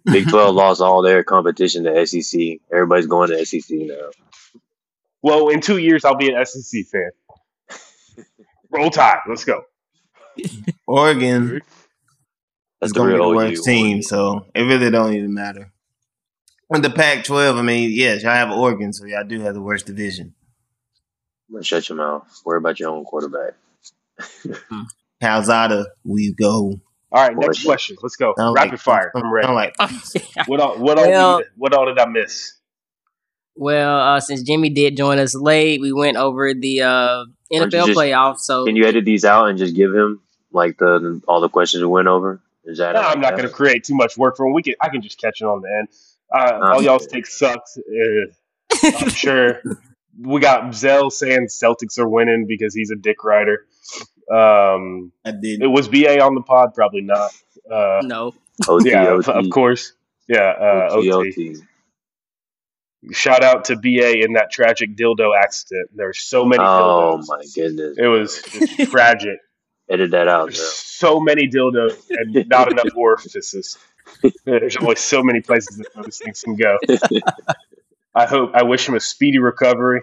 Big 0.04 0.28
Twelve 0.28 0.54
lost 0.54 0.80
all 0.80 1.02
their 1.02 1.22
competition 1.24 1.84
to 1.84 2.06
SEC. 2.06 2.40
Everybody's 2.72 3.06
going 3.06 3.30
to 3.30 3.44
SEC 3.44 3.64
now. 3.70 4.10
Well, 5.22 5.48
in 5.48 5.60
two 5.60 5.78
years, 5.78 6.04
I'll 6.04 6.16
be 6.16 6.32
an 6.32 6.44
SEC 6.46 6.86
fan. 6.90 7.10
Roll 8.70 8.90
Tide. 8.90 9.18
Let's 9.28 9.44
go. 9.44 9.64
Oregon 10.86 11.56
is 11.56 11.60
That's 12.80 12.92
the 12.92 12.98
gonna 12.98 13.10
be 13.10 13.14
real 13.16 13.30
the 13.30 13.30
OU. 13.30 13.36
worst 13.36 13.64
team, 13.64 14.02
so 14.02 14.46
it 14.54 14.62
really 14.62 14.90
don't 14.90 15.12
even 15.12 15.34
matter. 15.34 15.72
In 16.72 16.82
the 16.82 16.90
Pac-12, 16.90 17.58
I 17.58 17.62
mean, 17.62 17.90
yes, 17.92 18.22
y'all 18.22 18.32
have 18.32 18.50
Oregon, 18.52 18.92
so 18.92 19.04
y'all 19.04 19.24
do 19.24 19.40
have 19.40 19.54
the 19.54 19.60
worst 19.60 19.86
division. 19.86 20.34
But 21.48 21.66
shut 21.66 21.88
your 21.88 21.98
mouth. 21.98 22.28
Worry 22.44 22.58
about 22.58 22.78
your 22.78 22.90
own 22.90 23.04
quarterback. 23.04 23.54
Calzada, 25.20 25.86
we 26.04 26.32
go. 26.32 26.80
All 27.12 27.26
right, 27.26 27.36
next 27.36 27.64
question. 27.64 27.96
Let's 28.02 28.16
go. 28.16 28.34
Sound 28.38 28.54
Rapid 28.54 28.72
like- 28.72 28.80
fire. 28.80 29.12
I'm 29.14 29.32
ready. 29.32 29.46
sound 29.46 29.56
like 29.56 29.76
What 30.46 30.61
all? 30.61 30.78
What 30.78 30.98
all? 30.98 31.08
Well- 31.08 31.38
did- 31.38 31.46
what 31.56 31.74
all 31.74 31.86
did 31.86 31.98
I 31.98 32.06
miss? 32.06 32.54
well, 33.56 33.98
uh, 34.00 34.20
since 34.20 34.42
Jimmy 34.42 34.70
did 34.70 34.96
join 34.96 35.18
us 35.18 35.34
late, 35.34 35.80
we 35.80 35.92
went 35.92 36.16
over 36.16 36.54
the 36.54 36.82
uh, 36.82 37.24
NFL 37.52 37.70
just- 37.70 37.90
playoffs. 37.90 38.38
So 38.40 38.64
Can 38.64 38.76
you 38.76 38.86
edit 38.86 39.04
these 39.04 39.24
out 39.24 39.48
and 39.48 39.58
just 39.58 39.74
give 39.74 39.92
him 39.94 40.20
like 40.52 40.78
the 40.78 41.20
all 41.28 41.40
the 41.40 41.48
questions 41.48 41.82
we 41.82 41.88
went 41.88 42.08
over? 42.08 42.40
Is 42.64 42.78
that? 42.78 42.92
No, 42.94 43.00
I'm 43.00 43.20
not 43.20 43.32
going 43.36 43.42
to 43.48 43.48
create 43.52 43.84
too 43.84 43.94
much 43.94 44.16
work 44.16 44.36
for 44.36 44.46
him. 44.46 44.52
We 44.52 44.62
can. 44.62 44.74
I 44.80 44.88
can 44.88 45.02
just 45.02 45.20
catch 45.20 45.40
it 45.40 45.44
on 45.44 45.62
the 45.62 45.68
end. 45.68 45.88
Uh, 46.32 46.58
Ah. 46.62 46.72
all 46.74 46.82
y'all's 46.82 47.06
take 47.06 47.26
sucks. 47.26 47.76
Uh, 47.78 48.84
I'm 49.02 49.08
sure. 49.11 49.61
We 50.22 50.40
got 50.40 50.74
Zell 50.74 51.11
saying 51.11 51.46
Celtics 51.48 51.98
are 51.98 52.08
winning 52.08 52.44
because 52.46 52.74
he's 52.74 52.90
a 52.90 52.96
dick 52.96 53.24
rider. 53.24 53.66
Um, 54.31 55.12
I 55.24 55.33
did. 55.33 55.62
it 55.62 55.66
was 55.66 55.89
BA 55.89 56.20
on 56.20 56.35
the 56.35 56.43
pod, 56.43 56.74
probably 56.74 57.01
not. 57.03 57.31
Uh, 57.70 58.01
no, 58.03 58.35
OT, 58.68 58.91
yeah, 58.91 59.09
OT, 59.09 59.31
of 59.33 59.51
course. 59.51 59.93
Yeah, 60.28 60.53
uh, 60.61 60.89
OT, 60.93 61.11
OT. 61.12 61.28
OT. 61.31 61.57
Shout 63.12 63.43
out 63.43 63.64
to 63.66 63.76
BA 63.76 64.22
in 64.22 64.35
that 64.35 64.51
tragic 64.51 64.95
dildo 64.95 65.31
accident. 65.37 65.89
There's 65.95 66.20
so 66.20 66.45
many 66.45 66.62
Oh 66.62 67.18
dildos. 67.18 67.24
my 67.28 67.43
goodness! 67.55 67.97
It 67.99 68.07
was 68.07 68.43
just 68.43 68.91
tragic. 68.91 69.39
Edit 69.91 70.12
that 70.12 70.28
out. 70.28 70.47
Bro. 70.47 70.55
so 70.55 71.18
many 71.18 71.49
dildos 71.49 71.99
and 72.11 72.49
not 72.49 72.70
enough 72.70 72.87
orifices. 72.95 73.76
There's 74.45 74.76
only 74.76 74.95
so 74.97 75.22
many 75.22 75.41
places 75.41 75.78
that 75.78 75.89
those 75.95 76.18
things 76.18 76.43
can 76.43 76.55
go. 76.57 76.78
I 78.14 78.26
hope. 78.26 78.53
I 78.55 78.62
wish 78.64 78.89
him 78.89 78.95
a 78.95 79.01
speedy 79.01 79.39
recovery. 79.39 80.03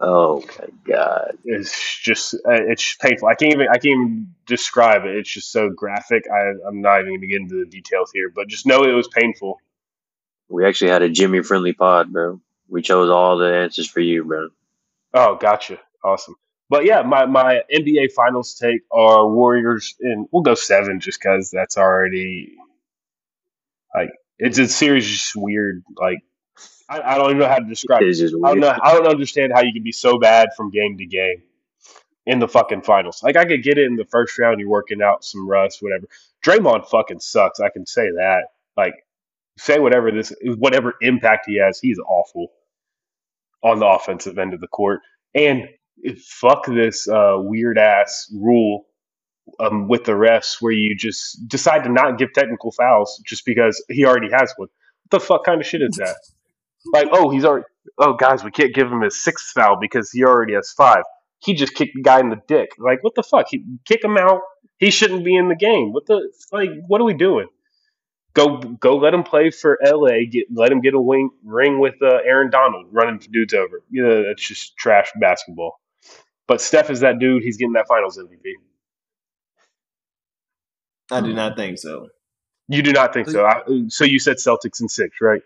Oh 0.00 0.42
my 0.58 0.66
god! 0.86 1.38
It's 1.44 2.00
just. 2.02 2.34
Uh, 2.34 2.66
it's 2.68 2.96
painful. 2.96 3.28
I 3.28 3.34
can't 3.34 3.52
even. 3.52 3.68
I 3.68 3.74
can't 3.74 3.86
even 3.86 4.34
describe 4.46 5.04
it. 5.04 5.16
It's 5.16 5.30
just 5.30 5.52
so 5.52 5.70
graphic. 5.70 6.24
I, 6.32 6.52
I'm 6.66 6.80
not 6.80 7.00
even 7.00 7.12
going 7.12 7.20
to 7.20 7.26
get 7.26 7.40
into 7.40 7.64
the 7.64 7.70
details 7.70 8.10
here, 8.12 8.30
but 8.34 8.48
just 8.48 8.66
know 8.66 8.82
it 8.82 8.92
was 8.92 9.08
painful. 9.08 9.60
We 10.48 10.66
actually 10.66 10.90
had 10.90 11.02
a 11.02 11.08
Jimmy 11.08 11.42
friendly 11.42 11.72
pod, 11.72 12.12
bro. 12.12 12.40
We 12.68 12.82
chose 12.82 13.08
all 13.08 13.38
the 13.38 13.54
answers 13.54 13.88
for 13.88 14.00
you, 14.00 14.24
bro. 14.24 14.48
Oh, 15.14 15.36
gotcha. 15.36 15.78
Awesome. 16.02 16.34
But 16.68 16.84
yeah, 16.84 17.02
my, 17.02 17.26
my 17.26 17.60
NBA 17.72 18.12
finals 18.12 18.54
take 18.54 18.82
are 18.90 19.28
Warriors, 19.28 19.94
and 20.00 20.26
we'll 20.32 20.42
go 20.42 20.54
seven 20.54 21.00
just 21.00 21.20
because 21.20 21.50
that's 21.50 21.76
already 21.78 22.56
like 23.94 24.10
it's 24.38 24.58
a 24.58 24.66
series 24.66 25.06
just 25.06 25.36
weird. 25.36 25.84
Like 25.96 26.18
I, 26.88 27.00
I 27.00 27.18
don't 27.18 27.30
even 27.30 27.38
know 27.38 27.48
how 27.48 27.58
to 27.58 27.64
describe 27.64 28.02
it. 28.02 28.16
I 28.44 28.50
don't 28.50 28.60
know. 28.60 28.76
I 28.82 28.92
don't 28.92 29.06
understand 29.06 29.52
how 29.54 29.62
you 29.62 29.72
can 29.72 29.82
be 29.82 29.92
so 29.92 30.18
bad 30.18 30.48
from 30.56 30.70
game 30.70 30.98
to 30.98 31.06
game 31.06 31.42
in 32.26 32.38
the 32.38 32.48
fucking 32.48 32.82
finals. 32.82 33.22
Like 33.22 33.36
I 33.36 33.44
could 33.44 33.62
get 33.62 33.78
it 33.78 33.86
in 33.86 33.96
the 33.96 34.04
first 34.04 34.38
round. 34.38 34.60
You're 34.60 34.68
working 34.68 35.02
out 35.02 35.24
some 35.24 35.48
rust, 35.48 35.82
whatever. 35.82 36.08
Draymond 36.44 36.88
fucking 36.88 37.20
sucks. 37.20 37.60
I 37.60 37.68
can 37.70 37.86
say 37.86 38.10
that. 38.12 38.48
Like 38.76 38.94
say 39.58 39.78
whatever 39.78 40.10
this, 40.10 40.32
whatever 40.42 40.94
impact 41.00 41.46
he 41.46 41.58
has, 41.58 41.78
he's 41.80 41.98
awful 41.98 42.48
on 43.62 43.78
the 43.78 43.86
offensive 43.86 44.38
end 44.38 44.52
of 44.54 44.60
the 44.60 44.68
court. 44.68 45.00
And 45.34 45.68
fuck 46.22 46.66
this 46.66 47.08
uh, 47.08 47.36
weird 47.38 47.78
ass 47.78 48.30
rule 48.34 48.86
um, 49.60 49.88
with 49.88 50.04
the 50.04 50.12
refs 50.12 50.60
where 50.60 50.72
you 50.72 50.96
just 50.96 51.48
decide 51.48 51.84
to 51.84 51.90
not 51.90 52.18
give 52.18 52.32
technical 52.32 52.72
fouls 52.72 53.22
just 53.24 53.44
because 53.44 53.82
he 53.88 54.04
already 54.04 54.30
has 54.30 54.52
one. 54.56 54.68
What 55.08 55.20
the 55.20 55.20
fuck 55.20 55.44
kind 55.44 55.60
of 55.60 55.66
shit 55.66 55.82
is 55.82 55.96
that? 55.96 56.16
Like, 56.92 57.08
oh, 57.12 57.30
he's 57.30 57.44
already. 57.44 57.66
Oh, 57.98 58.14
guys, 58.14 58.42
we 58.42 58.50
can't 58.50 58.74
give 58.74 58.90
him 58.90 59.02
his 59.02 59.22
sixth 59.22 59.52
foul 59.54 59.78
because 59.80 60.10
he 60.10 60.24
already 60.24 60.54
has 60.54 60.72
five. 60.72 61.02
He 61.38 61.54
just 61.54 61.74
kicked 61.74 61.92
the 61.94 62.02
guy 62.02 62.20
in 62.20 62.30
the 62.30 62.40
dick. 62.48 62.70
Like, 62.78 63.02
what 63.02 63.14
the 63.14 63.22
fuck? 63.22 63.46
He 63.50 63.64
kick 63.84 64.02
him 64.02 64.16
out. 64.16 64.40
He 64.78 64.90
shouldn't 64.90 65.24
be 65.24 65.36
in 65.36 65.48
the 65.48 65.54
game. 65.54 65.92
What 65.92 66.06
the 66.06 66.32
like? 66.52 66.70
What 66.86 67.00
are 67.00 67.04
we 67.04 67.14
doing? 67.14 67.46
Go, 68.34 68.58
go! 68.58 68.96
Let 68.96 69.14
him 69.14 69.22
play 69.22 69.50
for 69.50 69.78
LA. 69.84 70.24
Get 70.30 70.46
let 70.52 70.72
him 70.72 70.80
get 70.80 70.94
a 70.94 71.00
wing 71.00 71.30
ring 71.44 71.78
with 71.78 71.94
uh, 72.02 72.18
Aaron 72.26 72.50
Donald 72.50 72.86
running 72.90 73.20
dudes 73.30 73.54
over. 73.54 73.82
You 73.90 74.02
know, 74.02 74.24
that's 74.24 74.46
just 74.46 74.76
trash 74.76 75.10
basketball. 75.20 75.78
But 76.48 76.60
Steph 76.60 76.90
is 76.90 77.00
that 77.00 77.18
dude. 77.18 77.42
He's 77.42 77.56
getting 77.56 77.74
that 77.74 77.86
Finals 77.86 78.18
MVP. 78.18 78.54
I 81.10 81.20
do 81.20 81.32
not 81.32 81.56
think 81.56 81.78
so. 81.78 82.08
You 82.68 82.82
do 82.82 82.92
not 82.92 83.12
think 83.12 83.28
so? 83.28 83.44
I, 83.44 83.62
so 83.88 84.04
you 84.04 84.18
said 84.18 84.36
Celtics 84.36 84.80
in 84.80 84.88
six, 84.88 85.18
right? 85.20 85.42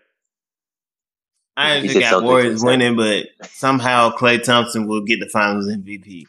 I 1.61 1.79
He 1.79 1.85
actually 1.87 2.01
got 2.01 2.23
Warriors 2.23 2.63
winning, 2.63 2.95
but 2.95 3.27
somehow 3.49 4.11
Klay 4.15 4.41
Thompson 4.41 4.87
will 4.87 5.01
get 5.01 5.19
the 5.19 5.27
Finals 5.27 5.67
MVP. 5.67 6.25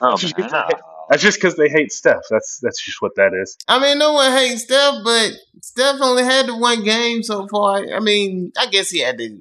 Oh, 0.00 0.16
Just 0.16 0.36
man. 0.36 0.46
because- 0.48 0.72
That's 1.10 1.22
just 1.22 1.36
because 1.38 1.54
they 1.56 1.68
hate 1.68 1.92
Steph. 1.92 2.22
That's 2.30 2.58
that's 2.62 2.82
just 2.82 3.02
what 3.02 3.14
that 3.16 3.32
is. 3.34 3.58
I 3.68 3.78
mean, 3.78 3.98
no 3.98 4.14
one 4.14 4.32
hates 4.32 4.62
Steph, 4.62 5.04
but 5.04 5.32
Steph 5.60 5.96
only 6.00 6.24
had 6.24 6.46
the 6.46 6.56
one 6.56 6.82
game 6.82 7.22
so 7.22 7.46
far. 7.48 7.84
I 7.94 8.00
mean, 8.00 8.52
I 8.58 8.66
guess 8.66 8.88
he 8.90 9.00
had 9.00 9.18
to. 9.18 9.38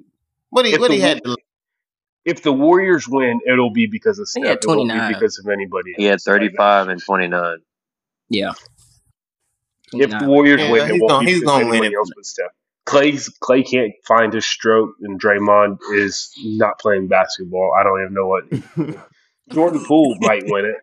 What 0.49 0.65
he 0.65 0.73
If 0.73 0.81
what 0.81 0.89
the 0.89 0.95
he 0.95 1.01
had 1.01 1.23
to. 1.23 1.37
If 2.25 2.43
the 2.43 2.51
Warriors 2.53 3.07
win, 3.07 3.39
it'll 3.47 3.71
be 3.71 3.87
because 3.87 4.19
of 4.19 4.27
He 4.33 4.41
Steph. 4.41 4.43
had 4.45 4.57
It 4.63 4.67
won't 4.67 4.89
be 4.89 4.93
29. 4.93 5.13
because 5.13 5.39
of 5.39 5.47
anybody. 5.49 5.93
He 5.95 6.03
had 6.03 6.19
35 6.21 6.89
and 6.89 7.01
29. 7.01 7.57
yeah. 8.29 8.51
If 9.93 10.09
the 10.09 10.25
Warriors 10.27 10.59
Yeah, 10.61 10.71
win, 10.71 10.81
he's 10.87 10.95
it 10.95 10.99
won't 11.01 11.09
gonna- 11.09 11.25
be 11.25 11.31
he's 11.31 11.39
because 11.41 11.51
gonna 11.53 11.63
of 11.65 11.69
win 11.69 11.77
anybody 11.77 11.93
it. 11.93 11.97
else 11.97 12.11
but 12.15 12.25
Steph. 12.25 12.51
Klay's 12.85 13.29
Klay 13.41 13.65
can't 13.69 13.93
find 14.05 14.33
his 14.33 14.45
stroke, 14.45 14.95
and 15.01 15.19
Draymond 15.21 15.77
is 15.93 16.33
not 16.43 16.79
playing 16.79 17.07
basketball. 17.07 17.73
I 17.77 17.83
don't 17.83 18.01
even 18.01 18.13
know 18.13 18.27
what 18.27 18.43
Jordan 19.53 19.83
Poole 19.85 20.15
might 20.19 20.43
win 20.45 20.65
it. 20.65 20.75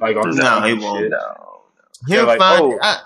Like 0.00 0.16
on 0.16 0.34
No, 0.36 0.60
he 0.62 0.74
won't. 0.74 1.00
shit. 1.00 1.10
No. 1.10 1.62
He'll 2.08 2.26
like, 2.26 2.38
find. 2.38 2.62
oh. 2.62 2.78
I, 2.82 3.00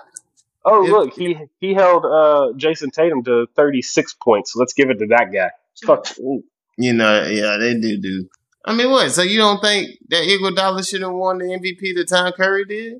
Oh, 0.64 0.85
If- 0.85 0.91
look, 0.93 1.14
he 1.14 1.37
he 1.59 1.74
held 1.74 2.05
uh, 2.05 2.53
Jayson 2.57 2.93
Tatum 2.93 3.24
to 3.24 3.47
36 3.57 4.14
points. 4.14 4.55
Let's 4.55 4.74
give 4.74 4.91
it 4.91 4.99
to 5.01 5.07
that 5.09 5.33
guy. 5.33 5.51
Fuck. 5.85 6.07
ooh. 6.20 6.45
you 6.78 6.93
know, 6.93 7.24
yeah, 7.26 7.57
they 7.57 7.74
do 7.74 7.97
do. 7.99 8.28
I 8.64 8.72
mean, 8.72 8.89
what? 8.89 9.11
So 9.11 9.22
you 9.22 9.39
don't 9.39 9.61
think 9.61 9.99
that 10.11 10.22
Iguodala 10.22 10.89
should 10.89 11.01
have 11.03 11.11
won 11.12 11.39
the 11.39 11.47
MVP 11.47 11.97
the 11.97 12.05
time 12.05 12.33
Curry 12.33 12.64
did? 12.64 12.99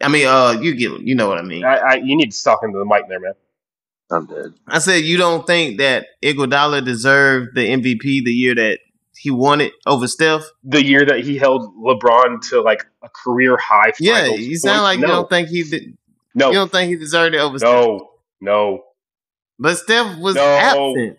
I 0.00 0.06
mean, 0.08 0.28
uh, 0.28 0.58
you 0.62 0.76
get, 0.76 1.00
you 1.00 1.16
know 1.16 1.28
what 1.28 1.38
I 1.38 1.42
mean. 1.42 1.64
I, 1.64 1.76
I, 1.76 1.94
you 1.96 2.16
need 2.16 2.30
to 2.30 2.42
talk 2.44 2.60
into 2.62 2.78
the 2.78 2.84
mic 2.84 3.08
there, 3.08 3.18
man. 3.20 3.32
I'm 4.12 4.26
dead. 4.26 4.54
I 4.66 4.78
said 4.80 5.04
you 5.04 5.16
don't 5.16 5.46
think 5.46 5.78
that 5.78 6.06
Iguodala 6.22 6.84
deserved 6.84 7.54
the 7.54 7.60
MVP 7.68 8.24
the 8.24 8.32
year 8.32 8.54
that 8.54 8.78
he 9.16 9.30
won 9.30 9.60
it 9.60 9.72
over 9.86 10.08
Steph. 10.08 10.42
The 10.64 10.84
year 10.84 11.04
that 11.06 11.20
he 11.20 11.36
held 11.38 11.74
LeBron 11.76 12.48
to 12.50 12.60
like 12.62 12.84
a 13.02 13.08
career 13.08 13.56
high. 13.58 13.92
Yeah, 14.00 14.22
finals 14.22 14.40
you 14.40 14.56
sound 14.56 14.76
point- 14.78 14.82
like 14.82 14.98
no, 15.00 15.06
you 15.06 15.12
don't 15.12 15.30
think 15.30 15.48
he 15.48 15.62
did. 15.62 15.96
no, 16.34 16.48
You 16.48 16.54
don't 16.54 16.72
think 16.72 16.90
he 16.90 16.96
deserved 16.96 17.34
it 17.34 17.38
over 17.38 17.58
Steph. 17.58 17.70
no, 17.70 18.10
no, 18.40 18.82
But 19.58 19.76
Steph 19.76 20.18
was 20.18 20.34
No. 20.36 20.42
absent. 20.44 21.18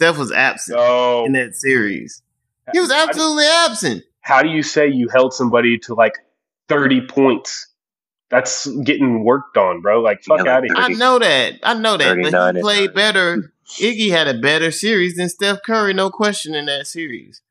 Steph 0.00 0.18
was 0.18 0.32
absent 0.32 0.78
no. 0.78 1.24
in 1.26 1.32
that 1.32 1.54
series. 1.54 2.22
He 2.72 2.78
was 2.80 2.90
How 2.92 3.04
do- 3.04 3.10
absolutely 3.10 3.44
absent. 3.46 4.04
How 4.20 4.42
do 4.42 4.48
you 4.48 4.62
say 4.62 4.88
you 4.88 5.08
held 5.08 5.32
somebody 5.34 5.78
to 5.78 5.94
like 5.94 6.14
30 6.68 7.02
points? 7.08 7.68
That's 8.32 8.66
getting 8.82 9.24
worked 9.24 9.58
on, 9.58 9.82
bro. 9.82 10.00
Like, 10.00 10.24
fuck 10.24 10.44
Yeah, 10.46 10.56
out 10.56 10.64
of 10.64 10.70
here. 10.74 10.74
I 10.76 10.88
know 10.88 11.18
that. 11.18 11.60
I 11.62 11.74
know 11.74 11.98
that. 11.98 12.04
39 12.04 12.32
But 12.32 12.56
he 12.56 12.60
played 12.62 12.94
better. 12.94 13.52
Iggy 13.78 14.08
had 14.10 14.26
a 14.26 14.40
better 14.40 14.70
series 14.70 15.16
than 15.16 15.28
Steph 15.28 15.58
Curry, 15.64 15.92
no 15.92 16.08
question 16.10 16.54
in 16.54 16.64
that 16.64 16.86
series. 16.86 17.42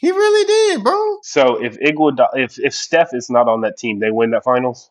He 0.00 0.10
really 0.10 0.44
did, 0.74 0.82
bro. 0.82 1.18
So 1.22 1.62
if 1.62 1.78
Iguodala, 1.78 2.30
if 2.34 2.58
if 2.58 2.74
Steph 2.74 3.10
is 3.14 3.30
not 3.30 3.46
on 3.48 3.60
that 3.60 3.78
team, 3.78 4.00
they 4.00 4.10
win 4.10 4.32
that 4.32 4.42
finals. 4.44 4.90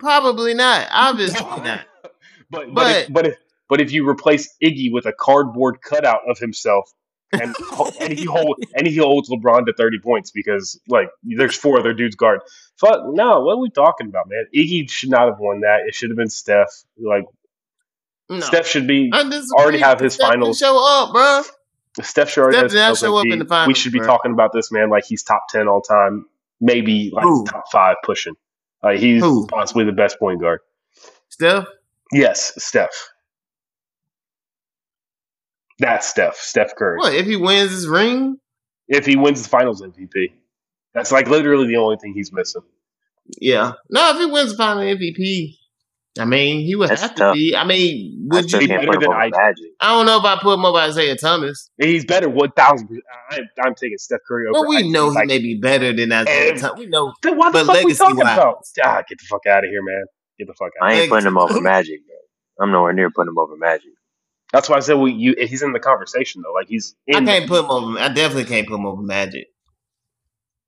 Probably 0.00 0.52
not. 0.52 0.88
Obviously 0.92 1.40
not. 1.62 1.82
But 2.02 2.12
but 2.50 2.74
But- 2.74 2.96
if, 2.96 3.12
but 3.12 3.26
if 3.28 3.36
but 3.68 3.80
if 3.80 3.92
you 3.92 4.08
replace 4.08 4.52
Iggy 4.62 4.90
with 4.92 5.06
a 5.06 5.12
cardboard 5.12 5.80
cutout 5.80 6.20
of 6.28 6.38
himself, 6.38 6.90
and 7.32 7.54
and 8.00 8.12
he 8.18 8.24
hold 8.24 8.56
and 8.74 8.86
he 8.86 8.96
holds 8.96 9.28
LeBron 9.28 9.66
to 9.66 9.72
thirty 9.74 9.98
points 9.98 10.30
because 10.30 10.80
like 10.88 11.08
there's 11.22 11.56
four 11.56 11.78
other 11.78 11.92
dudes 11.92 12.16
guard. 12.16 12.40
Fuck 12.76 13.00
no, 13.08 13.40
what 13.40 13.54
are 13.54 13.58
we 13.60 13.70
talking 13.70 14.06
about, 14.08 14.28
man? 14.28 14.44
Iggy 14.54 14.90
should 14.90 15.10
not 15.10 15.26
have 15.28 15.38
won 15.38 15.60
that. 15.60 15.80
It 15.86 15.94
should 15.94 16.10
have 16.10 16.16
been 16.16 16.30
Steph. 16.30 16.70
Like 16.98 17.24
No. 18.30 18.40
Steph 18.40 18.66
should 18.66 18.86
be. 18.86 19.10
Already 19.12 19.78
have 19.78 20.00
his 20.00 20.14
Steph 20.14 20.28
finals. 20.30 20.58
Show 20.58 20.78
up, 20.82 21.12
bro. 21.12 21.42
Steph 22.02 22.30
should 22.30 22.42
already 22.42 22.56
Steph 22.58 22.62
has 22.64 22.72
did 22.72 22.78
not 22.78 22.96
show 22.98 23.16
up 23.18 23.24
MVP. 23.26 23.32
in 23.32 23.38
the 23.40 23.44
finals, 23.44 23.66
We 23.68 23.74
should 23.74 23.92
be 23.92 23.98
bro. 23.98 24.06
talking 24.06 24.32
about 24.32 24.52
this 24.52 24.70
man 24.70 24.88
like 24.90 25.04
he's 25.04 25.22
top 25.22 25.48
ten 25.50 25.66
all 25.68 25.80
time, 25.82 26.26
maybe 26.60 27.10
like 27.12 27.24
Who? 27.24 27.44
top 27.44 27.64
five 27.72 27.96
pushing. 28.04 28.34
Like 28.82 29.00
he's 29.00 29.20
Who? 29.22 29.46
possibly 29.48 29.84
the 29.84 29.92
best 29.92 30.18
point 30.20 30.40
guard. 30.40 30.60
Steph. 31.28 31.66
Yes, 32.12 32.52
Steph. 32.62 33.10
That's 35.78 36.06
Steph. 36.08 36.36
Steph 36.36 36.74
Curry. 36.76 36.98
What 36.98 37.14
if 37.14 37.26
he 37.26 37.36
wins 37.36 37.70
his 37.70 37.86
ring? 37.88 38.38
If 38.88 39.06
he 39.06 39.16
wins 39.16 39.42
the 39.42 39.48
Finals 39.48 39.82
MVP, 39.82 40.32
that's 40.94 41.12
like 41.12 41.28
literally 41.28 41.66
the 41.68 41.76
only 41.76 41.96
thing 41.96 42.14
he's 42.14 42.32
missing. 42.32 42.62
Yeah. 43.40 43.72
No, 43.90 44.10
if 44.10 44.18
he 44.18 44.26
wins 44.26 44.52
the 44.52 44.56
final 44.56 44.82
MVP, 44.82 45.54
I 46.18 46.24
mean, 46.24 46.60
he 46.66 46.74
would 46.74 46.88
That's 46.88 47.02
have 47.02 47.14
to 47.16 47.32
be. 47.32 47.54
I 47.54 47.64
mean, 47.64 48.26
would 48.30 48.48
still 48.48 48.62
you? 48.62 48.66
can't 48.68 48.86
better 48.86 48.98
than 49.00 49.12
I- 49.12 49.28
Magic. 49.28 49.66
I 49.78 49.92
don't 49.94 50.06
know 50.06 50.18
if 50.18 50.24
I 50.24 50.36
put 50.40 50.54
him 50.54 50.64
over 50.64 50.84
Isiah 50.84 51.16
Thomas. 51.16 51.70
He's 51.80 52.04
better 52.04 52.28
one 52.28 52.50
thousand. 52.52 52.88
I'm, 53.30 53.48
I'm 53.64 53.74
taking 53.76 53.98
Steph 53.98 54.20
Curry 54.26 54.46
over. 54.48 54.60
Well, 54.60 54.68
we 54.68 54.76
Isiah. 54.78 54.90
know 54.90 55.10
he 55.10 55.14
Like, 55.16 55.26
may 55.28 55.38
be 55.38 55.60
better 55.60 55.92
than 55.92 56.10
Isiah 56.10 56.58
Thomas. 56.58 56.78
We 56.78 56.86
know. 56.86 57.12
Then 57.22 57.36
what 57.36 57.52
the 57.52 57.58
but 57.60 57.66
fuck 57.66 57.74
we 57.76 57.82
legacy 57.82 57.98
talking 57.98 58.16
wise- 58.16 58.36
about? 58.36 58.64
Ah, 58.82 59.02
get 59.08 59.18
the 59.18 59.26
fuck 59.28 59.46
out 59.46 59.62
of 59.64 59.70
here, 59.70 59.82
man. 59.84 60.04
Get 60.38 60.48
the 60.48 60.54
fuck 60.54 60.72
out. 60.82 60.88
I 60.88 60.92
ain't 60.92 60.98
Thanks. 61.02 61.10
putting 61.10 61.26
him 61.28 61.38
over 61.38 61.60
Magic, 61.60 62.00
bro. 62.06 62.64
I'm 62.66 62.72
nowhere 62.72 62.94
near 62.94 63.10
putting 63.10 63.28
him 63.28 63.38
over 63.38 63.56
Magic. 63.56 63.90
That's 64.52 64.68
why 64.68 64.76
I 64.76 64.80
said 64.80 64.94
we. 64.94 65.12
You, 65.12 65.34
he's 65.38 65.62
in 65.62 65.72
the 65.72 65.80
conversation 65.80 66.42
though. 66.42 66.52
Like 66.52 66.68
he's. 66.68 66.94
I 67.12 67.24
can't 67.24 67.48
put 67.48 67.64
him 67.64 67.70
over. 67.70 67.98
I 67.98 68.08
definitely 68.08 68.44
can't 68.44 68.66
put 68.66 68.76
him 68.76 68.86
over 68.86 69.02
Magic. 69.02 69.48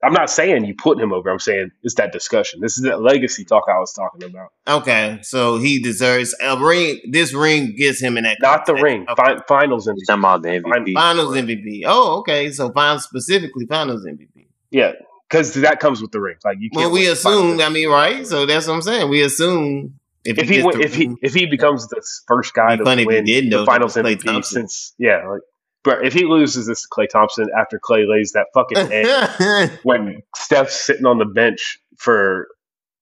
I'm 0.03 0.15
not 0.15 0.31
saying 0.31 0.65
you 0.65 0.75
put 0.75 0.99
him 0.99 1.13
over. 1.13 1.31
I'm 1.31 1.39
saying 1.39 1.73
it's 1.83 1.97
that 1.97 2.13
discussion. 2.13 2.61
This 2.61 2.79
is 2.79 2.85
that 2.85 3.03
legacy 3.03 3.45
talk 3.45 3.65
I 3.69 3.79
was 3.79 3.93
talking 3.93 4.25
about. 4.25 4.49
Okay, 4.67 5.19
so 5.23 5.59
he 5.59 5.79
deserves 5.79 6.35
a 6.43 6.57
ring. 6.59 7.01
This 7.11 7.35
ring 7.35 7.75
gets 7.77 8.01
him 8.01 8.17
in 8.17 8.25
that. 8.25 8.39
Not 8.41 8.65
the 8.65 8.75
ring. 8.75 9.05
Okay. 9.11 9.23
Fi- 9.23 9.43
finals 9.47 9.87
He's 9.95 10.07
talking 10.07 10.23
MVP. 10.23 10.27
about 10.27 10.43
the 10.43 10.49
MVP. 10.49 10.95
Finals 10.95 11.37
MVP. 11.37 11.83
Oh, 11.85 12.19
okay. 12.21 12.51
So 12.51 12.73
finals 12.73 13.05
specifically 13.05 13.67
finals 13.67 14.07
MVP. 14.07 14.47
Yeah, 14.71 14.93
because 15.29 15.53
that 15.55 15.81
comes 15.81 16.01
with 16.01 16.13
the 16.13 16.21
ring. 16.21 16.37
Like 16.45 16.57
you 16.61 16.71
can't. 16.71 16.85
Well, 16.85 16.93
we 16.93 17.07
assume. 17.07 17.61
I 17.61 17.69
mean, 17.69 17.91
right? 17.91 18.27
So 18.27 18.47
that's 18.47 18.67
what 18.67 18.75
I'm 18.75 18.83
saying. 18.83 19.11
We 19.11 19.23
assume 19.23 20.00
if, 20.25 20.39
if 20.39 20.49
he 20.49 20.57
gets 20.57 20.67
win, 20.67 20.81
if 20.83 20.95
he 20.95 21.15
if 21.23 21.35
he 21.35 21.47
becomes 21.47 21.89
the 21.89 22.03
first 22.29 22.55
guy 22.55 22.77
to 22.77 22.85
funny 22.85 23.07
win 23.07 23.25
didn't, 23.25 23.51
the 23.51 23.65
finals 23.65 23.95
that 23.95 24.05
was 24.05 24.15
Klay 24.15 24.19
MVP 24.19 24.25
Thompson. 24.25 24.63
since 24.63 24.95
yeah, 24.99 25.27
like, 25.29 25.41
but 25.83 26.05
if 26.07 26.13
he 26.13 26.25
loses 26.25 26.67
this 26.67 26.83
to 26.83 26.89
Klay 26.89 27.09
Thompson 27.09 27.47
after 27.59 27.79
Klay 27.79 28.05
lays 28.09 28.33
that 28.33 28.47
fucking 28.55 28.93
egg 28.93 29.71
when 29.83 30.21
Steph's 30.37 30.81
sitting 30.85 31.07
on 31.07 31.19
the 31.19 31.25
bench 31.25 31.79
for 31.97 32.49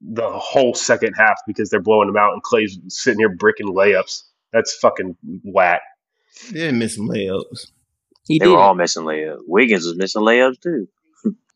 the 0.01 0.31
whole 0.31 0.75
second 0.75 1.15
half 1.15 1.41
because 1.47 1.71
they're 1.71 1.81
blowing 1.83 2.09
him 2.09 2.17
out 2.17 2.33
and 2.33 2.43
Klay's 2.45 2.79
sitting 2.89 3.19
here 3.19 3.35
bricking 3.35 3.67
layups, 3.69 4.23
that's 4.53 4.75
fucking 4.77 5.17
whack. 5.43 5.81
didn't 6.53 6.79
miss 6.79 6.95
some 6.95 7.09
layups. 7.09 7.67
He 8.29 8.39
They 8.39 8.45
did. 8.47 8.53
were 8.53 8.59
all 8.59 8.75
missing 8.75 9.03
layups. 9.05 9.39
Wiggins 9.47 9.87
was 9.87 9.97
missing 9.97 10.23
layups 10.23 10.61
too. 10.61 10.87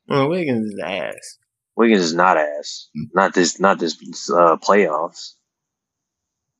Well, 0.08 0.28
Wiggins 0.28 0.72
is 0.72 0.80
ass. 0.82 1.38
Wiggins 1.76 2.02
is 2.02 2.14
not 2.14 2.36
ass. 2.36 2.88
Not 3.14 3.32
this. 3.34 3.60
Not 3.60 3.78
this 3.78 3.96
uh, 4.28 4.56
playoffs. 4.56 5.34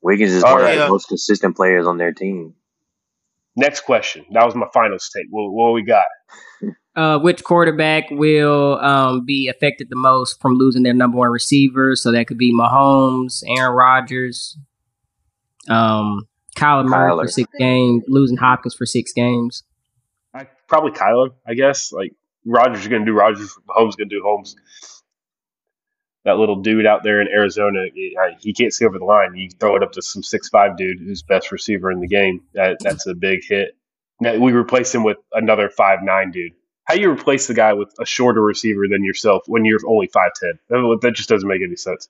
Wiggins 0.03 0.33
is 0.33 0.43
All 0.43 0.55
one 0.55 0.63
right. 0.63 0.79
of 0.79 0.85
the 0.85 0.89
most 0.89 1.09
consistent 1.09 1.57
players 1.57 1.87
on 1.87 1.97
their 1.97 2.13
team. 2.13 2.55
Next 3.55 3.83
question. 3.83 4.25
That 4.33 4.45
was 4.45 4.55
my 4.55 4.67
final 4.73 4.99
take. 4.99 5.27
What, 5.31 5.53
what 5.53 5.73
we 5.73 5.85
got? 5.85 6.05
uh, 6.97 7.19
which 7.19 7.45
quarterback 7.45 8.05
will 8.11 8.79
um, 8.81 9.25
be 9.25 9.49
affected 9.49 9.89
the 9.91 9.97
most 9.97 10.41
from 10.41 10.55
losing 10.55 10.83
their 10.83 10.95
number 10.95 11.19
one 11.19 11.31
receiver? 11.31 11.95
So 11.97 12.11
that 12.13 12.27
could 12.27 12.39
be 12.39 12.53
Mahomes, 12.53 13.43
Aaron 13.47 13.75
Rodgers, 13.75 14.59
um, 15.69 16.27
Kyler 16.57 16.87
Murray 16.87 17.13
Kyler. 17.13 17.23
for 17.23 17.29
six 17.29 17.51
games, 17.59 18.05
losing 18.09 18.39
Hopkins 18.39 18.75
for 18.75 18.87
six 18.87 19.13
games. 19.13 19.63
I, 20.35 20.49
probably 20.67 20.93
Kyler, 20.93 21.31
I 21.47 21.55
guess. 21.55 21.93
Like 21.93 22.15
Rodgers 22.47 22.81
is 22.81 22.89
going 22.89 23.03
to 23.03 23.07
do 23.07 23.17
Rodgers. 23.17 23.55
Holmes 23.69 23.97
going 23.97 24.09
to 24.09 24.17
do 24.17 24.23
Holmes. 24.25 24.57
That 26.25 26.39
little 26.39 26.57
dude 26.57 26.87
out 26.87 27.03
there 27.03 27.21
in 27.21 27.27
Arizona, 27.29 27.87
he, 27.93 28.53
can't 28.53 28.73
see 28.73 28.85
over 28.85 28.99
the 28.99 29.05
line. 29.05 29.35
You 29.35 29.51
throw 29.59 29.75
it 29.75 29.83
up 29.83 29.93
to 29.93 30.03
some 30.03 30.23
six 30.23 30.49
five 30.49 30.77
dude 30.77 31.01
who's 31.01 31.23
best 31.23 31.51
receiver 31.51 31.91
in 31.91 32.01
the 32.01 32.07
game. 32.07 32.43
That, 32.55 32.79
that's 32.81 33.07
a 33.09 33.15
big 33.15 33.41
hit. 33.45 33.77
Now, 34.21 34.39
we 34.39 34.53
replace 34.53 34.95
him 34.95 35.03
with 35.03 35.17
another 35.33 35.69
five 35.69 35.99
nine 36.03 36.31
dude. 36.31 36.53
How 36.85 36.95
you 36.95 37.11
replace 37.11 37.49
the 37.49 37.55
guy 37.55 37.73
with 37.73 37.93
a 38.01 38.07
shorter 38.07 38.41
receiver 38.41 38.87
than 38.89 39.03
yourself 39.03 39.43
when 39.47 39.65
you're 39.65 39.81
only 39.87 40.09
five 40.13 40.31
ten? 40.41 40.59
That, 40.69 40.99
that 41.03 41.13
just 41.13 41.29
doesn't 41.29 41.49
make 41.49 41.63
any 41.63 41.77
sense. 41.77 42.09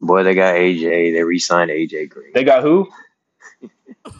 Boy, 0.00 0.22
they 0.22 0.34
got 0.34 0.54
AJ. 0.54 1.14
They 1.14 1.22
re-signed 1.24 1.70
AJ 1.70 2.10
Green. 2.10 2.32
They 2.32 2.44
got 2.44 2.62
who? 2.62 2.88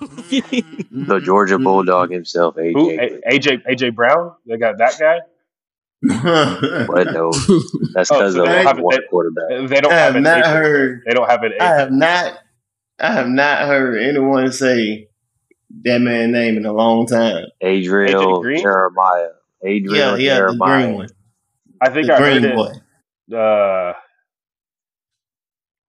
The 0.90 1.20
Georgia 1.22 1.59
Bulldog 1.59 2.10
himself, 2.10 2.56
AJ. 2.56 2.72
Who? 2.72 2.90
A- 2.90 3.20
AJ 3.39 3.62
AJ 3.66 3.94
Brown? 3.94 4.32
They 4.47 4.56
got 4.56 4.78
that 4.78 4.98
guy. 4.98 5.20
But 6.03 7.12
no, 7.12 7.33
that's 7.33 8.11
Oh, 8.12 8.19
because 8.19 8.35
so 8.35 8.43
of 8.43 8.49
they 8.49 8.62
haven't- 8.62 8.85
one 8.85 8.97
they- 9.01 9.07
quarterback. 9.09 9.69
They 9.69 9.81
don't 9.81 9.93
I 9.93 9.97
have 9.97 10.07
have 10.15 10.16
an 10.16 10.23
not 10.23 10.45
AJ. 10.45 10.53
heard. 10.53 11.03
They 11.07 11.15
don't 11.15 11.29
have 11.29 11.43
an 11.43 11.53
I 11.61 11.65
have 11.75 11.91
not. 11.93 12.39
I 13.01 13.12
have 13.12 13.29
not 13.29 13.66
heard 13.69 14.01
anyone 14.03 14.51
say 14.53 15.09
that 15.85 16.01
man's 16.01 16.33
name 16.33 16.57
in 16.57 16.66
a 16.66 16.73
long 16.73 17.07
time. 17.07 17.45
Adriel 17.61 18.41
Green? 18.43 18.61
Jeremiah. 18.62 19.29
Adriel 19.65 20.19
Yeah, 20.19 20.25
yeah, 20.25 20.35
the 20.35 20.41
Jeremiah. 20.41 20.83
green 20.85 20.95
one, 20.97 21.09
I 21.81 21.91
think 21.91 22.07
the 22.09 22.15
I 22.15 22.19
heard 22.19 22.41
green 22.43 22.53
it. 22.53 22.57
boy. 23.31 23.37
uh, 23.37 23.93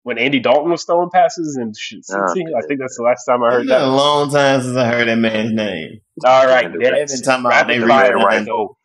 when 0.03 0.17
Andy 0.17 0.39
Dalton 0.39 0.71
was 0.71 0.83
throwing 0.85 1.09
passes 1.11 1.55
and 1.55 1.75
shit. 1.77 2.05
Ah, 2.11 2.31
I 2.31 2.61
think 2.67 2.79
that's 2.79 2.97
the 2.97 3.03
last 3.03 3.25
time 3.25 3.43
I 3.43 3.47
It's 3.47 3.55
heard 3.57 3.67
been 3.67 3.75
a 3.75 3.79
that. 3.79 3.85
long 3.87 4.31
time 4.31 4.61
since 4.61 4.75
I 4.77 4.87
heard 4.87 5.07
that 5.07 5.15
man's 5.17 5.51
name. 5.53 6.01
All 6.25 6.47
right, 6.47 6.71
They've 6.71 6.91
next. 6.91 7.13
been 7.15 7.21
talking 7.23 7.41
about 7.45 7.49
rapid 7.49 7.81
they 7.81 7.87
fire. 7.87 8.13
re-signed 8.15 8.23
Let's 8.23 8.37
him. 8.37 8.45
go. 8.45 8.77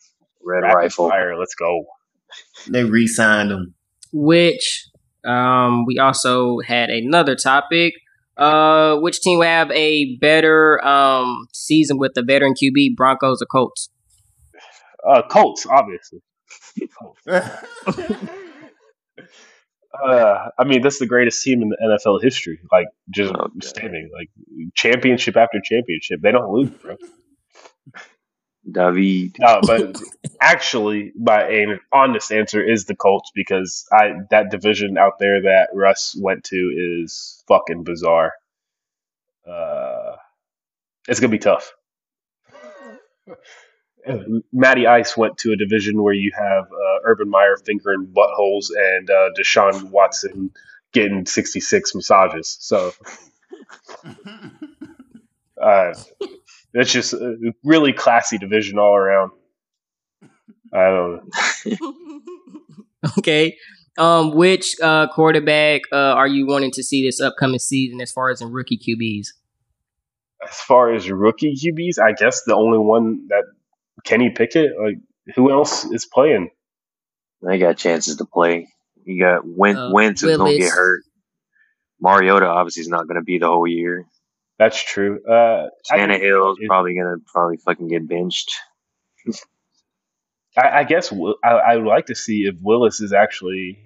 Red 0.44 0.62
Rapid 0.62 0.76
Rifle. 0.76 1.08
fire. 1.10 1.38
Let's 1.38 1.54
go. 1.54 1.84
They 2.68 2.84
re-signed 2.84 3.50
him. 3.50 3.74
which 4.12 4.88
um, 5.24 5.84
we 5.86 5.98
also 5.98 6.58
had 6.60 6.90
another 6.90 7.34
topic. 7.36 7.94
Uh, 8.36 8.96
which 8.96 9.20
team 9.20 9.38
will 9.38 9.46
have 9.46 9.70
a 9.70 10.16
better 10.16 10.84
um, 10.84 11.46
season 11.52 11.98
with 11.98 12.14
the 12.14 12.22
veteran 12.22 12.52
QB, 12.54 12.96
Broncos 12.96 13.40
or 13.40 13.46
Colts? 13.46 13.90
Uh, 15.08 15.22
Colts, 15.28 15.66
obviously. 15.66 16.20
Uh, 20.04 20.48
I 20.58 20.64
mean, 20.64 20.82
that's 20.82 20.98
the 20.98 21.06
greatest 21.06 21.42
team 21.44 21.62
in 21.62 21.68
the 21.68 21.76
NFL 21.80 22.20
history. 22.20 22.58
Like, 22.72 22.88
just 23.10 23.32
God. 23.32 23.50
standing, 23.62 24.10
like 24.12 24.28
championship 24.74 25.36
after 25.36 25.60
championship. 25.62 26.20
They 26.20 26.32
don't 26.32 26.50
lose, 26.52 26.70
bro. 26.70 26.96
David. 28.70 29.36
Uh, 29.42 29.60
but 29.66 29.96
actually, 30.40 31.12
my 31.16 31.42
an 31.48 31.80
honest 31.92 32.32
answer 32.32 32.62
is 32.62 32.86
the 32.86 32.96
Colts 32.96 33.30
because 33.34 33.86
I 33.92 34.12
that 34.30 34.50
division 34.50 34.98
out 34.98 35.18
there 35.18 35.42
that 35.42 35.68
Russ 35.74 36.16
went 36.18 36.44
to 36.44 36.56
is 36.56 37.42
fucking 37.48 37.84
bizarre. 37.84 38.32
Uh, 39.48 40.16
it's 41.08 41.20
gonna 41.20 41.30
be 41.30 41.38
tough. 41.38 41.72
Matty 44.52 44.86
Ice 44.86 45.16
went 45.16 45.38
to 45.38 45.52
a 45.52 45.56
division 45.56 46.02
where 46.02 46.14
you 46.14 46.30
have 46.36 46.64
uh, 46.64 46.98
Urban 47.04 47.30
Meyer 47.30 47.56
fingering 47.56 48.06
buttholes 48.06 48.66
and 48.76 49.10
uh, 49.10 49.30
Deshaun 49.38 49.90
Watson 49.90 50.50
getting 50.92 51.26
sixty 51.26 51.60
six 51.60 51.94
massages. 51.94 52.56
So 52.60 52.92
uh, 55.62 55.94
it's 56.74 56.92
just 56.92 57.12
a 57.14 57.54
really 57.64 57.92
classy 57.92 58.36
division 58.38 58.78
all 58.78 58.94
around. 58.94 59.30
I 60.72 60.84
don't 60.90 61.30
know. 61.80 61.94
okay. 63.18 63.56
Um, 63.96 64.34
which 64.34 64.74
uh, 64.82 65.06
quarterback 65.08 65.82
uh, 65.92 65.96
are 65.96 66.26
you 66.26 66.46
wanting 66.46 66.72
to 66.72 66.82
see 66.82 67.06
this 67.06 67.20
upcoming 67.20 67.60
season 67.60 68.00
as 68.00 68.10
far 68.10 68.30
as 68.30 68.40
in 68.40 68.50
rookie 68.50 68.76
QBs? 68.78 69.28
As 70.46 70.56
far 70.60 70.92
as 70.92 71.08
rookie 71.08 71.54
QBs, 71.54 72.02
I 72.04 72.12
guess 72.12 72.42
the 72.44 72.56
only 72.56 72.78
one 72.78 73.28
that 73.28 73.44
Kenny 74.04 74.30
Pickett, 74.30 74.72
like 74.82 74.96
who 75.36 75.50
else 75.52 75.84
is 75.84 76.06
playing? 76.06 76.50
They 77.40 77.58
got 77.58 77.76
chances 77.76 78.16
to 78.16 78.24
play. 78.24 78.66
You 79.04 79.20
got 79.20 79.42
Win- 79.46 79.76
Uh, 79.76 79.90
Wentz 79.92 80.22
is 80.22 80.36
going 80.36 80.52
to 80.52 80.58
get 80.58 80.72
hurt. 80.72 81.02
Mariota 82.00 82.46
obviously 82.46 82.80
is 82.82 82.88
not 82.88 83.06
going 83.06 83.16
to 83.16 83.22
be 83.24 83.38
the 83.38 83.46
whole 83.46 83.66
year. 83.66 84.06
That's 84.58 84.80
true. 84.82 85.20
Uh, 85.28 85.66
I, 85.90 85.98
Tannehill's 85.98 86.58
it- 86.60 86.68
probably 86.68 86.94
going 86.94 87.18
to 87.18 87.24
probably 87.26 87.56
fucking 87.58 87.88
get 87.88 88.08
benched. 88.08 88.52
I, 90.56 90.80
I 90.80 90.84
guess 90.84 91.12
I, 91.42 91.48
I 91.48 91.76
would 91.76 91.86
like 91.86 92.06
to 92.06 92.14
see 92.14 92.42
if 92.42 92.54
Willis 92.60 93.00
is 93.00 93.12
actually 93.12 93.78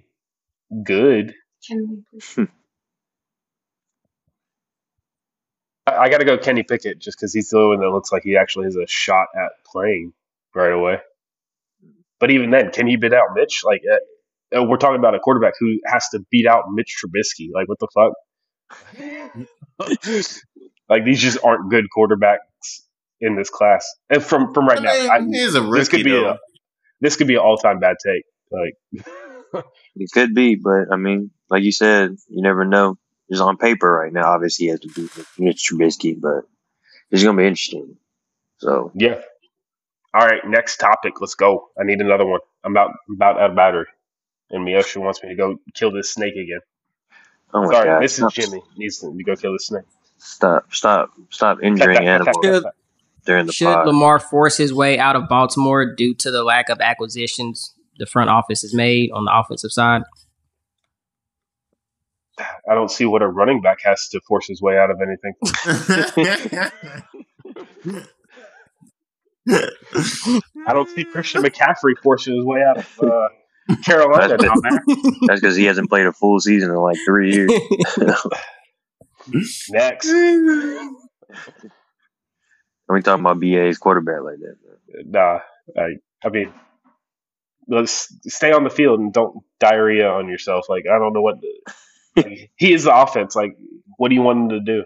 good. 0.84 1.34
I, 5.86 5.96
I 5.96 6.08
got 6.10 6.18
to 6.18 6.24
go 6.24 6.36
Kenny 6.36 6.62
Pickett 6.62 6.98
just 6.98 7.18
because 7.18 7.32
he's 7.32 7.48
the 7.50 7.58
only 7.58 7.76
one 7.76 7.80
that 7.80 7.90
looks 7.90 8.12
like 8.12 8.22
he 8.24 8.36
actually 8.36 8.64
has 8.66 8.76
a 8.76 8.86
shot 8.86 9.28
at 9.34 9.52
playing 9.64 10.12
right 10.54 10.72
away. 10.72 10.98
But 12.20 12.30
even 12.30 12.50
then, 12.50 12.70
can 12.72 12.86
he 12.86 12.96
beat 12.96 13.12
out 13.14 13.28
Mitch? 13.34 13.62
Like, 13.64 13.80
uh, 13.90 14.58
uh, 14.60 14.64
we're 14.64 14.76
talking 14.76 14.98
about 14.98 15.14
a 15.14 15.20
quarterback 15.20 15.54
who 15.58 15.78
has 15.86 16.08
to 16.10 16.20
beat 16.30 16.46
out 16.46 16.64
Mitch 16.70 16.96
Trubisky. 17.02 17.48
Like, 17.54 17.68
what 17.68 17.78
the 17.78 17.88
fuck? 17.94 18.12
like, 20.88 21.04
these 21.04 21.20
just 21.20 21.38
aren't 21.44 21.70
good 21.70 21.86
quarterbacks 21.96 22.38
in 23.20 23.36
this 23.36 23.50
class. 23.50 23.86
And 24.10 24.22
from 24.22 24.54
from 24.54 24.66
right 24.66 24.82
now, 24.82 24.90
I, 24.90 25.20
he's 25.24 25.54
a 25.54 25.60
this 25.60 25.88
could 25.88 26.04
be 26.04 26.12
though. 26.12 26.30
a 26.30 26.38
this 27.00 27.16
could 27.16 27.26
be 27.26 27.34
an 27.34 27.40
all 27.40 27.56
time 27.56 27.80
bad 27.80 27.96
take. 28.04 28.24
Like, 28.50 29.04
It 29.98 30.10
could 30.12 30.34
be, 30.34 30.54
but 30.54 30.92
I 30.92 30.96
mean, 30.96 31.30
like 31.50 31.62
you 31.64 31.72
said, 31.72 32.16
you 32.28 32.42
never 32.42 32.64
know. 32.64 32.96
Just 33.30 33.42
on 33.42 33.58
paper 33.58 33.92
right 33.92 34.12
now, 34.12 34.32
obviously 34.32 34.66
he 34.66 34.70
has 34.70 34.80
to 34.80 34.88
beat 34.88 35.10
Mitch 35.38 35.68
Trubisky, 35.68 36.18
but 36.18 36.44
it's 37.10 37.22
going 37.22 37.36
to 37.36 37.42
be 37.42 37.46
interesting. 37.46 37.96
So 38.58 38.90
yeah. 38.94 39.20
All 40.14 40.26
right, 40.26 40.40
next 40.46 40.78
topic. 40.78 41.20
Let's 41.20 41.34
go. 41.34 41.68
I 41.78 41.84
need 41.84 42.00
another 42.00 42.24
one. 42.24 42.40
I'm 42.64 42.72
about 42.72 42.92
about 43.14 43.38
out 43.38 43.50
of 43.50 43.56
battery, 43.56 43.86
and 44.50 44.66
Miyoshi 44.66 44.96
wants 44.96 45.22
me 45.22 45.28
to 45.30 45.34
go 45.34 45.56
kill 45.74 45.92
this 45.92 46.10
snake 46.14 46.32
again. 46.34 46.60
Oh 47.52 47.64
my 47.64 47.72
Sorry, 47.72 47.84
god! 47.86 48.02
this 48.02 48.18
is 48.18 48.32
Jimmy. 48.32 48.62
Needs 48.76 48.98
to 49.00 49.12
go 49.24 49.36
kill 49.36 49.52
the 49.52 49.58
snake. 49.58 49.84
Stop, 50.18 50.72
stop, 50.74 51.10
stop 51.30 51.58
injuring 51.62 52.06
animals 52.06 52.36
Should, 52.42 52.64
during 53.24 53.46
the 53.46 53.52
should 53.52 53.66
pod. 53.66 53.86
Lamar 53.86 54.18
force 54.18 54.56
his 54.56 54.72
way 54.72 54.98
out 54.98 55.16
of 55.16 55.28
Baltimore 55.28 55.94
due 55.94 56.14
to 56.16 56.30
the 56.30 56.42
lack 56.42 56.68
of 56.68 56.80
acquisitions 56.80 57.74
the 57.98 58.06
front 58.06 58.30
office 58.30 58.62
has 58.62 58.74
made 58.74 59.10
on 59.12 59.24
the 59.24 59.32
offensive 59.34 59.72
side? 59.72 60.02
I 62.70 62.74
don't 62.74 62.90
see 62.90 63.04
what 63.04 63.22
a 63.22 63.26
running 63.26 63.60
back 63.60 63.78
has 63.82 64.08
to 64.10 64.20
force 64.20 64.46
his 64.46 64.62
way 64.62 64.78
out 64.78 64.90
of 64.90 65.00
anything. 65.00 65.34
I 70.66 70.72
don't 70.72 70.88
see 70.90 71.04
Christian 71.04 71.42
McCaffrey 71.42 71.94
forcing 72.02 72.36
his 72.36 72.44
way 72.44 72.62
out 72.62 72.78
of 72.78 73.00
uh, 73.02 73.28
Carolina 73.84 74.36
That's. 74.36 74.60
That's 75.26 75.40
because 75.40 75.56
he 75.56 75.64
hasn't 75.64 75.88
played 75.88 76.06
a 76.06 76.12
full 76.12 76.38
season 76.38 76.70
in 76.70 76.76
like 76.76 76.98
three 77.04 77.32
years. 77.34 77.50
Next, 79.70 80.08
Are 80.08 80.84
we 82.94 83.02
talking 83.02 83.24
about 83.24 83.40
BA's 83.40 83.78
quarterback 83.78 84.22
like 84.22 84.38
that? 84.38 84.56
nah. 85.06 85.40
I, 85.76 85.96
I 86.24 86.30
mean, 86.30 86.52
let's 87.68 88.12
stay 88.26 88.52
on 88.52 88.64
the 88.64 88.70
field 88.70 89.00
and 89.00 89.12
don't 89.12 89.44
diarrhea 89.60 90.08
on 90.08 90.28
yourself. 90.28 90.66
Like 90.68 90.84
I 90.90 90.98
don't 90.98 91.12
know 91.12 91.20
what. 91.20 91.36
like, 92.16 92.50
he 92.56 92.72
is 92.72 92.84
the 92.84 92.96
offense. 92.96 93.36
Like, 93.36 93.56
what 93.98 94.08
do 94.08 94.14
you 94.14 94.22
want 94.22 94.38
him 94.38 94.48
to 94.50 94.60
do? 94.60 94.84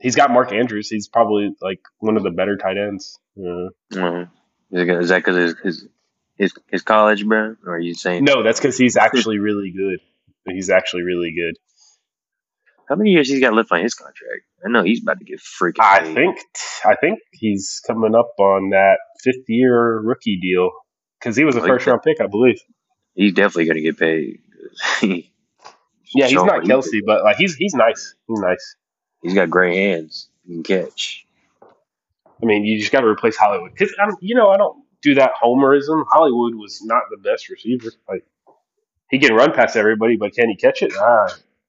He's 0.00 0.14
got 0.14 0.30
Mark 0.30 0.52
Andrews. 0.52 0.88
He's 0.88 1.08
probably 1.08 1.50
like 1.60 1.80
one 1.98 2.16
of 2.16 2.22
the 2.22 2.30
better 2.30 2.56
tight 2.56 2.76
ends. 2.76 3.18
Yeah. 3.34 3.68
Mhm. 3.92 4.30
Is 4.70 5.08
that 5.08 5.18
because 5.18 5.36
his, 5.36 5.54
his 5.62 5.88
his 6.36 6.52
his 6.70 6.82
college, 6.82 7.26
bro? 7.26 7.56
Or 7.64 7.74
are 7.76 7.80
you 7.80 7.94
saying 7.94 8.24
No, 8.24 8.42
that's 8.42 8.60
because 8.60 8.76
he's 8.76 8.96
actually 9.06 9.38
really 9.38 9.70
good. 9.70 10.00
He's 10.46 10.70
actually 10.70 11.02
really 11.02 11.32
good. 11.34 11.56
How 12.88 12.96
many 12.96 13.10
years 13.10 13.28
he's 13.28 13.40
got 13.40 13.52
left 13.54 13.70
on 13.72 13.80
his 13.82 13.94
contract? 13.94 14.42
I 14.64 14.70
know 14.70 14.82
he's 14.82 15.02
about 15.02 15.18
to 15.18 15.24
get 15.24 15.40
freaking. 15.40 15.80
I 15.80 16.00
paid. 16.00 16.14
think 16.14 16.38
I 16.84 16.94
think 16.96 17.18
he's 17.32 17.80
coming 17.86 18.14
up 18.14 18.30
on 18.38 18.70
that 18.70 18.96
fifth 19.22 19.44
year 19.48 20.00
rookie 20.00 20.38
deal 20.40 20.70
because 21.20 21.36
he 21.36 21.44
was 21.44 21.56
a 21.56 21.60
Like 21.60 21.68
first 21.68 21.86
round 21.86 22.02
pick, 22.02 22.20
I 22.20 22.26
believe. 22.26 22.60
he's 23.14 23.32
definitely 23.34 23.66
gonna 23.66 23.80
get 23.82 23.98
paid. 23.98 24.40
Yeah, 26.14 26.26
he's 26.26 26.42
not 26.42 26.62
Kelce, 26.62 27.00
but 27.04 27.22
like 27.22 27.36
he's 27.36 27.54
he's 27.54 27.74
nice. 27.74 28.14
He's 28.26 28.40
nice. 28.40 28.76
He's 29.22 29.34
got 29.34 29.50
great 29.50 29.76
hands. 29.76 30.30
He 30.46 30.54
can 30.54 30.62
catch. 30.62 31.26
I 32.42 32.46
mean, 32.46 32.64
you 32.64 32.78
just 32.78 32.92
got 32.92 33.00
to 33.02 33.06
replace 33.08 33.36
Hollywood 33.36 33.72
because 33.72 33.94
I 34.00 34.06
don't, 34.06 34.16
you 34.22 34.34
know 34.34 34.48
I 34.48 34.56
don't 34.56 34.82
do 35.02 35.16
that 35.16 35.32
homerism. 35.42 36.04
Hollywood 36.08 36.54
was 36.54 36.80
not 36.82 37.02
the 37.10 37.18
best 37.18 37.50
receiver. 37.50 37.90
Like 38.08 38.24
he 39.10 39.18
can 39.18 39.34
run 39.34 39.52
past 39.52 39.76
everybody, 39.76 40.16
but 40.16 40.32
can 40.32 40.48
he 40.48 40.56
catch 40.56 40.82
it? 40.82 40.92
Ah, 40.96 41.28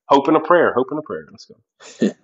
hope 0.10 0.28
and 0.28 0.36
a 0.38 0.40
prayer. 0.42 0.74
Hope 0.76 0.88
and 0.92 1.00
a 1.00 1.02
prayer. 1.02 1.26
Let's 1.32 1.46
go. 1.46 2.10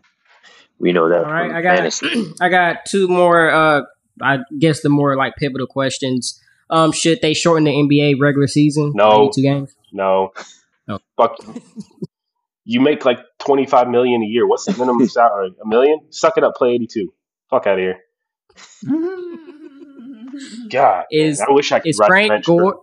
We 0.78 0.92
know 0.92 1.08
that. 1.08 1.24
All 1.24 1.32
right, 1.32 1.52
I 1.52 1.62
got 1.62 1.78
fantasy. 1.78 2.34
I 2.42 2.50
got 2.50 2.80
two 2.86 3.08
more. 3.08 3.50
Uh, 3.50 3.84
I 4.22 4.40
guess 4.60 4.82
the 4.82 4.90
more 4.90 5.16
like 5.16 5.36
pivotal 5.38 5.68
questions. 5.68 6.38
Um, 6.70 6.92
should 6.92 7.22
they 7.22 7.34
shorten 7.34 7.64
the 7.64 7.72
NBA 7.72 8.16
regular 8.20 8.48
season? 8.48 8.92
No. 8.94 9.32
two 9.34 9.42
games. 9.42 9.74
No, 9.94 10.34
No. 10.86 11.00
fuck. 11.16 11.38
you. 11.48 11.62
You 12.66 12.82
make 12.82 13.06
like 13.06 13.20
twenty 13.40 13.66
five 13.66 13.88
million 13.88 14.22
a 14.22 14.26
year. 14.26 14.46
What's 14.46 14.66
the 14.66 14.74
minimum 14.74 15.08
salary? 15.20 15.56
A 15.64 15.66
million? 15.66 16.00
Suck 16.10 16.38
it 16.38 16.44
up. 16.44 16.56
Play 16.56 16.72
eighty 16.74 16.88
two. 16.88 17.14
Fuck 17.50 17.68
out 17.68 17.80
of 17.80 17.80
here. 17.80 18.00
God, 20.70 21.06
Is- 21.12 21.40
man, 21.40 21.48
I 21.50 21.54
wish 21.54 21.72
I 21.72 21.80
could 21.80 21.90
Is 21.90 22.02
Frank 22.06 22.30
bench 22.30 22.46
for- 22.46 22.60
Gore? 22.60 22.82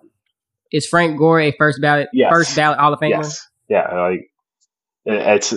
Is 0.72 0.86
Frank 0.86 1.18
Gore 1.18 1.40
a 1.40 1.52
first 1.58 1.80
ballot 1.82 2.08
Yes. 2.14 2.30
first 2.32 2.56
ballot 2.56 2.78
Hall 2.78 2.94
of 2.94 3.00
Famer? 3.00 3.10
Yes, 3.10 3.46
yeah, 3.68 3.94
like 3.94 4.20
it- 4.20 4.26
it's. 5.04 5.54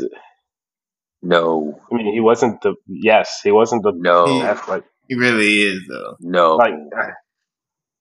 No, 1.21 1.79
I 1.91 1.95
mean, 1.95 2.13
he 2.13 2.19
wasn't 2.19 2.61
the. 2.61 2.75
Yes, 2.87 3.41
he 3.43 3.51
wasn't 3.51 3.83
the. 3.83 3.93
no, 3.95 4.39
That's 4.39 4.67
like, 4.67 4.83
he 5.07 5.15
really 5.15 5.61
is 5.61 5.81
though. 5.87 6.17
no. 6.19 6.55
like 6.55 6.73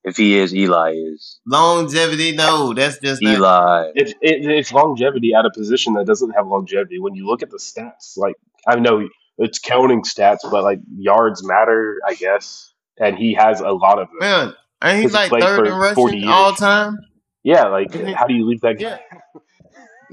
if 0.05 0.19
he 0.19 0.39
is, 0.39 0.55
Eli 0.55 0.93
is. 0.93 1.41
Longevity, 1.47 2.33
no, 2.33 2.75
that's 2.75 2.99
just 2.99 3.23
not. 3.23 3.35
Eli. 3.35 3.91
it's 3.95 4.13
it, 4.21 4.45
it's 4.45 4.73
longevity 4.73 5.33
at 5.33 5.47
a 5.47 5.51
position 5.51 5.95
that 5.95 6.07
doesn't 6.07 6.31
have 6.33 6.47
longevity. 6.47 6.99
When 6.99 7.15
you 7.15 7.27
look 7.27 7.43
at 7.43 7.51
the 7.51 7.57
stats, 7.57 8.17
like 8.17 8.35
I 8.69 8.77
know 8.77 9.09
it's 9.39 9.59
counting 9.59 10.03
stats, 10.03 10.41
but 10.43 10.63
like 10.63 10.81
yards 10.97 11.43
matter, 11.47 12.01
I 12.07 12.15
guess. 12.15 12.71
And 12.99 13.19
he 13.19 13.35
has 13.35 13.61
a 13.61 13.71
lot 13.71 13.99
of 13.99 14.09
them. 14.09 14.19
Man, 14.21 14.55
ain't 14.85 14.99
he 14.99 15.07
Because 15.07 15.25
he 15.25 15.31
like 15.31 15.43
third 15.43 15.67
in 15.67 15.73
rushing 15.73 16.25
all 16.29 16.53
time? 16.53 16.99
Yeah, 17.43 17.65
like 17.69 17.95
how 18.15 18.27
do 18.27 18.35
you 18.35 18.47
leave 18.47 18.61
that 18.61 18.75
guy? 18.79 19.01
Yeah. 19.01 19.41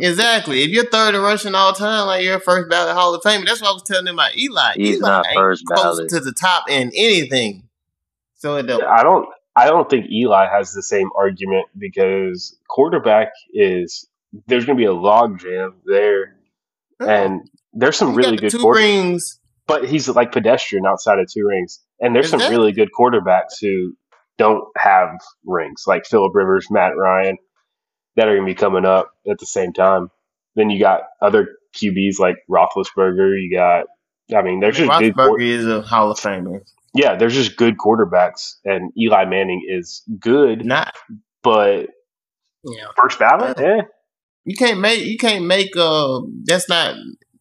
Exactly. 0.02 0.64
If 0.64 0.70
you're 0.70 0.86
third 0.90 1.16
in 1.16 1.22
rushing 1.22 1.56
all 1.56 1.74
time, 1.74 2.08
like 2.08 2.24
you're 2.24 2.38
a 2.38 2.40
first 2.42 2.70
ballot 2.70 2.96
Hall 2.96 3.14
of 3.14 3.22
Fame. 3.24 3.46
That's 3.46 3.62
what 3.62 3.70
I 3.70 3.74
was 3.74 3.84
telling 3.84 4.06
them 4.06 4.16
about 4.16 4.36
Eli. 4.38 4.74
He's 4.76 4.98
Eli 4.98 5.08
not 5.08 5.28
ain't 5.28 5.36
first 5.38 5.66
close 5.66 5.82
ballot. 5.98 6.10
to 6.10 6.20
the 6.20 6.32
top 6.32 6.70
in 6.70 6.92
anything. 6.96 7.68
So 8.36 8.58
it 8.58 8.64
don't. 8.64 8.84
I 8.84 9.04
don't. 9.04 9.28
I 9.56 9.68
don't 9.68 9.90
think 9.90 10.10
Eli 10.10 10.48
has 10.50 10.72
the 10.74 10.82
same 10.84 11.10
argument 11.18 11.66
because 11.78 12.58
quarterback 12.70 13.30
is 13.54 14.08
there's 14.48 14.66
going 14.66 14.78
to 14.78 14.82
be 14.82 14.86
a 14.86 14.94
log 14.94 15.40
jam 15.40 15.76
there, 15.86 16.38
uh-uh. 17.02 17.10
and 17.10 17.42
there's 17.74 17.98
some 17.98 18.12
He 18.12 18.18
really 18.18 18.38
good 18.38 18.52
two 18.52 18.60
quarterbacks. 18.60 18.76
rings. 18.76 19.40
but 19.68 19.88
he's 19.88 20.08
like 20.10 20.32
pedestrian 20.32 20.86
outside 20.86 21.20
of 21.20 21.28
two 21.32 21.46
rings. 21.48 21.80
And 22.00 22.16
there's 22.16 22.26
Is 22.26 22.32
some 22.32 22.40
that- 22.40 22.50
really 22.50 22.72
good 22.72 22.90
quarterbacks 22.98 23.60
who 23.62 23.94
don't 24.38 24.64
have 24.78 25.10
rings, 25.46 25.84
like 25.86 26.06
Philip 26.06 26.32
Rivers, 26.34 26.68
Matt 26.72 26.96
Ryan, 26.98 27.38
that 28.16 28.28
are 28.28 28.36
going 28.36 28.46
to 28.48 28.52
be 28.52 28.56
coming 28.56 28.86
up 28.86 29.12
at 29.30 29.40
the 29.40 29.46
same 29.46 29.74
time. 29.74 30.10
Then 30.56 30.70
you 30.70 30.80
got 30.80 31.02
other 31.22 31.48
QBs 31.76 32.20
like 32.20 32.38
Roethlisberger. 32.50 33.42
You 33.42 33.56
got, 33.56 33.86
I 34.38 34.42
mean, 34.42 34.60
there's 34.60 34.78
just 34.78 34.90
good, 35.00 35.14
Roethlisberger 35.14 35.28
quar- 35.28 35.40
is 35.42 35.68
a 35.68 35.82
Hall 35.82 36.12
of 36.12 36.18
Famer. 36.20 36.60
yeah, 36.94 37.16
there's 37.16 37.34
just 37.34 37.56
good 37.56 37.78
quarterbacks, 37.78 38.56
and 38.66 38.92
Eli 38.98 39.26
Manning 39.26 39.66
is 39.68 40.04
good, 40.20 40.66
Not 40.66 40.94
but 41.44 41.88
Yeah. 42.64 42.88
first 42.98 43.18
ballot, 43.20 43.58
Yeah, 43.60 43.82
you 44.46 44.56
can't 44.56 44.80
make 44.80 45.04
you 45.06 45.18
can't 45.18 45.46
make 45.46 45.76
uh 45.78 46.22
that's 46.44 46.68
not 46.70 46.96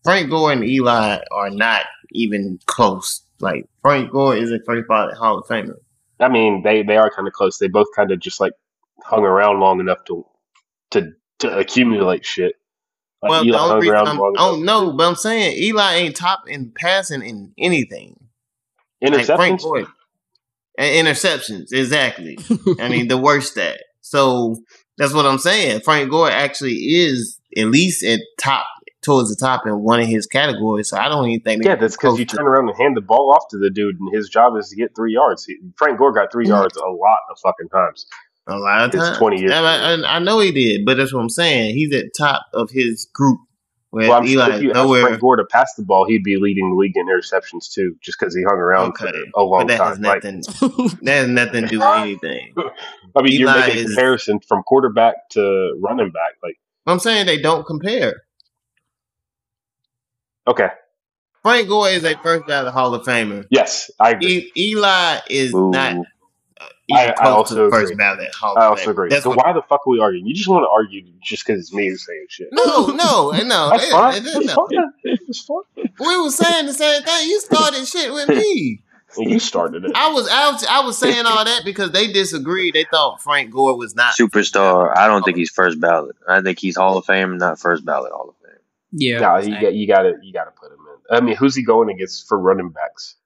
Frank 0.05 0.30
Gore 0.30 0.52
and 0.52 0.64
Eli 0.64 1.18
are 1.32 1.51
not 1.51 1.84
even 2.12 2.59
close. 2.66 3.22
Like 3.40 3.66
Frank 3.82 4.10
Gore 4.12 4.36
is 4.36 4.51
a 4.52 4.60
first 4.64 4.86
ballot 4.88 5.16
Hall 5.16 5.38
of 5.38 5.47
Famer. 5.47 5.76
I 6.20 6.28
mean, 6.28 6.62
they 6.62 6.82
they 6.82 6.97
are 6.97 7.10
kind 7.10 7.26
of 7.26 7.34
close. 7.34 7.59
They 7.59 7.68
both 7.68 7.88
kind 7.97 8.10
of 8.12 8.20
just 8.20 8.40
like 8.40 8.52
hung 9.02 9.24
around 9.24 9.60
long 9.60 9.80
enough 9.80 10.05
to 10.06 10.24
to 10.90 11.12
to 11.40 11.58
accumulate 11.58 12.24
shit. 12.24 12.54
Like 13.22 13.30
well, 13.30 13.44
Eli 13.44 13.52
the 13.52 13.58
only 13.62 13.70
hung 13.70 13.80
reason 13.80 13.94
around 13.94 14.08
I'm, 14.08 14.18
long 14.18 14.34
I 14.38 14.40
don't 14.50 14.64
know, 14.64 14.92
but 14.92 15.06
I'm 15.08 15.14
saying 15.14 15.56
Eli 15.58 15.94
ain't 15.96 16.16
top 16.16 16.48
in 16.48 16.72
passing 16.74 17.22
in 17.22 17.52
anything. 17.58 18.16
Like 19.02 19.24
Frank 19.26 19.60
Interceptions. 19.60 19.62
Gore. 19.62 19.86
And 20.78 21.06
interceptions, 21.08 21.72
exactly. 21.72 22.38
I 22.80 22.88
mean, 22.88 23.08
the 23.08 23.18
worst 23.22 23.52
stat. 23.52 23.78
So 24.00 24.56
that's 24.96 25.12
what 25.12 25.26
I'm 25.26 25.38
saying. 25.38 25.80
Frank 25.80 26.10
Gore 26.10 26.30
actually 26.30 26.74
is 26.76 27.38
at 27.56 27.66
least 27.66 28.02
at 28.04 28.20
top 28.40 28.64
towards 29.02 29.28
the 29.28 29.36
top 29.36 29.66
in 29.66 29.82
one 29.82 30.00
of 30.00 30.06
his 30.06 30.26
categories. 30.26 30.88
So 30.88 30.96
I 30.96 31.08
don't 31.08 31.28
even 31.28 31.42
think. 31.42 31.64
yeah, 31.64 31.74
that's 31.76 31.96
because 31.96 32.18
you 32.18 32.24
turn 32.24 32.46
around 32.46 32.68
and 32.68 32.78
hand 32.78 32.96
the 32.96 33.00
ball 33.02 33.32
off 33.34 33.48
to 33.50 33.58
the 33.58 33.68
dude, 33.70 33.98
and 34.00 34.14
his 34.14 34.28
job 34.30 34.56
is 34.56 34.70
to 34.70 34.76
get 34.76 34.94
three 34.96 35.12
yards. 35.12 35.44
He, 35.44 35.58
Frank 35.76 35.98
Gore 35.98 36.12
got 36.12 36.32
three 36.32 36.46
Mhm. 36.46 36.50
yards 36.50 36.76
a 36.76 36.88
lot 36.88 37.18
of 37.30 37.38
fucking 37.42 37.68
times. 37.68 38.06
A 38.46 38.56
lot 38.56 38.84
of 38.86 38.92
times. 39.00 39.18
20 39.18 39.40
years. 39.40 39.52
I, 39.52 39.58
I, 39.94 40.16
I 40.16 40.18
know 40.18 40.40
he 40.40 40.52
did, 40.52 40.84
but 40.84 40.96
that's 40.96 41.12
what 41.12 41.20
I'm 41.20 41.28
saying. 41.28 41.74
He's 41.74 41.92
at 41.94 42.06
top 42.16 42.46
of 42.54 42.70
his 42.70 43.06
group. 43.14 43.40
Where 43.92 44.08
Well, 44.08 44.18
I'm 44.18 44.26
sure 44.26 44.32
Eli 44.44 44.56
if 44.56 44.62
you 44.62 44.72
nowhere. 44.72 45.02
Frank 45.02 45.20
Gore 45.20 45.34
to 45.36 45.44
pass 45.44 45.74
the 45.74 45.82
ball, 45.82 46.06
he'd 46.06 46.22
be 46.22 46.36
leading 46.36 46.70
the 46.70 46.76
league 46.76 46.96
in 46.96 47.06
interceptions 47.08 47.72
too, 47.72 47.96
just 48.00 48.18
because 48.20 48.34
he 48.36 48.42
hung 48.44 48.54
around 48.58 48.90
Okay, 48.90 49.10
for 49.34 49.40
a 49.40 49.42
long 49.42 49.66
but 49.66 49.68
that 49.68 49.80
has 49.80 49.96
time. 49.98 50.02
Like, 50.02 50.22
nothing. 50.24 50.42
that 51.02 51.12
has 51.12 51.28
nothing 51.28 51.62
to 51.62 51.68
do 51.68 51.78
with 51.80 51.88
anything. 51.98 52.54
I 53.16 53.22
mean, 53.22 53.32
you're 53.40 53.52
making 53.52 53.78
a 53.78 53.80
is- 53.80 53.86
comparison 53.86 54.38
from 54.46 54.62
quarterback 54.62 55.28
to 55.30 55.76
running 55.80 56.10
back. 56.12 56.34
Like, 56.40 56.56
I'm 56.86 57.00
saying 57.00 57.26
they 57.26 57.42
don't 57.42 57.66
compare. 57.66 58.22
okay, 60.46 60.68
Frank 61.42 61.68
Gore 61.68 61.88
is 61.88 62.04
a 62.04 62.16
first 62.18 62.46
ballot 62.46 62.72
Hall 62.72 62.94
of 62.94 63.04
Famer. 63.04 63.44
yes, 63.50 63.90
I 63.98 64.10
agree. 64.10 64.50
E- 64.54 64.70
Eli 64.70 65.18
is 65.28 65.52
Boo. 65.52 65.70
not 65.72 65.96
I- 66.92 67.04
even 67.04 67.14
I 67.20 67.28
also 67.30 67.54
to 67.56 67.64
the 67.64 67.70
first 67.70 67.92
agree. 67.92 67.96
ballot 67.96 68.34
Hall 68.34 68.58
I 68.58 68.66
also 68.66 68.90
agree. 68.90 69.08
That's 69.08 69.24
so 69.24 69.30
what, 69.30 69.44
why 69.44 69.52
the 69.52 69.62
fuck 69.62 69.86
are 69.86 69.90
we 69.90 70.00
arguing? 70.00 70.26
You 70.26 70.34
just 70.34 70.48
want 70.48 70.64
to 70.64 70.68
argue 70.68 71.02
just 71.22 71.46
because 71.46 71.60
it's 71.60 71.72
me 71.72 71.90
saying 71.94 72.26
shit. 72.28 72.48
no, 72.52 72.86
no, 72.86 73.30
no. 73.30 73.70
That's 73.70 73.84
it- 73.84 73.90
fine. 73.90 74.14
it- 74.16 74.26
It's 74.26 74.46
no. 74.46 74.54
fine. 74.54 74.92
It's 75.04 75.44
fine. 75.44 75.90
We 75.98 76.22
were 76.22 76.30
saying 76.30 76.66
the 76.66 76.72
same 76.74 77.02
thing. 77.02 77.28
You 77.28 77.40
started 77.40 77.86
shit 77.86 78.12
with 78.12 78.28
me. 78.28 78.82
Well, 79.18 79.28
you 79.28 79.40
started 79.40 79.84
it. 79.84 79.90
I 79.96 80.12
was, 80.12 80.28
I 80.28 80.52
was, 80.52 80.64
I 80.70 80.80
was 80.84 80.96
saying 80.96 81.26
all 81.26 81.44
that 81.44 81.62
because 81.64 81.90
they 81.90 82.12
disagreed. 82.12 82.74
They 82.74 82.84
thought 82.84 83.20
Frank 83.20 83.50
Gore 83.50 83.76
was 83.76 83.96
not 83.96 84.14
Superstar. 84.14 84.96
I 84.96 85.08
don't 85.08 85.24
think 85.24 85.36
he's 85.36 85.50
first 85.50 85.80
ballot. 85.80 86.14
I 86.28 86.40
think 86.42 86.60
he's 86.60 86.76
Hall 86.76 86.96
of 86.96 87.06
Fame, 87.06 87.36
not 87.36 87.58
first 87.58 87.84
ballot 87.84 88.12
Hall 88.12 88.28
of 88.28 88.36
Fame. 88.36 88.60
Yeah. 88.92 89.18
No, 89.18 89.38
you 89.38 89.60
got 89.60 89.74
you 89.74 89.88
got 89.88 90.02
to 90.02 90.12
you 90.22 90.32
got 90.32 90.44
to 90.44 90.52
put 90.52 90.70
him 90.70 90.78
in. 91.10 91.16
I 91.16 91.20
mean, 91.22 91.34
who's 91.34 91.56
he 91.56 91.64
going 91.64 91.90
against 91.90 92.28
for 92.28 92.38
running 92.38 92.68
backs? 92.68 93.16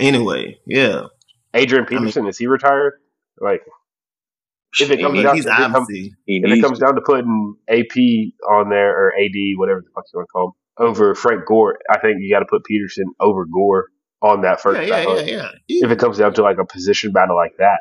Anyway, 0.00 0.58
yeah. 0.66 1.04
Adrian 1.54 1.86
Peterson 1.86 2.26
is 2.26 2.38
he 2.38 2.46
retired? 2.46 2.94
Like, 3.40 3.62
if 4.80 4.90
it 4.90 5.00
comes 5.00 5.14
needs- 5.14 5.24
down, 5.24 5.36
he's 5.36 5.46
if 5.46 5.52
it 5.52 5.72
comes, 5.72 5.88
if 5.90 6.58
it 6.58 6.60
comes 6.60 6.78
down 6.78 6.94
to 6.96 7.00
putting 7.00 7.56
AP 7.68 8.32
on 8.50 8.70
there 8.70 8.90
or 8.90 9.14
AD, 9.14 9.56
whatever 9.56 9.80
the 9.80 9.90
fuck 9.94 10.04
you 10.12 10.18
want 10.18 10.28
to 10.28 10.32
call 10.32 10.46
him, 10.48 10.52
over 10.86 11.14
Frank 11.14 11.46
Gore, 11.46 11.78
I 11.88 12.00
think 12.00 12.18
you 12.20 12.34
got 12.34 12.40
to 12.40 12.46
put 12.46 12.64
Peterson 12.64 13.06
over 13.20 13.44
Gore 13.46 13.86
on 14.20 14.42
that 14.42 14.60
first. 14.60 14.80
Yeah, 14.80 14.86
yeah, 14.86 15.04
ballot. 15.04 15.26
yeah, 15.26 15.50
yeah. 15.68 15.86
If 15.86 15.90
it 15.92 15.98
comes 15.98 16.18
down 16.18 16.34
to 16.34 16.42
like 16.42 16.58
a 16.58 16.64
position 16.64 17.12
battle 17.12 17.36
like 17.36 17.56
that, 17.58 17.80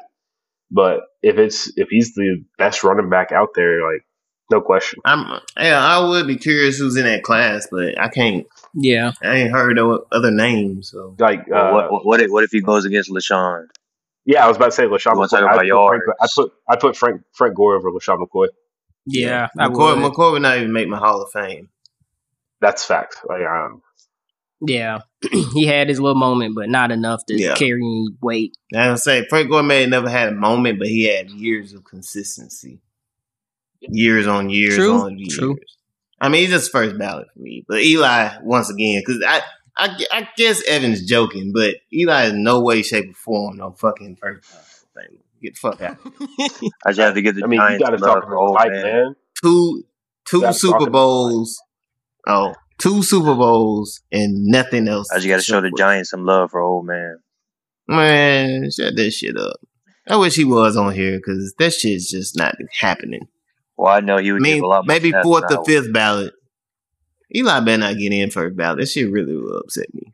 but 0.70 1.02
if 1.22 1.38
it's 1.38 1.72
if 1.78 1.90
he's 1.90 2.14
the 2.14 2.44
best 2.58 2.84
running 2.84 3.10
back 3.10 3.32
out 3.32 3.50
there, 3.56 3.82
like 3.82 4.06
no 4.52 4.62
question. 4.62 5.00
I'm 5.06 5.40
yeah, 5.58 5.80
I 5.80 6.00
would 6.08 6.28
be 6.28 6.36
curious 6.36 6.78
who's 6.78 6.98
in 6.98 7.06
that 7.06 7.24
class, 7.24 7.68
but 7.72 8.00
I 8.00 8.10
can't. 8.10 8.46
Yeah. 8.74 9.12
I 9.22 9.36
ain't 9.36 9.52
heard 9.52 9.76
no 9.76 10.06
other 10.12 10.32
names. 10.32 10.90
So 10.92 11.16
Like, 11.20 11.42
uh, 11.42 11.44
Well, 11.52 11.74
what, 11.74 11.92
what, 11.92 12.06
what 12.06 12.22
if 12.22 12.32
what 12.32 12.44
if 12.44 12.52
he 12.52 12.62
goes 12.62 12.86
against 12.86 13.10
LeSean? 13.12 13.68
yeah, 14.26 14.44
I 14.44 14.48
was 14.48 14.58
about 14.58 14.68
to 14.68 14.72
say 14.72 14.84
LeSean 14.86 15.14
McCoy. 15.16 15.30
talk 15.30 15.44
I 15.44 15.58
put. 15.58 15.68
Frank, 15.68 16.04
I 16.22 16.28
put 16.36 16.52
I 16.70 16.76
put 16.78 16.98
Frank 16.98 17.22
Frank 17.34 17.56
Gore 17.56 17.76
over 17.76 17.92
LeSean 17.92 18.18
McCoy. 18.26 18.48
Yeah. 19.06 19.48
I 19.60 19.68
McCoy, 19.68 20.02
would. 20.02 20.14
McCoy 20.14 20.32
would 20.34 20.42
not 20.42 20.58
even 20.58 20.72
make 20.74 20.88
my 20.88 20.98
Hall 20.98 21.22
of 21.22 21.30
Fame. 21.32 21.70
That's 22.62 22.86
fact. 22.86 23.18
Like, 23.28 23.42
um, 23.46 23.82
Yeah. 24.62 25.00
he 25.54 25.66
had 25.68 25.90
his 25.90 26.00
little 26.00 26.18
moment, 26.20 26.56
but 26.56 26.70
not 26.70 26.90
enough 26.92 27.26
to 27.28 27.36
Yeah. 27.38 27.56
carry 27.56 27.82
any 27.82 28.08
weight. 28.22 28.56
I 28.74 28.90
was 28.92 29.04
say 29.04 29.26
Frank 29.30 29.50
Gore 29.50 29.62
may 29.62 29.82
have 29.82 29.90
never 29.90 30.10
had 30.10 30.30
a 30.30 30.36
moment, 30.36 30.80
but 30.80 30.88
he 30.88 31.04
had 31.04 31.30
years 31.30 31.74
of 31.74 31.84
consistency, 31.84 32.80
years 33.82 34.26
on 34.26 34.50
years 34.50 34.76
True, 34.78 35.02
on 35.02 35.18
years. 35.20 35.38
true. 35.38 35.58
I 36.22 36.30
mean, 36.30 36.42
he's 36.42 36.52
just 36.52 36.72
first 36.72 36.98
ballot 36.98 37.28
for 37.34 37.40
me. 37.40 37.66
But 37.68 37.82
Eli 37.82 38.38
once 38.42 38.70
again, 38.70 39.02
because 39.06 39.24
I, 39.26 39.42
I, 39.76 40.06
I 40.12 40.30
guess 40.38 40.64
Evan's 40.68 41.06
joking, 41.06 41.52
but 41.54 41.76
Eli 41.92 42.26
is 42.26 42.34
no 42.34 42.62
way, 42.62 42.82
shape, 42.82 43.10
or 43.10 43.14
form 43.14 43.58
no 43.58 43.72
fucking 43.72 44.18
first 44.18 44.50
ballot. 44.50 45.10
thing. 45.10 45.20
Get 45.42 45.56
the 45.56 45.60
fuck 45.60 45.82
out. 45.82 45.98
I 46.86 46.90
just 46.92 47.00
have 47.00 47.16
to 47.16 47.22
get 47.22 47.36
the 47.36 47.44
I 47.44 47.48
mean, 47.48 47.60
you 47.60 47.80
got 47.80 47.90
to 47.90 48.00
some 48.00 48.08
love 48.08 48.16
talk 48.16 48.24
for 48.24 48.34
about 48.34 48.42
old 48.42 48.56
Mike, 48.56 48.72
man. 48.72 48.84
man. 48.84 49.16
Two, 49.42 49.84
two 50.26 50.54
Super 50.54 50.90
Bowls. 50.90 51.62
Oh, 52.26 52.54
two 52.78 53.04
Super 53.04 53.36
Bowls 53.36 54.02
and 54.12 54.46
nothing 54.46 54.88
else. 54.88 55.12
I 55.12 55.16
just 55.16 55.28
got 55.28 55.38
to 55.38 55.42
show 55.42 55.62
the 55.62 55.72
Giants. 55.72 55.80
Giants 55.80 56.10
some 56.12 56.26
love 56.26 56.52
for 56.52 56.62
old 56.62 56.86
man. 56.86 57.18
Man, 57.88 58.72
shut 58.72 58.96
that 58.96 59.12
shit 59.12 59.38
up. 59.38 59.58
I 60.08 60.16
wish 60.18 60.36
he 60.36 60.46
was 60.46 60.78
on 60.78 60.94
here 60.94 61.18
because 61.18 61.54
that 61.60 61.74
shit's 61.74 62.10
just 62.10 62.38
not 62.38 62.56
happening. 62.80 63.28
Well, 63.78 63.94
I 63.94 64.00
know 64.02 64.18
he 64.18 64.30
I 64.30 64.34
would 64.34 64.42
mean, 64.42 64.56
give 64.56 64.64
a 64.64 64.68
lot 64.68 64.86
more 64.88 64.94
maybe 64.96 65.12
fourth 65.24 65.44
than 65.48 65.52
I 65.52 65.56
or 65.56 65.60
would. 65.60 65.68
fifth 65.68 65.94
ballot. 65.94 66.34
Eli 67.36 67.60
better 67.62 67.78
not 67.80 67.98
get 67.98 68.12
in 68.14 68.30
first 68.30 68.56
ballot. 68.56 68.80
That 68.80 68.86
shit 68.88 69.12
really 69.12 69.36
will 69.36 69.58
upset 69.60 69.88
me. 69.94 70.14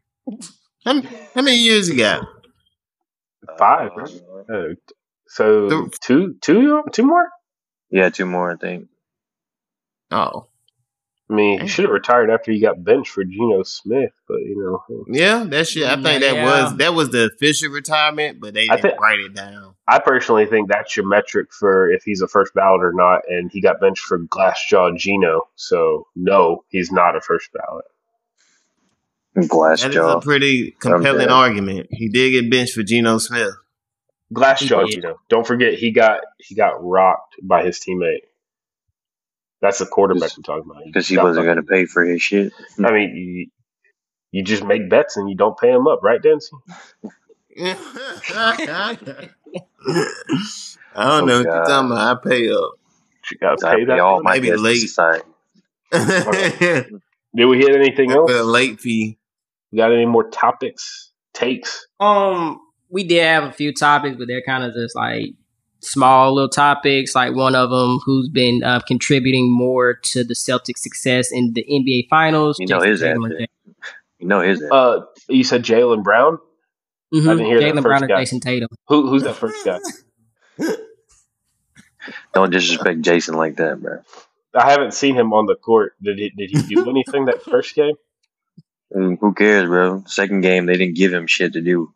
How, 0.86 0.91
m- 0.91 1.03
how 1.36 1.41
many 1.41 1.57
years 1.57 1.88
he 1.88 1.98
got? 1.98 2.26
Five, 3.57 3.91
bro. 3.94 4.06
Uh, 4.06 4.53
Uh, 4.53 4.73
so 5.27 5.69
The- 5.69 5.98
two, 6.02 6.36
two, 6.41 6.84
two 6.94 7.03
more. 7.03 7.27
yeah, 7.91 8.10
two 8.10 8.26
more, 8.26 8.52
I 8.52 8.56
think. 8.56 8.88
Oh, 10.11 10.48
I 11.31 11.35
mean, 11.35 11.61
he 11.61 11.68
should 11.68 11.85
have 11.85 11.91
retired 11.93 12.31
after 12.31 12.51
he 12.51 12.60
got 12.60 12.84
benched 12.84 13.11
for 13.11 13.23
Geno 13.23 13.61
Smith, 13.61 14.14
but 14.27 14.39
you 14.39 14.57
know, 14.89 15.03
yeah, 15.07 15.43
that 15.49 15.68
shit. 15.68 15.85
I 15.85 15.93
think 16.01 16.22
that 16.22 16.35
Yeah. 16.35 16.64
was 16.64 16.77
that 16.77 16.93
was 16.95 17.11
the 17.11 17.26
official 17.26 17.69
retirement, 17.69 18.39
but 18.41 18.56
they 18.56 18.68
I 18.68 18.77
didn't 18.77 18.81
think- 18.91 19.01
write 19.01 19.19
it 19.19 19.35
down. 19.35 19.76
I 19.88 19.99
personally 19.99 20.45
think 20.47 20.69
that's 20.69 20.95
your 20.97 21.07
metric 21.07 21.49
for 21.53 21.89
if 21.91 22.03
he's 22.03 22.22
a 22.22 22.27
first 22.27 22.53
ballot 22.56 22.81
or 22.84 22.93
not. 22.93 23.22
And 23.27 23.51
he 23.51 23.61
got 23.61 23.80
benched 23.80 24.03
for 24.06 24.19
Glassjaw 24.19 24.97
Geno, 24.97 25.47
so 25.56 26.07
no, 26.15 26.64
he's 26.69 26.91
not 26.91 27.15
a 27.15 27.22
first 27.22 27.49
ballot. 27.53 27.85
Glass 29.47 29.84
That 29.84 29.91
is 29.91 29.97
a 29.97 30.19
pretty 30.22 30.72
compelling 30.80 31.30
argument. 31.30 31.88
He 31.91 32.10
did 32.10 32.31
get 32.31 32.51
benched 32.51 32.73
for 32.73 32.84
Geno 32.84 33.19
Smith. 33.19 33.53
Glassjaw 34.34 34.85
Yeah. 34.88 34.95
Geno. 34.95 35.19
Don't 35.30 35.45
forget 35.45 35.73
he 35.76 35.91
got 35.91 36.22
he 36.39 36.56
got 36.56 36.84
rocked 36.84 37.35
by 37.41 37.64
his 37.64 37.80
teammate. 37.80 38.22
That's 39.61 39.80
the 39.80 39.86
quarterback 39.86 40.31
I'm 40.38 40.44
talking 40.44 40.69
about. 40.69 40.84
Because 40.86 41.07
he 41.07 41.18
wasn't 41.18 41.45
going 41.45 41.57
to 41.57 41.64
pay 41.64 41.86
for 41.86 42.03
his 42.03 42.22
shit. 42.22 42.53
I 42.84 42.91
mean, 42.91 43.15
you, 43.15 43.48
you 44.31 44.44
just 44.44 44.64
make 44.64 44.90
bets 44.90 45.18
and 45.18 45.30
you 45.30 45.36
don't 45.36 45.57
pay 45.57 45.69
him 45.72 45.88
up, 45.88 45.99
right, 46.02 46.22
Dempsey? 46.22 46.56
I 47.61 49.27
don't 50.95 51.26
know 51.27 51.36
Oh, 51.36 51.38
what 51.44 51.45
you're 51.45 51.65
talking 51.65 51.91
about. 51.91 52.18
I 52.18 52.30
pay 52.30 52.49
up. 52.52 52.72
You 53.31 53.38
got 53.40 53.57
to 53.60 53.68
I 53.68 53.72
pay 53.76 53.81
pay 53.81 53.86
that. 53.86 53.99
all 53.99 54.18
up. 54.18 54.23
my 54.23 54.36
Maybe 54.36 54.48
debts 54.49 54.60
to 54.61 54.64
late. 54.64 54.77
society. 54.80 55.26
With 55.91 56.88
Did 57.36 57.45
we 57.45 57.57
hit 57.57 57.76
anything 57.76 58.11
else? 58.11 58.31
a 58.31 58.44
late 58.44 58.80
fee. 58.80 59.18
You 59.72 59.77
Got 59.77 59.91
any 59.91 60.06
more 60.06 60.27
topics, 60.30 61.11
takes? 61.34 61.86
Um, 61.99 62.60
we 62.90 63.03
did 63.03 63.23
have 63.23 63.44
a 63.44 63.52
few 63.52 63.72
topics, 63.73 64.15
but 64.18 64.27
they're 64.27 64.41
kind 64.41 64.64
of 64.64 64.73
just 64.73 64.95
like 64.95 65.34
small 65.81 66.34
little 66.34 66.49
topics. 66.49 67.15
Like 67.15 67.35
one 67.35 67.56
of 67.56 67.69
them, 67.69 67.99
who's 68.06 68.30
been 68.30 68.64
uh, 68.64 68.80
contributing 68.88 69.51
more 69.51 69.95
to 70.11 70.23
the 70.23 70.34
Celtics' 70.34 70.80
success 70.80 71.30
in 71.31 71.53
the 71.53 71.64
NBA 71.69 72.07
Finals. 72.10 72.57
You 72.60 72.68
know 72.68 72.80
Jayson 72.80 72.89
his 72.91 72.99
Tatum 73.01 73.23
or 73.23 73.27
answer. 73.27 73.38
Jay- 73.39 73.73
You 74.19 74.27
know 74.27 74.41
his 74.41 74.61
ass. 74.61 74.69
Uh, 74.72 74.99
you 75.30 75.43
said 75.43 75.64
Jaylen 75.64 76.03
Brown. 76.03 76.38
Mhm, 77.14 77.27
I 77.27 77.34
didn't 77.35 77.45
hear 77.47 77.60
that 77.60 77.65
Jaylen 77.65 77.76
first 77.76 77.84
Brown 77.84 78.03
or 78.03 78.07
guy. 78.07 78.22
Jayson 78.23 78.39
Tatum. 78.41 78.68
Who, 78.88 79.10
who's 79.10 79.23
that 79.23 79.35
first 79.35 79.65
guy? 79.65 79.80
Don't 82.34 82.51
disrespect 82.51 83.01
Jayson 83.01 83.35
like 83.35 83.57
that, 83.57 83.81
bro. 83.81 83.99
I 84.56 84.72
haven't 84.72 84.93
seen 84.93 85.15
him 85.15 85.34
on 85.34 85.45
the 85.45 85.56
court. 85.56 85.93
Did 86.01 86.18
he, 86.18 86.30
did 86.35 86.49
he 86.49 86.61
do 86.76 86.89
anything 86.89 87.26
that 87.26 87.43
first 87.43 87.76
game? 87.76 87.95
Mm, 88.95 89.18
Who 89.19 89.34
cares, 89.34 89.68
bro? 89.68 90.03
Second 90.07 90.41
game, 90.41 90.65
they 90.65 90.77
didn't 90.77 90.95
give 90.95 91.14
him 91.14 91.27
shit 91.27 91.53
to 91.53 91.61
do. 91.61 91.93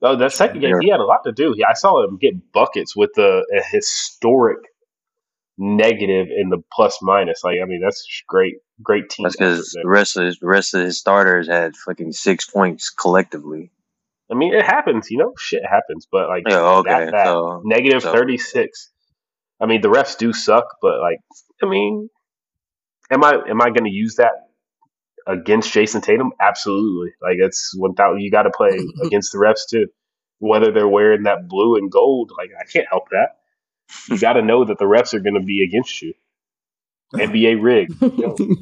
Oh, 0.00 0.16
that 0.16 0.32
second 0.32 0.60
game, 0.60 0.76
he 0.80 0.90
had 0.90 1.00
a 1.00 1.04
lot 1.04 1.24
to 1.24 1.32
do. 1.32 1.54
He, 1.56 1.64
I 1.64 1.72
saw 1.72 2.04
him 2.04 2.18
get 2.18 2.52
buckets 2.52 2.94
with 2.96 3.10
a, 3.18 3.42
a 3.56 3.62
historic 3.72 4.58
negative 5.56 6.28
in 6.36 6.50
the 6.50 6.58
plus 6.72 6.98
minus. 7.02 7.42
Like, 7.42 7.56
I 7.62 7.66
mean, 7.66 7.80
that's 7.82 8.06
great, 8.28 8.54
great 8.82 9.10
team. 9.10 9.24
That's 9.24 9.36
because 9.36 9.76
the 9.82 9.88
rest 9.88 10.16
of 10.16 10.24
his, 10.24 10.38
the 10.38 10.46
rest 10.46 10.74
of 10.74 10.82
his 10.84 10.98
starters 10.98 11.48
had 11.48 11.74
fucking 11.76 12.12
six 12.12 12.48
points 12.48 12.90
collectively. 12.90 13.72
I 14.30 14.34
mean, 14.34 14.54
it 14.54 14.64
happens, 14.64 15.10
you 15.10 15.18
know, 15.18 15.32
shit 15.38 15.62
happens. 15.68 16.06
But 16.10 16.28
like, 16.28 16.44
Yeah, 16.48 16.60
okay. 16.60 16.90
that 17.06 17.12
bad. 17.12 17.26
So 17.26 17.62
negative 17.64 18.02
so- 18.02 18.12
thirty 18.12 18.38
six. 18.38 18.90
I 19.60 19.66
mean, 19.66 19.80
the 19.80 19.88
refs 19.88 20.16
do 20.16 20.32
suck, 20.32 20.66
but 20.80 21.00
like, 21.00 21.18
I 21.60 21.66
mean, 21.66 22.08
am 23.10 23.24
I 23.24 23.32
am 23.48 23.60
I 23.60 23.70
going 23.70 23.86
to 23.86 23.90
use 23.90 24.14
that 24.16 24.30
against 25.28 25.72
Jayson 25.72 26.00
Tatum? 26.00 26.32
Absolutely. 26.40 27.12
Like, 27.22 27.36
it's 27.38 27.72
without 27.78 28.14
you 28.20 28.32
got 28.32 28.42
to 28.42 28.50
play 28.50 28.70
against 29.04 29.30
the 29.30 29.38
refs 29.38 29.68
too, 29.70 29.86
whether 30.40 30.72
they're 30.72 30.88
wearing 30.88 31.22
that 31.24 31.46
blue 31.48 31.76
and 31.76 31.88
gold. 31.92 32.32
Like, 32.36 32.50
I 32.58 32.64
can't 32.64 32.88
help 32.90 33.10
that. 33.10 33.36
You 34.08 34.18
got 34.20 34.32
to 34.32 34.42
know 34.42 34.64
that 34.64 34.78
the 34.78 34.86
refs 34.86 35.14
are 35.14 35.20
going 35.20 35.34
to 35.34 35.40
be 35.40 35.62
against 35.62 36.02
you. 36.02 36.14
NBA 37.14 37.62
rig. 37.62 37.92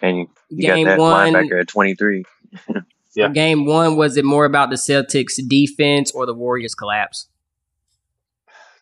And 0.00 0.16
you, 0.16 0.26
you 0.48 0.66
Game 0.66 0.86
got 0.86 0.96
that 0.96 0.98
one- 1.00 1.32
linebacker 1.32 1.60
at 1.60 1.68
twenty 1.68 1.94
three. 1.94 2.24
Yeah. 3.14 3.28
Game 3.28 3.66
one, 3.66 3.96
was 3.96 4.16
it 4.16 4.24
more 4.24 4.44
about 4.44 4.70
the 4.70 4.76
Celtics' 4.76 5.38
defense 5.46 6.10
or 6.10 6.26
the 6.26 6.34
Warriors' 6.34 6.74
collapse? 6.74 7.28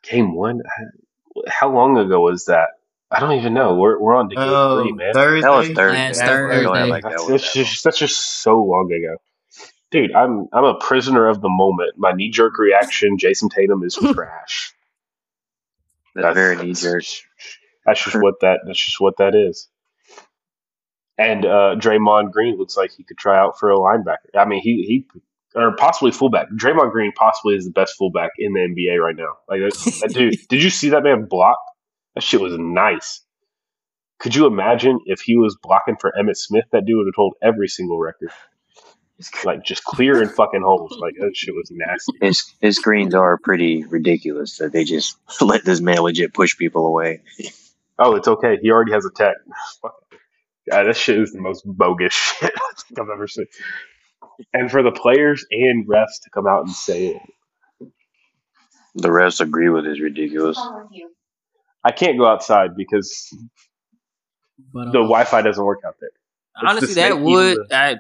Game 0.03 0.35
one. 0.35 0.63
How 1.49 1.71
long 1.71 1.99
ago 1.99 2.21
was 2.21 2.47
that? 2.47 2.69
I 3.11 3.19
don't 3.21 3.33
even 3.33 3.55
know. 3.55 3.75
We're 3.75 3.99
we're 4.01 4.15
on 4.15 4.29
to 4.31 4.37
game 4.37 4.45
Oh, 4.47 4.83
three, 4.83 4.93
man. 4.93 5.13
Thursday. 5.13 5.41
That 5.49 5.57
was 5.57 5.69
Thursday. 5.69 5.99
Last 5.99 6.19
Don't 6.19 6.29
Thursday. 6.29 6.91
like 6.91 7.03
that 7.03 7.11
That's, 7.11 7.23
was 7.29 7.43
that's 7.43 7.53
that 7.55 7.65
just 7.65 7.85
that's 7.85 7.99
just 7.99 8.43
so 8.43 8.63
long 8.63 8.93
ago, 8.93 9.17
dude. 9.91 10.13
I'm 10.15 10.47
I'm 10.53 10.65
a 10.65 10.79
prisoner 10.79 11.27
of 11.29 11.41
the 11.41 11.49
moment. 11.49 11.95
My 11.97 12.13
knee 12.13 12.31
jerk 12.31 12.59
reaction: 12.59 13.17
Jayson 13.19 13.49
Tatum 13.51 13.83
is 13.83 13.95
trash. 14.15 14.73
long. 16.15 16.23
That's 16.23 16.35
very 16.35 16.57
knee 16.57 16.73
jerk. 16.75 17.05
That's 17.87 18.05
just 18.05 18.17
what 18.21 18.35
that. 18.43 18.61
That's 18.67 18.83
just 18.85 19.01
what 19.01 19.17
that 19.19 19.35
is. 19.35 19.69
And 21.19 21.45
uh, 21.45 21.75
Draymond 21.77 22.33
Green 22.33 22.57
looks 22.57 22.77
like 22.77 22.93
he 22.93 23.03
could 23.05 23.19
try 23.19 23.39
out 23.39 23.59
for 23.59 23.71
a 23.71 23.77
linebacker. 23.77 24.39
I 24.39 24.45
mean, 24.47 24.61
he 24.63 24.85
he 24.85 25.07
or 25.55 25.75
possibly 25.77 26.13
fullback. 26.13 26.49
Draymond 26.51 26.93
Green 26.93 27.13
possibly 27.13 27.57
is 27.57 27.65
the 27.65 27.73
best 27.73 27.95
fullback 27.99 28.31
in 28.39 28.53
the 28.55 28.61
NBA 28.61 28.99
right 29.03 29.17
now. 29.17 29.37
Like 29.49 29.61
that, 29.61 29.99
that 30.03 30.15
dude. 30.15 30.37
Did 30.49 30.63
you 30.63 30.71
see 30.71 30.91
that 30.91 31.03
man 31.03 31.27
block? 31.29 31.59
That 32.15 32.23
shit 32.23 32.41
was 32.41 32.57
nice. 32.59 33.23
Could 34.19 34.35
you 34.35 34.47
imagine 34.47 35.01
if 35.07 35.21
he 35.21 35.37
was 35.37 35.57
blocking 35.63 35.97
for 36.01 36.13
Emmitt 36.19 36.37
Smith? 36.37 36.65
That 36.73 36.85
dude 36.85 36.97
would 36.99 37.07
have 37.07 37.17
told 37.17 37.35
every 37.43 37.69
single 37.69 37.99
record. 37.99 38.31
Like 39.45 39.65
just 39.65 39.85
clear 39.85 40.21
and 40.23 40.31
fucking 40.31 40.63
holes. 40.63 40.97
Like 40.99 41.15
that 41.19 41.37
shit 41.37 41.55
was 41.55 41.71
nasty. 41.71 42.13
His 42.21 42.53
his 42.61 42.77
screens 42.77 43.15
are 43.15 43.39
pretty 43.39 43.85
ridiculous 43.85 44.59
that 44.59 44.73
they 44.73 44.85
just 44.85 45.17
let 45.41 45.65
this 45.65 45.81
man 45.81 45.99
legit 45.99 46.35
push 46.35 46.57
people 46.57 46.87
away. 46.87 47.23
Oh, 47.99 48.17
it's 48.17 48.29
okay. 48.29 48.59
He 48.63 48.71
already 48.71 48.93
has 48.93 49.05
a 49.05 49.11
tech. 49.11 49.37
Fuck. 49.83 49.95
God, 50.71 50.85
that 50.85 50.97
shit 50.97 51.19
is 51.21 51.33
the 51.33 51.41
most 51.41 51.63
bogus 51.67 52.13
shit 52.41 52.53
I 52.55 52.73
think 52.83 52.99
I've 53.01 53.11
ever 53.13 53.29
seen. 53.29 53.47
And 54.55 54.71
for 54.71 54.83
the 54.83 54.93
players 54.93 55.45
and 55.51 55.87
refs 55.87 56.23
to 56.25 56.31
come 56.31 56.47
out 56.47 56.65
and 56.65 56.73
say 56.75 57.09
it, 57.09 57.23
The 58.95 59.13
rest 59.13 59.41
agree 59.41 59.69
with 59.69 59.87
is 59.87 60.01
ridiculous. 60.01 60.59
I 61.85 61.93
can't 61.93 62.19
go 62.19 62.27
outside 62.27 62.77
because 62.77 63.35
But 64.73 64.87
um, 64.87 64.93
the 64.93 64.99
Wi-Fi 64.99 65.43
doesn't 65.43 65.65
work 65.65 65.81
out 65.87 65.97
there. 66.01 66.11
It's 66.63 66.71
honestly, 66.71 66.89
the 66.89 66.95
that 66.95 67.21
would 67.21 67.73
I, 67.73 67.97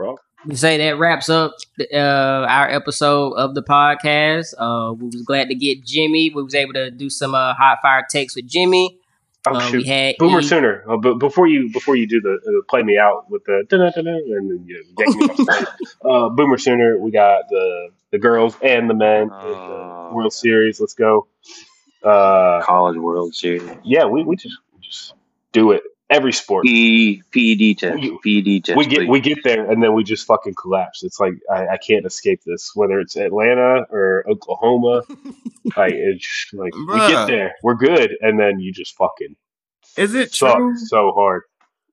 say 0.55 0.77
that 0.79 0.99
wraps 0.99 1.29
up 1.29 1.55
uh, 1.93 1.97
our 1.97 2.69
episode 2.69 3.33
of 3.35 3.55
the 3.55 3.63
podcast. 3.63 4.55
Uh, 4.59 4.93
we 4.93 5.07
was 5.07 5.23
glad 5.23 5.49
to 5.49 5.55
get 5.55 5.85
Jimmy. 5.85 6.31
We 6.35 6.43
was 6.43 6.55
able 6.55 6.75
to 6.75 6.91
do 6.91 7.09
some 7.09 7.35
uh, 7.35 7.55
hot 7.55 7.79
fire 7.83 8.05
takes 8.11 8.37
with 8.37 8.47
Jimmy. 8.47 8.99
Oh 9.49 9.55
Uh, 9.55 9.61
shoot, 9.61 9.79
we 9.79 9.85
had 9.89 10.17
Boomer 10.19 10.41
E- 10.41 10.43
Sooner. 10.43 10.85
Uh, 10.87 10.99
but 10.99 11.15
before 11.15 11.47
you 11.47 11.71
before 11.73 11.97
you 11.97 12.07
do 12.07 12.21
the 12.21 12.35
uh, 12.35 12.63
play 12.69 12.83
me 12.83 12.99
out 12.99 13.31
with 13.31 13.43
the 13.45 13.65
and 13.71 14.51
then 14.51 14.65
you 14.67 14.85
yank 14.99 15.17
me 15.17 15.27
off 15.29 15.57
stage. 15.57 15.69
uh, 16.05 16.29
Boomer 16.29 16.59
Sooner. 16.59 16.99
We 16.99 17.11
got 17.11 17.45
the 17.49 17.89
the 18.11 18.19
girls 18.19 18.55
and 18.63 18.91
the 18.91 18.95
men 18.95 19.23
in 19.23 19.29
the 19.29 19.35
Oh. 19.35 20.11
World 20.13 20.33
Series. 20.35 20.79
Let's 20.81 20.93
go. 20.95 21.27
Uh, 22.03 22.63
College 22.63 22.97
World 22.97 23.35
Series. 23.35 23.69
yeah, 23.85 24.05
we, 24.07 24.23
we 24.25 24.37
just 24.37 24.57
we 24.75 24.81
just 24.81 25.15
do 25.53 25.73
it 25.73 25.83
every 26.09 26.33
sport. 26.33 26.65
P- 26.65 27.23
PED 27.33 27.79
test. 27.79 28.01
We- 28.25 28.43
PED 28.43 28.65
test. 28.65 28.77
we 28.79 28.87
get 28.87 28.99
please. 29.01 29.09
we 29.09 29.21
get 29.21 29.39
there 29.45 29.71
and 29.71 29.83
then 29.83 29.93
we 29.95 30.03
just 30.03 30.27
fucking 30.27 30.55
collapse. 30.55 31.03
It's 31.05 31.21
like 31.21 31.35
I, 31.53 31.69
I 31.69 31.77
can't 31.77 32.05
escape 32.07 32.41
this. 32.47 32.73
Whether 32.75 32.99
it's 33.01 33.17
Atlanta 33.17 33.85
or 33.91 34.25
Oklahoma, 34.29 35.03
like 35.77 35.93
it's 35.93 36.27
just 36.27 36.55
like 36.55 36.75
we 36.75 36.99
get 37.09 37.27
there, 37.27 37.55
we're 37.63 37.75
good, 37.77 38.13
and 38.21 38.41
then 38.41 38.61
you 38.61 38.73
just 38.73 38.97
fucking 38.97 39.37
Is 39.97 40.15
it 40.15 40.33
suck 40.35 40.57
true? 40.57 40.77
so 40.79 41.13
hard. 41.15 41.43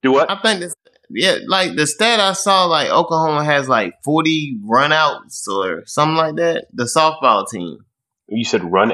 Do 0.02 0.12
what? 0.14 0.30
I 0.32 0.40
think 0.42 0.62
this. 0.62 0.74
Yeah, 1.10 1.38
like 1.48 1.76
the 1.76 1.88
stat 1.88 2.20
I 2.20 2.34
saw, 2.34 2.66
like 2.66 2.90
Oklahoma 2.90 3.44
has 3.46 3.70
like 3.70 3.94
forty 4.04 4.58
runouts 4.66 5.48
or 5.48 5.84
something 5.86 6.18
like 6.18 6.36
that. 6.36 6.66
The 6.74 6.84
softball 6.84 7.48
team, 7.50 7.80
You 8.28 8.44
said 8.44 8.70
run 8.70 8.92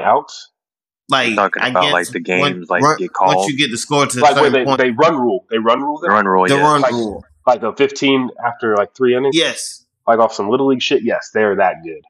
outs, 1.12 1.26
like 1.28 1.34
Talking 1.36 1.62
I 1.62 1.68
about, 1.68 1.82
guess 1.82 1.92
like, 1.92 2.06
the 2.08 2.12
when- 2.40 2.52
games, 2.54 2.70
like, 2.70 2.82
run- 2.82 2.96
get 2.98 3.12
called. 3.12 3.36
once 3.36 3.50
you 3.50 3.56
get 3.58 3.70
the 3.70 3.78
score 3.78 4.06
to 4.06 4.20
a 4.20 4.22
like 4.22 4.36
where 4.36 4.50
they, 4.50 4.64
point, 4.64 4.78
they 4.78 4.90
run 4.90 5.16
rule. 5.16 5.46
They 5.50 5.58
run 5.58 5.80
rule 5.82 5.98
The 6.00 6.06
there, 6.08 6.10
run 6.14 6.26
rule. 6.26 6.46
the 6.48 6.54
yeah. 6.54 6.60
run 6.62 6.80
Like- 6.82 6.92
rule. 6.92 7.24
like 7.46 7.62
a 7.62 7.74
fifteen 7.76 8.30
after 8.44 8.76
like 8.76 8.94
three 8.94 9.14
innings, 9.16 9.36
Yes, 9.36 9.84
like 10.06 10.18
off 10.18 10.32
some 10.34 10.48
little 10.48 10.66
league 10.68 10.82
shit. 10.82 11.02
Yes, 11.02 11.30
they're 11.34 11.56
that 11.56 11.76
good. 11.84 12.02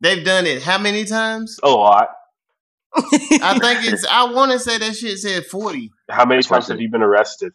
they've 0.00 0.24
done 0.24 0.46
it. 0.46 0.62
How 0.62 0.78
many 0.78 1.04
times? 1.04 1.58
A 1.62 1.68
lot. 1.70 2.08
I 2.94 3.58
think 3.58 3.84
it's. 3.92 4.04
I 4.10 4.24
want 4.32 4.52
to 4.52 4.58
say 4.58 4.78
that 4.78 4.94
shit 4.96 5.18
said 5.18 5.46
forty. 5.46 5.92
How 6.10 6.24
many 6.24 6.38
That's 6.38 6.48
times 6.48 6.68
have 6.68 6.76
said. 6.76 6.80
you 6.82 6.90
been 6.90 7.02
arrested? 7.02 7.52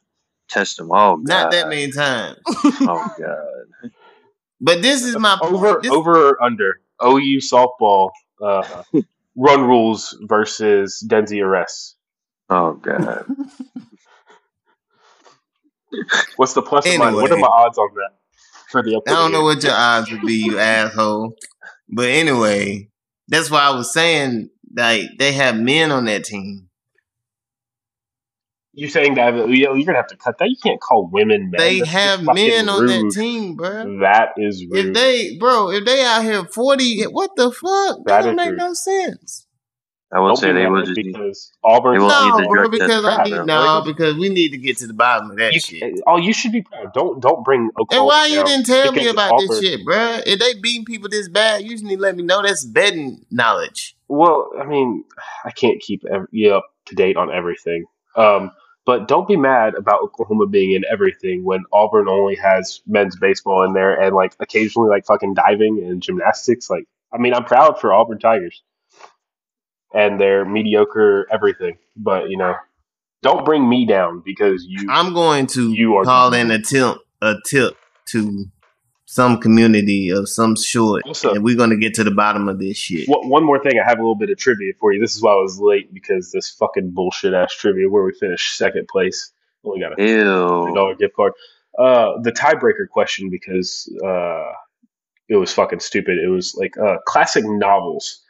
Test 0.50 0.78
them. 0.78 0.90
Oh, 0.92 1.18
Not 1.22 1.52
that 1.52 1.68
many 1.68 1.92
times. 1.92 2.38
Oh, 2.48 3.14
God. 3.20 3.92
But 4.62 4.82
this 4.82 5.04
is 5.04 5.18
my 5.20 5.38
Over 5.42 5.74
point. 5.74 5.84
This, 5.84 5.92
over 5.92 6.30
or 6.30 6.42
under 6.44 6.80
OU 7.06 7.40
softball 7.42 8.12
uh, 8.42 8.84
run 9.38 9.64
rules 9.64 10.18
versus 10.22 11.06
Denzi 11.08 11.42
arrests. 11.42 11.96
Oh, 12.50 12.74
God. 12.74 13.26
What's 16.36 16.54
the 16.54 16.62
plus 16.62 16.86
or 16.88 16.98
minus? 16.98 17.22
What 17.22 17.32
are 17.32 17.38
my 17.38 17.48
odds 17.48 17.78
on 17.78 17.90
that 17.96 18.18
for 18.70 18.84
the 18.84 19.02
I 19.08 19.12
don't 19.12 19.32
know 19.32 19.44
what 19.44 19.64
your 19.64 19.74
odds 19.74 20.12
would 20.12 20.22
be, 20.22 20.36
you 20.36 20.60
asshole. 20.60 21.36
But 21.90 22.10
anyway, 22.10 22.90
that's 23.28 23.50
why 23.50 23.62
I 23.62 23.72
was 23.72 23.94
saying 23.94 24.50
like 24.76 25.04
they 25.18 25.34
have 25.34 25.56
men 25.58 25.92
on 25.92 26.06
that 26.06 26.26
team. 26.26 26.67
You 28.78 28.88
saying 28.88 29.16
that 29.16 29.34
you're 29.50 29.86
gonna 29.86 29.98
have 29.98 30.08
to 30.08 30.18
cut 30.18 30.38
that? 30.38 30.50
You 30.50 30.56
can't 30.62 30.80
call 30.80 31.10
women 31.12 31.50
men. 31.50 31.58
They 31.58 31.80
That's 31.80 31.92
have 31.92 32.24
men 32.24 32.70
on 32.70 32.86
that 32.86 33.12
team, 33.12 33.56
bro. 33.56 33.98
That 34.02 34.34
is 34.38 34.64
rude. 34.70 34.90
If 34.90 34.94
they, 34.94 35.38
bro, 35.40 35.72
if 35.72 35.84
they 35.84 36.06
out 36.06 36.22
here 36.22 36.44
forty, 36.46 37.02
what 37.06 37.32
the 37.36 37.52
fuck? 37.52 38.06
That, 38.06 38.06
That 38.06 38.22
don't 38.22 38.36
make 38.36 38.50
rude. 38.50 38.58
no 38.58 38.74
sense. 38.76 39.48
I 40.14 40.20
will 40.20 40.28
Don't 40.30 40.38
say 40.38 40.54
they 40.54 40.64
mad 40.66 40.70
will 40.70 40.84
just 40.84 40.96
be. 40.96 41.12
because 41.12 41.52
Auburn. 41.64 41.94
They 41.96 42.00
will 42.00 42.08
No, 42.08 42.38
need 42.38 42.46
the 42.46 42.50
bro, 42.54 42.70
because 42.70 43.06
I 43.06 43.24
need 43.24 43.32
bro. 43.32 43.46
no, 43.46 43.78
Like- 43.80 43.86
because 43.86 44.16
we 44.16 44.30
need 44.30 44.50
to 44.52 44.58
get 44.58 44.78
to 44.78 44.86
the 44.88 44.94
bottom 44.94 45.32
of 45.32 45.38
that 45.38 45.56
You, 45.56 45.60
shit. 45.60 46.00
oh, 46.06 46.18
you 46.18 46.32
should 46.32 46.52
be 46.52 46.62
proud. 46.62 46.94
Don't 46.94 47.20
don't 47.20 47.44
bring 47.44 47.72
Oklahoma. 47.80 47.90
And 47.90 48.06
why 48.06 48.28
you 48.28 48.44
didn't 48.46 48.68
tell 48.68 48.92
me 48.92 49.00
because 49.00 49.14
about 49.14 49.40
this 49.40 49.60
shit, 49.60 49.84
bro? 49.84 50.20
If 50.24 50.38
they 50.40 50.54
beating 50.54 50.86
people 50.86 51.10
this 51.10 51.28
bad, 51.30 51.64
you 51.64 51.72
just 51.72 51.84
need 51.84 51.96
to 51.96 52.02
let 52.04 52.16
me 52.16 52.22
know. 52.22 52.44
That's 52.44 52.64
betting 52.64 53.26
knowledge. 53.32 53.98
Well, 54.08 54.52
I 54.62 54.66
mean, 54.66 55.04
I 55.44 55.50
can't 55.50 55.82
keep 55.82 56.04
ev- 56.06 56.28
you 56.32 56.54
up 56.54 56.66
to 56.86 56.96
date 56.96 57.18
on 57.18 57.34
everything. 57.34 57.86
Um, 58.16 58.52
but 58.88 59.10
don't 59.10 59.28
be 59.28 59.36
mad 59.36 59.76
about 59.76 60.02
Oklahoma 60.02 60.48
being 60.48 60.72
in 60.72 60.86
everything 60.90 61.44
when 61.44 61.66
Auburn 61.74 62.08
only 62.08 62.36
has 62.36 62.82
men's 62.88 63.18
baseball 63.18 63.64
in 63.64 63.74
there 63.74 63.94
and 64.02 64.16
like 64.16 64.34
occasionally 64.40 64.90
like 64.90 65.06
fucking 65.06 65.34
diving 65.34 65.84
and 65.84 66.02
gymnastics. 66.02 66.70
Like, 66.70 66.86
I 67.14 67.18
mean, 67.18 67.34
I'm 67.34 67.44
proud 67.44 67.82
for 67.82 67.94
Auburn 67.94 68.18
Tigers 68.18 68.64
and 69.94 70.18
their 70.20 70.46
mediocre 70.46 71.28
everything. 71.30 71.78
But 71.98 72.30
you 72.30 72.38
know, 72.38 72.56
don't 73.22 73.44
bring 73.44 73.68
me 73.68 73.86
down 73.86 74.22
because 74.26 74.66
you. 74.66 74.88
I'm 74.90 75.14
going 75.14 75.48
to 75.48 75.70
You 75.74 75.98
are- 75.98 76.06
call 76.06 76.34
in 76.34 76.50
a 76.50 76.62
tip, 76.62 76.96
a 77.22 77.36
tip 77.46 77.76
to 78.12 78.46
some 79.10 79.40
community 79.40 80.10
of 80.10 80.28
some 80.28 80.58
sort, 80.58 81.02
Also- 81.06 81.34
and 81.34 81.42
we're 81.44 81.56
gonna 81.56 81.78
get 81.78 81.94
to 81.96 82.04
the 82.04 82.12
bottom 82.12 82.50
of 82.50 82.60
this 82.60 82.76
shit. 82.78 83.08
One 83.08 83.30
one 83.30 83.44
more 83.46 83.58
thing, 83.58 83.80
I 83.80 83.84
have 83.88 83.98
a 84.00 84.02
little 84.02 84.16
bit 84.16 84.30
of 84.30 84.38
trivia 84.38 84.74
for 84.80 84.92
you. 84.92 85.00
This 85.00 85.16
is 85.16 85.22
why 85.24 85.32
I 85.32 85.36
was 85.42 85.60
late 85.60 85.94
because 85.94 86.32
this 86.32 86.52
fucking 86.52 86.92
bullshit 86.92 87.34
ass 87.34 87.54
trivia 87.56 87.90
where 87.90 88.04
we 88.04 88.12
finished 88.14 88.58
second 88.58 88.88
place. 88.90 89.32
Only 89.64 89.80
got 89.80 89.94
a 90.00 90.04
dollar 90.76 90.96
gift 90.96 91.16
card. 91.16 91.34
Uh, 91.80 92.20
the 92.22 92.32
tiebreaker 92.34 92.88
question 92.90 93.30
because 93.30 93.90
uh, 94.06 94.52
it 95.30 95.38
was 95.38 95.54
fucking 95.54 95.80
stupid. 95.80 96.18
It 96.18 96.28
was 96.30 96.54
like 96.56 96.78
uh, 96.78 96.98
classic 97.06 97.46
novels. 97.46 98.22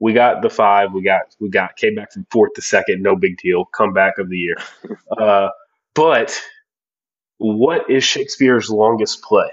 We 0.00 0.12
got 0.12 0.42
the 0.42 0.50
five. 0.50 0.92
We 0.92 1.02
got 1.02 1.36
we 1.38 1.50
got 1.50 1.76
came 1.76 1.94
back 1.94 2.12
from 2.12 2.26
fourth 2.32 2.54
to 2.54 2.62
second. 2.62 3.00
No 3.02 3.14
big 3.16 3.36
deal. 3.38 3.64
Comeback 3.66 4.18
of 4.18 4.28
the 4.28 4.38
year. 4.38 4.56
Uh, 5.16 5.48
but 5.94 6.40
what 7.38 7.90
is 7.90 8.02
Shakespeare's 8.04 8.70
longest 8.70 9.22
play? 9.22 9.50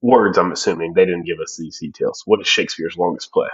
Words. 0.00 0.38
I'm 0.38 0.52
assuming 0.52 0.94
they 0.94 1.04
didn't 1.06 1.24
give 1.24 1.40
us 1.40 1.56
these 1.56 1.78
details. 1.78 2.22
What 2.24 2.40
is 2.40 2.46
Shakespeare's 2.46 2.96
longest 2.96 3.32
play? 3.32 3.48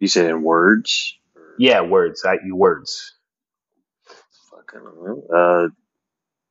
You 0.00 0.08
said 0.08 0.26
in 0.30 0.42
words? 0.42 1.16
Yeah, 1.58 1.82
words. 1.82 2.24
I, 2.24 2.38
you 2.44 2.56
words. 2.56 3.14
Fuck, 4.50 4.72
I 4.74 4.78
don't 4.78 5.04
know. 5.04 5.22
Uh, 5.34 5.68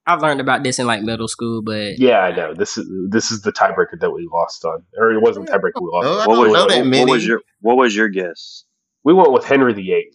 I've 0.07 0.22
learned 0.22 0.41
about 0.41 0.64
this 0.64 0.80
in 0.80 0.88
like 0.88 1.02
middle 1.03 1.27
school, 1.27 1.61
but 1.61 1.99
Yeah, 1.99 2.19
I 2.19 2.35
know. 2.35 2.53
This 2.53 2.77
is 2.77 2.88
this 3.10 3.30
is 3.31 3.41
the 3.41 3.52
tiebreaker 3.52 3.99
that 3.99 4.10
we 4.11 4.27
lost 4.31 4.64
on, 4.65 4.84
or 4.98 5.11
it 5.11 5.22
wasn't 5.22 5.49
tiebreaker 5.49 5.81
we 5.81 5.89
lost. 5.91 6.07
I 6.07 6.10
on. 6.10 6.27
what 6.27 6.35
don't 6.35 6.43
was 6.45 6.53
know 6.53 6.68
that 6.68 6.77
what, 6.80 6.88
many. 6.88 7.11
was 7.11 7.26
your 7.26 7.41
What 7.60 7.77
was 7.77 7.95
your 7.95 8.07
guess? 8.10 8.64
We 9.03 9.14
went 9.14 9.31
with 9.31 9.45
Henry 9.45 9.73
VIII. 9.73 10.11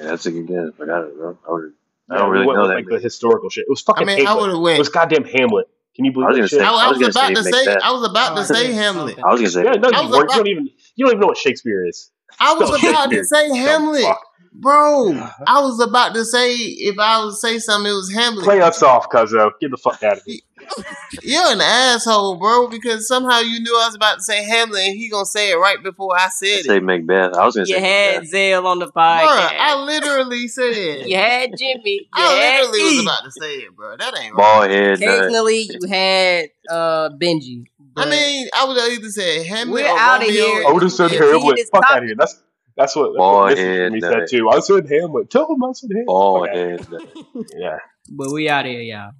Yeah, 0.00 0.06
that's 0.08 0.26
a 0.26 0.32
good 0.32 0.46
guess, 0.48 0.68
but 0.78 0.90
I 0.90 1.00
don't 1.00 1.18
know. 1.18 1.38
I, 1.46 1.52
would, 1.52 1.72
I 2.10 2.14
Yeah, 2.14 2.18
don't 2.20 2.30
we 2.30 2.32
really 2.34 2.46
went 2.46 2.56
know 2.56 2.62
with, 2.62 2.70
that. 2.70 2.74
like 2.76 2.88
the 2.88 2.98
historical 2.98 3.50
shit. 3.50 3.62
It 3.66 3.70
was 3.70 3.82
fucking. 3.82 4.08
I 4.08 4.12
fucking 4.12 4.24
mean, 4.24 4.26
I 4.26 4.30
Hamlet. 4.30 4.58
would 4.60 4.68
have 4.70 4.76
It 4.76 4.78
was 4.80 4.88
goddamn 4.88 5.24
Hamlet. 5.24 5.68
Can 5.96 6.04
you 6.04 6.12
believe 6.12 6.26
I 6.26 6.28
was 6.30 6.36
that 6.36 6.40
gonna 6.40 6.48
shit? 6.48 6.58
say- 6.60 6.64
I, 6.64 6.68
I 6.68 6.84
I 6.84 6.88
was, 6.88 6.98
was 6.98 7.14
gonna 7.14 7.28
about 7.32 7.44
to 7.44 7.52
say. 7.52 7.76
I 7.82 7.90
was 7.92 8.10
about 8.10 8.34
to 8.34 8.40
Oh, 8.40 8.44
say 8.44 8.72
Hamlet. 8.72 9.18
I 9.18 9.32
was 9.32 9.40
gonna 9.40 9.50
say 9.50 9.64
Yeah, 9.64 9.72
no, 9.74 9.90
you 9.90 10.08
about- 10.08 10.12
You 10.22 10.26
don't 10.28 10.46
even 10.48 10.70
you 10.96 11.04
don't 11.06 11.10
even 11.12 11.20
know 11.20 11.26
what 11.28 11.36
Shakespeare 11.38 11.86
is. 11.86 12.10
I 12.40 12.54
was 12.54 12.68
Spell 12.76 12.90
about 12.90 13.10
to 13.10 13.24
say 13.24 13.48
Hamlet, 13.56 14.02
Dumb 14.02 14.08
fuck. 14.14 14.20
Bro. 14.54 15.12
I 15.46 15.60
was 15.60 15.80
about 15.80 16.14
to 16.14 16.24
say 16.24 16.54
if 16.54 16.98
I 16.98 17.24
would 17.24 17.34
say 17.34 17.58
something, 17.58 17.90
it 17.90 17.94
was 17.94 18.12
Hamlet. 18.12 18.44
Play 18.44 18.60
us 18.60 18.82
off, 18.82 19.08
Cuzzo. 19.10 19.50
Get 19.60 19.70
the 19.70 19.76
fuck 19.76 20.02
out 20.02 20.18
of 20.18 20.22
here. 20.24 20.40
You're 21.22 21.42
an 21.52 21.60
asshole, 21.60 22.36
bro, 22.36 22.68
because 22.68 23.06
somehow 23.06 23.40
you 23.40 23.60
knew 23.60 23.76
I 23.82 23.86
was 23.86 23.94
about 23.94 24.14
to 24.16 24.22
say 24.22 24.44
Hamlet 24.44 24.80
and 24.82 24.96
he 24.96 25.10
gonna 25.10 25.26
say 25.26 25.50
it 25.50 25.56
right 25.56 25.82
before 25.82 26.14
I 26.16 26.28
said 26.28 26.46
say 26.46 26.54
it. 26.60 26.64
Say 26.64 26.80
Macbeth. 26.80 27.34
I 27.34 27.44
was 27.44 27.54
gonna 27.56 27.66
you 27.68 27.74
say 27.74 27.80
had 27.80 28.14
Macbeth. 28.14 28.30
Zale 28.30 28.66
on 28.66 28.78
the 28.78 28.86
Bro, 28.86 29.02
I 29.02 29.82
literally 29.84 30.48
said 30.48 30.72
it. 30.72 31.08
you 31.08 31.16
had 31.16 31.50
Jimmy. 31.58 32.08
You 32.16 32.22
I 32.22 32.34
had 32.34 32.60
literally 32.70 32.96
was 32.96 33.02
about 33.04 33.24
to 33.24 33.30
say 33.32 33.54
it, 33.56 33.76
bro. 33.76 33.96
That 33.96 34.16
ain't 34.18 34.34
right. 34.34 34.58
Bald 34.60 34.70
head. 34.70 35.00
nut. 35.00 35.18
Occasionally, 35.18 35.68
you 35.68 35.88
had 35.88 36.44
uh, 36.70 37.10
Benji. 37.10 37.64
I 37.96 38.08
mean, 38.08 38.48
I 38.56 38.64
would 38.66 38.76
have 38.78 38.90
either 38.92 39.08
said 39.10 39.46
Hamlet 39.46 39.84
We're 39.84 39.90
or 39.90 39.98
outta 39.98 40.24
Romeo. 40.24 40.44
here. 40.44 40.62
Otis 40.66 40.96
said 40.96 41.10
Hamlet. 41.10 41.60
Fuck 41.72 41.84
out 41.90 41.98
of 41.98 42.04
here. 42.04 42.14
That's 42.16 42.40
that's 42.76 42.96
what, 42.96 43.12
that's 43.12 43.18
Bald 43.18 43.42
what 43.44 43.56
Mrs. 43.56 43.58
head 43.58 43.92
Jimmy 43.92 44.00
said 44.00 44.26
too. 44.28 44.48
I 44.50 44.60
said 44.60 44.88
Hamlet. 44.88 45.30
Tell 45.30 45.46
him 45.52 45.62
I 45.64 45.72
said 45.72 45.90
Hamlet. 45.90 46.06
Bald 46.06 46.48
Fuck 46.48 46.56
head. 46.56 46.86
Yeah. 47.56 47.78
but 48.10 48.32
we 48.32 48.48
out 48.48 48.66
here, 48.66 48.80
y'all. 48.80 49.12